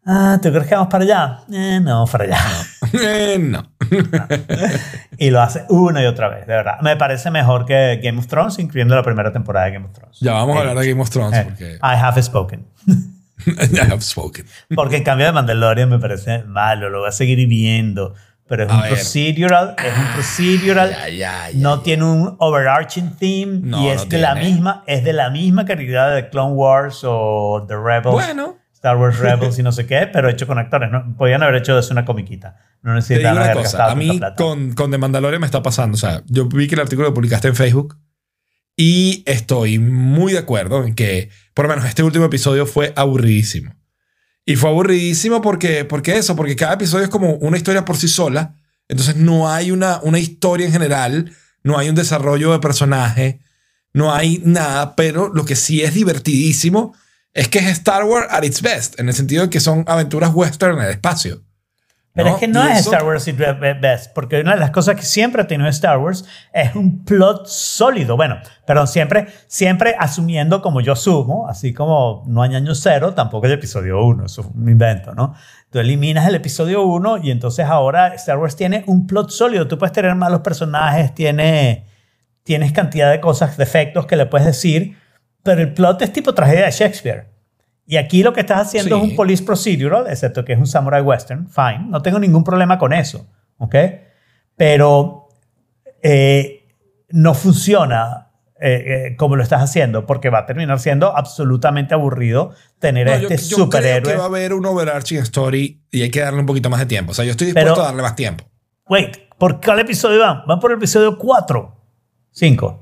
ah, 0.06 0.40
¿tú 0.42 0.50
crees 0.52 0.66
que 0.68 0.74
vamos 0.76 0.90
para 0.92 1.04
allá? 1.04 1.40
Eh, 1.52 1.80
no, 1.82 2.06
para 2.08 2.24
allá. 2.24 2.38
Eh, 2.94 3.38
no. 3.40 3.64
y 5.18 5.30
lo 5.30 5.40
hace 5.42 5.64
una 5.70 6.02
y 6.04 6.06
otra 6.08 6.28
vez, 6.30 6.46
de 6.48 6.54
verdad. 6.56 6.80
Me 6.82 6.96
parece 6.98 7.32
mejor 7.32 7.66
que 7.66 8.00
Game 8.04 8.18
of 8.20 8.28
Thrones, 8.28 8.60
incluyendo 8.60 8.96
la 8.96 9.04
primera 9.04 9.32
temporada 9.32 9.68
de 9.68 9.74
Game 9.74 9.86
of 9.86 9.94
Thrones. 9.94 10.20
Ya 10.20 10.34
vamos 10.34 10.56
a 10.58 10.60
Eh, 10.60 10.62
hablar 10.62 10.78
de 10.84 10.90
Game 10.90 11.02
of 11.02 11.10
Thrones 11.10 11.38
eh, 11.38 11.44
porque 11.46 11.76
I 11.76 11.96
have 11.96 12.22
spoken. 12.22 12.66
I 13.74 13.78
have 13.92 14.02
spoken. 14.02 14.46
Porque 14.76 14.98
en 14.98 15.04
cambio 15.04 15.26
de 15.28 15.32
Mandalorian 15.32 15.90
me 15.90 16.00
parece 16.00 16.44
malo, 16.44 16.90
lo 16.90 17.00
voy 17.00 17.10
a 17.10 17.12
seguir 17.12 17.48
viendo. 17.48 18.14
Pero 18.48 18.64
es 18.66 18.70
A 18.70 18.76
un 18.76 18.82
ver. 18.82 18.92
procedural, 18.92 19.76
es 19.78 19.98
un 19.98 20.14
procedural. 20.14 20.90
Ya, 20.92 21.08
ya, 21.10 21.50
ya, 21.52 21.58
no 21.60 21.80
tiene 21.80 22.04
un 22.04 22.36
overarching 22.38 23.16
theme 23.16 23.60
No, 23.64 23.82
y 23.82 23.88
es 23.88 24.04
no 24.04 24.10
de 24.10 24.18
la 24.18 24.36
misma 24.36 24.84
es 24.88 25.04
de 25.06 25.14
la 25.14 25.30
misma 25.30 25.64
calidad 25.66 26.14
de 26.14 26.30
Clone 26.30 26.54
Wars 26.54 27.00
o 27.04 27.64
The 27.68 27.76
Rebels, 27.76 28.12
Bueno, 28.12 28.58
Star 28.74 28.98
Wars 28.98 29.20
Rebels 29.20 29.58
y 29.58 29.64
no 29.64 29.72
sé 29.72 29.86
qué, 29.86 30.10
pero 30.12 30.28
hecho 30.30 30.48
con 30.48 30.60
actores. 30.60 30.92
¿no? 30.92 31.16
Podían 31.18 31.42
haber 31.44 31.56
hecho 31.56 31.80
eso 31.80 31.94
una 31.94 32.04
comiquita. 32.04 32.58
No 32.82 32.94
necesitan 32.94 33.38
haber 33.38 33.54
cosa. 33.54 33.64
gastado 33.64 33.92
A 33.92 33.96
mí 33.96 34.18
plata. 34.18 34.36
con, 34.36 34.74
con 34.74 34.92
The 34.92 34.98
Mandalorian 34.98 35.40
me 35.40 35.46
está 35.46 35.62
pasando. 35.64 35.96
O 35.96 36.00
sea, 36.00 36.22
yo 36.26 36.46
vi 36.50 36.68
que 36.68 36.76
el 36.76 36.82
artículo 36.82 37.08
lo 37.10 37.14
publicaste 37.14 37.48
en 37.48 37.56
Facebook 37.56 37.98
y 38.76 39.24
estoy 39.26 39.80
muy 39.80 40.34
de 40.34 40.40
acuerdo 40.40 40.84
en 40.86 40.96
que, 40.96 41.30
por 41.54 41.66
lo 41.66 41.70
menos, 41.70 41.88
este 41.88 42.04
último 42.04 42.26
episodio 42.26 42.66
fue 42.66 42.94
aburridísimo. 42.96 43.76
Y 44.46 44.56
fue 44.56 44.70
aburridísimo 44.70 45.42
porque, 45.42 45.86
porque 45.86 46.18
eso, 46.18 46.36
porque 46.36 46.56
cada 46.56 46.74
episodio 46.74 47.06
es 47.06 47.10
como 47.10 47.36
una 47.36 47.58
historia 47.58 47.86
por 47.86 47.98
sí 47.98 48.08
sola. 48.08 48.56
Entonces 48.88 49.16
no 49.16 49.50
hay 49.50 49.72
una, 49.72 50.00
una 50.02 50.20
historia 50.20 50.66
en 50.66 50.72
general, 50.72 51.32
no 51.64 51.78
hay 51.78 51.90
un 51.90 51.96
desarrollo 51.96 52.52
de 52.52 52.60
personaje, 52.60 53.42
no 53.94 54.14
hay 54.14 54.42
nada, 54.44 54.96
pero 54.96 55.30
lo 55.34 55.46
que 55.46 55.56
sí 55.56 55.82
es 55.82 55.94
divertidísimo 55.94 56.96
es 57.34 57.48
que 57.48 57.60
es 57.60 57.68
Star 57.68 58.04
Wars 58.04 58.28
at 58.30 58.44
its 58.44 58.62
best, 58.62 59.00
en 59.00 59.08
el 59.08 59.14
sentido 59.14 59.44
de 59.44 59.50
que 59.50 59.60
son 59.60 59.86
aventuras 59.88 60.32
western 60.34 60.78
en 60.78 60.86
el 60.86 60.92
espacio. 60.92 61.44
Pero 62.14 62.30
es 62.30 62.36
que 62.36 62.48
no 62.50 62.62
es 62.64 62.80
eso- 62.80 62.92
Star 62.92 63.06
Wars 63.08 63.26
y 63.30 63.32
Best, 63.32 64.14
porque 64.14 64.42
una 64.42 64.54
de 64.54 64.60
las 64.60 64.72
cosas 64.72 64.96
que 64.98 65.04
siempre 65.04 65.42
ha 65.42 65.48
tenido 65.48 65.70
Star 65.70 65.98
Wars 65.98 66.26
es 66.52 66.76
un 66.76 67.06
plot 67.06 67.48
sólido. 67.48 68.18
Bueno, 68.18 68.38
perdón, 68.68 68.88
siempre, 68.90 69.28
siempre 69.48 69.96
asumiendo 69.98 70.62
como 70.62 70.82
yo 70.82 70.92
asumo, 70.92 71.48
así 71.48 71.74
como 71.74 72.24
no 72.28 72.42
hay 72.44 72.54
año 72.56 72.76
cero, 72.76 73.14
tampoco 73.14 73.46
el 73.46 73.54
episodio 73.54 74.04
1, 74.04 74.26
eso 74.26 74.42
es 74.42 74.48
un 74.54 74.68
invento, 74.68 75.14
¿no? 75.14 75.34
Tú 75.70 75.80
eliminas 75.80 76.28
el 76.28 76.36
episodio 76.36 76.84
1 76.84 77.20
y 77.20 77.32
entonces 77.32 77.66
ahora 77.66 78.14
Star 78.16 78.38
Wars 78.38 78.58
tiene 78.58 78.84
un 78.88 79.08
plot 79.08 79.30
sólido. 79.30 79.70
Tú 79.70 79.78
puedes 79.78 79.94
tener 79.94 80.14
malos 80.16 80.42
personajes, 80.42 81.16
tiene, 81.16 81.86
tienes 82.44 82.74
cantidad 82.74 83.10
de 83.10 83.22
cosas, 83.22 83.56
defectos 83.56 84.06
que 84.06 84.18
le 84.18 84.26
puedes 84.26 84.48
decir, 84.48 84.98
pero 85.44 85.62
el 85.62 85.74
plot 85.74 86.02
es 86.02 86.12
tipo 86.12 86.34
tragedia 86.34 86.66
de 86.66 86.72
Shakespeare. 86.72 87.31
Y 87.92 87.98
aquí 87.98 88.24
lo 88.24 88.32
que 88.32 88.40
estás 88.40 88.68
haciendo 88.68 88.96
Sí. 88.98 89.04
es 89.04 89.10
un 89.10 89.16
police 89.18 89.44
procedural, 89.44 90.08
excepto 90.08 90.46
que 90.46 90.54
es 90.54 90.60
un 90.60 90.66
samurai 90.66 91.02
western, 91.02 91.50
fine, 91.50 91.88
no 91.90 92.02
tengo 92.02 92.20
ningún 92.20 92.42
problema 92.46 92.78
con 92.78 92.94
eso, 92.94 93.28
¿ok? 93.58 93.76
Pero 94.56 95.28
eh, 96.02 96.68
no 97.10 97.34
funciona 97.34 98.30
eh, 98.64 99.08
eh, 99.10 99.16
como 99.18 99.36
lo 99.36 99.44
estás 99.44 99.62
haciendo, 99.62 100.06
porque 100.06 100.30
va 100.30 100.40
a 100.40 100.46
terminar 100.46 100.80
siendo 100.80 101.18
absolutamente 101.18 101.94
aburrido 101.94 102.54
tener 102.80 103.08
No, 103.08 103.14
a 103.14 103.18
yo, 103.18 103.28
este 103.28 103.44
yo 103.50 103.56
creo 103.58 103.66
superhéroe. 103.66 104.12
que 104.14 104.18
va 104.18 104.24
a 104.24 104.28
haber 104.28 104.54
un 104.54 104.66
overarching 104.66 105.18
story 105.18 105.84
y 105.92 106.04
hay 106.04 106.12
que 106.12 106.22
darle 106.22 106.40
un 106.40 106.46
poquito 106.46 106.70
más 106.70 106.80
de 106.80 106.86
tiempo. 106.86 107.12
O 107.12 107.14
sea, 107.14 107.26
yo 107.26 107.32
estoy 107.32 107.48
dispuesto 107.48 107.74
Pero- 107.74 107.82
a 107.84 107.88
darle 107.88 108.04
más 108.04 108.16
tiempo. 108.16 108.46
Wait, 108.88 109.18
¿por 109.38 109.60
cuál 109.60 109.80
episodio 109.80 110.20
van? 110.22 110.44
Van 110.48 110.60
por 110.62 110.72
el 110.72 110.78
episodio 110.78 111.18
4, 111.18 111.76
5. 112.32 112.81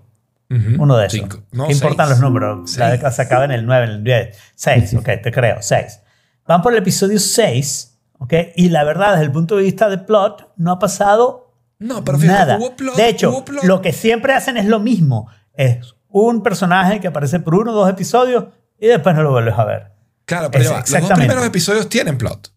Ujú. 0.50 0.82
Uno 0.84 0.98
de 0.98 1.06
esos. 1.08 1.20
Cinco. 1.20 1.44
No, 1.52 1.68
¿Qué 1.68 1.74
importan 1.74 2.08
seis. 2.08 2.20
los 2.20 2.28
números? 2.28 2.78
La 2.78 2.90
década 2.90 3.12
se 3.12 3.22
acaba 3.22 3.46
en 3.46 3.52
el 3.52 3.66
9, 3.66 3.86
en 3.86 3.92
el 3.92 4.04
10. 4.04 4.38
6, 4.56 4.94
ok, 4.96 5.10
te 5.22 5.32
creo, 5.32 5.58
6. 5.62 6.02
Van 6.48 6.62
por 6.64 6.74
el 6.74 6.80
episodio 6.80 7.20
6, 7.20 8.00
¿ok? 8.18 8.34
Y 8.56 8.70
la 8.70 8.84
verdad, 8.84 9.12
desde 9.12 9.26
el 9.26 9.32
punto 9.32 9.56
de 9.58 9.64
vista 9.64 9.90
de 9.90 10.00
plot, 10.00 10.54
no 10.58 10.72
ha 10.72 10.80
pasado 10.80 11.54
No, 11.78 12.04
pero 12.04 12.18
fíjate, 12.18 12.40
nada. 12.40 12.58
hubo 12.58 12.76
plot, 12.76 12.96
de 12.96 13.10
hecho, 13.10 13.30
hubo 13.30 13.46
plot. 13.46 13.64
lo 13.64 13.82
que 13.82 13.94
siempre 13.94 14.34
hacen 14.34 14.58
es 14.58 14.66
lo 14.66 14.80
mismo. 14.80 15.30
Es 15.54 15.96
un 16.08 16.42
personaje 16.42 17.00
que 17.00 17.08
aparece 17.10 17.40
por 17.40 17.54
uno 17.54 17.72
o 17.72 17.76
dos 17.76 17.90
episodios 17.90 18.46
y 18.80 18.88
después 18.88 19.16
no 19.16 19.22
lo 19.22 19.30
vuelves 19.32 19.54
a 19.56 19.66
ver. 19.66 19.92
Claro, 20.26 20.50
pero 20.50 20.72
va, 20.72 20.80
los 20.80 20.90
dos 20.90 21.12
primeros 21.12 21.46
episodios 21.46 21.88
tienen 21.90 22.18
plot. 22.18 22.52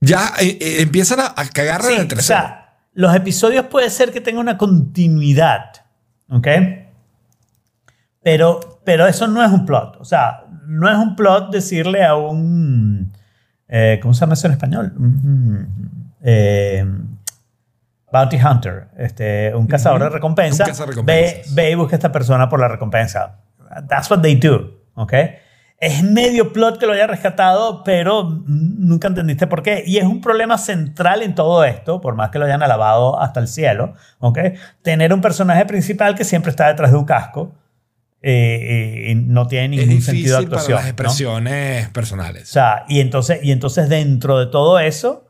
Ya 0.00 0.34
eh, 0.40 0.58
eh, 0.60 0.76
empiezan 0.82 1.20
a, 1.20 1.32
a 1.34 1.48
cagar 1.48 1.82
Sí, 1.82 1.94
en 1.94 2.00
el 2.00 2.04
o 2.04 2.08
tercero. 2.08 2.38
sea, 2.40 2.78
los 2.92 3.14
episodios 3.16 3.66
puede 3.66 3.88
ser 3.90 4.12
que 4.12 4.20
tengan 4.20 4.42
una 4.42 4.58
continuidad, 4.58 5.64
¿ok? 6.28 6.46
Pero, 8.28 8.60
pero 8.84 9.06
eso 9.06 9.26
no 9.26 9.42
es 9.42 9.50
un 9.50 9.64
plot. 9.64 9.96
O 10.00 10.04
sea, 10.04 10.44
no 10.66 10.86
es 10.90 10.96
un 10.98 11.16
plot 11.16 11.50
decirle 11.50 12.04
a 12.04 12.14
un... 12.14 13.10
eh, 13.68 13.98
¿Cómo 14.02 14.12
se 14.12 14.20
llama 14.20 14.34
eso 14.34 14.48
en 14.48 14.52
español? 14.52 14.92
Mm, 14.94 15.62
eh, 16.20 16.86
bounty 18.12 18.36
Hunter, 18.36 18.88
este, 18.98 19.54
un 19.54 19.66
cazador 19.66 20.02
de 20.02 20.10
recompensa. 20.10 20.66
Ve, 21.04 21.40
ve 21.52 21.70
y 21.70 21.74
busca 21.74 21.94
a 21.94 21.96
esta 21.96 22.12
persona 22.12 22.50
por 22.50 22.60
la 22.60 22.68
recompensa. 22.68 23.38
That's 23.88 24.10
what 24.10 24.20
they 24.20 24.34
do, 24.34 24.72
¿ok? 24.94 25.14
Es 25.78 26.02
medio 26.02 26.52
plot 26.52 26.78
que 26.78 26.84
lo 26.84 26.92
haya 26.92 27.06
rescatado, 27.06 27.82
pero 27.82 28.42
nunca 28.46 29.08
entendiste 29.08 29.46
por 29.46 29.62
qué. 29.62 29.84
Y 29.86 29.96
es 29.96 30.04
un 30.04 30.20
problema 30.20 30.58
central 30.58 31.22
en 31.22 31.34
todo 31.34 31.64
esto, 31.64 32.02
por 32.02 32.14
más 32.14 32.28
que 32.28 32.38
lo 32.38 32.44
hayan 32.44 32.62
alabado 32.62 33.18
hasta 33.18 33.40
el 33.40 33.48
cielo, 33.48 33.94
¿ok? 34.18 34.38
Tener 34.82 35.14
un 35.14 35.22
personaje 35.22 35.64
principal 35.64 36.14
que 36.14 36.24
siempre 36.24 36.50
está 36.50 36.66
detrás 36.68 36.90
de 36.90 36.98
un 36.98 37.06
casco 37.06 37.54
eh, 38.22 39.06
y 39.10 39.14
no 39.14 39.46
tiene 39.46 39.76
es 39.80 39.86
ningún 39.86 40.02
sentido 40.02 40.38
de 40.40 40.46
difícil 40.46 40.48
para 40.50 40.60
actuación. 40.60 40.74
las 40.76 40.84
¿no? 40.84 40.88
expresiones 40.90 41.86
O 41.88 41.92
personales. 41.92 42.48
sea, 42.48 42.84
y 42.88 43.00
entonces, 43.00 43.40
y 43.42 43.52
entonces 43.52 43.88
dentro 43.88 44.38
de 44.38 44.46
todo 44.46 44.78
eso, 44.80 45.28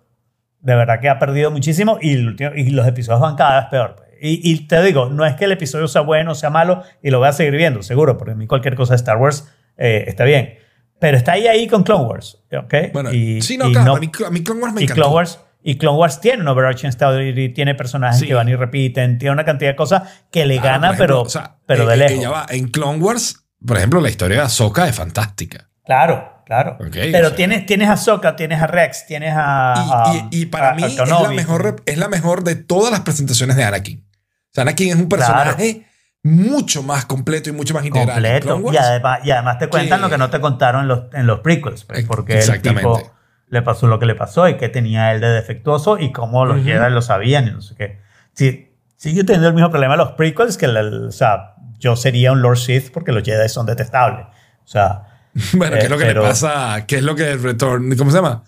de 0.61 0.75
verdad 0.75 1.01
que 1.01 1.09
ha 1.09 1.19
perdido 1.19 1.51
muchísimo 1.51 1.99
y, 2.01 2.15
los 2.17 2.87
episodios 2.87 3.21
van 3.21 3.37
cada 3.37 3.61
vez 3.61 3.69
peor. 3.71 3.97
Y, 4.21 4.41
y 4.51 4.67
te 4.67 4.83
digo, 4.83 5.09
no 5.11 5.25
es 5.25 5.37
que 5.37 5.45
el 5.45 5.53
episodio 5.53 5.87
sea 5.87 6.01
bueno 6.01 6.33
o 6.33 6.35
sea 6.35 6.51
malo 6.51 6.83
y 7.03 7.11
lo 7.11 7.19
voy 7.21 7.29
a 7.29 7.33
seguir 7.33 7.55
viendo, 7.55 7.83
seguro, 7.83 8.19
porque 8.19 8.33
a 8.33 8.35
mí 8.35 8.47
cualquier 8.47 8.75
cosa 8.75 8.95
de 8.95 8.97
Star 8.97 9.17
Wars 9.19 9.49
eh, 9.77 10.05
está 10.09 10.25
bien. 10.25 10.55
Pero 10.99 11.17
está 11.17 11.33
ahí 11.33 11.47
ahí 11.47 11.69
con 11.69 11.85
Clone 11.85 12.05
Wars, 12.07 12.43
¿ok? 12.53 12.75
Bueno, 12.93 13.13
y, 13.13 13.41
sí, 13.41 13.57
no, 13.57 13.69
y 13.69 13.73
claro, 13.73 13.87
no- 13.93 13.97
a, 13.97 14.01
mí, 14.01 14.11
a 14.27 14.31
mí 14.31 14.43
Clone 14.43 14.61
Wars 14.61 14.75
me 14.75 14.81
y 14.81 14.85
encantó. 14.85 15.03
Clone 15.03 15.15
Wars 15.15 15.39
y 15.63 15.77
Clone 15.79 15.99
Wars 15.99 16.21
tiene 16.21 16.43
un 16.43 16.49
overarching 16.49 16.89
story, 16.91 17.53
tiene 17.53 17.75
personajes 17.75 18.21
Sí. 18.21 18.27
que 18.27 18.35
van 18.35 18.49
y 18.49 18.55
repiten, 18.57 19.19
tiene 19.19 19.33
una 19.33 19.45
cantidad 19.45 19.71
de 19.73 19.77
cosas 19.77 20.03
que 20.31 20.47
le 20.47 20.59
Claro, 20.61 20.75
gana, 20.81 20.87
ejemplo, 20.95 21.07
pero, 21.07 21.23
o 21.23 21.29
sea, 21.29 21.57
pero 21.67 21.85
eh, 21.91 21.97
de 21.99 22.07
eh, 22.07 22.09
lejos. 22.17 22.33
va, 22.33 22.47
en 22.49 22.69
Clone 22.69 22.99
Wars, 22.99 23.45
por 23.67 23.77
ejemplo, 23.77 24.01
la 24.01 24.09
historia 24.09 24.39
de 24.39 24.43
Ahsoka 24.45 24.87
es 24.89 24.95
fantástica. 24.95 25.69
Claro, 25.85 26.43
claro. 26.47 26.77
Ok, 26.81 26.93
pero 27.13 27.27
o 27.27 27.29
sea. 27.31 27.37
tienes, 27.37 27.67
tienes 27.67 27.89
a 27.89 27.93
Ahsoka, 27.95 28.37
tienes 28.37 28.63
a 28.63 28.67
Rex, 28.67 29.07
tienes 29.07 29.33
a. 29.35 29.73
a- 29.73 30.15
Y, 30.31 30.37
y- 30.39 30.43
y 30.43 30.47
para 30.47 30.71
a- 30.71 30.75
mí 30.75 30.83
a 30.85 30.87
es 30.87 30.97
la, 30.97 31.29
mejor, 31.31 31.77
es 31.87 31.99
la 31.99 32.09
mejor 32.09 32.45
de 32.45 32.55
todas 32.57 32.91
las 32.93 33.01
presentaciones 33.01 33.57
de 33.57 33.65
Anakin. 33.65 34.07
O 34.09 34.51
sea, 34.53 34.63
Anakin 34.63 34.91
es 34.91 34.97
un 34.97 35.09
personaje 35.09 35.87
mucho 36.23 36.83
más 36.83 37.05
completo 37.07 37.49
y 37.49 37.53
mucho 37.53 37.75
más 37.75 37.85
integral. 37.85 38.41
completo. 38.43 38.73
Y 38.73 38.77
además, 38.77 39.21
y 39.25 39.31
además 39.31 39.59
te 39.59 39.69
cuentan 39.69 39.99
que- 39.99 40.03
lo 40.03 40.11
que 40.11 40.19
no 40.19 40.31
te 40.31 40.41
contaron 40.41 40.83
en 40.83 40.89
los, 40.89 41.01
en 41.15 41.27
los 41.27 41.41
prequels. 41.41 41.85
pues, 41.85 42.05
porque 42.05 42.33
el 42.35 42.39
exactamente. 42.41 42.81
tipo 42.83 43.13
le 43.51 43.63
pasó 43.63 43.87
lo 43.87 43.99
que 43.99 44.07
le 44.07 44.15
pasó 44.15 44.49
y 44.49 44.57
que 44.57 44.69
tenía 44.69 45.13
él 45.13 45.21
de 45.21 45.29
defectuoso 45.29 45.99
y 45.99 46.13
cómo 46.13 46.45
los 46.47 46.59
Ujú. 46.59 46.67
Jedi 46.67 46.91
lo 46.93 47.03
sabían 47.03 47.49
y 47.49 47.51
no 47.53 47.61
sé 47.63 47.75
qué. 47.77 47.99
Sí, 48.35 48.71
sigue 48.97 49.25
teniendo 49.25 49.49
el 49.49 49.55
mismo 49.55 49.71
problema 49.71 49.97
los 49.97 50.13
prequels 50.13 50.57
que 50.57 50.67
el, 50.67 50.77
o 51.09 51.13
sea, 51.13 51.55
yo 51.79 51.97
sería 51.97 52.33
un 52.33 52.43
Lord 52.43 52.59
Sith 52.59 52.91
porque 52.93 53.13
los 53.13 53.23
Jedi 53.23 53.49
son 53.49 53.67
detestables. 53.67 54.27
O 54.65 54.67
sea, 54.69 55.03
Bueno, 55.55 55.77
¿qué 55.77 55.85
es 55.85 55.91
lo 55.91 55.97
que 55.99 56.05
Eh, 56.05 56.09
pero- 56.09 56.23
le 56.23 56.29
pasa? 56.29 56.85
¿Qué 56.87 56.97
es 56.97 57.03
lo 57.03 57.15
que 57.15 57.31
el 57.31 57.43
Return, 57.43 57.97
¿cómo 57.97 58.11
se 58.11 58.17
llama? 58.19 58.45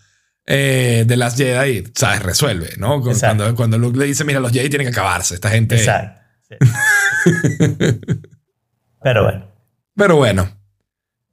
Eh, 0.46 1.04
de 1.06 1.16
las 1.16 1.36
Jedi, 1.36 1.84
¿sabes? 1.94 2.22
Resuelve, 2.22 2.70
¿no? 2.78 3.00
Cuando, 3.02 3.54
cuando 3.54 3.78
Luke 3.78 3.98
le 3.98 4.06
dice, 4.06 4.24
mira, 4.24 4.40
los 4.40 4.50
Jedi 4.52 4.68
tienen 4.68 4.86
que 4.88 4.92
acabarse, 4.92 5.34
esta 5.34 5.48
gente. 5.50 5.76
exacto. 5.76 6.20
sí. 6.48 6.56
Pero 9.02 9.22
bueno. 9.24 9.46
Pero 9.96 10.16
bueno. 10.16 10.48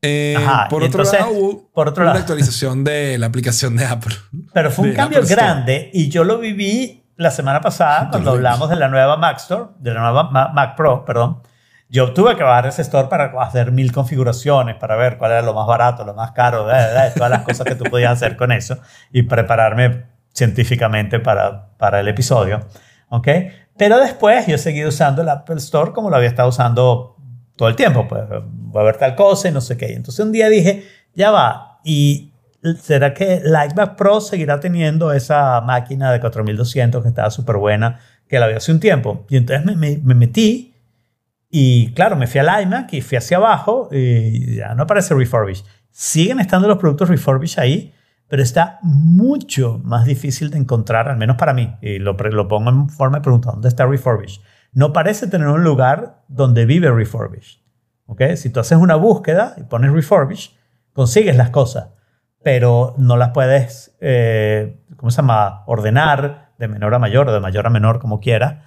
Eh, 0.02 0.36
Ajá, 0.38 0.68
por 0.70 0.84
otro 0.84 1.02
entonces, 1.04 1.20
lado, 1.20 1.32
hubo 1.32 1.70
por 1.74 1.88
otro 1.88 2.04
una 2.04 2.12
lado. 2.12 2.22
actualización 2.22 2.84
de 2.84 3.18
la 3.18 3.26
aplicación 3.28 3.76
de 3.76 3.86
Apple. 3.86 4.14
Pero 4.54 4.70
fue 4.72 4.90
un 4.90 4.94
cambio 4.96 5.20
Apple 5.20 5.30
Store. 5.30 5.46
grande 5.54 5.90
y 5.94 6.10
yo 6.10 6.24
lo 6.24 6.38
viví 6.38 7.04
la 7.16 7.32
semana 7.32 7.62
pasada 7.62 8.10
cuando 8.12 8.32
hablamos 8.32 8.70
de 8.70 8.76
la 8.76 8.90
nueva 8.90 9.18
Mac 9.18 9.38
Store, 9.38 9.66
de 9.80 9.94
la 9.94 10.02
nueva 10.02 10.30
Ma- 10.30 10.50
Mac 10.54 10.76
Pro, 10.76 11.04
perdón. 11.04 11.42
Yo 11.90 12.14
tuve 12.14 12.36
que 12.36 12.44
bajar 12.44 12.68
ese 12.68 12.82
store 12.84 13.08
para 13.08 13.32
hacer 13.42 13.72
mil 13.72 13.92
configuraciones, 13.92 14.76
para 14.76 14.96
ver 14.98 15.18
cuál 15.18 15.32
era 15.32 15.42
lo 15.42 15.54
más 15.54 15.66
barato, 15.66 16.04
lo 16.06 16.14
más 16.14 16.32
caro, 16.34 16.68
todas 17.16 17.30
las 17.32 17.42
cosas 17.44 17.66
que 17.66 17.76
tú 17.76 17.86
podías 17.86 18.12
hacer 18.12 18.36
con 18.38 18.52
eso 18.52 18.78
y 19.12 19.24
prepararme 19.24 20.04
científicamente 20.32 21.20
para, 21.20 21.70
para 21.78 22.00
el 22.02 22.08
episodio. 22.08 22.68
¿ok? 23.10 23.28
Pero 23.78 24.00
después 24.00 24.46
yo 24.48 24.58
seguí 24.58 24.86
usando 24.86 25.22
el 25.22 25.30
Apple 25.30 25.56
Store 25.58 25.92
como 25.92 26.10
lo 26.10 26.16
había 26.18 26.30
estado 26.30 26.50
usando 26.50 27.16
todo 27.58 27.68
el 27.70 27.76
tiempo. 27.76 28.08
Pues 28.08 28.24
voy 28.46 28.82
a 28.82 28.86
ver 28.86 28.98
tal 28.98 29.16
cosa 29.16 29.50
y 29.50 29.52
no 29.52 29.60
sé 29.62 29.76
qué. 29.78 29.94
Entonces 29.94 30.24
un 30.26 30.32
día 30.32 30.48
dije, 30.50 30.86
ya 31.14 31.32
va. 31.32 31.80
¿Y 31.84 32.32
será 32.82 33.14
que 33.14 33.42
iMac 33.46 33.96
Pro 33.96 34.22
seguirá 34.22 34.60
teniendo 34.60 35.12
esa 35.12 35.60
máquina 35.62 36.12
de 36.12 36.20
4200 36.20 37.02
que 37.04 37.10
estaba 37.10 37.30
súper 37.32 37.58
buena, 37.58 38.00
que 38.28 38.40
la 38.40 38.48
vi 38.48 38.54
hace 38.56 38.72
un 38.72 38.80
tiempo? 38.80 39.26
Y 39.30 39.38
entonces 39.38 39.66
me, 39.66 39.76
me- 39.76 39.98
me 40.04 40.16
metí 40.16 40.74
y 41.50 41.94
claro, 41.94 42.16
me 42.18 42.28
fui 42.28 42.40
al 42.42 42.62
iMac 42.64 42.92
y 42.94 43.02
fui 43.02 43.18
hacia 43.18 43.38
abajo 43.38 43.90
y 43.92 44.56
ya 44.58 44.74
no 44.76 44.84
aparece 44.84 45.14
refurbished. 45.16 45.66
Siguen 45.92 46.40
estando 46.40 46.68
los 46.68 46.78
productos 46.78 47.10
refurbished 47.10 47.60
ahí, 47.60 47.94
pero 48.28 48.44
está 48.44 48.80
mucho 48.84 49.80
más 49.84 50.06
difícil 50.06 50.50
de 50.50 50.58
encontrar, 50.58 51.08
al 51.08 51.18
menos 51.18 51.38
para 51.38 51.54
mí. 51.54 51.74
Y 51.82 52.00
lo 52.00 52.18
pongo 52.18 52.70
en 52.70 52.90
forma 52.90 53.18
de 53.20 53.22
pregunta, 53.24 53.52
¿dónde 53.52 53.70
está 53.70 53.86
refurbished? 53.86 54.42
No 54.78 54.94
parece 54.94 55.26
tener 55.28 55.48
un 55.48 55.64
lugar 55.64 56.22
donde 56.28 56.66
vive 56.68 56.92
refurbished. 56.92 57.62
¿ok? 58.06 58.22
Si 58.36 58.50
tú 58.52 58.60
haces 58.60 58.78
una 58.78 58.96
búsqueda 58.96 59.56
y 59.58 59.64
pones 59.64 59.92
refurbished, 59.92 60.52
consigues 60.94 61.36
las 61.36 61.50
cosas, 61.50 61.90
pero 62.44 62.94
no 62.98 63.18
las 63.18 63.32
puedes, 63.32 63.96
eh, 64.02 64.80
¿cómo 64.96 65.10
se 65.10 65.18
llama? 65.18 65.64
Ordenar 65.66 66.52
de 66.60 66.68
menor 66.68 66.94
a 66.94 67.00
mayor 67.00 67.28
o 67.28 67.34
de 67.34 67.40
mayor 67.40 67.66
a 67.66 67.70
menor, 67.72 68.00
como 68.00 68.20
quieras. 68.20 68.64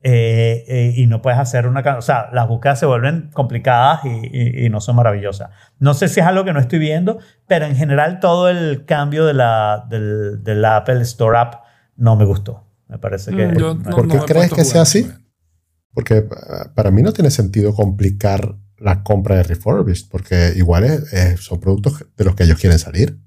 Eh, 0.00 0.64
eh, 0.68 0.92
y 0.96 1.08
no 1.08 1.20
puedes 1.22 1.40
hacer 1.40 1.66
una... 1.66 1.80
O 1.98 2.02
sea, 2.02 2.30
las 2.32 2.46
búsquedas 2.46 2.78
se 2.78 2.86
vuelven 2.86 3.30
complicadas 3.32 4.04
y, 4.04 4.08
y- 4.32 4.66
y 4.66 4.70
no 4.70 4.80
son 4.80 4.94
maravillosas. 4.94 5.50
No 5.80 5.92
sé 5.92 6.06
si 6.06 6.20
es 6.20 6.26
algo 6.26 6.44
que 6.44 6.52
no 6.52 6.60
estoy 6.60 6.78
viendo, 6.78 7.18
pero 7.48 7.66
en 7.66 7.74
general 7.74 8.20
todo 8.20 8.48
el 8.48 8.84
cambio 8.84 9.26
de 9.26 9.34
la, 9.34 9.84
del, 9.88 10.44
del 10.44 10.64
Apple 10.64 11.00
Store 11.02 11.36
App 11.36 11.54
no 11.96 12.14
me 12.14 12.24
gustó. 12.24 12.64
Me 12.86 12.98
parece 12.98 13.32
que... 13.34 13.46
Mm, 13.48 13.82
no- 13.82 13.90
¿Por 13.96 14.06
qué 14.08 14.18
crees 14.26 14.46
que 14.56 14.64
sea 14.64 14.82
así? 14.82 15.02
Porque 15.98 16.24
ah, 16.30 16.70
para 16.76 16.92
mí 16.92 17.02
no 17.02 17.12
tiene 17.12 17.28
sentido 17.32 17.74
complicar 17.74 18.54
la 18.76 19.02
compra 19.02 19.34
de 19.34 19.42
refurbished, 19.42 20.06
porque 20.08 20.52
igual 20.54 20.84
es- 20.84 21.12
es- 21.12 21.40
son 21.40 21.58
productos 21.58 22.04
de 22.16 22.24
los 22.24 22.36
que 22.36 22.44
ellos 22.44 22.60
quieren 22.60 22.78
salir. 22.78 23.18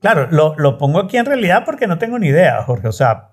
Claro, 0.00 0.28
lo, 0.30 0.54
lo 0.56 0.78
pongo 0.78 1.00
aquí 1.00 1.16
en 1.16 1.26
realidad 1.26 1.64
porque 1.64 1.88
no 1.88 1.98
tengo 1.98 2.16
ni 2.20 2.28
idea, 2.28 2.62
Jorge. 2.62 2.86
O 2.86 2.92
sea, 2.92 3.30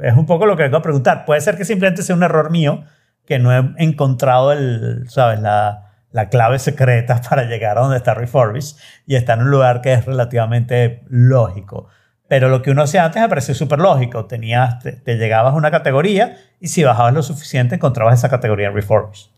es 0.00 0.14
un 0.14 0.26
poco 0.26 0.44
lo 0.44 0.54
que 0.54 0.64
vengo 0.64 0.76
a 0.76 0.82
preguntar. 0.82 1.24
Puede 1.24 1.40
ser 1.40 1.56
que 1.56 1.64
simplemente 1.64 2.02
sea 2.02 2.14
un 2.14 2.22
error 2.22 2.50
mío, 2.50 2.84
que 3.24 3.38
no 3.38 3.56
he 3.56 3.72
encontrado 3.78 4.52
el, 4.52 5.06
¿sabes? 5.08 5.40
La, 5.40 5.86
la 6.12 6.28
clave 6.28 6.58
secreta 6.58 7.22
para 7.30 7.44
llegar 7.44 7.78
a 7.78 7.80
donde 7.80 7.96
está 7.96 8.12
Refurbished 8.12 8.76
y 9.06 9.14
está 9.14 9.32
en 9.32 9.40
un 9.44 9.50
lugar 9.50 9.80
que 9.80 9.94
es 9.94 10.04
relativamente 10.04 11.04
lógico. 11.08 11.86
Pero 12.30 12.48
lo 12.48 12.62
que 12.62 12.70
uno 12.70 12.82
hacía 12.84 13.04
antes 13.04 13.20
me 13.20 13.28
pareció 13.28 13.56
súper 13.56 13.80
lógico. 13.80 14.26
Tenías, 14.26 14.78
te, 14.78 14.92
te 14.92 15.16
llegabas 15.16 15.52
a 15.52 15.56
una 15.56 15.72
categoría 15.72 16.36
y 16.60 16.68
si 16.68 16.84
bajabas 16.84 17.12
lo 17.12 17.24
suficiente 17.24 17.74
encontrabas 17.74 18.14
esa 18.20 18.28
categoría 18.28 18.68
en 18.68 18.74
Refurbished. 18.74 19.30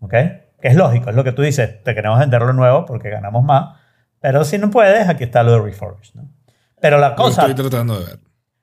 ¿Ok? 0.00 0.12
Que 0.60 0.68
es 0.68 0.76
lógico, 0.76 1.08
es 1.08 1.16
lo 1.16 1.24
que 1.24 1.32
tú 1.32 1.40
dices. 1.40 1.82
Te 1.82 1.94
queremos 1.94 2.18
vender 2.18 2.42
lo 2.42 2.52
nuevo 2.52 2.84
porque 2.84 3.08
ganamos 3.08 3.42
más. 3.44 3.76
Pero 4.20 4.44
si 4.44 4.58
no 4.58 4.68
puedes, 4.70 5.08
aquí 5.08 5.24
está 5.24 5.42
lo 5.42 5.52
de 5.52 5.60
Refurbished. 5.62 6.16
¿no? 6.16 6.28
Pero 6.82 6.98
la 6.98 7.10
Lo 7.10 7.16
cosa, 7.16 7.46
estoy 7.46 7.70
tratando 7.70 7.98
de 7.98 8.04
ver. 8.04 8.18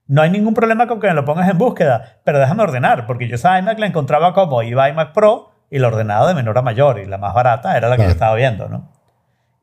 no 0.07 0.21
hay 0.21 0.29
ningún 0.29 0.53
problema 0.53 0.85
con 0.87 0.99
que 0.99 1.07
me 1.07 1.13
lo 1.15 1.25
pongas 1.25 1.49
en 1.49 1.57
búsqueda, 1.57 2.19
pero 2.23 2.37
déjame 2.37 2.61
ordenar, 2.61 3.07
porque 3.07 3.27
yo 3.27 3.33
esa 3.35 3.57
iMac 3.57 3.79
la 3.79 3.87
encontraba 3.87 4.33
como 4.35 4.61
iba 4.61 4.87
iMac 4.89 5.11
Pro 5.11 5.49
y 5.71 5.79
la 5.79 5.87
ordenaba 5.87 6.27
de 6.27 6.35
menor 6.35 6.55
a 6.59 6.61
mayor 6.61 6.99
y 6.99 7.05
la 7.07 7.17
más 7.17 7.33
barata 7.33 7.75
era 7.75 7.89
la 7.89 7.95
que 7.95 8.03
Claro. 8.03 8.09
yo 8.11 8.13
estaba 8.13 8.35
viendo, 8.35 8.69
¿no? 8.69 8.91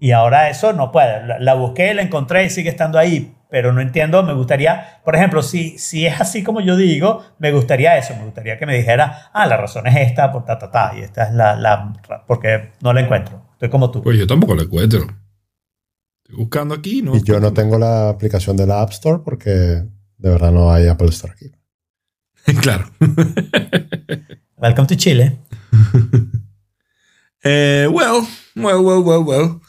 Y 0.00 0.10
ahora 0.10 0.48
eso 0.48 0.72
no 0.72 0.90
puede. 0.90 1.24
La, 1.24 1.38
la 1.38 1.54
busqué, 1.54 1.94
la 1.94 2.02
encontré 2.02 2.42
y 2.44 2.50
sigue 2.50 2.68
estando 2.68 2.98
ahí, 2.98 3.36
pero 3.52 3.70
no 3.70 3.82
entiendo, 3.82 4.22
me 4.22 4.32
gustaría, 4.32 5.02
por 5.04 5.14
ejemplo, 5.14 5.42
si, 5.42 5.76
si 5.76 6.06
es 6.06 6.18
así 6.18 6.42
como 6.42 6.62
yo 6.62 6.74
digo, 6.74 7.22
me 7.38 7.52
gustaría 7.52 7.98
eso, 7.98 8.16
me 8.16 8.24
gustaría 8.24 8.58
que 8.58 8.64
me 8.64 8.74
dijera, 8.74 9.30
ah, 9.34 9.46
la 9.46 9.58
razón 9.58 9.86
es 9.88 10.08
esta, 10.08 10.32
por 10.32 10.46
ta, 10.46 10.58
ta, 10.58 10.70
ta, 10.70 10.94
y 10.96 11.02
esta 11.02 11.24
es 11.24 11.34
la, 11.34 11.54
la 11.56 11.92
porque 12.26 12.70
no 12.80 12.94
la 12.94 13.02
encuentro. 13.02 13.44
Estoy 13.52 13.68
como 13.68 13.90
tú. 13.90 14.02
Pues 14.02 14.18
yo 14.18 14.26
tampoco 14.26 14.54
lo 14.54 14.62
encuentro. 14.62 15.00
Estoy 16.22 16.36
buscando 16.38 16.74
aquí, 16.74 17.02
¿no? 17.02 17.14
y 17.14 17.22
yo 17.22 17.40
no 17.40 17.52
tengo 17.52 17.78
la 17.78 18.08
aplicación 18.08 18.56
de 18.56 18.66
la 18.66 18.80
App 18.80 18.92
Store 18.92 19.20
porque 19.22 19.50
de 19.50 19.86
verdad 20.16 20.50
no 20.50 20.72
hay 20.72 20.88
Apple 20.88 21.10
Store 21.10 21.34
aquí. 21.34 21.52
claro. 22.62 22.86
Welcome 24.56 24.86
to 24.86 24.96
Chile. 24.96 25.40
Eh, 27.44 27.88
well, 27.90 28.24
well, 28.54 28.84
well, 28.84 29.02
well, 29.02 29.24
well. 29.24 29.60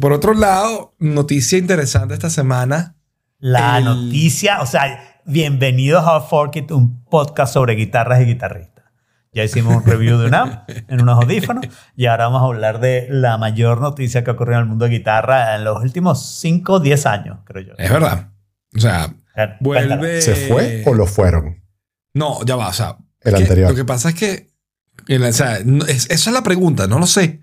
Por 0.00 0.14
otro 0.14 0.32
lado, 0.32 0.94
noticia 0.98 1.58
interesante 1.58 2.14
esta 2.14 2.30
semana. 2.30 2.96
La 3.40 3.78
El- 3.78 3.84
noticia, 3.84 4.60
o 4.60 4.66
sea, 4.66 5.20
bienvenidos 5.24 6.04
a 6.06 6.20
Fork 6.20 6.56
It, 6.56 6.70
un 6.72 7.04
podcast 7.04 7.52
sobre 7.54 7.74
guitarras 7.74 8.20
y 8.20 8.24
guitarristas. 8.24 8.84
Ya 9.32 9.44
hicimos 9.44 9.76
un 9.76 9.84
review 9.84 10.18
de 10.18 10.26
una 10.26 10.64
en 10.88 11.00
unos 11.00 11.22
audífonos 11.22 11.64
y 11.96 12.06
ahora 12.06 12.26
vamos 12.26 12.42
a 12.42 12.46
hablar 12.46 12.80
de 12.80 13.06
la 13.10 13.38
mayor 13.38 13.80
noticia 13.80 14.24
que 14.24 14.30
ha 14.30 14.34
ocurrido 14.34 14.58
en 14.58 14.64
el 14.64 14.68
mundo 14.68 14.86
de 14.86 14.90
guitarra 14.90 15.54
en 15.54 15.64
los 15.64 15.80
últimos 15.82 16.38
5 16.40 16.72
o 16.74 16.80
10 16.80 17.06
años, 17.06 17.38
creo 17.44 17.62
yo. 17.64 17.72
Es 17.78 17.90
verdad. 17.90 18.32
O 18.76 18.80
sea, 18.80 19.14
vuelve. 19.60 20.20
¿Se 20.20 20.34
fue 20.34 20.82
o 20.84 20.94
lo 20.94 21.06
fueron? 21.06 21.62
No, 22.12 22.44
ya 22.44 22.56
va. 22.56 22.68
O 22.68 22.72
sea, 22.72 22.96
El 23.20 23.34
que 23.36 23.42
anterior. 23.42 23.70
Lo 23.70 23.76
que 23.76 23.84
pasa 23.84 24.08
es 24.10 24.14
que. 24.16 24.50
el- 25.06 25.22
o 25.24 25.32
sea, 25.32 25.60
no- 25.64 25.86
es- 25.86 26.10
esa 26.10 26.30
es 26.30 26.34
la 26.34 26.42
pregunta, 26.42 26.86
no 26.88 26.98
lo 26.98 27.06
sé. 27.06 27.40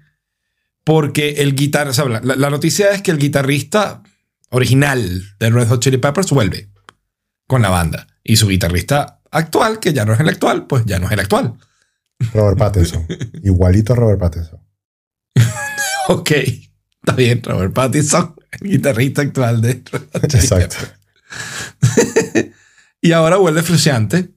Porque 0.84 1.42
el 1.42 1.56
guitar, 1.56 1.88
o 1.88 1.94
sea, 1.94 2.06
la, 2.06 2.20
la 2.22 2.50
noticia 2.50 2.92
es 2.92 3.02
que 3.02 3.12
el 3.12 3.18
guitarrista 3.18 4.04
original 4.50 5.24
de 5.40 5.50
Red 5.50 5.68
Hot 5.68 5.82
Chili 5.82 5.98
Peppers 5.98 6.32
vuelve 6.32 6.70
con 7.48 7.62
la 7.62 7.70
banda. 7.70 8.08
Y 8.24 8.36
su 8.38 8.48
guitarrista 8.48 9.22
actual, 9.32 9.80
que 9.80 9.94
ya 9.94 10.06
no 10.06 10.14
es 10.14 10.20
el 10.20 10.30
actual, 10.30 10.68
pues 10.68 10.84
ya 10.86 11.00
no 11.00 11.06
es 11.08 11.12
el 11.14 11.20
actual. 11.20 11.54
Robert 12.34 12.58
Pattinson. 12.58 13.06
Igualito 13.44 13.94
a 13.94 13.96
Robert 13.96 14.20
Pattinson. 14.20 14.60
Ok, 16.10 16.32
está 16.32 17.14
bien, 17.18 17.44
Robert 17.44 17.74
Pattinson, 17.74 18.34
el 18.62 18.70
guitarrista 18.70 19.22
actual 19.24 19.60
de 19.62 19.84
Red 19.92 20.02
Hot 20.14 20.28
Chili 20.28 20.44
Exacto. 20.44 20.76
Peppers. 20.80 22.46
y 23.02 23.12
ahora 23.12 23.36
vuelve 23.36 23.62
Fruciante. 23.62 24.30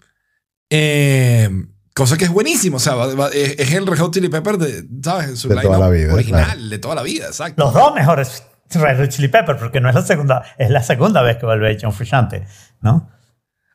Eh, 0.68 1.48
cosa 1.94 2.16
que 2.16 2.24
es 2.24 2.30
buenísimo. 2.30 2.78
O 2.78 2.80
sea, 2.80 2.94
va- 2.96 3.14
va- 3.14 3.28
es, 3.28 3.72
el 3.72 3.86
Red 3.86 3.98
Hot 3.98 4.12
Chili 4.14 4.28
Pepper 4.28 4.58
de, 4.58 4.84
¿sabes? 5.02 5.28
En 5.28 5.36
su 5.36 5.48
De 5.48 5.60
toda 5.60 5.78
la 5.78 5.90
vida, 5.90 6.12
Original, 6.12 6.44
claro. 6.44 6.68
de 6.68 6.78
toda 6.80 6.94
la 6.96 7.02
vida, 7.04 7.26
exacto. 7.28 7.64
Los 7.64 7.72
dos 7.74 7.94
mejores 7.94 8.42
Red 8.74 8.98
Hot 8.98 9.08
Chili 9.08 9.28
Peppers, 9.28 9.58
porque 9.58 9.80
no 9.80 9.88
es 9.88 9.94
la 9.94 10.02
segunda, 10.02 10.42
es 10.58 10.70
la 10.70 10.82
segunda 10.82 11.22
vez 11.22 11.36
que 11.38 11.46
vuelve 11.46 11.76
John 11.80 11.92
Frusciante, 11.92 12.44
¿no? 12.80 13.10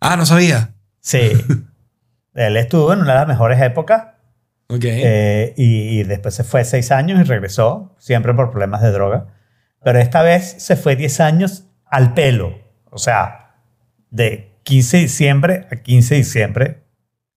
Ah, 0.01 0.15
no 0.17 0.25
sabía. 0.25 0.73
Sí. 0.99 1.31
Él 2.33 2.57
estuvo 2.57 2.91
en 2.93 2.99
una 3.01 3.13
de 3.13 3.19
las 3.19 3.27
mejores 3.27 3.61
épocas 3.61 4.07
Ok. 4.67 4.83
eh, 4.85 5.53
y, 5.57 5.99
y 5.99 6.03
después 6.03 6.33
se 6.35 6.43
fue 6.43 6.65
seis 6.65 6.91
años 6.91 7.19
y 7.19 7.23
regresó, 7.23 7.95
siempre 7.99 8.33
por 8.33 8.49
problemas 8.51 8.81
de 8.81 8.91
droga. 8.91 9.27
Pero 9.83 9.99
esta 9.99 10.21
vez 10.23 10.55
se 10.63 10.75
fue 10.75 10.95
10 10.95 11.19
años 11.19 11.65
al 11.85 12.13
pelo. 12.15 12.57
O 12.89 12.97
sea, 12.97 13.55
de 14.09 14.57
15 14.63 14.97
de 14.97 15.03
diciembre 15.03 15.67
a 15.71 15.75
15 15.75 16.15
de 16.15 16.19
diciembre. 16.21 16.83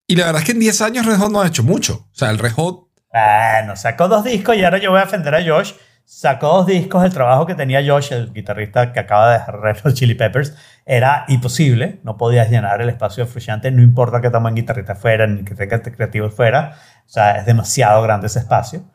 y 0.07 0.15
la 0.15 0.27
verdad 0.27 0.41
es 0.41 0.45
que 0.45 0.53
en 0.53 0.59
10 0.59 0.81
años 0.81 1.05
Red 1.05 1.17
Hot 1.17 1.31
no 1.31 1.41
ha 1.41 1.47
hecho 1.47 1.63
mucho. 1.63 2.07
O 2.09 2.15
sea, 2.15 2.29
el 2.29 2.39
Red 2.39 2.53
Hot. 2.53 2.87
Bueno, 3.11 3.75
sacó 3.75 4.07
dos 4.07 4.23
discos 4.23 4.55
y 4.55 4.63
ahora 4.63 4.77
yo 4.77 4.91
voy 4.91 5.01
a 5.01 5.03
ofender 5.03 5.35
a 5.35 5.43
Josh. 5.45 5.73
Sacó 6.09 6.47
dos 6.47 6.67
discos, 6.67 7.03
el 7.03 7.11
trabajo 7.11 7.45
que 7.45 7.53
tenía 7.53 7.85
Josh, 7.85 8.13
el 8.13 8.31
guitarrista 8.31 8.93
que 8.93 8.99
acaba 9.01 9.27
de 9.27 9.39
dejar 9.39 9.59
Red 9.59 9.77
Hot 9.83 9.93
Chili 9.93 10.15
Peppers, 10.15 10.55
era 10.85 11.25
imposible. 11.27 11.99
No 12.03 12.15
podías 12.15 12.49
llenar 12.49 12.81
el 12.81 12.87
espacio 12.87 13.25
de 13.25 13.29
Frusciante, 13.29 13.71
no 13.71 13.81
importa 13.81 14.21
que 14.21 14.29
tan 14.29 14.41
buen 14.41 14.55
guitarrista 14.55 14.95
fuera, 14.95 15.27
ni 15.27 15.43
que 15.43 15.53
tenga 15.53 15.81
creativos 15.81 16.33
fuera. 16.33 16.77
O 17.05 17.09
sea, 17.09 17.39
es 17.39 17.45
demasiado 17.45 18.01
grande 18.03 18.27
ese 18.27 18.39
espacio. 18.39 18.85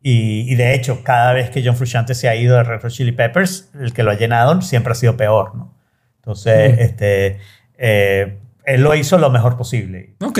Y, 0.00 0.50
y 0.50 0.54
de 0.54 0.74
hecho, 0.74 1.04
cada 1.04 1.34
vez 1.34 1.50
que 1.50 1.62
John 1.62 1.76
Frusciante 1.76 2.14
se 2.14 2.30
ha 2.30 2.34
ido 2.34 2.56
de 2.56 2.62
Red 2.62 2.80
Hot 2.80 2.90
Chili 2.90 3.12
Peppers, 3.12 3.68
el 3.78 3.92
que 3.92 4.02
lo 4.02 4.12
ha 4.12 4.14
llenado 4.14 4.62
siempre 4.62 4.92
ha 4.92 4.96
sido 4.96 5.18
peor, 5.18 5.54
¿no? 5.54 5.76
Entonces, 6.16 6.78
este, 6.78 7.40
eh, 7.76 8.38
él 8.64 8.80
lo 8.80 8.94
hizo 8.94 9.18
lo 9.18 9.28
mejor 9.28 9.58
posible. 9.58 10.16
Ok. 10.22 10.38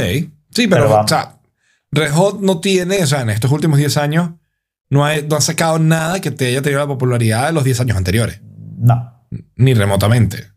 Sí, 0.49 0.69
pero, 0.69 0.85
Pero 0.85 1.01
o 1.01 1.07
sea, 1.07 1.37
Red 1.93 2.13
Hot 2.13 2.41
no 2.41 2.61
tiene, 2.61 3.03
o 3.03 3.07
sea, 3.07 3.21
en 3.21 3.29
estos 3.29 3.51
últimos 3.51 3.79
10 3.79 3.99
años, 3.99 4.31
no 4.91 5.05
ha, 5.05 5.17
no 5.17 5.37
ha 5.37 5.41
sacado 5.41 5.79
nada 5.79 6.21
que 6.21 6.31
te 6.31 6.47
haya 6.47 6.63
tenido 6.63 6.81
la 6.81 6.87
popularidad 6.87 7.47
de 7.47 7.53
los 7.53 7.65
10 7.65 7.81
años 7.81 7.97
anteriores. 7.97 8.41
No. 8.77 9.27
Ni 9.57 9.75
remotamente. 9.75 10.49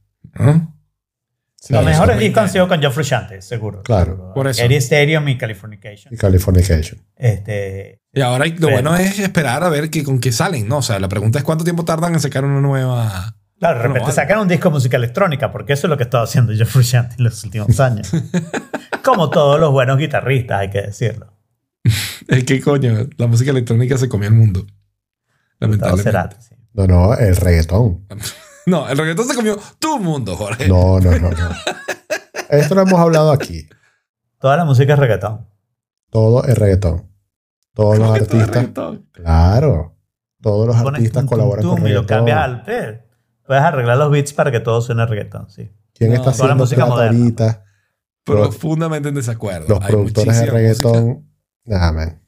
Los 1.70 1.84
mejores 1.84 2.20
discos 2.20 2.44
han 2.44 2.50
sido 2.50 2.68
con 2.68 2.82
John 2.82 2.94
Frusciante, 2.94 3.42
seguro. 3.42 3.82
Claro. 3.84 4.12
seguro. 4.14 4.34
Por 4.34 4.48
eso. 4.48 4.64
Eddie 4.64 4.78
Stadium 4.78 5.28
y 5.28 5.38
Californication. 5.38 6.14
Y 6.14 6.18
Californication. 6.18 7.02
Este, 7.16 8.02
Y 8.14 8.22
ahora 8.22 8.46
lo 8.46 8.56
Pero- 8.56 8.72
bueno 8.72 8.96
es 8.96 9.20
esperar 9.20 9.64
a 9.64 9.70
ver 9.70 9.90
qué, 9.90 10.04
con 10.04 10.20
qué 10.20 10.32
salen, 10.32 10.68
¿no? 10.68 10.78
O 10.78 10.82
sea, 10.82 11.00
la 11.00 11.10
pregunta 11.10 11.40
es 11.40 11.44
cuánto 11.44 11.64
tiempo 11.64 11.84
tardan 11.84 12.14
en 12.14 12.20
sacar 12.20 12.46
una 12.46 12.62
nueva. 12.62 13.36
claro, 13.60 13.78
de 13.78 13.84
repente 13.84 14.02
vale. 14.02 14.14
sacan 14.14 14.40
un 14.40 14.48
disco 14.48 14.70
de 14.70 14.74
música 14.76 14.98
electrónica, 14.98 15.52
porque 15.52 15.74
eso 15.74 15.88
es 15.88 15.90
lo 15.90 15.98
que 15.98 16.04
estaba 16.04 16.24
haciendo 16.24 16.54
John 16.58 16.68
Frusciante 16.68 17.16
en 17.18 17.24
los 17.26 17.44
últimos 17.44 17.80
años. 17.80 18.12
Como 19.04 19.30
todos 19.30 19.60
los 19.60 19.72
buenos 19.72 19.98
guitarristas, 19.98 20.60
hay 20.62 20.70
que 20.70 20.82
decirlo. 20.84 21.34
Es 22.28 22.44
que 22.44 22.62
coño, 22.62 23.08
la 23.18 23.28
música 23.28 23.52
electrónica 23.52 23.98
se 23.98 24.10
comió 24.10 24.28
el 24.30 24.36
mundo. 24.36 24.66
Lamentablemente. 25.60 26.04
Cerati, 26.04 26.36
sí. 26.42 26.56
No, 26.74 26.88
no, 26.88 27.14
el 27.16 27.36
reggaetón. 27.36 28.06
No, 28.68 28.86
el 28.90 28.98
reggaetón 28.98 29.26
se 29.30 29.34
comió 29.34 29.58
tu 29.80 29.98
mundo, 29.98 30.36
Jorge. 30.36 30.68
No, 30.68 31.00
no, 31.00 31.12
no, 31.18 31.30
no. 31.30 31.50
Esto 32.50 32.76
lo 32.76 32.82
hemos 32.82 33.00
hablado 33.00 33.32
aquí. 33.32 33.66
Toda 34.40 34.58
la 34.58 34.66
música 34.66 34.92
es 34.92 35.00
reggaetón. 35.00 35.48
Todo 36.10 36.44
es 36.44 36.58
reggaetón. 36.58 37.10
Todos 37.74 37.98
los 37.98 38.08
¿Cómo 38.08 38.20
que 38.20 38.26
todo 38.26 38.38
es 38.40 38.44
artistas. 38.44 38.56
reggaetón? 38.64 39.10
Claro. 39.14 39.96
Todos 40.42 40.68
los 40.68 40.76
artistas 40.76 41.22
tum, 41.24 41.30
colaboran 41.30 41.62
tum 41.64 41.78
con 41.78 41.88
y 41.88 41.94
lo 41.94 42.02
reggaetón. 42.02 42.06
cambias 42.18 42.40
al 42.40 42.64
pe. 42.64 43.04
Puedes 43.46 43.64
arreglar 43.64 43.98
los 44.00 44.12
beats 44.12 44.34
para 44.34 44.52
que 44.52 44.60
todo 44.60 44.82
suene 44.82 45.06
reggaetón, 45.06 45.50
sí. 45.50 45.72
¿Quién 45.94 46.10
No, 46.10 46.18
está 46.18 46.34
toda 46.34 46.48
la 46.50 46.54
haciendo 46.56 46.64
música 46.66 46.86
moderna. 46.88 47.18
ahorita? 47.20 47.64
Profundamente 48.26 49.08
en 49.08 49.16
desacuerdo. 49.16 49.68
Los 49.70 49.82
Hay 49.82 49.88
productores 49.88 50.42
de 50.42 50.52
música. 50.52 51.22
Reggaetón. 51.68 51.80
Nada, 51.80 51.92
man. 51.92 52.22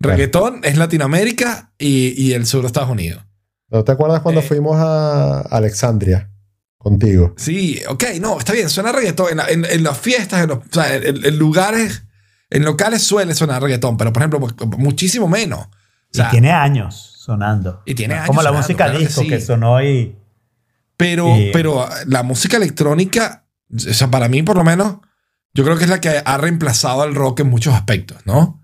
Reggaetón 0.00 0.60
es 0.64 0.76
Latinoamérica 0.78 1.72
y, 1.78 2.14
y 2.22 2.32
el 2.32 2.46
sur 2.46 2.62
de 2.62 2.68
Estados 2.68 2.90
Unidos. 2.90 3.22
¿No 3.68 3.84
te 3.84 3.92
acuerdas 3.92 4.20
cuando 4.22 4.40
Eh. 4.40 4.44
fuimos 4.44 4.76
a 4.78 5.40
Alexandria 5.42 6.30
contigo? 6.78 7.34
Sí, 7.36 7.80
ok, 7.88 8.04
no, 8.20 8.38
está 8.38 8.52
bien, 8.52 8.68
suena 8.70 8.92
reggaetón. 8.92 9.28
En, 9.32 9.36
la- 9.36 9.48
en- 9.48 9.64
en 9.66 9.82
las 9.84 9.98
fiestas, 9.98 10.42
en, 10.42 10.48
los- 10.48 10.58
o 10.58 10.62
sea, 10.72 10.94
en- 10.96 11.24
en 11.24 11.38
lugares, 11.38 12.04
en 12.48 12.64
locales 12.64 13.02
suele 13.02 13.34
sonar 13.34 13.62
reggaetón, 13.62 13.96
pero 13.96 14.12
por 14.12 14.22
ejemplo, 14.22 14.40
mu- 14.40 14.78
muchísimo 14.78 15.28
menos. 15.28 15.66
O 15.66 15.70
sea, 16.12 16.28
y 16.28 16.30
tiene 16.30 16.50
años 16.50 17.14
sonando. 17.18 17.82
Y 17.84 17.94
tiene 17.94 18.14
años 18.14 18.26
Como 18.28 18.42
la 18.42 18.48
sonando, 18.48 18.66
música 18.66 18.84
claro 18.86 18.98
que 18.98 19.04
disco 19.06 19.20
sí. 19.22 19.28
que 19.28 19.40
sonó 19.40 19.82
y... 19.82 20.16
Pero, 20.96 21.36
Y- 21.36 21.50
pero 21.52 21.88
la 22.06 22.22
música 22.22 22.56
electrónica, 22.56 23.46
o 23.74 23.78
sea, 23.78 24.10
para 24.10 24.28
mí 24.28 24.42
por 24.42 24.56
lo 24.56 24.64
menos, 24.64 24.96
yo 25.54 25.64
creo 25.64 25.76
que 25.76 25.84
es 25.84 25.90
la 25.90 26.00
que 26.00 26.22
ha 26.24 26.38
reemplazado 26.38 27.02
al 27.02 27.14
rock 27.14 27.40
en 27.40 27.48
muchos 27.50 27.74
aspectos, 27.74 28.18
¿no? 28.24 28.59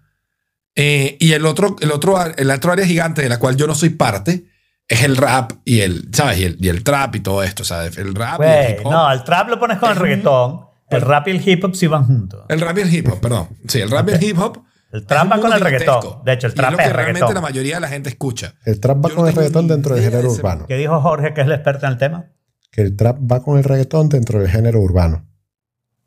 Eh, 0.76 1.16
y 1.18 1.32
el 1.32 1.46
otro, 1.46 1.74
el, 1.80 1.90
otro, 1.90 2.16
el 2.36 2.50
otro 2.50 2.72
área 2.72 2.86
gigante 2.86 3.22
de 3.22 3.28
la 3.30 3.38
cual 3.38 3.56
yo 3.56 3.66
no 3.66 3.74
soy 3.74 3.90
parte 3.90 4.44
es 4.88 5.02
el 5.02 5.16
rap 5.16 5.52
y 5.64 5.80
el, 5.80 6.10
¿sabes? 6.12 6.38
Y 6.38 6.44
el, 6.44 6.56
y 6.60 6.68
el 6.68 6.84
trap 6.84 7.16
y 7.16 7.20
todo 7.20 7.42
esto, 7.42 7.64
¿sabes? 7.64 7.96
El 7.98 8.14
rap 8.14 8.40
y 8.42 8.44
el 8.44 8.70
hip 8.72 8.86
hop. 8.86 8.92
no, 8.92 9.10
el 9.12 9.24
trap 9.24 9.48
lo 9.48 9.58
pones 9.58 9.78
con 9.78 9.90
el 9.90 9.96
reggaetón. 9.96 10.60
El 10.88 11.00
rap 11.00 11.26
y 11.26 11.30
el 11.32 11.48
hip 11.48 11.64
hop 11.64 11.74
sí 11.74 11.86
van 11.88 12.04
juntos. 12.06 12.44
El 12.48 12.60
rap 12.60 12.78
y 12.78 12.82
el 12.82 12.94
hip 12.94 13.08
hop, 13.10 13.20
perdón. 13.20 13.48
Sí, 13.66 13.80
el 13.80 13.90
rap 13.90 14.08
y 14.08 14.12
el 14.12 14.22
hip 14.22 14.38
hop. 14.38 14.62
El 14.92 15.04
trap 15.04 15.32
va 15.32 15.40
con 15.40 15.52
el 15.52 15.60
reggaetón. 15.60 15.94
gigantesco. 16.00 16.22
De 16.24 16.32
hecho, 16.34 16.46
el 16.46 16.52
Y 16.52 16.56
trap 16.56 16.70
es 16.70 16.72
lo 16.72 16.76
que 16.78 16.84
es 16.84 16.92
realmente 16.92 17.20
reggaetón. 17.20 17.34
la 17.34 17.40
mayoría 17.40 17.74
de 17.74 17.80
la 17.80 17.88
gente 17.88 18.08
escucha. 18.08 18.54
El 18.64 18.78
trap 18.78 18.98
va 19.04 19.08
Yo 19.08 19.14
no 19.16 19.20
con 19.22 19.28
el 19.28 19.34
tengo 19.34 19.40
reggaetón 19.40 19.64
ni 19.64 19.70
dentro 19.70 19.94
del 19.96 20.04
género 20.04 20.28
ese- 20.28 20.38
urbano. 20.40 20.66
¿Qué 20.68 20.76
dijo 20.76 21.00
Jorge, 21.00 21.34
que 21.34 21.40
es 21.40 21.46
el 21.48 21.52
experto 21.54 21.86
en 21.86 21.92
el 21.92 21.98
tema? 21.98 22.26
Que 22.70 22.82
el 22.82 22.96
trap 22.96 23.18
va 23.20 23.42
con 23.42 23.58
el 23.58 23.64
reggaetón 23.64 24.08
dentro 24.08 24.38
del 24.38 24.48
género 24.48 24.80
urbano. 24.80 25.26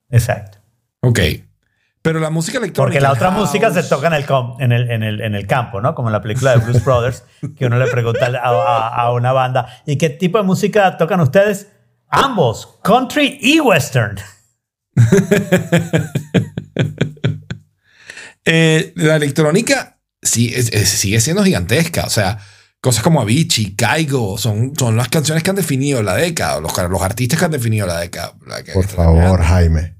Exacto. 0.09 0.59
Ok. 1.01 1.19
Pero 2.01 2.19
la 2.19 2.29
música 2.29 2.57
electrónica. 2.59 2.93
Porque 2.93 3.01
la 3.01 3.11
otra 3.11 3.29
house- 3.31 3.39
música 3.47 3.71
se 3.73 3.83
toca 3.83 4.07
en 4.07 4.13
el, 4.13 4.25
com- 4.25 4.55
en, 4.61 4.71
el, 4.71 4.89
en, 4.89 5.03
el, 5.03 5.19
en 5.21 5.35
el 5.35 5.45
campo, 5.45 5.81
¿no? 5.81 5.93
Como 5.95 6.07
en 6.07 6.13
la 6.13 6.21
película 6.21 6.51
de 6.51 6.57
Blues 6.65 6.83
Brothers, 6.85 7.23
que 7.57 7.65
uno 7.65 7.77
le 7.77 7.87
pregunta 7.87 8.25
a, 8.27 8.49
a- 8.49 8.87
a 9.01 9.11
una 9.11 9.33
banda, 9.33 9.81
¿y 9.85 9.97
qué 9.97 10.09
tipo 10.09 10.37
de 10.37 10.43
música 10.45 10.95
tocan 10.97 11.19
ustedes? 11.19 11.67
Ambos, 12.07 12.79
country 12.83 13.37
y 13.41 13.59
western. 13.59 14.17
Eh, 18.45 18.93
la 18.95 19.15
electrónica 19.17 19.99
sí, 20.21 20.51
es- 20.55 20.71
es- 20.73 20.89
sigue 20.89 21.19
siendo 21.21 21.43
gigantesca. 21.43 22.05
O 22.05 22.09
sea, 22.09 22.39
cosas 22.81 23.03
como 23.03 23.21
Avicii, 23.21 23.75
Kaigo, 23.75 24.37
son, 24.37 24.73
son 24.77 24.95
las 24.97 25.09
canciones 25.09 25.43
que 25.43 25.49
han 25.51 25.55
definido 25.55 26.01
la 26.01 26.15
década, 26.15 26.59
los, 26.59 26.75
los 26.89 27.01
artistas 27.01 27.37
que 27.37 27.45
han 27.45 27.51
definido 27.51 27.85
la 27.85 27.99
década. 27.99 28.33
la 28.47 28.63
que- 28.63 28.71
Por 28.71 28.87
favor, 28.87 29.43
Jaime. 29.43 29.97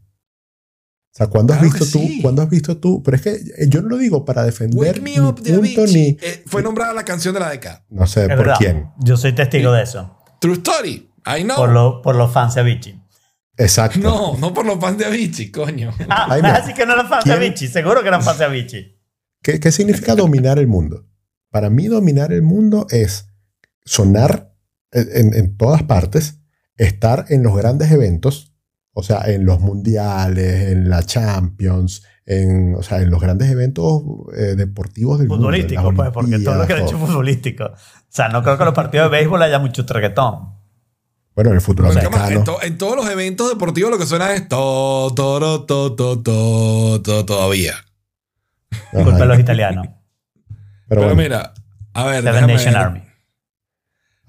Sea, 1.20 1.28
¿cuándo 1.28 1.54
has 1.54 1.62
visto 1.62 1.80
tú? 1.86 2.00
sí. 2.00 2.20
¿Cuándo 2.22 2.42
has 2.42 2.50
visto 2.50 2.78
tú? 2.78 3.04
Pero 3.04 3.18
es 3.18 3.22
que 3.24 3.40
yo 3.68 3.82
no 3.82 3.90
lo 3.90 3.98
digo 3.98 4.24
para 4.26 4.44
defender 4.44 5.02
de 5.02 5.54
punto 5.60 5.86
ni... 5.88 6.18
eh, 6.22 6.44
fue 6.48 6.64
nombrada 6.64 6.94
la 6.94 7.04
canción 7.06 7.34
de 7.34 7.42
la 7.42 7.50
década. 7.50 7.86
No 7.90 8.08
sé 8.08 8.22
Es 8.24 8.28
por 8.30 8.38
verdad. 8.38 8.56
quién. 8.58 8.88
Yo 9.00 9.18
soy 9.18 9.34
testigo 9.34 9.72
de 9.74 9.84
eso. 9.84 10.18
True 10.40 10.54
Story. 10.56 11.12
I 11.28 11.44
know. 11.44 11.58
Por, 11.58 11.70
lo- 11.70 12.02
por 12.02 12.16
los 12.16 12.32
fans 12.32 12.56
de 12.56 12.62
Avicii. 12.62 13.00
Exacto. 13.58 14.00
No, 14.00 14.38
no 14.38 14.54
por 14.54 14.66
los 14.66 14.80
fans 14.80 14.98
de 14.98 15.06
Avicii, 15.06 15.52
coño. 15.52 15.94
Ah, 16.10 16.34
así 16.56 16.74
que 16.74 16.86
no 16.86 16.94
eran 16.94 17.10
fans 17.10 17.26
de. 17.26 17.34
Avicii. 17.34 17.68
Seguro 17.68 18.02
que 18.02 18.08
eran 18.08 18.24
fans 18.24 18.40
de 18.40 18.46
Avicii. 18.46 18.98
¿Qué, 19.44 19.60
qué 19.60 19.72
significa 19.74 20.16
dominar 20.16 20.58
el 20.58 20.68
mundo? 20.68 21.06
Para 21.52 21.70
mí 21.70 21.88
dominar 21.88 22.32
el 22.32 22.42
mundo 22.44 22.88
es 22.90 23.28
sonar 23.84 24.54
en, 24.92 25.34
en 25.34 25.58
todas 25.58 25.84
partes, 25.84 26.40
estar 26.78 27.26
en 27.30 27.44
los 27.44 27.56
grandes 27.58 27.92
eventos, 27.92 28.54
o 28.94 29.04
sea, 29.04 29.22
en 29.28 29.46
los 29.46 29.60
mundiales, 29.60 30.72
en 30.72 30.90
la 30.90 31.04
Champions, 31.04 32.04
en, 32.26 32.76
o 32.76 32.84
sea, 32.84 33.02
en 33.02 33.10
los 33.10 33.22
grandes 33.22 33.50
eventos 33.50 34.02
eh, 34.38 34.56
deportivos 34.56 35.20
del 35.20 35.28
Futbolístico, 35.30 35.82
mundo. 35.84 36.04
en 36.06 36.12
pues, 36.12 36.26
porque 36.26 36.40
todo 36.44 36.56
lo 36.56 36.68
que 36.68 36.74
han 36.74 36.80
hecho 36.84 36.98
todo. 36.98 37.08
futbolístico. 37.08 37.66
O 37.66 37.72
sea, 38.10 38.30
no 38.30 38.44
creo 38.44 38.58
que 38.58 38.64
en 38.64 38.66
los 38.68 38.76
partidos 38.76 39.10
de 39.12 39.18
béisbol 39.18 39.42
haya 39.42 39.60
mucho 39.60 39.84
reggaetón. 39.88 40.54
Bueno, 41.36 41.52
en 41.52 41.56
el 41.56 41.62
futuro 41.62 41.90
americano. 41.90 42.28
en, 42.30 42.44
to- 42.44 42.62
en 42.62 42.78
todos 42.78 42.96
los 42.98 43.10
eventos 43.10 43.50
deportivos 43.50 43.90
lo 43.92 43.98
que 43.98 44.06
suena 44.06 44.34
es 44.34 44.48
to, 44.50 45.14
to, 45.16 45.66
to, 45.66 45.96
to, 45.96 46.22
to, 46.22 47.02
to, 47.02 47.26
todavía. 47.26 47.74
Ajá. 48.72 49.04
Culpa 49.04 49.18
de 49.20 49.26
los 49.26 49.40
italianos. 49.40 49.88
Pero, 49.88 50.00
Pero 50.88 51.02
bueno, 51.04 51.16
mira, 51.16 51.54
a 51.94 52.06
ver, 52.06 52.24
Seven 52.24 52.48
Nation 52.48 52.74
ver. 52.94 53.04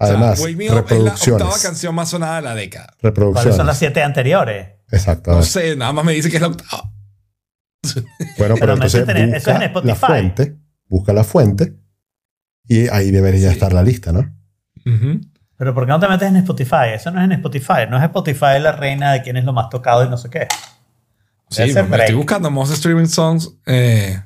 O 0.03 0.07
sea, 0.07 0.17
además, 0.17 0.41
Me 0.41 0.47
Up 0.47 0.53
es 0.63 0.71
la 0.73 0.81
octava 0.81 0.81
reproducciones. 0.81 1.63
canción 1.63 1.95
más 1.95 2.09
sonada 2.09 2.37
de 2.37 2.43
la 2.43 2.55
década. 2.55 2.87
¿Cuáles 3.01 3.15
son 3.15 3.25
las 3.35 3.35
Reproducciones. 3.35 3.77
siete 3.79 4.03
anteriores? 4.03 4.69
Exacto. 4.91 5.33
No 5.33 5.43
sé, 5.43 5.77
nada 5.77 5.93
más 5.93 6.05
me 6.05 6.13
dice 6.15 6.31
que 6.31 6.37
es 6.37 6.43
la 6.43 6.49
octava. 6.49 6.91
Bueno, 8.39 8.55
pero, 8.55 8.57
Pero 8.57 8.73
entonces 8.75 9.09
en- 9.09 9.35
eso 9.35 9.51
es 9.51 9.55
en 9.57 9.61
la 9.61 9.67
Spotify. 9.67 9.97
fuente, 10.07 10.57
busca 10.89 11.13
la 11.13 11.25
fuente 11.25 11.75
y 12.67 12.89
ahí 12.89 13.11
debería 13.11 13.49
Sí. 13.49 13.55
estar 13.55 13.73
la 13.73 13.83
lista, 13.83 14.13
¿no? 14.13 14.35
Pero 15.57 15.75
¿por 15.75 15.85
qué 15.85 15.91
no 15.91 16.01
te 16.01 16.09
metes 16.09 16.29
en 16.29 16.37
Spotify? 16.37 16.95
Eso 16.95 17.11
no 17.11 17.21
es 17.21 17.25
en 17.27 17.33
Spotify. 17.33 17.87
No 17.89 17.97
es 17.99 18.03
Spotify 18.05 18.59
la 18.61 18.73
reina 18.73 19.13
de 19.13 19.23
quién 19.23 19.37
es 19.37 19.45
lo 19.45 19.53
más 19.53 19.69
tocado 19.69 20.05
y 20.05 20.09
no 20.09 20.17
sé 20.17 20.31
qué. 20.31 20.47
Sí, 21.51 21.63
me 21.75 21.97
estoy 21.99 22.15
buscando 22.15 22.51
most 22.51 22.73
streaming 22.73 23.07
songs. 23.07 23.51
eh, 23.67 24.23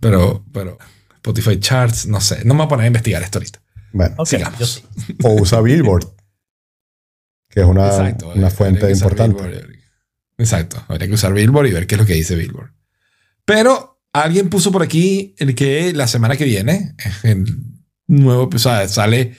pero, 0.00 0.44
pero 0.52 0.78
Spotify 1.16 1.58
Charts, 1.60 2.06
no 2.06 2.20
sé. 2.20 2.44
No 2.44 2.54
me 2.54 2.58
voy 2.58 2.66
a 2.66 2.68
poner 2.68 2.84
a 2.84 2.86
investigar 2.88 3.22
esto 3.22 3.38
ahorita. 3.38 3.60
Bueno, 3.92 4.14
Ok, 4.18 4.26
Sigamos. 4.28 4.58
yo 4.58 4.66
sí. 4.66 4.82
o 5.22 5.34
usa 5.40 5.60
Billboard, 5.60 6.06
que 7.48 7.60
es 7.60 7.66
una, 7.66 7.86
Exacto. 7.86 8.32
una 8.34 8.50
fuente 8.50 8.90
importante. 8.90 9.42
Billboard. 9.42 9.72
Exacto. 10.38 10.82
Habría 10.88 11.08
que 11.08 11.14
usar 11.14 11.32
Billboard 11.34 11.66
y 11.66 11.72
ver 11.72 11.86
qué 11.86 11.94
es 11.96 12.00
lo 12.00 12.06
que 12.06 12.14
dice 12.14 12.34
Billboard. 12.36 12.72
Pero 13.44 14.02
alguien 14.12 14.48
puso 14.48 14.72
por 14.72 14.82
aquí 14.82 15.34
el 15.38 15.54
que 15.54 15.92
la 15.92 16.06
semana 16.08 16.36
que 16.36 16.44
viene 16.44 16.94
el 17.22 17.44
nuevo 18.06 18.44
episodio. 18.44 18.88
Sale. 18.88 19.36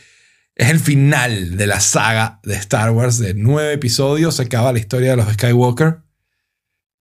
Es 0.56 0.70
el 0.70 0.80
final 0.80 1.58
de 1.58 1.66
la 1.66 1.80
saga 1.80 2.40
de 2.44 2.54
Star 2.56 2.92
Wars 2.92 3.18
de 3.18 3.34
nueve 3.34 3.74
episodios. 3.74 4.36
Se 4.36 4.44
acaba 4.44 4.72
la 4.72 4.78
historia 4.80 5.12
de 5.12 5.18
los 5.18 5.34
Skywalker. 5.34 5.98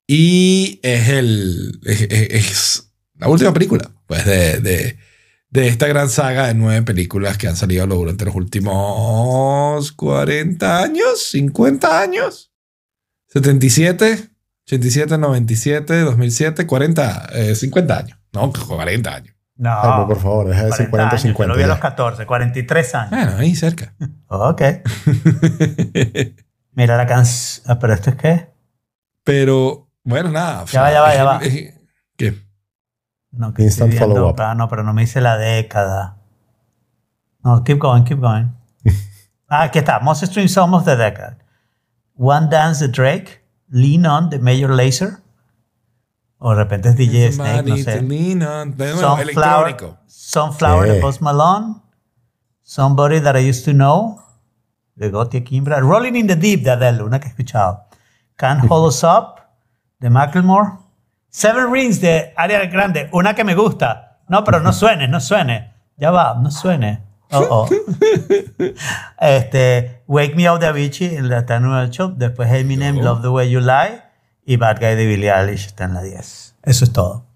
Y 0.07 0.81
es 0.83 1.09
el. 1.09 1.79
Es, 1.85 2.01
es- 2.03 2.31
es 2.35 2.93
la 3.19 3.29
última 3.29 3.53
película. 3.53 3.91
Pues 4.07 4.25
de, 4.25 4.59
de, 4.61 4.97
de 5.53 5.69
esta 5.69 5.87
gran 5.87 6.09
saga 6.09 6.47
de 6.47 6.55
nueve 6.55 6.83
películas 6.83 7.37
que 7.37 7.47
han 7.47 7.57
salido 7.57 7.87
durante 7.87 8.25
los 8.25 8.35
últimos 8.35 9.93
40 9.93 10.83
años, 10.83 11.23
50 11.31 12.01
años, 12.01 12.51
77, 13.29 14.31
87, 14.67 15.19
97, 15.19 16.01
2007, 16.01 16.67
40, 16.67 17.29
eh, 17.35 17.55
50 17.55 17.99
años. 17.99 18.19
No, 18.33 18.51
40 18.51 19.15
años. 19.15 19.35
No. 19.57 19.71
Ay, 19.71 20.07
por 20.07 20.19
favor, 20.19 20.49
deja 20.49 20.63
de 20.63 20.67
decir 20.71 20.89
40 20.89 21.11
años, 21.11 21.23
yo 21.23 21.29
50. 21.29 21.53
Lo 21.53 21.59
vi 21.59 21.65
a 21.65 21.67
los 21.67 21.79
14, 21.79 22.25
43 22.25 22.95
años. 22.95 23.11
Bueno, 23.11 23.33
ahí 23.39 23.55
cerca. 23.55 23.95
Ok. 24.35 24.63
Mira 26.73 26.97
la 26.97 27.07
canción. 27.07 27.67
Ah, 27.69 27.79
pero 27.79 27.93
esto 27.93 28.09
es 28.09 28.17
qué? 28.17 28.49
Pero, 29.25 29.91
bueno, 30.03 30.31
nada. 30.31 30.63
o 30.63 30.67
Ya 30.69 30.81
va, 30.81 30.91
ya 30.91 31.03
va, 31.03 31.15
ya 31.15 31.25
va. 31.25 31.41
¿Qué? 32.17 32.35
No, 33.33 33.55
que 33.55 33.63
Instant 33.63 33.93
estoy 33.93 34.09
viendo, 34.09 34.35
no, 34.55 34.69
pero 34.69 34.85
no 34.85 34.93
me 34.93 35.03
dice 35.03 35.21
la 35.21 35.37
década. 35.37 36.19
No, 37.43 37.65
keep 37.65 37.79
going, 37.79 38.05
keep 38.05 38.21
going. 38.21 38.53
ah, 39.49 39.63
aquí 39.63 39.79
está. 39.79 40.01
Most 40.01 40.25
stream 40.25 40.49
songs 40.49 40.75
of 40.75 40.85
the 40.85 40.97
decade. 40.97 41.37
One 42.17 42.49
Dance 42.49 42.87
de 42.87 42.93
Drake. 42.93 43.43
Lean 43.69 44.05
On 44.07 44.29
de 44.29 44.39
Major 44.39 44.71
Lazer. 44.71 45.19
O 46.39 46.51
de 46.51 46.57
repente 46.57 46.91
es 46.91 46.97
DJ 46.97 47.33
Snake, 47.33 47.63
no 47.63 47.77
sé. 47.77 48.03
lean 48.03 48.43
on. 48.43 48.77
De 48.77 48.93
nuevo, 48.93 49.17
Sunflower. 49.17 49.77
Sunflower 50.07 50.93
de. 50.93 51.01
Post 51.01 51.23
Malone. 51.23 51.77
Somebody 52.63 53.21
That 53.21 53.37
I 53.37 53.49
Used 53.49 53.65
to 53.65 53.73
Know 53.73 54.21
de 54.95 55.11
Gotti 55.11 55.43
Kimbra. 55.43 55.81
Rolling 55.81 56.17
in 56.17 56.27
the 56.27 56.37
Deep 56.37 56.63
de 56.63 56.71
Adele, 56.71 57.03
una 57.03 57.19
que 57.19 57.29
he 57.29 57.31
escuchado. 57.31 57.85
Can't 58.37 58.69
Hold 58.69 58.89
Us 58.89 59.03
Up 59.05 59.41
de 60.01 60.11
Macklemore. 60.11 60.82
Seven 61.33 61.73
Rings 61.73 62.01
de 62.03 62.35
Ariana 62.37 62.67
Grande, 62.67 63.09
una 63.11 63.35
que 63.35 63.43
me 63.43 63.55
gusta. 63.55 64.21
No, 64.29 64.45
pero 64.45 64.61
no 64.61 64.73
suene, 64.75 65.09
no 65.09 65.19
suene. 65.19 65.73
Ya 65.97 66.11
va, 66.11 66.39
no 66.41 66.51
suene. 66.51 67.03
Oh, 67.31 67.47
oh. 67.51 67.69
Este, 69.21 70.03
Wake 70.07 70.35
Me 70.35 70.51
Up 70.51 70.59
de 70.59 70.67
Avicii 70.67 71.17
en 71.17 71.31
la 71.31 71.39
está 71.39 71.57
en 71.57 71.65
el 71.65 71.91
show. 71.91 72.13
Después 72.15 72.53
Eminem, 72.53 72.97
Yo. 72.97 73.03
Love 73.03 73.23
the 73.23 73.29
Way 73.29 73.51
You 73.51 73.61
Lie. 73.61 74.03
Y 74.45 74.57
Bad 74.57 74.79
Guy 74.79 74.95
de 74.95 75.07
Billie 75.07 75.33
Eilish 75.33 75.67
está 75.67 75.85
en 75.85 75.95
la 75.95 76.03
10. 76.03 76.57
Eso 76.65 76.85
es 76.85 76.93
todo. 76.93 77.27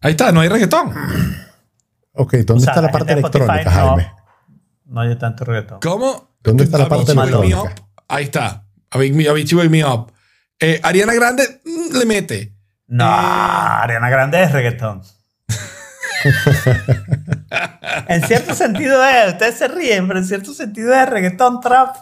Ahí 0.00 0.12
está, 0.12 0.32
no 0.32 0.40
hay 0.40 0.48
reggaetón. 0.48 0.92
Ok, 2.16 2.32
¿dónde 2.46 2.52
O 2.52 2.60
sea, 2.60 2.70
está 2.70 2.80
la 2.80 2.86
la 2.86 2.92
parte 2.92 3.12
de 3.16 3.20
Spotify 3.22 3.44
electrónica, 3.44 3.70
no- 3.82 3.88
Jaime? 3.88 4.12
No 4.86 5.00
hay 5.00 5.16
tanto 5.16 5.44
reggaetón. 5.44 5.80
¿Cómo? 5.80 6.36
¿Dónde 6.44 6.62
está 6.62 6.78
la 6.78 6.88
parte 6.88 7.10
electrónica? 7.10 7.74
Ahí 8.06 8.24
está. 8.24 8.66
Wake 8.94 9.12
Me, 9.14 9.28
Avicii, 9.28 9.56
Wake 9.58 9.68
Me 9.68 9.84
Up. 9.84 10.12
Eh, 10.60 10.78
Ariana 10.84 11.12
Grande 11.12 11.60
mm, 11.64 11.98
le 11.98 12.06
mete. 12.06 12.53
No, 12.96 13.04
Ariana 13.08 14.08
Grande 14.08 14.40
es 14.42 14.52
reggaetón. 14.52 15.02
en 18.08 18.22
cierto 18.22 18.54
sentido 18.54 19.04
es, 19.04 19.32
ustedes 19.32 19.56
se 19.56 19.68
ríen, 19.68 20.06
pero 20.06 20.20
en 20.20 20.24
cierto 20.24 20.52
sentido 20.54 20.94
es 20.94 21.08
reggaetón, 21.08 21.60
trap, 21.60 21.96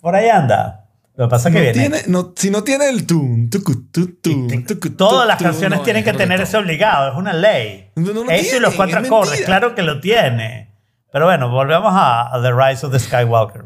por 0.00 0.14
ahí 0.14 0.28
anda. 0.28 0.80
Lo 1.16 1.26
que 1.26 1.30
pasa 1.30 1.48
es 1.48 1.54
que 1.54 1.60
No 1.60 1.72
viene. 1.72 1.88
tiene, 1.88 2.02
no, 2.08 2.32
si 2.36 2.50
no 2.50 2.62
tiene 2.64 2.88
el 2.90 3.06
tun, 3.06 3.48
tucu, 3.48 3.86
tu, 3.90 4.16
tu, 4.20 4.48
tucu, 4.48 4.90
tu, 4.90 4.96
Todas 4.96 5.26
las 5.28 5.40
canciones 5.40 5.78
no 5.78 5.84
tienen 5.84 6.04
que 6.04 6.12
tener 6.12 6.38
reggaetón. 6.38 6.48
eso 6.48 6.58
obligado, 6.58 7.12
es 7.12 7.16
una 7.16 7.32
ley. 7.32 7.90
Eso 8.30 8.56
y 8.56 8.60
los 8.60 8.74
cuatro 8.74 9.00
es 9.00 9.06
acordes, 9.06 9.30
mentira. 9.30 9.46
claro 9.46 9.74
que 9.74 9.82
lo 9.82 10.00
tiene. 10.00 10.74
Pero 11.12 11.26
bueno, 11.26 11.48
volvemos 11.48 11.92
a, 11.94 12.34
a 12.34 12.42
The 12.42 12.52
Rise 12.52 12.84
of 12.84 12.92
the 12.92 12.98
Skywalker. 12.98 13.64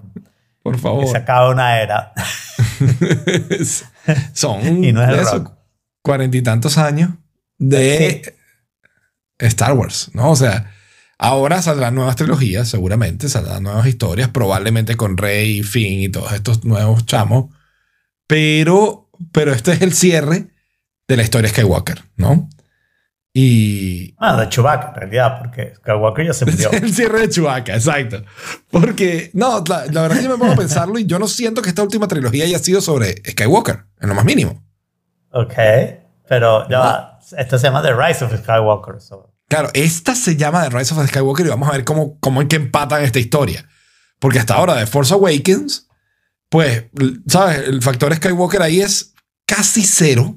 Por 0.62 0.74
Que 0.76 0.80
favor. 0.80 1.06
se 1.09 1.16
acaba 1.16 1.48
una 1.50 1.80
era. 1.80 2.12
Son 4.34 4.60
Y 4.84 4.92
no 4.92 5.02
es 5.02 5.09
el 5.09 5.24
rock. 5.24 5.52
Cuarenta 6.09 6.39
y 6.39 6.43
tantos 6.43 6.78
años 6.78 7.10
de 7.59 8.35
Star 9.39 9.74
Wars, 9.74 10.10
¿no? 10.14 10.30
O 10.30 10.36
sea, 10.36 10.72
ahora 11.18 11.60
saldrán 11.60 11.94
nuevas 11.94 12.16
trilogías, 12.16 12.66
seguramente, 12.66 13.28
saldrán 13.28 13.62
nuevas 13.64 13.86
historias, 13.86 14.30
probablemente 14.30 14.97
con 14.97 15.18
Rey, 15.18 15.62
Finn 15.62 16.01
y 16.01 16.09
todos 16.09 16.32
estos 16.32 16.64
nuevos 16.64 17.05
chamos, 17.05 17.55
pero, 18.26 19.10
pero 19.32 19.52
este 19.52 19.72
es 19.72 19.82
el 19.82 19.93
cierre 19.93 20.47
de 21.06 21.16
la 21.18 21.24
historia 21.24 21.51
Skywalker, 21.51 22.02
¿no? 22.16 22.48
Y 23.35 24.14
Bueno, 24.14 24.39
de 24.39 24.48
Chewbacca 24.48 24.89
en 24.89 24.94
realidad, 24.94 25.39
porque 25.40 25.74
Skywalker 25.76 26.26
ya 26.26 26.32
se 26.32 26.47
murió. 26.51 26.72
el 26.72 26.94
cierre 26.94 27.20
de 27.20 27.28
Chewbacca, 27.28 27.74
exacto. 27.74 28.24
Porque, 28.70 29.30
no, 29.35 29.62
la, 29.68 29.85
la 29.85 30.01
verdad 30.01 30.12
es 30.12 30.18
que 30.20 30.24
yo 30.24 30.30
me 30.30 30.39
pongo 30.39 30.55
a 30.55 30.56
pensarlo 30.56 30.98
y 30.98 31.05
yo 31.05 31.18
no 31.18 31.28
siento 31.28 31.60
que 31.60 31.68
esta 31.68 31.82
última 31.82 32.09
trilogía 32.09 32.44
haya 32.44 32.59
sido 32.59 32.80
sobre 32.80 33.22
Skywalker, 33.28 33.85
en 34.01 34.09
lo 34.09 34.14
más 34.14 34.24
mínimo. 34.24 34.64
Ok, 35.30 35.55
pero 36.28 36.68
ya. 36.68 37.18
Esto 37.36 37.59
se 37.59 37.66
llama 37.66 37.82
The 37.82 37.94
Rise 37.94 38.24
of 38.24 38.34
Skywalker. 38.34 39.00
so- 39.00 39.34
Claro, 39.48 39.68
esta 39.74 40.14
se 40.14 40.36
llama 40.36 40.62
The 40.68 40.76
Rise 40.76 40.94
of 40.94 41.06
Skywalker 41.06 41.46
y 41.46 41.48
vamos 41.50 41.68
a 41.68 41.72
ver 41.72 41.84
cómo, 41.84 42.18
cómo 42.20 42.40
es 42.42 42.48
que 42.48 42.56
empatan 42.56 43.02
esta 43.02 43.18
historia. 43.18 43.66
Porque 44.18 44.38
hasta 44.38 44.55
ahora, 44.55 44.74
The 44.76 44.86
Force 44.86 45.12
Awakens, 45.14 45.88
pues, 46.48 46.84
¿sabes? 47.26 47.68
El 47.68 47.82
factor 47.82 48.14
Skywalker 48.14 48.62
ahí 48.62 48.80
es 48.80 49.14
casi 49.46 49.82
cero. 49.84 50.36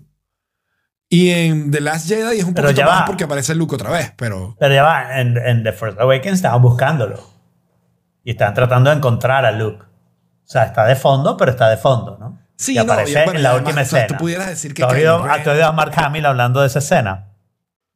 Y 1.10 1.30
en 1.32 1.72
The 1.72 1.82
Last 1.82 2.08
Jedi 2.08 2.40
es 2.40 2.44
un 2.46 2.54
Pero 2.54 2.68
poquito 2.68 2.82
ya 2.82 2.86
más 2.88 3.02
va. 3.02 3.06
porque 3.06 3.24
aparece 3.26 3.54
Luke 3.56 3.76
otra 3.76 3.90
vez, 3.90 4.14
pero... 4.16 4.56
Pero 4.60 4.74
ya 4.74 4.84
va, 4.84 5.20
en, 5.20 5.38
en 5.38 5.64
The 5.64 5.74
Force 5.74 6.00
Awakens 6.00 6.36
estaban 6.36 6.62
buscándolo. 6.62 7.20
Y 8.24 8.32
estaban 8.32 8.54
tratando 8.54 8.90
de 8.92 8.96
encontrar 8.98 9.46
a 9.46 9.52
Luke. 9.52 9.84
O 9.84 10.48
sea, 10.52 10.64
está 10.66 10.86
de 10.86 10.96
fondo, 10.96 11.36
pero 11.36 11.52
está 11.52 11.70
de 11.70 11.76
fondo, 11.78 12.18
¿no? 12.18 12.41
Sí, 12.62 12.74
y 12.74 12.76
no, 12.76 12.82
aparece 12.84 13.12
y 13.12 13.16
bueno, 13.26 13.32
en 13.40 13.44
la 13.44 13.50
además, 13.50 13.66
última 13.68 13.82
escena. 13.82 14.08
tú 14.08 14.16
pudieras 14.18 14.48
decir 14.48 14.74
que 14.74 14.84
¿Tú 14.84 14.88
has 14.88 14.94
oído, 14.94 15.24
Ren- 15.26 15.32
has 15.42 15.48
oído 15.48 15.66
a 15.66 15.72
Mark 15.72 15.94
Hamill 15.96 16.26
hablando 16.26 16.62
de 16.62 16.68
esa 16.68 16.80
escena? 16.80 17.30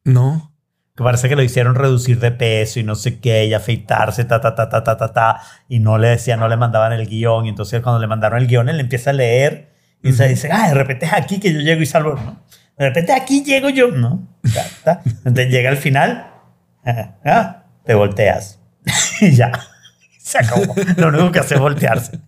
No. 0.04 0.52
Que 0.96 1.04
parece 1.04 1.28
que 1.28 1.36
lo 1.36 1.42
hicieron 1.42 1.74
reducir 1.74 2.18
de 2.20 2.32
peso 2.32 2.80
y 2.80 2.82
no 2.82 2.94
sé 2.96 3.20
qué, 3.20 3.44
y 3.46 3.54
afeitarse, 3.54 4.24
ta, 4.24 4.40
ta, 4.40 4.54
ta, 4.54 4.68
ta, 4.68 4.82
ta, 4.82 4.96
ta, 4.96 5.12
ta. 5.12 5.40
Y 5.68 5.78
no 5.78 5.98
le 5.98 6.08
decían, 6.08 6.40
no 6.40 6.48
le 6.48 6.56
mandaban 6.56 6.92
el 6.92 7.06
guion. 7.06 7.46
Y 7.46 7.50
entonces 7.50 7.80
cuando 7.82 8.00
le 8.00 8.06
mandaron 8.06 8.38
el 8.40 8.46
guion, 8.48 8.68
él 8.68 8.80
empieza 8.80 9.10
a 9.10 9.12
leer 9.12 9.72
y 10.02 10.12
se 10.12 10.26
dice, 10.28 10.48
ah, 10.52 10.68
de 10.68 10.74
repente 10.74 11.06
es 11.06 11.12
aquí 11.12 11.38
que 11.38 11.52
yo 11.52 11.60
llego 11.60 11.82
y 11.82 11.86
salvo, 11.86 12.14
¿no? 12.14 12.42
De 12.78 12.88
repente 12.88 13.12
aquí 13.12 13.44
llego 13.44 13.68
yo, 13.70 13.88
¿no? 13.92 14.26
Ta, 14.52 14.64
ta. 14.84 15.00
Entonces 15.04 15.48
llega 15.50 15.70
al 15.70 15.76
final, 15.76 16.26
ah, 16.84 17.14
ah, 17.24 17.62
te 17.84 17.94
volteas. 17.94 18.58
y 19.20 19.30
ya. 19.32 19.52
Se 20.18 20.38
acabó. 20.38 20.74
Lo 20.96 21.08
único 21.08 21.30
que 21.30 21.38
hace 21.40 21.54
es 21.54 21.60
voltearse. 21.60 22.20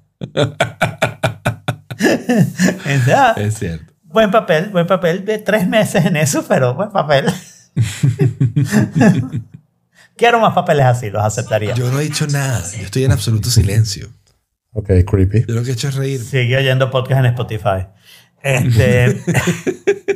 Entonces, 2.84 3.36
Es 3.36 3.58
cierto. 3.58 3.92
Buen 4.02 4.30
papel, 4.30 4.70
buen 4.70 4.86
papel. 4.86 5.24
De 5.24 5.38
tres 5.38 5.68
meses 5.68 6.04
en 6.04 6.16
eso, 6.16 6.44
pero 6.48 6.74
buen 6.74 6.90
papel. 6.90 7.26
Quiero 10.16 10.40
más 10.40 10.54
papeles 10.54 10.86
así, 10.86 11.10
los 11.10 11.22
aceptaría. 11.22 11.74
Yo 11.74 11.90
no 11.90 12.00
he 12.00 12.04
dicho 12.04 12.26
nada. 12.26 12.60
Yo 12.76 12.84
estoy 12.84 13.04
en 13.04 13.12
absoluto 13.12 13.50
silencio. 13.50 14.08
Ok, 14.72 14.90
creepy. 15.06 15.44
Yo 15.46 15.54
lo 15.54 15.62
que 15.62 15.70
he 15.70 15.72
hecho 15.74 15.88
es 15.88 15.94
reír. 15.94 16.20
Sigue 16.20 16.56
oyendo 16.56 16.90
podcast 16.90 17.20
en 17.20 17.26
Spotify. 17.26 17.86
Este, 18.42 19.20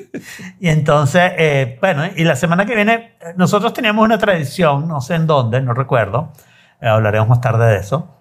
y 0.60 0.68
entonces, 0.68 1.32
eh, 1.36 1.78
bueno, 1.80 2.04
y 2.16 2.24
la 2.24 2.36
semana 2.36 2.66
que 2.66 2.74
viene, 2.74 3.16
nosotros 3.36 3.72
teníamos 3.72 4.04
una 4.04 4.18
tradición, 4.18 4.86
no 4.86 5.00
sé 5.00 5.16
en 5.16 5.26
dónde, 5.26 5.60
no 5.60 5.74
recuerdo, 5.74 6.32
eh, 6.80 6.86
hablaremos 6.88 7.28
más 7.28 7.40
tarde 7.40 7.66
de 7.72 7.78
eso, 7.78 8.16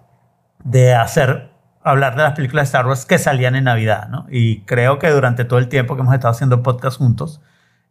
de 0.64 0.94
hacer 0.94 1.51
hablar 1.84 2.16
de 2.16 2.22
las 2.22 2.32
películas 2.34 2.64
de 2.64 2.66
Star 2.78 2.86
Wars 2.86 3.06
que 3.06 3.18
salían 3.18 3.54
en 3.56 3.64
Navidad, 3.64 4.08
¿no? 4.08 4.26
Y 4.30 4.60
creo 4.62 4.98
que 4.98 5.10
durante 5.10 5.44
todo 5.44 5.58
el 5.58 5.68
tiempo 5.68 5.94
que 5.96 6.02
hemos 6.02 6.14
estado 6.14 6.32
haciendo 6.32 6.62
podcast 6.62 6.98
juntos, 6.98 7.40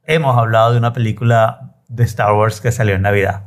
hemos 0.06 0.38
hablado 0.38 0.72
de 0.72 0.78
una 0.78 0.94
película 0.94 1.74
de 1.88 2.04
Star 2.06 2.34
Wars 2.34 2.62
que 2.62 2.72
salió 2.72 2.96
en 2.96 3.02
Navidad. 3.02 3.44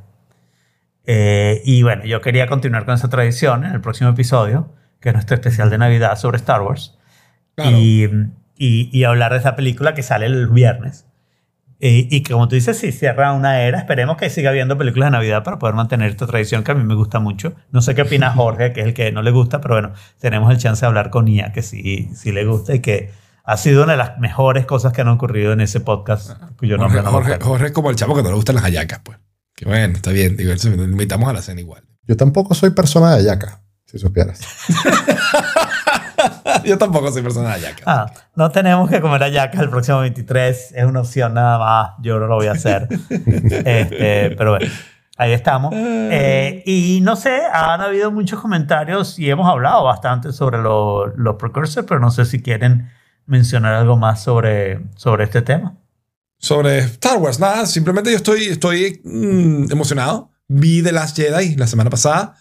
Eh, 1.07 1.61
y 1.65 1.83
bueno, 1.83 2.05
yo 2.05 2.21
quería 2.21 2.47
continuar 2.47 2.85
con 2.85 2.95
esa 2.95 3.09
tradición 3.09 3.65
en 3.65 3.73
el 3.73 3.81
próximo 3.81 4.11
episodio, 4.11 4.73
que 5.01 5.11
es 5.11 5.15
nuestro 5.15 5.35
especial 5.35 5.69
de 5.71 5.79
Navidad 5.79 6.17
sobre 6.17 6.37
Star 6.39 6.63
Wars, 6.63 6.99
Claro. 7.57 7.77
y, 7.79 8.05
y- 8.57 8.89
y 8.93 9.05
hablar 9.05 9.33
de 9.33 9.39
esa 9.39 9.55
película 9.57 9.95
que 9.95 10.03
sale 10.03 10.27
el 10.27 10.49
viernes. 10.49 11.07
Eh, 11.87 12.09
y 12.11 12.23
que 12.23 12.33
como 12.33 12.49
tú 12.49 12.55
dices, 12.55 12.79
sí, 12.79 12.93
cierra 12.93 13.35
una 13.35 13.61
era. 13.61 13.79
Esperemos 13.79 14.17
que 14.17 14.31
siga 14.31 14.49
habiendo 14.49 14.79
películas 14.79 15.09
de 15.09 15.11
Navidad 15.11 15.45
para 15.45 15.59
poder 15.59 15.75
mantener 15.75 16.11
esta 16.11 16.27
tradición 16.27 16.65
que 16.65 16.73
a 16.73 16.75
mí 16.75 16.83
me 16.83 16.95
gusta 16.95 17.19
mucho. 17.21 17.57
No 17.73 17.83
sé 17.83 17.95
qué 17.95 18.01
opina 18.01 18.31
Jorge, 18.35 18.73
que 18.73 18.81
es 18.81 18.87
el 18.87 18.95
que 18.95 19.13
no 19.13 19.21
le 19.21 19.31
gusta, 19.31 19.61
pero 19.61 19.75
bueno, 19.75 19.93
tenemos 20.19 20.51
el 20.51 20.57
chance 20.57 20.81
de 20.81 20.87
hablar 20.87 21.11
con 21.11 21.27
Nia, 21.27 21.53
que 21.53 21.61
sí, 21.61 22.09
sí 22.15 22.33
le 22.33 22.47
gusta 22.47 22.75
y 22.75 22.81
que 22.81 23.13
ha 23.45 23.59
sido 23.59 23.83
una 23.83 23.93
de 23.93 23.99
las 23.99 24.19
mejores 24.19 24.65
cosas 24.65 24.95
que 24.95 25.03
han 25.03 25.09
ocurrido 25.09 25.53
en 25.53 25.61
ese 25.61 25.81
podcast. 25.81 26.31
Cuyo 26.57 26.79
Jorge, 26.79 27.03
nombre 27.03 27.03
Jorge. 27.03 27.39
Jorge 27.45 27.67
es 27.67 27.73
como 27.73 27.91
el 27.91 27.97
chavo 27.97 28.17
que 28.17 28.23
no 28.23 28.31
le 28.31 28.37
gustan 28.37 28.55
las 28.55 28.65
hallacas, 28.65 29.01
pues. 29.05 29.19
Que 29.55 29.67
bueno, 29.67 29.97
está 29.97 30.11
bien. 30.11 30.39
Digo, 30.39 30.55
invitamos 30.55 31.29
a 31.29 31.35
la 31.35 31.43
cena 31.43 31.61
igual. 31.61 31.83
Yo 32.09 32.17
tampoco 32.17 32.55
soy 32.55 32.71
persona 32.71 33.15
de 33.15 33.25
yaca, 33.25 33.61
si 33.85 33.99
supieras. 33.99 34.41
Yo 36.67 36.79
tampoco 36.79 37.11
soy 37.13 37.23
persona 37.23 37.49
de 37.49 37.55
hallacas. 37.55 37.85
Ah, 37.87 38.13
no 38.35 38.51
tenemos 38.51 38.89
que 38.91 39.01
comer 39.01 39.21
hallacas 39.23 39.61
el 39.61 39.71
próximo 39.71 40.01
23. 40.01 40.73
Es 40.75 40.85
una 40.85 41.01
opción 41.01 41.35
nada 41.35 41.59
más. 41.59 41.91
Yo 42.03 42.19
no 42.19 42.27
lo 42.27 42.37
voy 42.37 42.47
a 42.47 42.53
hacer. 42.53 42.89
Este, 43.65 44.35
pero 44.37 44.53
bueno, 44.53 44.67
ahí 45.17 45.33
estamos. 45.33 45.73
Eh, 45.75 46.63
y 46.67 47.01
no 47.03 47.17
sé, 47.17 47.41
han 47.53 47.81
habido 47.81 48.11
muchos 48.11 48.41
comentarios 48.41 49.19
y 49.19 49.31
hemos 49.31 49.49
hablado 49.49 49.85
bastante 49.85 50.33
sobre 50.33 50.59
los 50.59 51.17
lo 51.17 51.39
precursors, 51.39 51.87
pero 51.87 52.01
no 52.01 52.11
sé 52.11 52.25
si 52.25 52.43
quieren 52.43 52.91
mencionar 53.27 53.75
algo 53.75 53.97
más 53.97 54.23
sobre, 54.23 54.81
sobre 54.97 55.25
este 55.25 55.43
tema. 55.43 55.77
Sobre 56.39 56.79
Star 56.79 57.19
Wars, 57.19 57.41
nada, 57.41 57.67
simplemente 57.67 58.11
yo 58.11 58.17
estoy, 58.17 58.45
estoy 58.45 59.01
mm, 59.05 59.73
emocionado. 59.73 60.31
Vi 60.47 60.83
The 60.83 60.93
Last 60.93 61.17
Jedi 61.17 61.57
la 61.57 61.67
semana 61.67 61.91
pasada. 61.91 62.37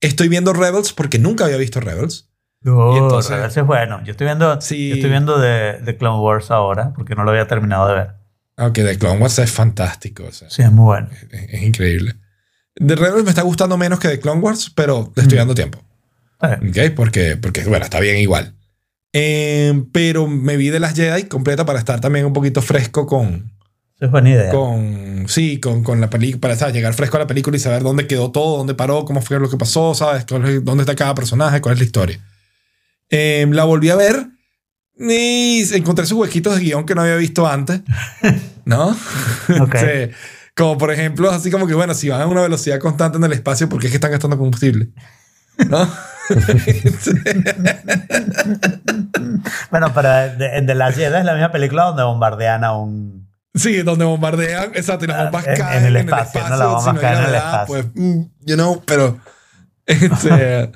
Estoy 0.00 0.28
viendo 0.28 0.52
Rebels 0.52 0.92
porque 0.92 1.18
nunca 1.18 1.44
había 1.44 1.56
visto 1.56 1.80
Rebels. 1.80 2.29
Oh, 2.66 2.96
entonces- 2.96 3.56
es 3.56 3.64
bueno. 3.64 4.02
Yo 4.04 4.10
estoy 4.12 4.26
viendo, 4.26 4.60
Sí. 4.60 4.88
yo 4.90 4.94
estoy 4.96 5.10
viendo 5.10 5.38
de, 5.38 5.78
de 5.78 5.96
Clone 5.96 6.20
Wars 6.20 6.50
ahora 6.50 6.92
porque 6.94 7.14
no 7.14 7.24
lo 7.24 7.30
había 7.30 7.46
terminado 7.46 7.88
de 7.88 7.94
ver. 7.94 8.10
Aunque 8.56 8.84
The 8.84 8.98
Clone 8.98 9.18
Wars 9.20 9.38
es 9.38 9.50
fantástico, 9.50 10.24
o 10.28 10.32
sea, 10.32 10.50
Sí, 10.50 10.62
es 10.62 10.70
muy 10.70 10.84
bueno. 10.84 11.08
es, 11.30 11.54
es 11.54 11.62
increíble. 11.62 12.16
The 12.76 12.94
Rebels 12.96 13.24
me 13.24 13.30
está 13.30 13.42
gustando 13.42 13.76
menos 13.78 13.98
que 13.98 14.08
The 14.08 14.20
Clone 14.20 14.40
Wars, 14.40 14.70
pero 14.74 15.10
le 15.16 15.22
estoy 15.22 15.36
Mm. 15.36 15.40
dando 15.40 15.54
tiempo. 15.54 15.78
Eh, 16.42 16.58
¿Ok? 16.90 16.94
Porque, 16.96 17.36
porque, 17.36 17.64
bueno, 17.64 17.84
está 17.84 18.00
bien 18.00 18.16
igual. 18.18 18.54
Eh, 19.12 19.84
pero 19.92 20.26
me 20.26 20.56
vi 20.56 20.70
The 20.70 20.80
Last 20.80 20.96
Jedi 20.96 21.24
completa 21.24 21.64
para 21.66 21.78
estar 21.78 22.00
también 22.00 22.26
un 22.26 22.32
poquito 22.32 22.62
fresco 22.62 23.06
con, 23.06 23.52
es 23.98 24.10
buena 24.10 24.30
idea. 24.30 24.50
con 24.52 25.24
sí, 25.26 25.58
con, 25.58 25.82
con 25.82 26.00
la 26.00 26.08
película, 26.08 26.40
para 26.40 26.56
¿sabes? 26.56 26.74
llegar 26.74 26.94
fresco 26.94 27.16
a 27.16 27.20
la 27.20 27.26
película 27.26 27.56
y 27.56 27.60
saber 27.60 27.82
dónde 27.82 28.06
quedó 28.06 28.30
todo, 28.30 28.58
dónde 28.58 28.74
paró, 28.74 29.04
cómo 29.04 29.20
fue 29.20 29.38
lo 29.40 29.50
que 29.50 29.56
pasó, 29.56 29.94
¿sabes? 29.94 30.24
¿Dónde 30.26 30.82
está 30.82 30.94
cada 30.94 31.14
personaje? 31.14 31.60
¿Cuál 31.60 31.74
es 31.74 31.80
la 31.80 31.84
historia? 31.86 32.20
Eh, 33.10 33.46
la 33.50 33.64
volví 33.64 33.90
a 33.90 33.96
ver 33.96 34.26
y 34.98 35.62
encontré 35.74 36.06
sus 36.06 36.18
huequitos 36.18 36.54
de 36.56 36.62
guion 36.62 36.86
que 36.86 36.94
no 36.94 37.02
había 37.02 37.16
visto 37.16 37.46
antes, 37.46 37.80
¿no? 38.64 38.88
Ok. 39.60 39.76
Sí. 39.76 40.10
Como 40.56 40.76
por 40.78 40.92
ejemplo, 40.92 41.30
así 41.30 41.50
como 41.50 41.66
que, 41.66 41.74
bueno, 41.74 41.94
si 41.94 42.08
van 42.08 42.20
a 42.20 42.26
una 42.26 42.42
velocidad 42.42 42.78
constante 42.78 43.16
en 43.18 43.24
el 43.24 43.32
espacio, 43.32 43.68
¿por 43.68 43.80
qué 43.80 43.86
es 43.86 43.90
que 43.92 43.96
están 43.96 44.10
gastando 44.10 44.36
combustible? 44.38 44.90
¿No? 45.68 45.88
Bueno, 49.70 49.92
pero 49.94 50.08
en 50.44 50.66
The 50.66 50.74
Last 50.74 50.96
Jedi 50.98 51.16
es 51.18 51.24
la 51.24 51.32
misma 51.32 51.50
película 51.52 51.84
donde 51.84 52.02
bombardean 52.02 52.64
a 52.64 52.76
un... 52.76 53.28
Sí, 53.54 53.82
donde 53.82 54.04
bombardean, 54.04 54.70
exacto, 54.74 55.04
y 55.06 55.08
las 55.08 55.18
Ah, 55.18 55.22
bombas 55.24 55.46
en- 55.48 55.56
caen 55.56 55.78
en 55.82 55.86
el 55.88 55.96
espacio, 55.96 56.40
no, 56.48 56.56
las 56.56 56.68
bombas 56.68 56.84
si 56.84 56.90
no 56.90 56.96
hay 56.96 57.00
caen 57.00 57.18
en 57.18 57.24
el 57.28 57.34
espacio. 57.34 57.66
Pues, 57.66 57.86
mm, 57.94 58.20
you 58.46 58.54
know, 58.54 58.82
pero 58.86 59.18
este, 59.86 60.70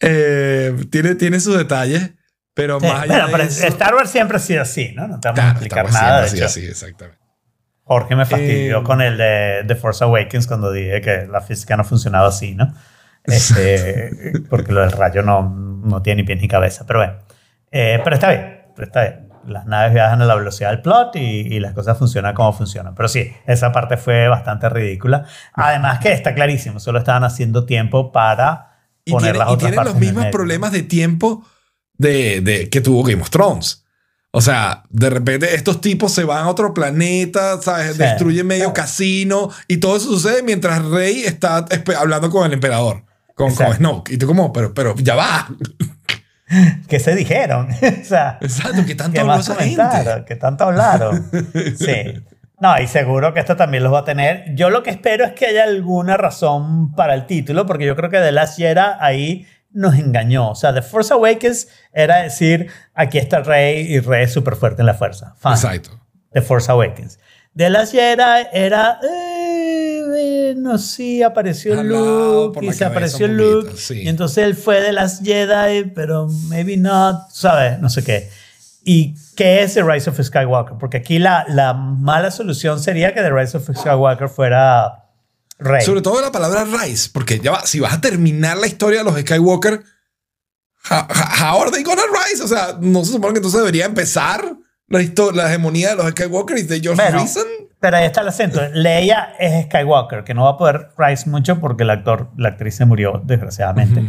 eh, 0.00 0.74
tiene, 0.90 1.14
tiene 1.14 1.40
sus 1.40 1.56
detalles, 1.58 2.12
pero 2.54 2.80
Sí, 2.80 2.86
más 2.86 3.02
allá 3.02 3.06
bueno, 3.06 3.26
de 3.26 3.32
pero 3.32 3.44
eso, 3.44 3.66
Star 3.68 3.94
Wars 3.94 4.10
siempre 4.10 4.36
ha 4.36 4.40
sido 4.40 4.62
así, 4.62 4.92
¿no? 4.94 5.06
No 5.08 5.20
te 5.20 5.28
vamos 5.28 5.44
a 5.46 5.50
claro, 5.50 5.50
explicar 5.52 5.84
Star 5.86 5.86
Wars 5.86 5.94
nada. 5.94 6.20
De 6.22 6.28
siempre 6.28 6.28
ha 6.28 6.28
hecho, 6.28 6.36
sido 6.36 6.46
así, 6.46 6.64
exactamente. 6.66 7.20
Jorge 7.84 8.16
me 8.16 8.24
fastidió 8.26 8.80
Eh, 8.80 8.82
con 8.84 9.00
el 9.02 9.16
de 9.16 9.64
The 9.66 9.74
Force 9.76 10.04
Awakens 10.04 10.46
cuando 10.46 10.70
dije 10.72 11.00
que 11.00 11.26
la 11.26 11.40
física 11.40 11.76
no 11.76 11.84
funcionaba 11.84 12.28
así, 12.28 12.54
¿no? 12.54 12.72
Este, 13.24 14.10
porque 14.50 14.72
lo 14.72 14.80
del 14.82 14.92
rayo 14.92 15.22
no, 15.22 15.42
no 15.50 16.02
tiene 16.02 16.22
ni 16.22 16.26
pies 16.26 16.40
ni 16.40 16.48
cabeza. 16.48 16.86
Pero 16.86 17.00
bueno, 17.00 17.14
Eh, 17.72 18.00
pero 18.04 18.14
está 18.16 18.30
bien, 18.30 18.62
pero 18.76 18.86
está 18.86 19.02
bien. 19.02 19.28
Las 19.46 19.66
naves 19.66 19.94
viajan 19.94 20.20
a 20.22 20.26
la 20.26 20.34
velocidad 20.34 20.70
del 20.70 20.82
plot 20.82 21.16
y, 21.16 21.20
y 21.20 21.60
las 21.60 21.72
cosas 21.72 21.98
funcionan 21.98 22.34
como 22.34 22.52
funcionan. 22.52 22.94
Pero 22.94 23.08
sí, 23.08 23.32
esa 23.46 23.72
parte 23.72 23.96
fue 23.96 24.28
bastante 24.28 24.68
ridícula. 24.68 25.24
Además 25.54 25.98
que 26.00 26.12
está 26.12 26.34
clarísimo, 26.34 26.78
solo 26.78 26.98
estaban 26.98 27.24
haciendo 27.24 27.64
tiempo 27.64 28.12
para 28.12 28.69
Y 29.10 29.12
poner 29.12 29.32
tiene, 29.32 29.38
las 29.38 29.48
y 29.48 29.52
otras 29.52 29.58
tiene 29.70 29.76
partes 29.76 29.92
los 29.94 30.00
mismos 30.00 30.26
problemas 30.32 30.72
de 30.72 30.82
tiempo 30.82 31.44
de, 31.98 32.40
de- 32.40 32.68
que 32.70 32.80
tuvo 32.80 33.02
Game 33.02 33.20
of 33.22 33.30
Thrones. 33.30 33.84
O 34.32 34.40
sea, 34.40 34.84
de 34.90 35.10
repente 35.10 35.54
estos 35.56 35.80
tipos 35.80 36.12
se 36.12 36.22
van 36.24 36.44
a 36.44 36.48
otro 36.48 36.72
planeta, 36.72 37.60
¿sabes? 37.60 37.92
Sí. 37.92 37.98
Destruyen 37.98 38.46
medio 38.46 38.72
casino 38.72 39.50
y 39.66 39.78
todo 39.78 39.96
eso 39.96 40.06
sucede 40.06 40.42
mientras 40.44 40.84
Rey 40.84 41.22
está 41.24 41.66
hablando 41.98 42.30
con 42.30 42.46
el 42.46 42.52
emperador, 42.52 43.04
con, 43.34 43.46
con 43.46 43.50
Exacto. 43.50 43.74
Snoke. 43.76 44.10
Y 44.12 44.18
tú 44.18 44.26
como, 44.28 44.52
pero, 44.52 44.72
pero 44.72 44.94
ya 44.96 45.16
va. 45.16 45.48
¿Qué 46.88 46.98
se 46.98 47.14
dijeron? 47.14 47.68
o 48.02 48.04
sea, 48.04 48.38
Exacto, 48.40 48.84
que 48.86 48.94
tanto 48.94 49.14
¿Qué 49.14 49.20
habló 49.20 49.32
más 49.36 49.48
esa 49.48 49.56
gente. 49.56 49.76
comentaron? 49.76 50.24
¿Qué 50.24 50.36
tanto 50.36 50.64
hablaron? 50.64 51.30
Sí. 51.78 52.22
No, 52.60 52.78
y 52.78 52.86
seguro 52.86 53.32
que 53.32 53.40
esto 53.40 53.56
también 53.56 53.82
los 53.82 53.92
va 53.92 54.00
a 54.00 54.04
tener. 54.04 54.54
Yo 54.54 54.68
lo 54.68 54.82
que 54.82 54.90
espero 54.90 55.24
es 55.24 55.32
que 55.32 55.46
haya 55.46 55.64
alguna 55.64 56.16
razón 56.18 56.94
para 56.94 57.14
el 57.14 57.26
título, 57.26 57.66
porque 57.66 57.86
yo 57.86 57.96
creo 57.96 58.10
que 58.10 58.18
The 58.18 58.32
Last 58.32 58.58
Jedi 58.58 58.80
ahí 59.00 59.46
nos 59.72 59.94
engañó. 59.94 60.50
O 60.50 60.54
sea, 60.54 60.74
The 60.74 60.82
Force 60.82 61.12
Awakens 61.14 61.68
era 61.92 62.22
decir, 62.22 62.70
aquí 62.94 63.18
está 63.18 63.38
el 63.38 63.44
rey 63.46 63.86
y 63.92 64.00
rey 64.00 64.24
es 64.24 64.32
súper 64.32 64.56
fuerte 64.56 64.82
en 64.82 64.86
la 64.86 64.94
fuerza. 64.94 65.34
Fine. 65.38 65.54
Exacto. 65.54 66.00
The 66.32 66.42
Force 66.42 66.70
Awakens. 66.70 67.18
The 67.56 67.70
Last 67.70 67.92
Jedi 67.92 68.46
era, 68.52 69.00
eh, 69.02 70.02
bueno, 70.54 70.78
sí, 70.78 71.22
apareció 71.22 71.82
Luke 71.82 72.64
y 72.64 72.72
se 72.72 72.84
apareció 72.84 73.26
poquito, 73.26 73.42
Luke. 73.42 73.72
sí. 73.76 74.02
Y 74.02 74.08
entonces 74.08 74.44
él 74.44 74.54
fue 74.54 74.80
de 74.80 74.92
Last 74.92 75.24
Jedi, 75.24 75.90
pero 75.94 76.28
maybe 76.48 76.76
not, 76.76 77.30
¿sabes? 77.30 77.80
No 77.80 77.88
sé 77.90 78.04
qué. 78.04 78.30
¿Y 78.84 79.14
qué 79.40 79.62
es 79.62 79.72
The 79.72 79.82
Rise 79.82 80.10
of 80.10 80.20
Skywalker? 80.20 80.76
Porque 80.76 80.98
aquí 80.98 81.18
la, 81.18 81.46
la 81.48 81.72
mala 81.72 82.30
solución 82.30 82.78
sería 82.78 83.14
que 83.14 83.22
The 83.22 83.30
Rise 83.30 83.56
of 83.56 83.70
Skywalker 83.74 84.28
fuera 84.28 85.06
rey. 85.58 85.82
Sobre 85.82 86.02
todo 86.02 86.20
la 86.20 86.30
palabra 86.30 86.66
Rise, 86.66 87.08
porque 87.10 87.38
ya 87.38 87.52
va, 87.52 87.64
si 87.64 87.80
vas 87.80 87.94
a 87.94 88.02
terminar 88.02 88.58
la 88.58 88.66
historia 88.66 88.98
de 88.98 89.04
los 89.06 89.18
Skywalker, 89.18 89.82
how, 90.90 91.06
how 91.40 91.62
are 91.62 91.70
they 91.70 91.82
gonna 91.82 92.02
rise? 92.12 92.42
O 92.42 92.48
sea, 92.48 92.76
no 92.82 93.02
se 93.02 93.12
supone 93.12 93.32
que 93.32 93.38
entonces 93.38 93.60
debería 93.60 93.86
empezar 93.86 94.44
la, 94.88 94.98
la 95.32 95.48
hegemonía 95.48 95.90
de 95.90 95.96
los 95.96 96.10
Skywalker 96.10 96.58
y 96.58 96.62
de 96.64 96.80
George 96.80 97.10
Reason. 97.10 97.46
Pero 97.80 97.96
ahí 97.96 98.04
está 98.04 98.20
el 98.20 98.28
acento. 98.28 98.60
Leia 98.74 99.36
es 99.38 99.64
Skywalker, 99.64 100.22
que 100.22 100.34
no 100.34 100.44
va 100.44 100.50
a 100.50 100.56
poder 100.58 100.88
rise 100.98 101.30
mucho 101.30 101.60
porque 101.60 101.84
el 101.84 101.90
actor, 101.90 102.28
la 102.36 102.50
actriz 102.50 102.74
se 102.74 102.84
murió, 102.84 103.22
desgraciadamente. 103.24 104.04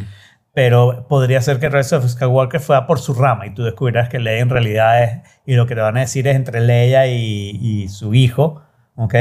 Pero 0.53 1.07
podría 1.07 1.41
ser 1.41 1.59
que 1.59 1.69
Rise 1.69 1.95
of 1.95 2.07
Skywalker 2.07 2.59
fuera 2.59 2.85
por 2.85 2.99
su 2.99 3.13
rama 3.13 3.45
y 3.45 3.53
tú 3.53 3.63
descubrirás 3.63 4.09
que 4.09 4.19
Leia 4.19 4.41
en 4.41 4.49
realidad 4.49 5.03
es, 5.03 5.21
y 5.45 5.55
lo 5.55 5.65
que 5.65 5.75
van 5.75 5.97
a 5.97 6.01
decir 6.01 6.27
es 6.27 6.35
entre 6.35 6.59
Leia 6.59 7.07
y, 7.07 7.57
y 7.61 7.87
su 7.87 8.13
hijo, 8.13 8.61
¿ok? 8.95 9.15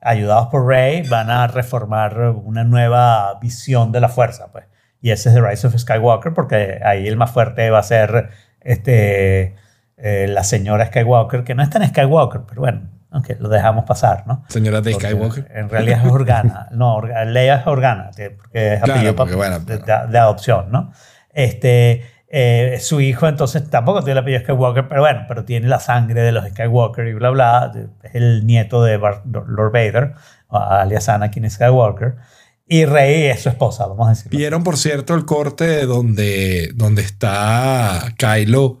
Ayudados 0.00 0.48
por 0.48 0.66
Rey, 0.66 1.02
van 1.08 1.30
a 1.30 1.46
reformar 1.46 2.18
una 2.30 2.64
nueva 2.64 3.38
visión 3.40 3.92
de 3.92 4.00
la 4.00 4.08
fuerza, 4.08 4.50
pues. 4.52 4.64
Y 5.00 5.10
ese 5.10 5.28
es 5.28 5.34
The 5.34 5.42
Rise 5.42 5.66
of 5.66 5.76
Skywalker, 5.76 6.32
porque 6.32 6.80
ahí 6.82 7.06
el 7.06 7.16
más 7.16 7.30
fuerte 7.30 7.70
va 7.70 7.78
a 7.78 7.82
ser 7.82 8.30
este, 8.60 9.54
eh, 9.96 10.26
la 10.28 10.42
señora 10.44 10.86
Skywalker, 10.86 11.44
que 11.44 11.54
no 11.54 11.62
es 11.62 11.70
tan 11.70 11.86
Skywalker, 11.86 12.42
pero 12.48 12.62
bueno, 12.62 12.90
aunque 13.14 13.36
lo 13.40 13.48
dejamos 13.48 13.84
pasar, 13.86 14.24
¿no? 14.26 14.44
Señora 14.48 14.82
de 14.82 14.90
Porque 14.92 15.06
Skywalker. 15.06 15.50
En 15.54 15.70
realidad 15.70 16.00
es 16.04 16.12
Organa. 16.12 16.68
No, 16.72 16.94
Orga- 16.96 17.24
Leia 17.24 17.54
es 17.60 17.66
Organa, 17.66 18.10
que- 18.14 18.30
porque 18.30 18.74
es 18.74 18.78
Claro, 18.80 18.92
apellido 18.92 19.16
porque 19.16 19.34
bueno, 19.36 19.60
de, 19.60 19.78
de- 19.78 20.06
de 20.10 20.18
adopción, 20.18 20.70
¿no? 20.70 20.92
Este, 21.32 22.02
eh, 22.28 22.78
su 22.80 23.00
hijo 23.00 23.28
entonces 23.28 23.68
tampoco 23.70 24.00
tiene 24.00 24.12
el 24.12 24.18
apellido 24.18 24.42
Skywalker, 24.42 24.88
pero 24.88 25.00
bueno, 25.02 25.24
pero 25.28 25.44
tiene 25.44 25.68
la 25.68 25.78
sangre 25.80 26.20
de 26.22 26.32
los 26.32 26.46
Skywalker 26.48 27.06
y 27.06 27.14
bla, 27.14 27.30
bla. 27.30 27.72
Es 28.02 28.14
el 28.14 28.46
nieto 28.46 28.82
de 28.82 28.96
Bar- 28.96 29.22
Lord 29.24 29.72
Vader, 29.72 30.14
alias 30.50 31.08
Anakin 31.08 31.48
Skywalker. 31.50 32.16
Y 32.66 32.86
Rey 32.86 33.24
es 33.24 33.42
su 33.42 33.50
esposa, 33.50 33.86
vamos 33.86 34.06
a 34.06 34.10
decirlo. 34.10 34.38
Vieron, 34.38 34.64
por 34.64 34.78
cierto, 34.78 35.14
el 35.14 35.26
corte 35.26 35.84
donde, 35.84 36.70
donde 36.74 37.02
está 37.02 38.00
Kylo 38.16 38.78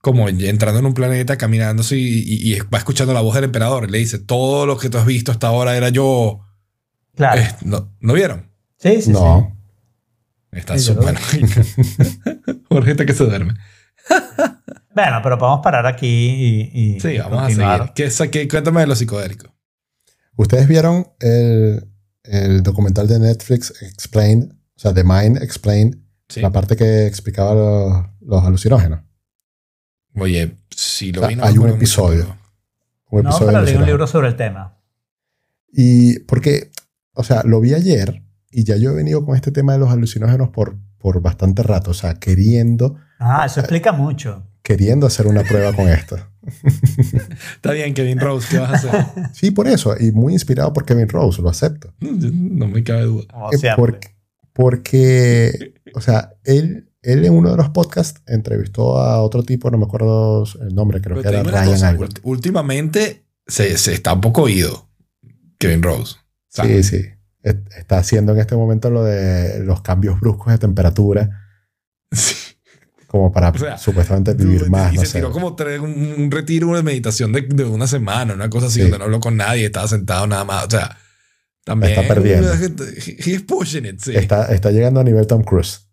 como 0.00 0.28
entrando 0.28 0.78
en 0.80 0.86
un 0.86 0.94
planeta, 0.94 1.36
caminando 1.36 1.82
así, 1.82 2.22
y, 2.26 2.54
y 2.54 2.58
va 2.60 2.78
escuchando 2.78 3.12
la 3.12 3.20
voz 3.20 3.34
del 3.34 3.44
emperador. 3.44 3.86
Y 3.88 3.92
le 3.92 3.98
dice, 3.98 4.18
todo 4.18 4.66
lo 4.66 4.78
que 4.78 4.88
tú 4.90 4.98
has 4.98 5.06
visto 5.06 5.30
hasta 5.32 5.48
ahora 5.48 5.76
era 5.76 5.88
yo. 5.90 6.40
Claro. 7.14 7.40
Eh, 7.40 7.48
no, 7.64 7.94
¿No 8.00 8.14
vieron? 8.14 8.50
sí, 8.78 8.96
sí, 8.96 9.02
sí. 9.02 9.10
no. 9.12 9.56
Está 10.52 10.76
Sí, 10.78 10.92
lo 10.94 11.00
súper. 11.02 11.16
Jorge 12.68 12.90
está 12.92 13.06
que 13.06 13.12
se 13.14 13.24
duerme. 13.24 13.54
Bueno, 14.92 15.20
pero 15.22 15.38
podemos 15.38 15.60
parar 15.62 15.86
aquí 15.86 16.08
y, 16.74 16.94
y 16.96 17.00
Sí, 17.00 17.16
vamos 17.18 17.42
continuar. 17.42 17.74
a 17.74 17.78
seguir. 17.78 17.92
¿Qué, 17.94 18.10
sa- 18.10 18.28
qué- 18.28 18.48
cuéntame 18.48 18.80
de 18.80 18.88
los 18.88 18.98
psicodélicos. 18.98 19.48
¿Ustedes 20.36 20.66
vieron 20.66 21.06
el, 21.20 21.88
el 22.24 22.64
documental 22.64 23.06
de 23.06 23.20
Netflix 23.20 23.72
Explained? 23.82 24.50
O 24.50 24.78
sea, 24.80 24.92
The 24.92 25.04
Mind 25.04 25.40
Explained, 25.42 25.96
Sí. 26.28 26.40
la 26.40 26.50
parte 26.50 26.74
que 26.76 27.06
explicaba 27.06 27.54
los, 27.54 28.04
los 28.20 28.44
alucinógenos. 28.44 29.00
Oye, 30.16 30.56
si 30.74 31.12
lo 31.12 31.20
O 31.20 31.22
sea, 31.22 31.28
vi, 31.28 31.36
no 31.36 31.44
hay 31.44 31.58
un 31.58 31.68
episodio. 31.70 32.36
Un 33.10 33.22
No, 33.22 33.30
episodio 33.30 33.46
pero 33.52 33.62
leí 33.62 33.74
un 33.76 33.86
libro 33.86 34.06
sobre 34.06 34.28
el 34.28 34.36
tema. 34.36 34.76
Y 35.72 36.20
porque, 36.20 36.70
o 37.14 37.22
sea, 37.24 37.42
lo 37.44 37.60
vi 37.60 37.74
ayer 37.74 38.22
y 38.50 38.64
ya 38.64 38.76
yo 38.76 38.90
he 38.90 38.94
venido 38.94 39.24
con 39.24 39.36
este 39.36 39.52
tema 39.52 39.72
de 39.74 39.78
los 39.78 39.90
alucinógenos 39.90 40.48
por, 40.50 40.76
por 40.98 41.20
bastante 41.22 41.62
rato. 41.62 41.92
O 41.92 41.94
sea, 41.94 42.14
queriendo, 42.14 42.96
Ah, 43.18 43.44
eso 43.46 43.60
explica 43.60 43.92
mucho. 43.92 44.46
queriendo 44.62 45.06
hacer 45.06 45.26
una 45.26 45.42
prueba 45.42 45.72
con 45.74 45.88
esto. 45.88 46.16
Está 47.54 47.72
bien, 47.72 47.92
Kevin 47.94 48.18
Rose, 48.18 48.48
¿qué 48.50 48.58
vas 48.58 48.84
a 48.84 48.88
hacer? 48.88 49.06
Sí, 49.34 49.50
por 49.50 49.68
eso. 49.68 49.94
Y 49.98 50.10
muy 50.12 50.32
inspirado 50.32 50.72
por 50.72 50.84
Kevin 50.84 51.08
Rose, 51.08 51.40
lo 51.42 51.48
acepto. 51.50 51.92
no 52.00 52.66
me 52.66 52.82
cabe 52.82 53.02
duda. 53.02 53.24
Eh, 53.52 53.68
porque, 53.76 54.08
porque, 54.52 55.74
o 55.94 56.00
sea, 56.00 56.32
él, 56.44 56.89
él 57.02 57.24
en 57.24 57.32
uno 57.32 57.50
de 57.50 57.56
los 57.56 57.70
podcasts 57.70 58.20
entrevistó 58.26 58.98
a 58.98 59.22
otro 59.22 59.42
tipo, 59.42 59.70
no 59.70 59.78
me 59.78 59.84
acuerdo 59.84 60.44
el 60.60 60.74
nombre, 60.74 61.00
creo 61.00 61.16
Pero 61.16 61.30
que 61.30 61.36
era 61.36 61.42
una 61.42 61.50
Ryan 61.50 61.72
cosa, 61.72 61.88
algo. 61.88 62.06
últimamente 62.22 63.24
se, 63.46 63.76
se 63.78 63.94
está 63.94 64.12
un 64.12 64.20
poco 64.20 64.42
oído 64.42 64.88
Kevin 65.58 65.82
Rose. 65.82 66.14
Sí, 66.14 66.18
¿sabes? 66.48 66.86
sí. 66.88 67.04
Et- 67.42 67.68
Está 67.78 67.98
haciendo 67.98 68.32
en 68.32 68.38
este 68.40 68.54
momento 68.56 68.90
lo 68.90 69.02
de 69.04 69.60
los 69.64 69.80
cambios 69.82 70.20
bruscos 70.20 70.52
de 70.52 70.58
temperatura, 70.58 71.46
Sí. 72.12 72.34
como 73.06 73.32
para 73.32 73.48
O 73.50 73.58
sea, 73.58 73.78
supuestamente 73.78 74.34
vivir 74.34 74.60
Dude, 74.60 74.70
más. 74.70 74.92
y 74.92 74.96
no 74.96 75.00
se 75.02 75.06
sé. 75.06 75.18
tiró 75.18 75.30
como 75.32 75.56
tres- 75.56 75.80
un, 75.80 76.14
un 76.18 76.30
retiro 76.30 76.74
de 76.76 76.82
meditación 76.82 77.32
de, 77.32 77.42
de 77.42 77.64
una 77.64 77.86
semana, 77.86 78.34
una 78.34 78.50
cosa 78.50 78.66
así, 78.66 78.74
Sí. 78.76 78.80
donde 78.82 78.98
no 78.98 79.04
habló 79.04 79.20
con 79.20 79.36
nadie, 79.36 79.64
estaba 79.66 79.88
sentado 79.88 80.26
nada 80.26 80.44
más. 80.44 80.66
O 80.66 80.70
sea, 80.70 80.98
también. 81.64 81.92
Está 81.98 82.06
perdiendo. 82.14 82.52
He- 82.52 83.16
He's 83.24 83.42
pushing 83.42 83.86
it, 83.86 84.00
sí. 84.00 84.14
Está, 84.14 84.46
está 84.52 84.70
llegando 84.70 85.00
a 85.00 85.04
nivel 85.04 85.26
Tom 85.26 85.42
Cruise. 85.42 85.86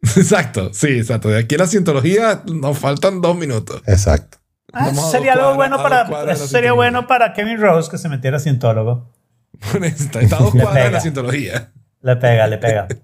Exacto, 0.16 0.72
sí, 0.72 0.98
exacto. 0.98 1.28
De 1.28 1.38
aquí 1.38 1.56
a 1.56 1.58
la 1.58 1.66
cientología 1.66 2.42
nos 2.46 2.78
faltan 2.78 3.20
dos 3.20 3.36
minutos. 3.36 3.82
Exacto. 3.86 4.38
Ah, 4.72 4.86
Vamos 4.86 5.06
a 5.06 5.10
sería 5.10 5.32
algo 5.32 5.54
bueno 5.54 5.78
para, 5.78 6.30
eso 6.30 6.46
sería 6.46 6.72
bueno 6.72 7.06
para 7.06 7.32
Kevin 7.32 7.58
Rose 7.58 7.90
que 7.90 7.98
se 7.98 8.08
metiera 8.08 8.38
cientólogo. 8.38 9.12
está, 9.82 10.20
está 10.20 10.36
a 10.36 10.40
dos 10.40 10.50
cuadras 10.52 10.84
de 10.84 10.90
la 10.90 11.00
cientología. 11.00 11.72
Le 12.02 12.16
pega, 12.16 12.46
le 12.46 12.58
pega. 12.58 12.88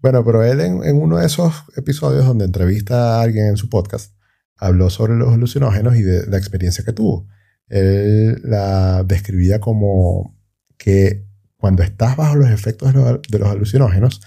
Bueno, 0.00 0.24
pero 0.24 0.44
él 0.44 0.60
en, 0.60 0.84
en 0.84 0.94
uno 1.02 1.18
de 1.18 1.26
esos 1.26 1.64
episodios 1.76 2.24
donde 2.24 2.44
entrevista 2.44 3.16
a 3.18 3.22
alguien 3.22 3.46
en 3.46 3.56
su 3.56 3.68
podcast, 3.68 4.14
habló 4.56 4.90
sobre 4.90 5.16
los 5.16 5.32
alucinógenos 5.32 5.96
y 5.96 6.02
de 6.02 6.24
la 6.28 6.38
experiencia 6.38 6.84
que 6.84 6.92
tuvo. 6.92 7.26
Él 7.68 8.40
la 8.44 9.02
describía 9.02 9.58
como 9.58 10.38
que 10.76 11.26
cuando 11.56 11.82
estás 11.82 12.16
bajo 12.16 12.36
los 12.36 12.50
efectos 12.50 12.94
de 12.94 13.00
los, 13.00 13.22
de 13.22 13.38
los 13.40 13.48
alucinógenos, 13.48 14.20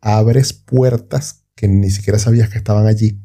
abres 0.00 0.52
puertas 0.52 1.37
que 1.58 1.66
ni 1.66 1.90
siquiera 1.90 2.20
sabías 2.20 2.48
que 2.48 2.58
estaban 2.58 2.86
allí 2.86 3.20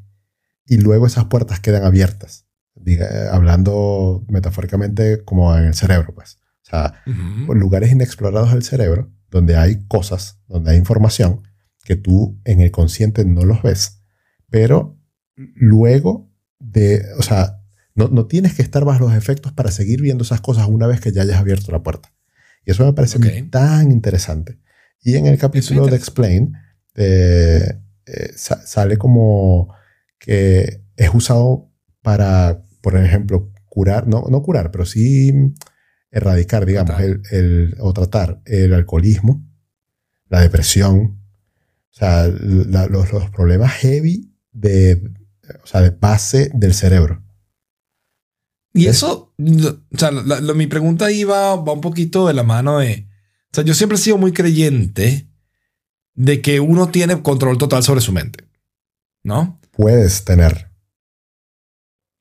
y 0.66 0.78
luego 0.78 1.06
esas 1.06 1.26
puertas 1.26 1.60
quedan 1.60 1.84
abiertas. 1.84 2.48
Diga- 2.76 3.30
hablando 3.32 4.26
metafóricamente 4.28 5.24
como 5.24 5.56
en 5.56 5.66
el 5.66 5.76
cerebro, 5.76 6.16
pues. 6.16 6.40
O 6.66 6.70
sea, 6.70 6.94
Ujú. 7.06 7.54
lugares 7.54 7.92
inexplorados 7.92 8.52
del 8.52 8.64
cerebro, 8.64 9.12
donde 9.30 9.56
hay 9.56 9.86
cosas, 9.88 10.40
donde 10.48 10.72
hay 10.72 10.78
información 10.78 11.44
que 11.84 11.96
tú 11.96 12.40
en 12.46 12.60
el 12.62 12.72
consciente 12.72 13.24
no 13.26 13.44
los 13.46 13.62
ves, 13.62 14.02
pero 14.50 14.98
luego 15.36 16.32
de, 16.60 17.04
o 17.20 17.22
sea, 17.22 17.60
no, 17.94 18.08
no 18.08 18.26
tienes 18.26 18.56
que 18.56 18.64
estar 18.64 18.84
bajo 18.86 19.04
los 19.06 19.14
efectos 19.14 19.52
para 19.52 19.70
seguir 19.70 20.02
viendo 20.02 20.24
esas 20.24 20.42
cosas 20.42 20.68
una 20.68 20.88
vez 20.88 21.00
que 21.02 21.12
ya 21.12 21.22
hayas 21.22 21.38
abierto 21.38 21.72
la 21.72 21.84
puerta. 21.84 22.12
Y 22.66 22.72
eso 22.72 22.84
me 22.86 22.94
parece 22.94 23.18
a 23.18 23.20
mí 23.22 23.28
Ok. 23.28 23.52
tan 23.52 23.92
interesante. 23.92 24.58
Y 25.04 25.16
en 25.18 25.28
el 25.28 25.38
capítulo 25.38 25.86
de. 25.86 25.96
Explain 25.98 26.54
eh, 26.96 27.80
eh, 28.06 28.32
sa- 28.36 28.66
sale 28.66 28.98
como 28.98 29.74
que 30.20 30.82
es 30.96 31.10
usado 31.14 31.70
para, 32.02 32.64
por 32.82 32.98
ejemplo, 32.98 33.52
curar, 33.70 34.08
no, 34.08 34.26
no 34.30 34.42
curar, 34.42 34.72
pero 34.72 34.86
sí 34.86 35.32
erradicar, 36.12 36.66
digamos, 36.66 36.96
Tratar. 36.96 37.06
el, 37.06 37.22
el- 37.32 37.76
o 37.80 37.92
tratar 37.94 38.42
el 38.46 38.74
alcoholismo, 38.74 39.44
la 40.30 40.42
depresión, 40.42 41.20
o 41.92 41.94
sea, 41.96 42.28
la- 42.28 42.88
los, 42.88 43.12
los 43.12 43.30
problemas 43.32 43.72
heavy 43.74 44.32
de, 44.52 45.02
o 45.64 45.68
sea, 45.68 45.82
de 45.82 45.90
base 45.92 46.52
del 46.54 46.74
cerebro. 46.74 47.24
Y 48.74 48.88
Es- 48.88 48.98
eso, 48.98 49.34
o 49.38 49.98
sea, 49.98 50.12
la- 50.12 50.42
la- 50.42 50.54
mi 50.54 50.68
pregunta 50.68 51.06
ahí 51.06 51.24
va, 51.24 51.56
va 51.56 51.74
un 51.74 51.82
poquito 51.82 52.28
de 52.28 52.34
la 52.34 52.44
mano 52.44 52.80
de. 52.80 53.08
O 53.52 53.56
sea, 53.56 53.64
yo 53.64 53.74
siempre 53.76 53.98
he 53.98 54.02
sido 54.02 54.18
muy 54.18 54.34
creyente 54.34 55.30
de 56.16 56.42
que 56.42 56.60
uno 56.60 56.90
tiene 56.90 57.22
control 57.22 57.58
total 57.58 57.84
sobre 57.84 58.02
su 58.02 58.12
mente. 58.12 58.46
¿No? 59.24 59.60
Puedes 59.72 60.24
tener. 60.26 60.70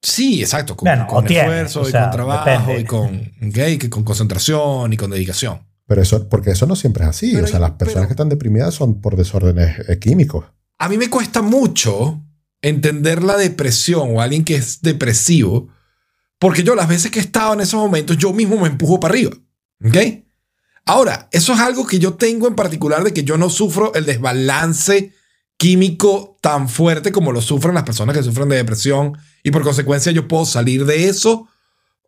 Sí, 0.03 0.41
exacto. 0.41 0.77
Con, 0.77 0.87
Bueno, 0.87 1.07
con 1.07 1.27
esfuerzo 1.31 1.83
o 1.83 1.89
y 1.89 1.93
sea, 1.93 2.03
con 2.05 2.11
trabajo 2.13 2.51
depende. 2.51 2.81
y 2.81 2.85
con, 2.85 3.15
ok, 3.49 3.79
que 3.81 3.91
con 3.91 4.05
concentración 4.05 4.93
y 4.93 4.97
con 4.97 5.11
dedicación. 5.11 5.61
Pero 5.87 6.03
eso, 6.03 6.29
porque 6.29 6.51
eso 6.51 6.67
no 6.67 6.75
siempre 6.77 7.05
es 7.05 7.11
así. 7.11 7.33
Pero 7.33 7.45
o 7.45 7.49
sea, 7.49 7.61
las 7.61 7.73
personas 7.73 8.03
pero- 8.03 8.09
que 8.09 8.13
están 8.15 8.29
deprimidas 8.29 8.75
son 8.75 9.01
por 9.01 9.17
desórdenes 9.17 9.89
eh, 9.89 9.99
químicos. 9.99 10.47
A 10.79 10.89
mí 10.89 10.97
me 10.99 11.11
cuesta 11.11 11.43
mucho 11.43 12.21
entender 12.63 13.23
la 13.23 13.37
depresión 13.37 14.17
o 14.17 14.21
alguien 14.21 14.45
que 14.45 14.57
es 14.57 14.81
depresivo, 14.83 15.69
porque 16.39 16.63
yo 16.65 16.75
las 16.75 16.89
veces 16.89 17.11
que 17.11 17.19
he 17.19 17.23
estado 17.23 17.55
en 17.55 17.61
esos 17.61 17.81
momentos, 17.81 18.17
yo 18.17 18.33
mismo 18.33 18.57
me 18.61 18.69
empujo 18.69 18.99
para 18.99 19.13
arriba. 19.15 19.33
¿Ok? 19.85 19.97
Ahora, 20.87 21.29
eso 21.33 21.53
es 21.53 21.61
algo 21.61 21.87
que 21.87 21.99
yo 21.99 22.15
tengo 22.15 22.49
en 22.49 22.55
particular 22.57 23.05
de 23.05 23.13
que 23.13 23.23
yo 23.25 23.37
no 23.39 23.49
sufro 23.51 23.95
el 23.95 24.05
desbalance 24.05 25.13
químico 25.57 26.39
tan 26.41 26.69
fuerte 26.69 27.13
como 27.13 27.31
lo 27.31 27.41
sufren 27.41 27.75
las 27.75 27.85
personas 27.85 28.17
que 28.17 28.23
sufren 28.25 28.49
de 28.49 28.57
depresión 28.57 29.17
y 29.45 29.51
por 29.53 29.63
consecuencia 29.63 30.11
yo 30.11 30.27
puedo 30.27 30.45
salir 30.45 30.85
de 30.87 31.09
eso 31.09 31.47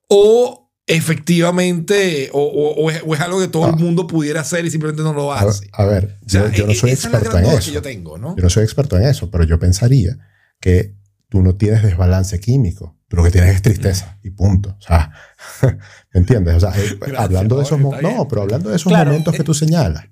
o 0.08 0.72
efectivamente 0.86 2.30
o, 2.32 2.40
o- 2.42 2.74
o 2.84 2.90
es, 2.90 3.02
o 3.06 3.14
es 3.14 3.20
algo 3.20 3.40
que 3.40 3.48
todo 3.48 3.66
el 3.68 3.74
Ah. 3.74 3.76
mundo 3.76 4.06
pudiera 4.06 4.40
hacer 4.40 4.64
y 4.64 4.70
simplemente 4.70 5.02
no 5.02 5.12
lo 5.12 5.32
hace. 5.32 5.68
a 5.72 5.84
ver, 5.84 6.18
yo, 6.26 6.48
yo 6.50 6.66
no 6.66 6.72
e- 6.72 6.74
soy 6.74 6.90
experto 6.90 7.38
en 7.38 7.44
eso. 7.46 7.58
que 7.70 7.72
yo 7.72 7.82
tengo, 7.82 8.18
¿no? 8.18 8.36
Yo 8.36 8.42
no 8.42 8.50
soy 8.50 8.64
experto 8.64 8.96
en 8.96 9.04
eso, 9.04 9.30
pero 9.30 9.44
yo 9.44 9.58
pensaría 9.58 10.18
que 10.60 10.94
tú 11.28 11.42
no 11.42 11.54
tienes 11.54 11.82
desbalance 11.82 12.40
químico. 12.40 12.96
Tú 13.14 13.20
lo 13.20 13.24
que 13.24 13.30
tienes 13.30 13.54
es 13.54 13.62
tristeza 13.62 14.18
y 14.24 14.30
punto. 14.30 14.70
O 14.78 14.80
sea, 14.82 15.12
¿me 15.62 16.20
entiendes? 16.20 16.56
O 16.56 16.60
sea, 16.60 16.70
eh, 16.70 16.96
Gracias, 16.98 17.20
hablando 17.20 17.56
de 17.56 17.62
esos. 17.62 17.78
No, 17.78 18.26
pero 18.28 18.42
hablando 18.42 18.70
de 18.70 18.76
esos 18.76 18.90
Claro. 18.90 19.10
momentos 19.12 19.34
que 19.36 19.44
tú 19.44 19.54
señalas. 19.54 20.04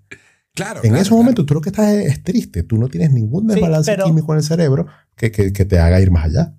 Claro. 0.55 0.77
En 0.85 0.91
claro, 0.91 0.97
esos 0.97 1.09
claro. 1.09 1.17
momentos 1.23 1.47
tú 1.47 1.55
lo 1.55 1.61
que 1.61 1.71
estás 1.71 1.89
es, 1.91 2.07
es 2.13 2.23
triste. 2.23 2.63
Tú 2.63 2.77
no 2.79 2.87
tienes 2.89 3.11
ningún 3.13 3.49
Sí, 3.49 3.55
desbalance 3.57 3.91
pero- 3.93 4.05
químico 4.05 4.33
en 4.33 4.39
el 4.39 4.45
cerebro 4.45 4.87
que, 5.17 5.33
que- 5.33 5.53
que 5.53 5.65
te 5.65 5.79
haga 5.81 5.99
ir 6.01 6.11
más 6.11 6.27
allá. 6.27 6.55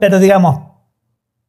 Pero 0.00 0.18
digamos, 0.18 0.66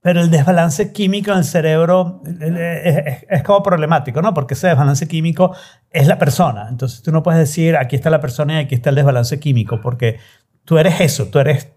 pero 0.01 0.21
el 0.21 0.29
desbalance 0.31 0.91
químico 0.91 1.31
en 1.31 1.39
el 1.39 1.43
cerebro 1.45 2.21
eh, 2.25 2.81
es, 2.85 2.97
es- 3.23 3.25
es 3.29 3.43
como 3.43 3.63
problemático, 3.63 4.21
¿no? 4.21 4.33
Porque 4.33 4.53
ese 4.53 4.67
desbalance 4.67 5.07
químico 5.07 5.55
es 5.89 6.07
la 6.07 6.17
persona. 6.19 6.67
Entonces 6.69 7.01
tú 7.01 7.11
no 7.11 7.23
puedes 7.23 7.39
decir, 7.39 7.75
aquí 7.77 7.95
está 7.95 8.09
la 8.09 8.21
persona 8.21 8.61
y 8.61 8.65
aquí 8.65 8.75
está 8.75 8.89
el 8.89 8.95
desbalance 8.97 9.39
químico, 9.39 9.79
porque 9.81 10.19
tú 10.65 10.77
eres 10.77 10.99
eso, 11.01 11.27
tú 11.27 11.39
eres 11.39 11.69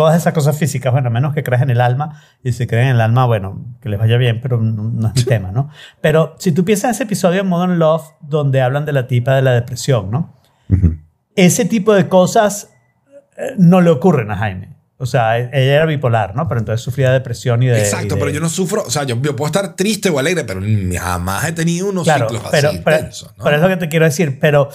todas 0.00 0.16
esas 0.16 0.32
cosas 0.32 0.56
físicas, 0.56 0.92
bueno, 0.92 1.10
menos 1.10 1.34
que 1.34 1.42
creas 1.42 1.60
en 1.62 1.68
el 1.68 1.80
alma, 1.82 2.22
y 2.42 2.52
si 2.52 2.66
creen 2.66 2.86
en 2.88 2.94
el 2.94 3.00
alma, 3.02 3.26
bueno, 3.26 3.62
que 3.82 3.90
les 3.90 3.98
vaya 3.98 4.16
bien, 4.16 4.40
pero 4.40 4.58
no, 4.58 4.84
no 4.84 5.08
es 5.08 5.14
mi 5.14 5.24
tema, 5.24 5.52
¿no? 5.52 5.68
Pero 6.00 6.34
si 6.38 6.52
tú 6.52 6.64
piensas 6.64 6.84
en 6.84 6.90
ese 6.92 7.02
episodio 7.02 7.36
de 7.36 7.42
Modern 7.42 7.78
Love, 7.78 8.04
donde 8.22 8.62
hablan 8.62 8.86
de 8.86 8.92
la 8.92 9.06
tipa 9.06 9.34
de 9.36 9.42
la 9.42 9.52
depresión, 9.52 10.10
¿no? 10.10 10.34
Ujú. 10.70 10.96
ese 11.36 11.64
tipo 11.66 11.92
de 11.94 12.08
cosas 12.08 12.70
eh, 13.36 13.54
no 13.58 13.80
le 13.82 13.90
ocurren 13.90 14.30
a 14.30 14.36
Jaime. 14.36 14.76
O 15.02 15.06
sea, 15.06 15.38
e- 15.38 15.48
ella 15.52 15.76
era 15.76 15.86
bipolar, 15.86 16.34
¿no? 16.36 16.46
Pero 16.48 16.60
entonces 16.60 16.82
sufría 16.84 17.08
de 17.08 17.14
depresión 17.14 17.62
y 17.62 17.66
de... 17.68 17.78
Exacto, 17.78 18.06
y 18.14 18.16
de- 18.16 18.16
pero 18.16 18.30
yo 18.30 18.40
no 18.40 18.48
sufro, 18.48 18.82
o 18.82 18.90
sea, 18.90 19.04
yo, 19.04 19.16
yo 19.22 19.34
puedo 19.36 19.46
estar 19.46 19.74
triste 19.74 20.10
o 20.10 20.18
alegre, 20.18 20.44
pero 20.44 20.60
jamás 20.98 21.44
he 21.48 21.52
tenido 21.52 21.88
unos 21.88 22.04
Claro, 22.04 22.28
ciclos 22.28 22.48
pero, 22.50 22.68
así 22.68 22.80
pero, 22.84 22.96
intensos, 22.98 23.34
¿no? 23.38 23.44
pero 23.44 23.56
es 23.56 23.62
lo 23.62 23.68
que 23.68 23.76
te 23.78 23.88
quiero 23.88 24.04
decir. 24.04 24.38
Pero, 24.40 24.68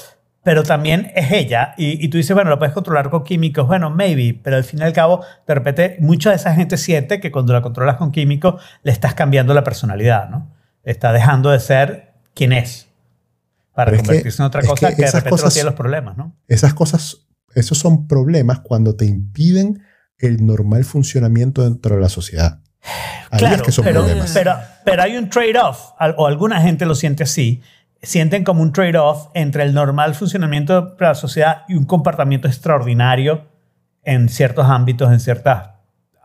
pero 0.45 0.61
también 0.63 1.11
es 1.15 1.31
ella. 1.31 1.73
Y, 1.75 2.05
y 2.05 2.07
tú 2.07 2.17
dices, 2.17 2.35
bueno, 2.35 2.51
lo 2.51 2.59
puedes 2.59 2.73
controlar 2.73 3.09
con 3.09 3.23
químicos. 3.23 3.65
Bueno, 3.67 3.89
maybe. 3.89 4.39
Pero 4.43 4.55
al 4.57 4.63
fin 4.63 4.79
y 4.79 4.83
al 4.83 4.93
cabo, 4.93 5.25
de 5.47 5.53
repente, 5.55 5.97
mucha 5.99 6.29
de 6.29 6.35
esa 6.35 6.53
gente 6.53 6.77
siente 6.77 7.19
que 7.19 7.31
cuando 7.31 7.51
la 7.51 7.63
controlas 7.63 7.95
con 7.97 8.11
químicos, 8.11 8.61
le 8.83 8.91
estás 8.91 9.15
cambiando 9.15 9.55
la 9.55 9.63
personalidad, 9.63 10.29
¿no? 10.29 10.55
Está 10.83 11.11
dejando 11.11 11.49
de 11.49 11.59
ser 11.59 12.13
quien 12.35 12.53
es. 12.53 12.87
Para 13.73 13.85
Pero 13.89 13.95
es 13.97 14.01
que- 14.03 14.07
convertirse 14.07 14.41
en 14.41 14.45
otra 14.45 14.61
es 14.61 14.67
cosa 14.67 14.89
que 14.89 14.95
que, 14.97 15.01
de 15.01 15.07
repente 15.07 15.29
no 15.31 15.31
cosas- 15.31 15.53
tiene 15.53 15.65
los 15.65 15.73
problemas, 15.75 16.15
¿no? 16.15 16.35
Esas 16.47 16.73
cosas, 16.75 17.25
esos 17.55 17.77
son 17.79 18.07
problemas 18.07 18.59
cuando 18.59 18.95
te 18.95 19.05
impiden 19.05 19.81
el 20.19 20.45
normal 20.45 20.83
funcionamiento 20.85 21.63
dentro 21.63 21.95
de 21.95 22.01
la 22.01 22.09
sociedad. 22.09 22.59
Ahí 23.31 23.37
es 23.37 23.39
Claro, 23.39 23.63
que 23.63 23.71
son 23.71 23.83
pero, 23.83 24.01
problemas. 24.01 24.31
pero, 24.31 24.53
pero 24.85 25.01
hay 25.01 25.17
un 25.17 25.27
trade-off, 25.29 25.89
o 26.17 26.27
alguna 26.27 26.61
gente 26.61 26.85
lo 26.85 26.93
siente 26.93 27.23
así. 27.23 27.63
Sienten 28.05 28.43
como 28.43 28.61
un 28.61 28.71
trade-off 28.71 29.27
entre 29.33 29.63
el 29.63 29.73
normal 29.73 30.15
funcionamiento 30.15 30.81
de 30.81 30.95
la 30.99 31.15
sociedad 31.15 31.63
y 31.67 31.75
un 31.75 31.85
comportamiento 31.85 32.47
extraordinario 32.47 33.47
en 34.03 34.29
ciertos 34.29 34.65
ámbitos, 34.67 35.11
en 35.11 35.19
ciertas 35.19 35.69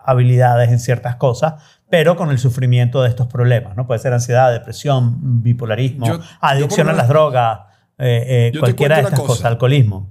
habilidades, 0.04 0.70
en 0.70 0.78
ciertas 0.78 1.16
cosas, 1.16 1.54
pero 1.90 2.16
con 2.16 2.30
el 2.30 2.38
sufrimiento 2.38 3.02
de 3.02 3.08
estos 3.08 3.26
problemas, 3.26 3.76
¿no? 3.76 3.86
Puede 3.86 4.00
ser 4.00 4.12
ansiedad, 4.12 4.52
depresión, 4.52 5.42
bipolarismo, 5.42 6.06
Yo- 6.06 6.20
adicción 6.40 6.88
a 6.88 6.92
las 6.92 7.08
drogas, 7.08 7.60
eh, 7.98 8.52
eh, 8.54 8.58
cualquiera 8.58 8.96
de 8.96 9.02
estas 9.02 9.18
cosa. 9.20 9.28
cosas, 9.32 9.44
alcoholismo. 9.46 10.10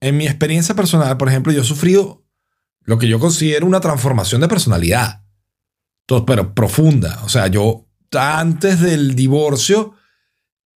En 0.00 0.16
mi 0.16 0.26
experiencia 0.26 0.74
personal, 0.74 1.16
por 1.16 1.28
ejemplo, 1.28 1.52
yo 1.52 1.62
he 1.62 1.64
sufrido 1.64 2.22
lo 2.82 2.98
que 2.98 3.08
yo 3.08 3.18
considero 3.18 3.66
una 3.66 3.80
transformación 3.80 4.40
de 4.40 4.48
personalidad. 4.48 5.22
Pero 6.26 6.54
profunda. 6.54 7.18
O 7.24 7.28
sea, 7.28 7.48
yo 7.48 7.86
antes 8.16 8.80
del 8.80 9.16
divorcio 9.16 9.94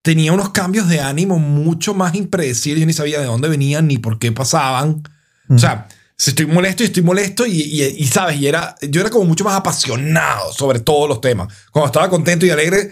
tenía 0.01 0.33
unos 0.33 0.49
cambios 0.49 0.87
de 0.89 0.99
ánimo 0.99 1.39
mucho 1.39 1.93
más 1.93 2.15
impredecibles. 2.15 2.81
Yo 2.81 2.87
ni 2.87 2.93
sabía 2.93 3.19
de 3.19 3.25
dónde 3.25 3.47
venían 3.49 3.87
ni 3.87 3.97
por 3.97 4.17
qué 4.19 4.31
pasaban. 4.31 5.03
Mm. 5.47 5.55
O 5.55 5.59
sea, 5.59 5.87
si 6.17 6.31
estoy 6.31 6.45
molesto 6.45 6.83
y 6.83 6.87
estoy 6.87 7.03
molesto 7.03 7.45
y, 7.45 7.61
y- 7.61 7.83
y, 7.97 8.07
sabes, 8.07 8.39
y 8.39 8.47
era, 8.47 8.75
yo 8.81 9.01
era 9.01 9.09
como 9.09 9.25
mucho 9.25 9.43
más 9.43 9.55
apasionado 9.55 10.53
sobre 10.53 10.79
todos 10.79 11.09
los 11.09 11.19
temas. 11.21 11.53
Cuando 11.71 11.87
estaba 11.87 12.09
contento 12.09 12.45
y 12.45 12.49
alegre, 12.51 12.91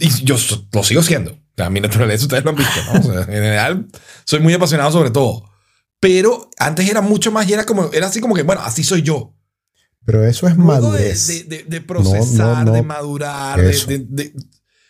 y 0.00 0.08
yo 0.24 0.36
lo 0.72 0.82
sigo 0.84 1.02
siendo. 1.02 1.32
O 1.32 1.38
sea, 1.56 1.70
mi 1.70 1.80
naturaleza 1.80 2.24
ustedes 2.24 2.44
lo 2.44 2.50
han 2.50 2.56
visto, 2.56 2.80
¿no? 2.92 3.00
O 3.00 3.02
sea, 3.02 3.20
en 3.22 3.26
general, 3.26 3.86
soy 4.24 4.40
muy 4.40 4.52
apasionado 4.54 4.92
sobre 4.92 5.10
todo. 5.10 5.44
Pero 6.00 6.48
antes 6.58 6.88
era 6.88 7.00
mucho 7.00 7.32
más 7.32 7.48
y 7.48 7.52
era 7.54 7.66
como, 7.66 7.90
era 7.92 8.06
así 8.06 8.20
como 8.20 8.34
que, 8.34 8.42
bueno, 8.44 8.62
así 8.62 8.84
soy 8.84 9.02
yo. 9.02 9.34
Pero 10.04 10.24
eso 10.24 10.46
es 10.46 10.56
Luego 10.56 10.72
madurez. 10.72 11.26
de, 11.26 11.42
de- 11.44 11.64
de 11.64 11.80
procesar, 11.80 12.46
No, 12.46 12.54
no, 12.56 12.64
no. 12.66 12.72
de 12.72 12.82
madurar, 12.82 13.60
de- 13.60 14.32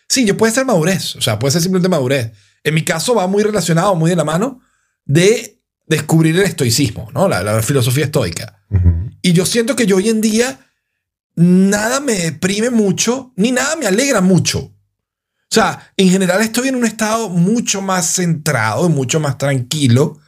Sí, 0.09 0.25
yo 0.25 0.35
puede 0.35 0.51
ser 0.51 0.65
madurez. 0.65 1.15
O 1.15 1.21
sea, 1.21 1.39
puede 1.39 1.51
ser 1.51 1.61
simplemente 1.61 1.87
madurez. 1.87 2.31
En 2.63 2.73
mi 2.73 2.83
caso 2.83 3.15
va 3.15 3.27
muy 3.27 3.43
relacionado, 3.43 3.95
muy 3.95 4.09
de 4.09 4.15
la 4.15 4.25
mano, 4.25 4.59
de 5.05 5.61
descubrir 5.85 6.35
el 6.35 6.43
estoicismo, 6.43 7.09
¿no? 7.13 7.29
La, 7.29 7.41
la 7.43 7.61
filosofía 7.61 8.05
estoica. 8.05 8.63
Y 9.21 9.33
yo 9.33 9.45
siento 9.45 9.75
que 9.75 9.85
yo 9.85 9.97
hoy 9.97 10.09
en 10.09 10.21
día 10.21 10.59
nada 11.35 11.99
me 11.99 12.13
deprime 12.13 12.69
mucho, 12.69 13.31
ni 13.35 13.51
nada 13.51 13.75
me 13.75 13.87
alegra 13.87 14.19
mucho. 14.21 14.59
O 14.59 15.55
sea, 15.55 15.91
en 15.97 16.09
general 16.09 16.41
estoy 16.41 16.67
en 16.67 16.75
un 16.75 16.85
estado 16.85 17.29
mucho 17.29 17.81
más 17.81 18.05
centrado 18.13 18.85
y 18.85 18.89
mucho 18.89 19.19
más 19.19 19.37
tranquilo. 19.37 20.19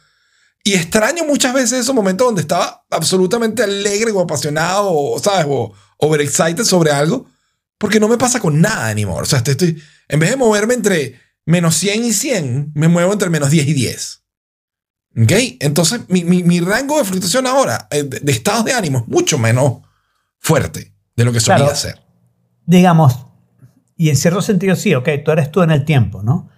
Y 0.64 0.74
extraño 0.74 1.24
muchas 1.24 1.54
veces 1.54 1.80
esos 1.80 1.94
momentos 1.94 2.26
donde 2.26 2.40
estaba 2.40 2.84
absolutamente 2.90 3.62
alegre 3.62 4.10
o 4.10 4.20
apasionado 4.20 4.90
o, 4.92 5.18
¿sabes? 5.20 5.46
O 5.48 5.72
overexcited 5.98 6.64
sobre 6.64 6.90
algo. 6.90 7.26
Porque 7.82 7.98
no 7.98 8.06
me 8.06 8.16
pasa 8.16 8.38
con 8.38 8.60
nada 8.60 8.88
anymore. 8.88 9.22
O 9.22 9.26
sea, 9.26 9.38
estoy, 9.38 9.52
estoy- 9.52 9.82
en 10.08 10.20
vez 10.20 10.30
de 10.30 10.36
moverme 10.36 10.74
entre 10.74 11.16
menos 11.44 11.74
100 11.74 12.04
y 12.04 12.12
100, 12.12 12.70
me 12.74 12.86
muevo 12.86 13.12
entre 13.12 13.28
menos 13.28 13.50
10 13.50 13.66
y 13.66 13.72
10. 13.74 14.22
¿Ok? 15.20 15.32
Entonces, 15.58 16.02
mi, 16.08 16.22
mi- 16.24 16.44
mi 16.44 16.60
rango 16.60 16.96
de 16.98 17.04
fluctuación 17.04 17.46
ahora, 17.48 17.88
eh, 17.90 18.04
de, 18.04 18.20
de 18.20 18.32
estados 18.32 18.64
de 18.64 18.72
ánimo, 18.72 18.98
es 19.00 19.08
mucho 19.08 19.36
menos 19.36 19.78
fuerte 20.38 20.94
de 21.16 21.24
lo 21.24 21.32
que 21.32 21.40
solía 21.40 21.64
Claro. 21.64 21.74
ser. 21.76 22.00
digamos, 22.66 23.26
y 23.96 24.10
en 24.10 24.16
cierto 24.16 24.40
sentido 24.42 24.76
sí, 24.76 24.94
ok, 24.94 25.08
tú 25.24 25.32
eres 25.32 25.50
tú 25.50 25.62
en 25.62 25.70
el 25.72 25.84
tiempo, 25.84 26.22
¿no? 26.22 26.48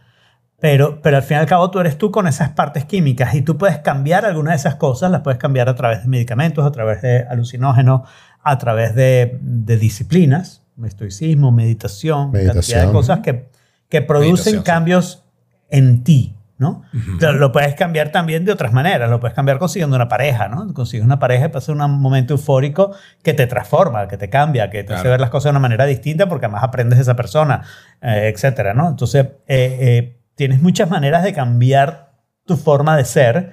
Pero, 0.60 1.00
pero 1.02 1.16
al 1.16 1.22
fin 1.22 1.38
y 1.38 1.40
al 1.40 1.46
cabo 1.46 1.70
tú 1.70 1.78
eres 1.80 1.96
tú 1.98 2.10
con 2.10 2.26
esas 2.26 2.50
partes 2.50 2.84
químicas 2.84 3.34
y 3.34 3.40
tú 3.42 3.56
puedes 3.58 3.78
cambiar 3.78 4.24
algunas 4.26 4.52
de 4.52 4.56
esas 4.56 4.76
cosas, 4.76 5.10
las 5.10 5.22
puedes 5.22 5.38
cambiar 5.38 5.68
a 5.70 5.74
través 5.74 6.02
de 6.02 6.08
medicamentos, 6.08 6.64
a 6.66 6.70
través 6.70 7.00
de 7.02 7.24
alucinógenos, 7.28 8.02
a 8.42 8.58
través 8.58 8.94
de, 8.94 9.38
de 9.40 9.76
disciplinas, 9.78 10.62
estoicismo, 10.84 11.52
meditación, 11.52 12.32
cantidad 12.32 12.40
de 12.40 12.54
Meditación. 12.54 12.92
cosas 12.92 13.20
que, 13.20 13.48
que 13.88 14.02
producen 14.02 14.54
Meditación, 14.54 14.60
sí. 14.62 14.64
cambios 14.64 15.22
en 15.70 16.04
ti, 16.04 16.34
¿no? 16.58 16.82
Lo, 17.20 17.32
lo 17.32 17.52
puedes 17.52 17.74
cambiar 17.74 18.10
también 18.12 18.44
de 18.44 18.52
otras 18.52 18.72
maneras. 18.72 19.10
Lo 19.10 19.18
puedes 19.20 19.34
cambiar 19.34 19.58
consiguiendo 19.58 19.96
una 19.96 20.08
pareja, 20.08 20.48
¿no? 20.48 20.72
Consigues 20.72 21.04
una 21.04 21.18
pareja 21.18 21.46
y 21.46 21.48
pasa 21.48 21.72
un 21.72 21.78
momento 22.00 22.34
eufórico 22.34 22.92
que 23.22 23.34
te 23.34 23.46
transforma, 23.46 24.06
que 24.08 24.16
te 24.16 24.30
cambia, 24.30 24.70
que 24.70 24.84
te 24.84 24.92
hace 24.94 25.02
Claro. 25.02 25.10
ver 25.10 25.20
las 25.20 25.30
cosas 25.30 25.44
de 25.44 25.50
una 25.50 25.60
manera 25.60 25.84
distinta 25.86 26.28
porque 26.28 26.46
además 26.46 26.62
aprendes 26.64 26.98
de 26.98 27.02
esa 27.02 27.16
persona, 27.16 27.62
eh, 28.00 28.30
etcétera, 28.32 28.72
¿no? 28.74 28.88
Entonces, 28.88 29.26
eh, 29.46 29.78
eh, 29.80 30.20
tienes 30.36 30.62
muchas 30.62 30.88
maneras 30.90 31.22
de 31.24 31.32
cambiar 31.32 32.12
tu 32.46 32.56
forma 32.56 32.96
de 32.96 33.04
ser. 33.04 33.52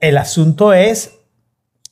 El 0.00 0.18
asunto 0.18 0.72
es 0.72 1.18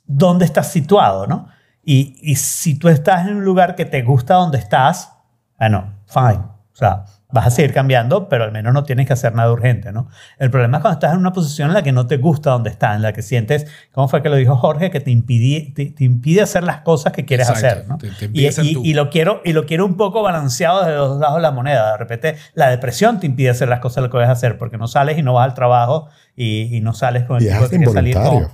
dónde 0.04 0.44
estás 0.44 0.72
situado, 0.72 1.26
¿no? 1.28 1.48
Y, 1.84 2.16
y 2.22 2.36
si 2.36 2.78
tú 2.78 2.88
estás 2.88 3.26
en 3.26 3.36
un 3.36 3.44
lugar 3.44 3.74
que 3.74 3.84
te 3.84 4.02
gusta 4.02 4.34
donde 4.34 4.58
estás, 4.58 5.12
bueno, 5.58 5.94
fine. 6.06 6.40
O 6.72 6.76
sea, 6.80 7.04
vas 7.32 7.46
a 7.46 7.50
seguir 7.50 7.72
cambiando, 7.74 8.28
pero 8.28 8.44
al 8.44 8.52
menos 8.52 8.72
no 8.72 8.84
tienes 8.84 9.06
que 9.06 9.12
hacer 9.12 9.34
nada 9.34 9.52
urgente, 9.52 9.92
¿no? 9.92 10.08
El 10.38 10.50
problema 10.50 10.78
es 10.78 10.82
cuando 10.82 10.94
estás 10.94 11.12
en 11.12 11.18
una 11.18 11.32
posición 11.32 11.68
en 11.68 11.74
la 11.74 11.82
que 11.82 11.92
no 11.92 12.06
te 12.06 12.16
gusta 12.16 12.50
donde 12.50 12.70
estás, 12.70 12.96
en 12.96 13.02
la 13.02 13.12
que 13.12 13.22
sientes, 13.22 13.66
¿cómo 13.92 14.08
fue 14.08 14.22
que 14.22 14.28
lo 14.30 14.36
dijo 14.36 14.56
Jorge? 14.56 14.90
Que 14.90 15.00
te 15.00 15.10
impide, 15.10 15.72
te, 15.74 15.86
te 15.90 16.04
impide 16.04 16.40
hacer 16.42 16.64
las 16.64 16.78
cosas 16.80 17.12
que 17.12 17.24
quieres 17.26 17.48
Exacto, 17.50 17.66
hacer, 17.68 17.88
¿no? 17.88 17.98
te- 17.98 18.10
te 18.10 18.30
y, 18.32 18.46
y- 18.46 18.90
y 18.90 18.94
lo 18.94 19.10
quiero, 19.10 19.42
y 19.44 19.52
lo 19.52 19.66
quiero 19.66 19.84
un 19.84 19.96
poco 19.96 20.22
balanceado 20.22 20.84
de 20.86 20.94
los 20.94 21.08
dos 21.10 21.20
lados 21.20 21.36
de 21.36 21.42
la 21.42 21.50
moneda. 21.50 21.92
De 21.92 21.98
repente, 21.98 22.36
la 22.54 22.68
depresión 22.70 23.20
te 23.20 23.26
impide 23.26 23.50
hacer 23.50 23.68
las 23.68 23.80
cosas 23.80 24.02
que 24.04 24.10
debes 24.16 24.30
hacer, 24.30 24.56
porque 24.56 24.78
no 24.78 24.88
sales 24.88 25.18
y 25.18 25.22
no 25.22 25.34
vas 25.34 25.44
al 25.44 25.54
trabajo 25.54 26.08
y, 26.34 26.74
y 26.74 26.80
no 26.80 26.94
sales 26.94 27.24
con 27.24 27.36
el 27.38 27.42
Y 27.44 27.48
es 27.48 27.52
tipo 27.54 27.64
que 27.64 27.76
quieres 27.76 27.92
salir 27.92 28.14
con- 28.16 28.48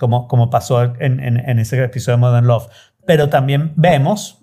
como, 0.00 0.26
como 0.26 0.50
pasó 0.50 0.82
en, 0.82 1.20
en- 1.20 1.36
en 1.48 1.58
ese 1.60 1.80
episodio 1.84 2.16
de 2.16 2.20
Modern 2.22 2.46
Love. 2.48 2.66
Pero 3.06 3.28
también 3.28 3.72
vemos, 3.76 4.42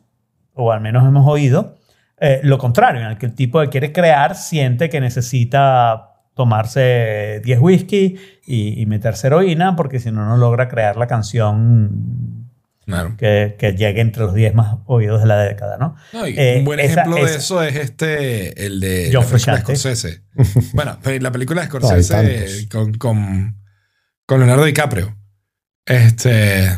o 0.54 0.72
al 0.72 0.80
menos 0.80 1.06
hemos 1.06 1.28
oído, 1.28 1.76
eh, 2.20 2.40
lo 2.44 2.58
contrario, 2.58 3.02
en 3.02 3.08
el 3.08 3.18
que 3.18 3.26
el 3.26 3.34
tipo 3.34 3.60
que 3.62 3.68
quiere 3.70 3.92
crear 3.92 4.36
siente 4.36 4.90
que 4.90 5.02
necesita 5.02 6.14
tomarse 6.36 7.42
10 7.44 7.60
whisky 7.60 8.16
y, 8.46 8.82
y 8.82 8.86
meterse 8.86 9.28
heroína, 9.28 9.76
porque 9.76 10.00
si 10.00 10.12
no, 10.12 10.26
no 10.28 10.38
logra 10.38 10.68
crear 10.70 10.96
la 10.96 11.08
canción 11.08 12.46
Claro. 12.86 13.16
que, 13.18 13.58
que 13.60 13.74
llegue 13.74 14.00
entre 14.00 14.24
los 14.24 14.34
10 14.34 14.54
más 14.56 14.78
oídos 14.86 15.20
de 15.22 15.28
la 15.28 15.38
década, 15.40 15.78
¿no? 15.78 15.96
No, 16.14 16.26
y 16.26 16.36
Eh, 16.38 16.56
un 16.60 16.66
buen 16.66 16.80
esa- 16.80 17.02
ejemplo 17.02 17.16
de 17.18 17.24
esa- 17.24 17.38
eso 17.40 17.62
es 17.62 17.76
este, 17.76 18.66
el 18.66 18.80
de 18.80 19.10
John 19.12 19.24
la 19.24 19.30
película 19.30 19.58
de 19.58 19.62
Frusciante. 19.66 19.76
Scorsese. 19.76 20.22
bueno, 20.74 20.98
la 21.20 21.32
película 21.32 21.62
de 21.62 21.68
Scorsese 21.68 22.70
con, 22.70 22.94
con, 22.94 23.58
con 24.26 24.40
Leonardo 24.40 24.64
DiCaprio. 24.64 25.17
Este. 25.88 26.70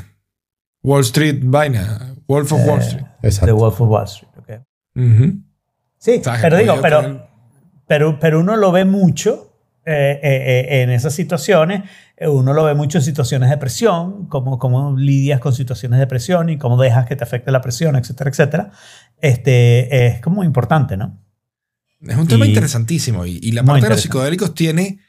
Wall 0.84 1.02
Street 1.02 1.40
Vaina. 1.44 2.15
Wolf 2.27 2.52
of 2.53 2.65
Wall 2.65 2.80
Eh, 2.80 2.84
Street. 2.84 3.06
The 3.22 3.27
Exacto. 3.27 3.56
Wolf 3.56 3.81
of 3.81 3.90
Wall 3.90 4.03
Street. 4.06 4.31
ok. 4.38 4.49
Sí, 5.98 6.22
¿Sabes? 6.23 6.41
pero 6.41 6.57
digo, 6.57 6.80
pero, 6.81 7.27
pero, 7.88 8.19
pero 8.19 8.40
uno 8.40 8.56
lo 8.56 8.72
ve 8.72 8.86
mucho 8.86 9.53
eh, 9.86 10.19
eh, 10.22 10.81
en 10.84 10.90
esas 10.91 11.14
situaciones. 11.14 11.84
Uno 12.22 12.53
lo 12.53 12.64
ve 12.64 12.73
mucho 12.76 12.98
en 12.99 13.03
situaciones 13.03 13.49
de 13.49 13.57
presión, 13.57 14.27
cómo, 14.27 14.60
cómo 14.60 14.95
lidias 14.95 15.40
con 15.40 15.53
situaciones 15.53 15.99
de 15.99 16.07
presión 16.07 16.49
y 16.49 16.57
cómo 16.57 16.80
dejas 16.81 17.06
que 17.06 17.15
te 17.15 17.23
afecte 17.23 17.52
la 17.52 17.61
presión, 17.61 17.95
etcétera, 17.95 18.30
etcétera. 18.30 18.72
Este, 19.22 20.07
es 20.07 20.22
como 20.22 20.44
importante, 20.44 20.95
¿no? 20.95 21.18
Es 22.02 22.15
un 22.15 22.27
tema 22.27 22.45
Y- 22.45 22.49
interesantísimo. 22.49 23.26
Y, 23.26 23.40
y 23.41 23.52
la 23.52 23.64
parte 23.64 23.84
de 23.84 23.90
los 23.90 24.02
psicodélicos 24.02 24.53
tiene, 24.53 24.99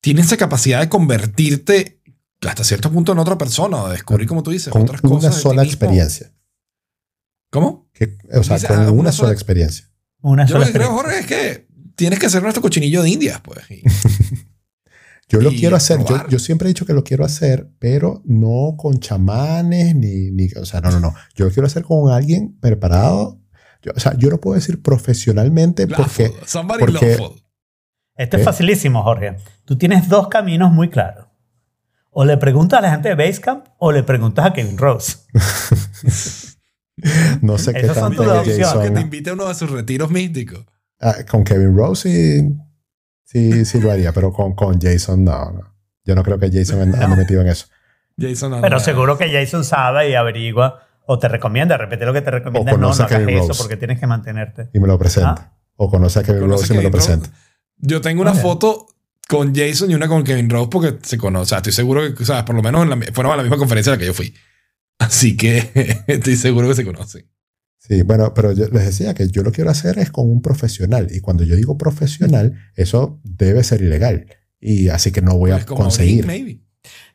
tiene 0.00 0.20
esa 0.22 0.36
capacidad 0.36 0.80
de 0.80 0.88
convertirte 0.88 2.00
hasta 2.42 2.64
cierto 2.64 2.90
punto 2.90 3.12
en 3.12 3.18
otra 3.18 3.38
persona, 3.38 3.82
o 3.82 3.86
de 3.86 3.92
descubrir, 3.94 4.26
como 4.28 4.42
tú 4.42 4.50
dices, 4.50 4.72
Con 4.72 4.82
otras 4.82 5.02
una 5.02 5.14
cosas. 5.14 5.36
ti 5.36 5.40
sola 5.42 5.62
experiencia. 5.64 6.32
¿Cómo? 7.50 7.88
Que- 7.92 8.18
o 8.34 8.42
sea, 8.42 8.58
con 8.68 8.76
ah, 8.78 8.80
una, 8.82 8.90
una 8.92 9.12
sola 9.12 9.28
sola- 9.28 9.32
experiencia. 9.32 9.86
Una 10.20 10.44
Yo 10.46 10.58
lo 10.58 10.64
sola 10.64 10.66
que 10.66 10.78
creo, 10.78 10.90
experiencia. 10.98 11.26
Jorge, 11.26 11.54
es 11.54 11.62
que 11.62 11.68
tienes 11.94 12.18
que 12.18 12.26
hacer 12.26 12.42
nuestro 12.42 12.62
cochinillo 12.62 13.02
de 13.02 13.10
indias, 13.10 13.40
pues. 13.42 13.70
Y- 13.70 13.82
Yo 15.28 15.40
lo 15.40 15.50
quiero 15.50 15.74
hacer. 15.74 16.04
Yo, 16.04 16.28
yo 16.28 16.38
siempre 16.38 16.68
he 16.68 16.70
dicho 16.70 16.86
que 16.86 16.92
lo 16.92 17.02
quiero 17.02 17.24
hacer, 17.24 17.68
pero 17.80 18.22
no 18.24 18.76
con 18.76 19.00
chamanes 19.00 19.96
ni, 19.96 20.30
ni. 20.30 20.48
O 20.52 20.64
sea, 20.64 20.80
no, 20.80 20.90
no, 20.92 21.00
no. 21.00 21.14
Yo 21.34 21.46
lo 21.46 21.50
quiero 21.50 21.66
hacer 21.66 21.82
con 21.82 22.12
alguien 22.12 22.56
preparado. 22.60 23.40
Yo- 23.82 23.90
o 23.96 23.98
sea, 23.98 24.14
yo 24.16 24.30
no 24.30 24.38
puedo 24.38 24.54
decir 24.54 24.82
profesionalmente 24.82 25.88
porque. 25.88 26.32
Porque- 26.78 27.16
lawful. 27.18 27.42
Esto 28.14 28.36
es 28.36 28.44
facilísimo, 28.44 29.02
Jorge. 29.02 29.36
Tú 29.64 29.76
tienes 29.76 30.08
dos 30.08 30.28
caminos 30.28 30.72
muy 30.72 30.88
claros. 30.90 31.25
O 32.18 32.24
le 32.24 32.38
preguntas 32.38 32.78
a 32.78 32.82
la 32.82 32.90
gente 32.92 33.10
de 33.10 33.14
Basecamp 33.14 33.66
o 33.78 33.92
le 33.92 34.02
preguntas 34.02 34.46
a 34.46 34.52
Kevin 34.54 34.78
Rose. 34.78 35.18
No 37.42 37.58
sé 37.58 37.74
qué 37.74 37.80
Esas 37.80 37.96
son 37.98 38.16
tanto 38.16 38.22
tus 38.22 38.32
opciones. 38.32 38.88
Que 38.88 38.90
te 38.90 39.00
invite 39.02 39.28
a 39.30 39.34
uno 39.34 39.46
de 39.48 39.54
sus 39.54 39.70
retiros 39.70 40.10
místicos. 40.10 40.64
Ah, 40.98 41.14
con 41.30 41.44
Kevin 41.44 41.76
Rose 41.76 42.08
sí, 42.08 42.56
sí, 43.24 43.64
sí 43.66 43.80
lo 43.80 43.90
haría, 43.92 44.12
pero 44.12 44.32
con, 44.32 44.54
con 44.54 44.80
Jason 44.80 45.22
no, 45.22 45.52
no. 45.52 45.74
Yo 46.04 46.14
no 46.14 46.22
creo 46.22 46.38
que 46.38 46.50
Jason 46.50 46.80
ande 46.80 46.96
ande 46.96 47.08
No. 47.08 47.16
metido 47.16 47.42
en 47.42 47.48
eso. 47.48 47.66
Jason 48.18 48.50
Pero 48.52 48.66
Anaga. 48.66 48.78
seguro 48.80 49.18
que 49.18 49.30
Jason 49.30 49.62
sabe 49.62 50.08
y 50.08 50.14
averigua 50.14 50.80
o 51.04 51.18
te 51.18 51.28
recomienda. 51.28 51.74
De 51.74 51.82
repente 51.84 52.06
lo 52.06 52.14
que 52.14 52.22
te 52.22 52.30
recomienda 52.30 52.72
no, 52.72 52.78
no 52.78 52.82
conoce 52.84 53.02
a 53.02 53.06
hagas 53.06 53.18
Kevin 53.18 53.36
eso 53.36 53.48
Rose. 53.48 53.62
porque 53.62 53.76
tienes 53.76 54.00
que 54.00 54.06
mantenerte. 54.06 54.70
Y 54.72 54.80
me 54.80 54.86
lo 54.86 54.98
presenta. 54.98 55.52
O 55.76 55.90
conoce 55.90 56.20
a 56.20 56.22
Kevin 56.22 56.40
Conoce 56.40 56.62
Rose 56.62 56.74
y 56.74 56.76
me 56.78 56.82
lo 56.82 56.90
presenta. 56.90 57.28
Yo 57.76 58.00
tengo 58.00 58.22
una 58.22 58.32
foto 58.32 58.86
con 59.28 59.54
Jason 59.54 59.90
y 59.90 59.94
una 59.94 60.08
con 60.08 60.24
Kevin 60.24 60.48
Rose 60.48 60.68
porque 60.70 60.98
se 61.02 61.18
conoce. 61.18 61.42
O 61.42 61.46
sea, 61.46 61.58
estoy 61.58 61.72
seguro 61.72 62.14
que, 62.14 62.22
o 62.22 62.26
sea, 62.26 62.44
por 62.44 62.54
lo 62.54 62.62
menos 62.62 62.82
en 62.82 62.90
la, 62.90 62.96
fueron 63.12 63.32
a 63.32 63.36
la 63.36 63.42
misma 63.42 63.56
conferencia 63.56 63.92
a 63.92 63.96
la 63.96 64.00
que 64.00 64.06
yo 64.06 64.14
fui. 64.14 64.34
Así 64.98 65.36
que 65.36 66.04
estoy 66.06 66.36
seguro 66.36 66.68
que 66.68 66.74
se 66.74 66.84
conocen. 66.84 67.28
Sí, 67.78 68.02
bueno, 68.02 68.34
pero 68.34 68.52
yo 68.52 68.66
les 68.68 68.84
decía 68.84 69.14
que 69.14 69.28
yo 69.28 69.42
lo 69.42 69.52
quiero 69.52 69.70
hacer 69.70 69.98
es 69.98 70.10
con 70.10 70.28
un 70.28 70.42
profesional. 70.42 71.08
Y 71.10 71.20
cuando 71.20 71.44
yo 71.44 71.54
digo 71.54 71.78
profesional, 71.78 72.54
eso 72.74 73.20
debe 73.22 73.62
ser 73.62 73.80
ilegal. 73.80 74.26
Y 74.58 74.88
así 74.88 75.12
que 75.12 75.22
no 75.22 75.36
voy 75.36 75.52
a 75.52 75.54
Pues 75.54 75.66
como 75.66 75.82
conseguir. 75.82 76.26
Maybe. 76.26 76.62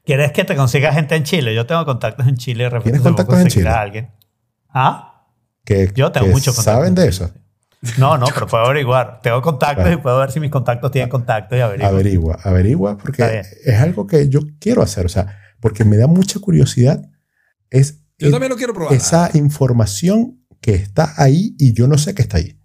¿Quieres 0.05 0.31
que 0.31 0.45
te 0.45 0.55
consiga 0.55 0.93
gente 0.93 1.15
en 1.15 1.23
Chile? 1.23 1.53
Yo 1.53 1.65
tengo 1.65 1.85
contactos 1.85 2.25
en 2.27 2.38
Chile. 2.38 2.69
¿Tienes 2.83 3.01
contactos 3.01 3.39
en 3.39 3.47
Chile? 3.47 3.69
a 3.69 3.81
alguien. 3.81 4.11
¿Ah? 4.69 5.27
Que, 5.65 5.91
Yo 5.93 6.11
tengo 6.11 6.27
que 6.27 6.31
mucho 6.31 6.51
contacto. 6.53 6.71
¿Saben 6.71 6.89
en 6.89 6.95
de 6.95 7.01
Chile, 7.01 7.09
eso? 7.09 7.33
No, 7.98 8.18
no, 8.18 8.28
pero 8.34 8.45
puedo 8.45 8.64
averiguar. 8.66 9.20
Tengo 9.22 9.41
contactos 9.41 9.91
y 9.91 9.98
puedo 9.98 10.20
ver 10.20 10.32
si 10.32 10.40
mis 10.40 10.52
contactos 10.52 10.91
tienen 10.91 11.10
contactos 11.10 11.58
y 11.58 11.62
averiguo. 11.62 11.90
Averigua, 11.90 12.40
averigua, 12.44 12.98
porque 12.98 13.41
es 13.66 13.80
algo 13.80 14.06
que 14.06 14.30
yo 14.30 14.41
quiero 14.60 14.84
hacer. 14.84 15.06
O 15.06 15.10
sea, 15.10 15.40
porque 15.60 15.84
me 15.84 15.98
da 15.98 16.06
mucha 16.08 16.40
curiosidad. 16.40 17.02
Es, 17.72 18.03
Yo 18.20 18.28
es 18.28 18.32
también 18.32 18.52
lo 18.52 18.58
quiero 18.58 18.74
probar. 18.74 18.94
esa 18.94 19.32
información 19.34 20.45
que 20.62 20.76
está 20.76 21.14
ahí 21.18 21.56
y 21.58 21.74
yo 21.74 21.88
no 21.88 21.98
sé 21.98 22.14
que 22.14 22.22
está 22.22 22.38
ahí. 22.38 22.60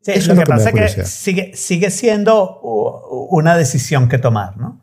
Sí, 0.00 0.12
Eso 0.12 0.12
lo 0.12 0.16
es 0.18 0.28
lo 0.28 0.34
que 0.34 0.40
que 0.44 0.46
pasa 0.46 0.70
es 0.70 0.94
que 0.94 1.04
sigue, 1.04 1.52
sigue 1.54 1.90
siendo 1.90 2.60
una 3.30 3.54
decisión 3.56 4.08
que 4.08 4.16
tomar, 4.16 4.56
¿no? 4.56 4.82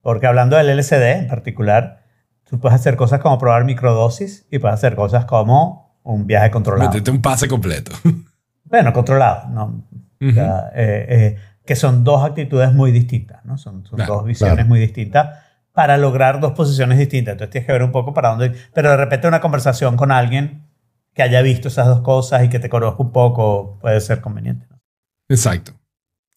Porque 0.00 0.26
hablando 0.26 0.56
del 0.56 0.74
LSD 0.78 1.02
en 1.18 1.26
particular, 1.26 2.04
tú 2.44 2.58
puedes 2.60 2.76
hacer 2.76 2.96
cosas 2.96 3.20
como 3.20 3.38
probar 3.38 3.64
microdosis 3.64 4.46
y 4.50 4.58
puedes 4.58 4.74
hacer 4.74 4.94
cosas 4.94 5.26
como 5.26 6.00
un 6.02 6.26
viaje 6.26 6.50
controlado. 6.50 6.88
Métete 6.90 7.10
un 7.10 7.20
pase 7.20 7.46
completo. 7.48 7.92
Bueno, 8.68 8.92
controlado, 8.92 9.48
¿no? 9.48 9.84
O 10.20 10.32
sea, 10.32 10.70
eh, 10.74 11.06
eh, 11.08 11.36
que 11.64 11.76
son 11.76 12.04
dos 12.04 12.24
actitudes 12.24 12.72
muy 12.72 12.90
distintas, 12.92 13.44
¿no? 13.44 13.58
Son, 13.58 13.84
son 13.84 13.96
Claro, 13.96 14.14
dos 14.16 14.24
visiones 14.24 14.54
claro. 14.56 14.68
muy 14.68 14.80
distintas 14.80 15.38
para 15.72 15.96
lograr 15.98 16.40
dos 16.40 16.52
posiciones 16.52 16.98
distintas. 16.98 17.32
Entonces 17.32 17.50
tienes 17.52 17.66
que 17.66 17.72
ver 17.72 17.82
un 17.82 17.92
poco 17.92 18.14
para 18.14 18.30
dónde... 18.30 18.52
Pero 18.72 18.90
de 18.90 18.96
repente 18.96 19.28
una 19.28 19.40
conversación 19.40 19.96
con 19.96 20.10
alguien 20.10 20.66
que 21.12 21.22
haya 21.22 21.42
visto 21.42 21.68
esas 21.68 21.86
dos 21.86 22.00
cosas 22.00 22.44
y 22.44 22.48
que 22.48 22.58
te 22.58 22.68
conozca 22.68 23.02
un 23.02 23.12
poco 23.12 23.78
puede 23.80 24.00
ser 24.00 24.20
conveniente. 24.20 24.66
¿no? 24.70 24.80
Exacto. 25.28 25.72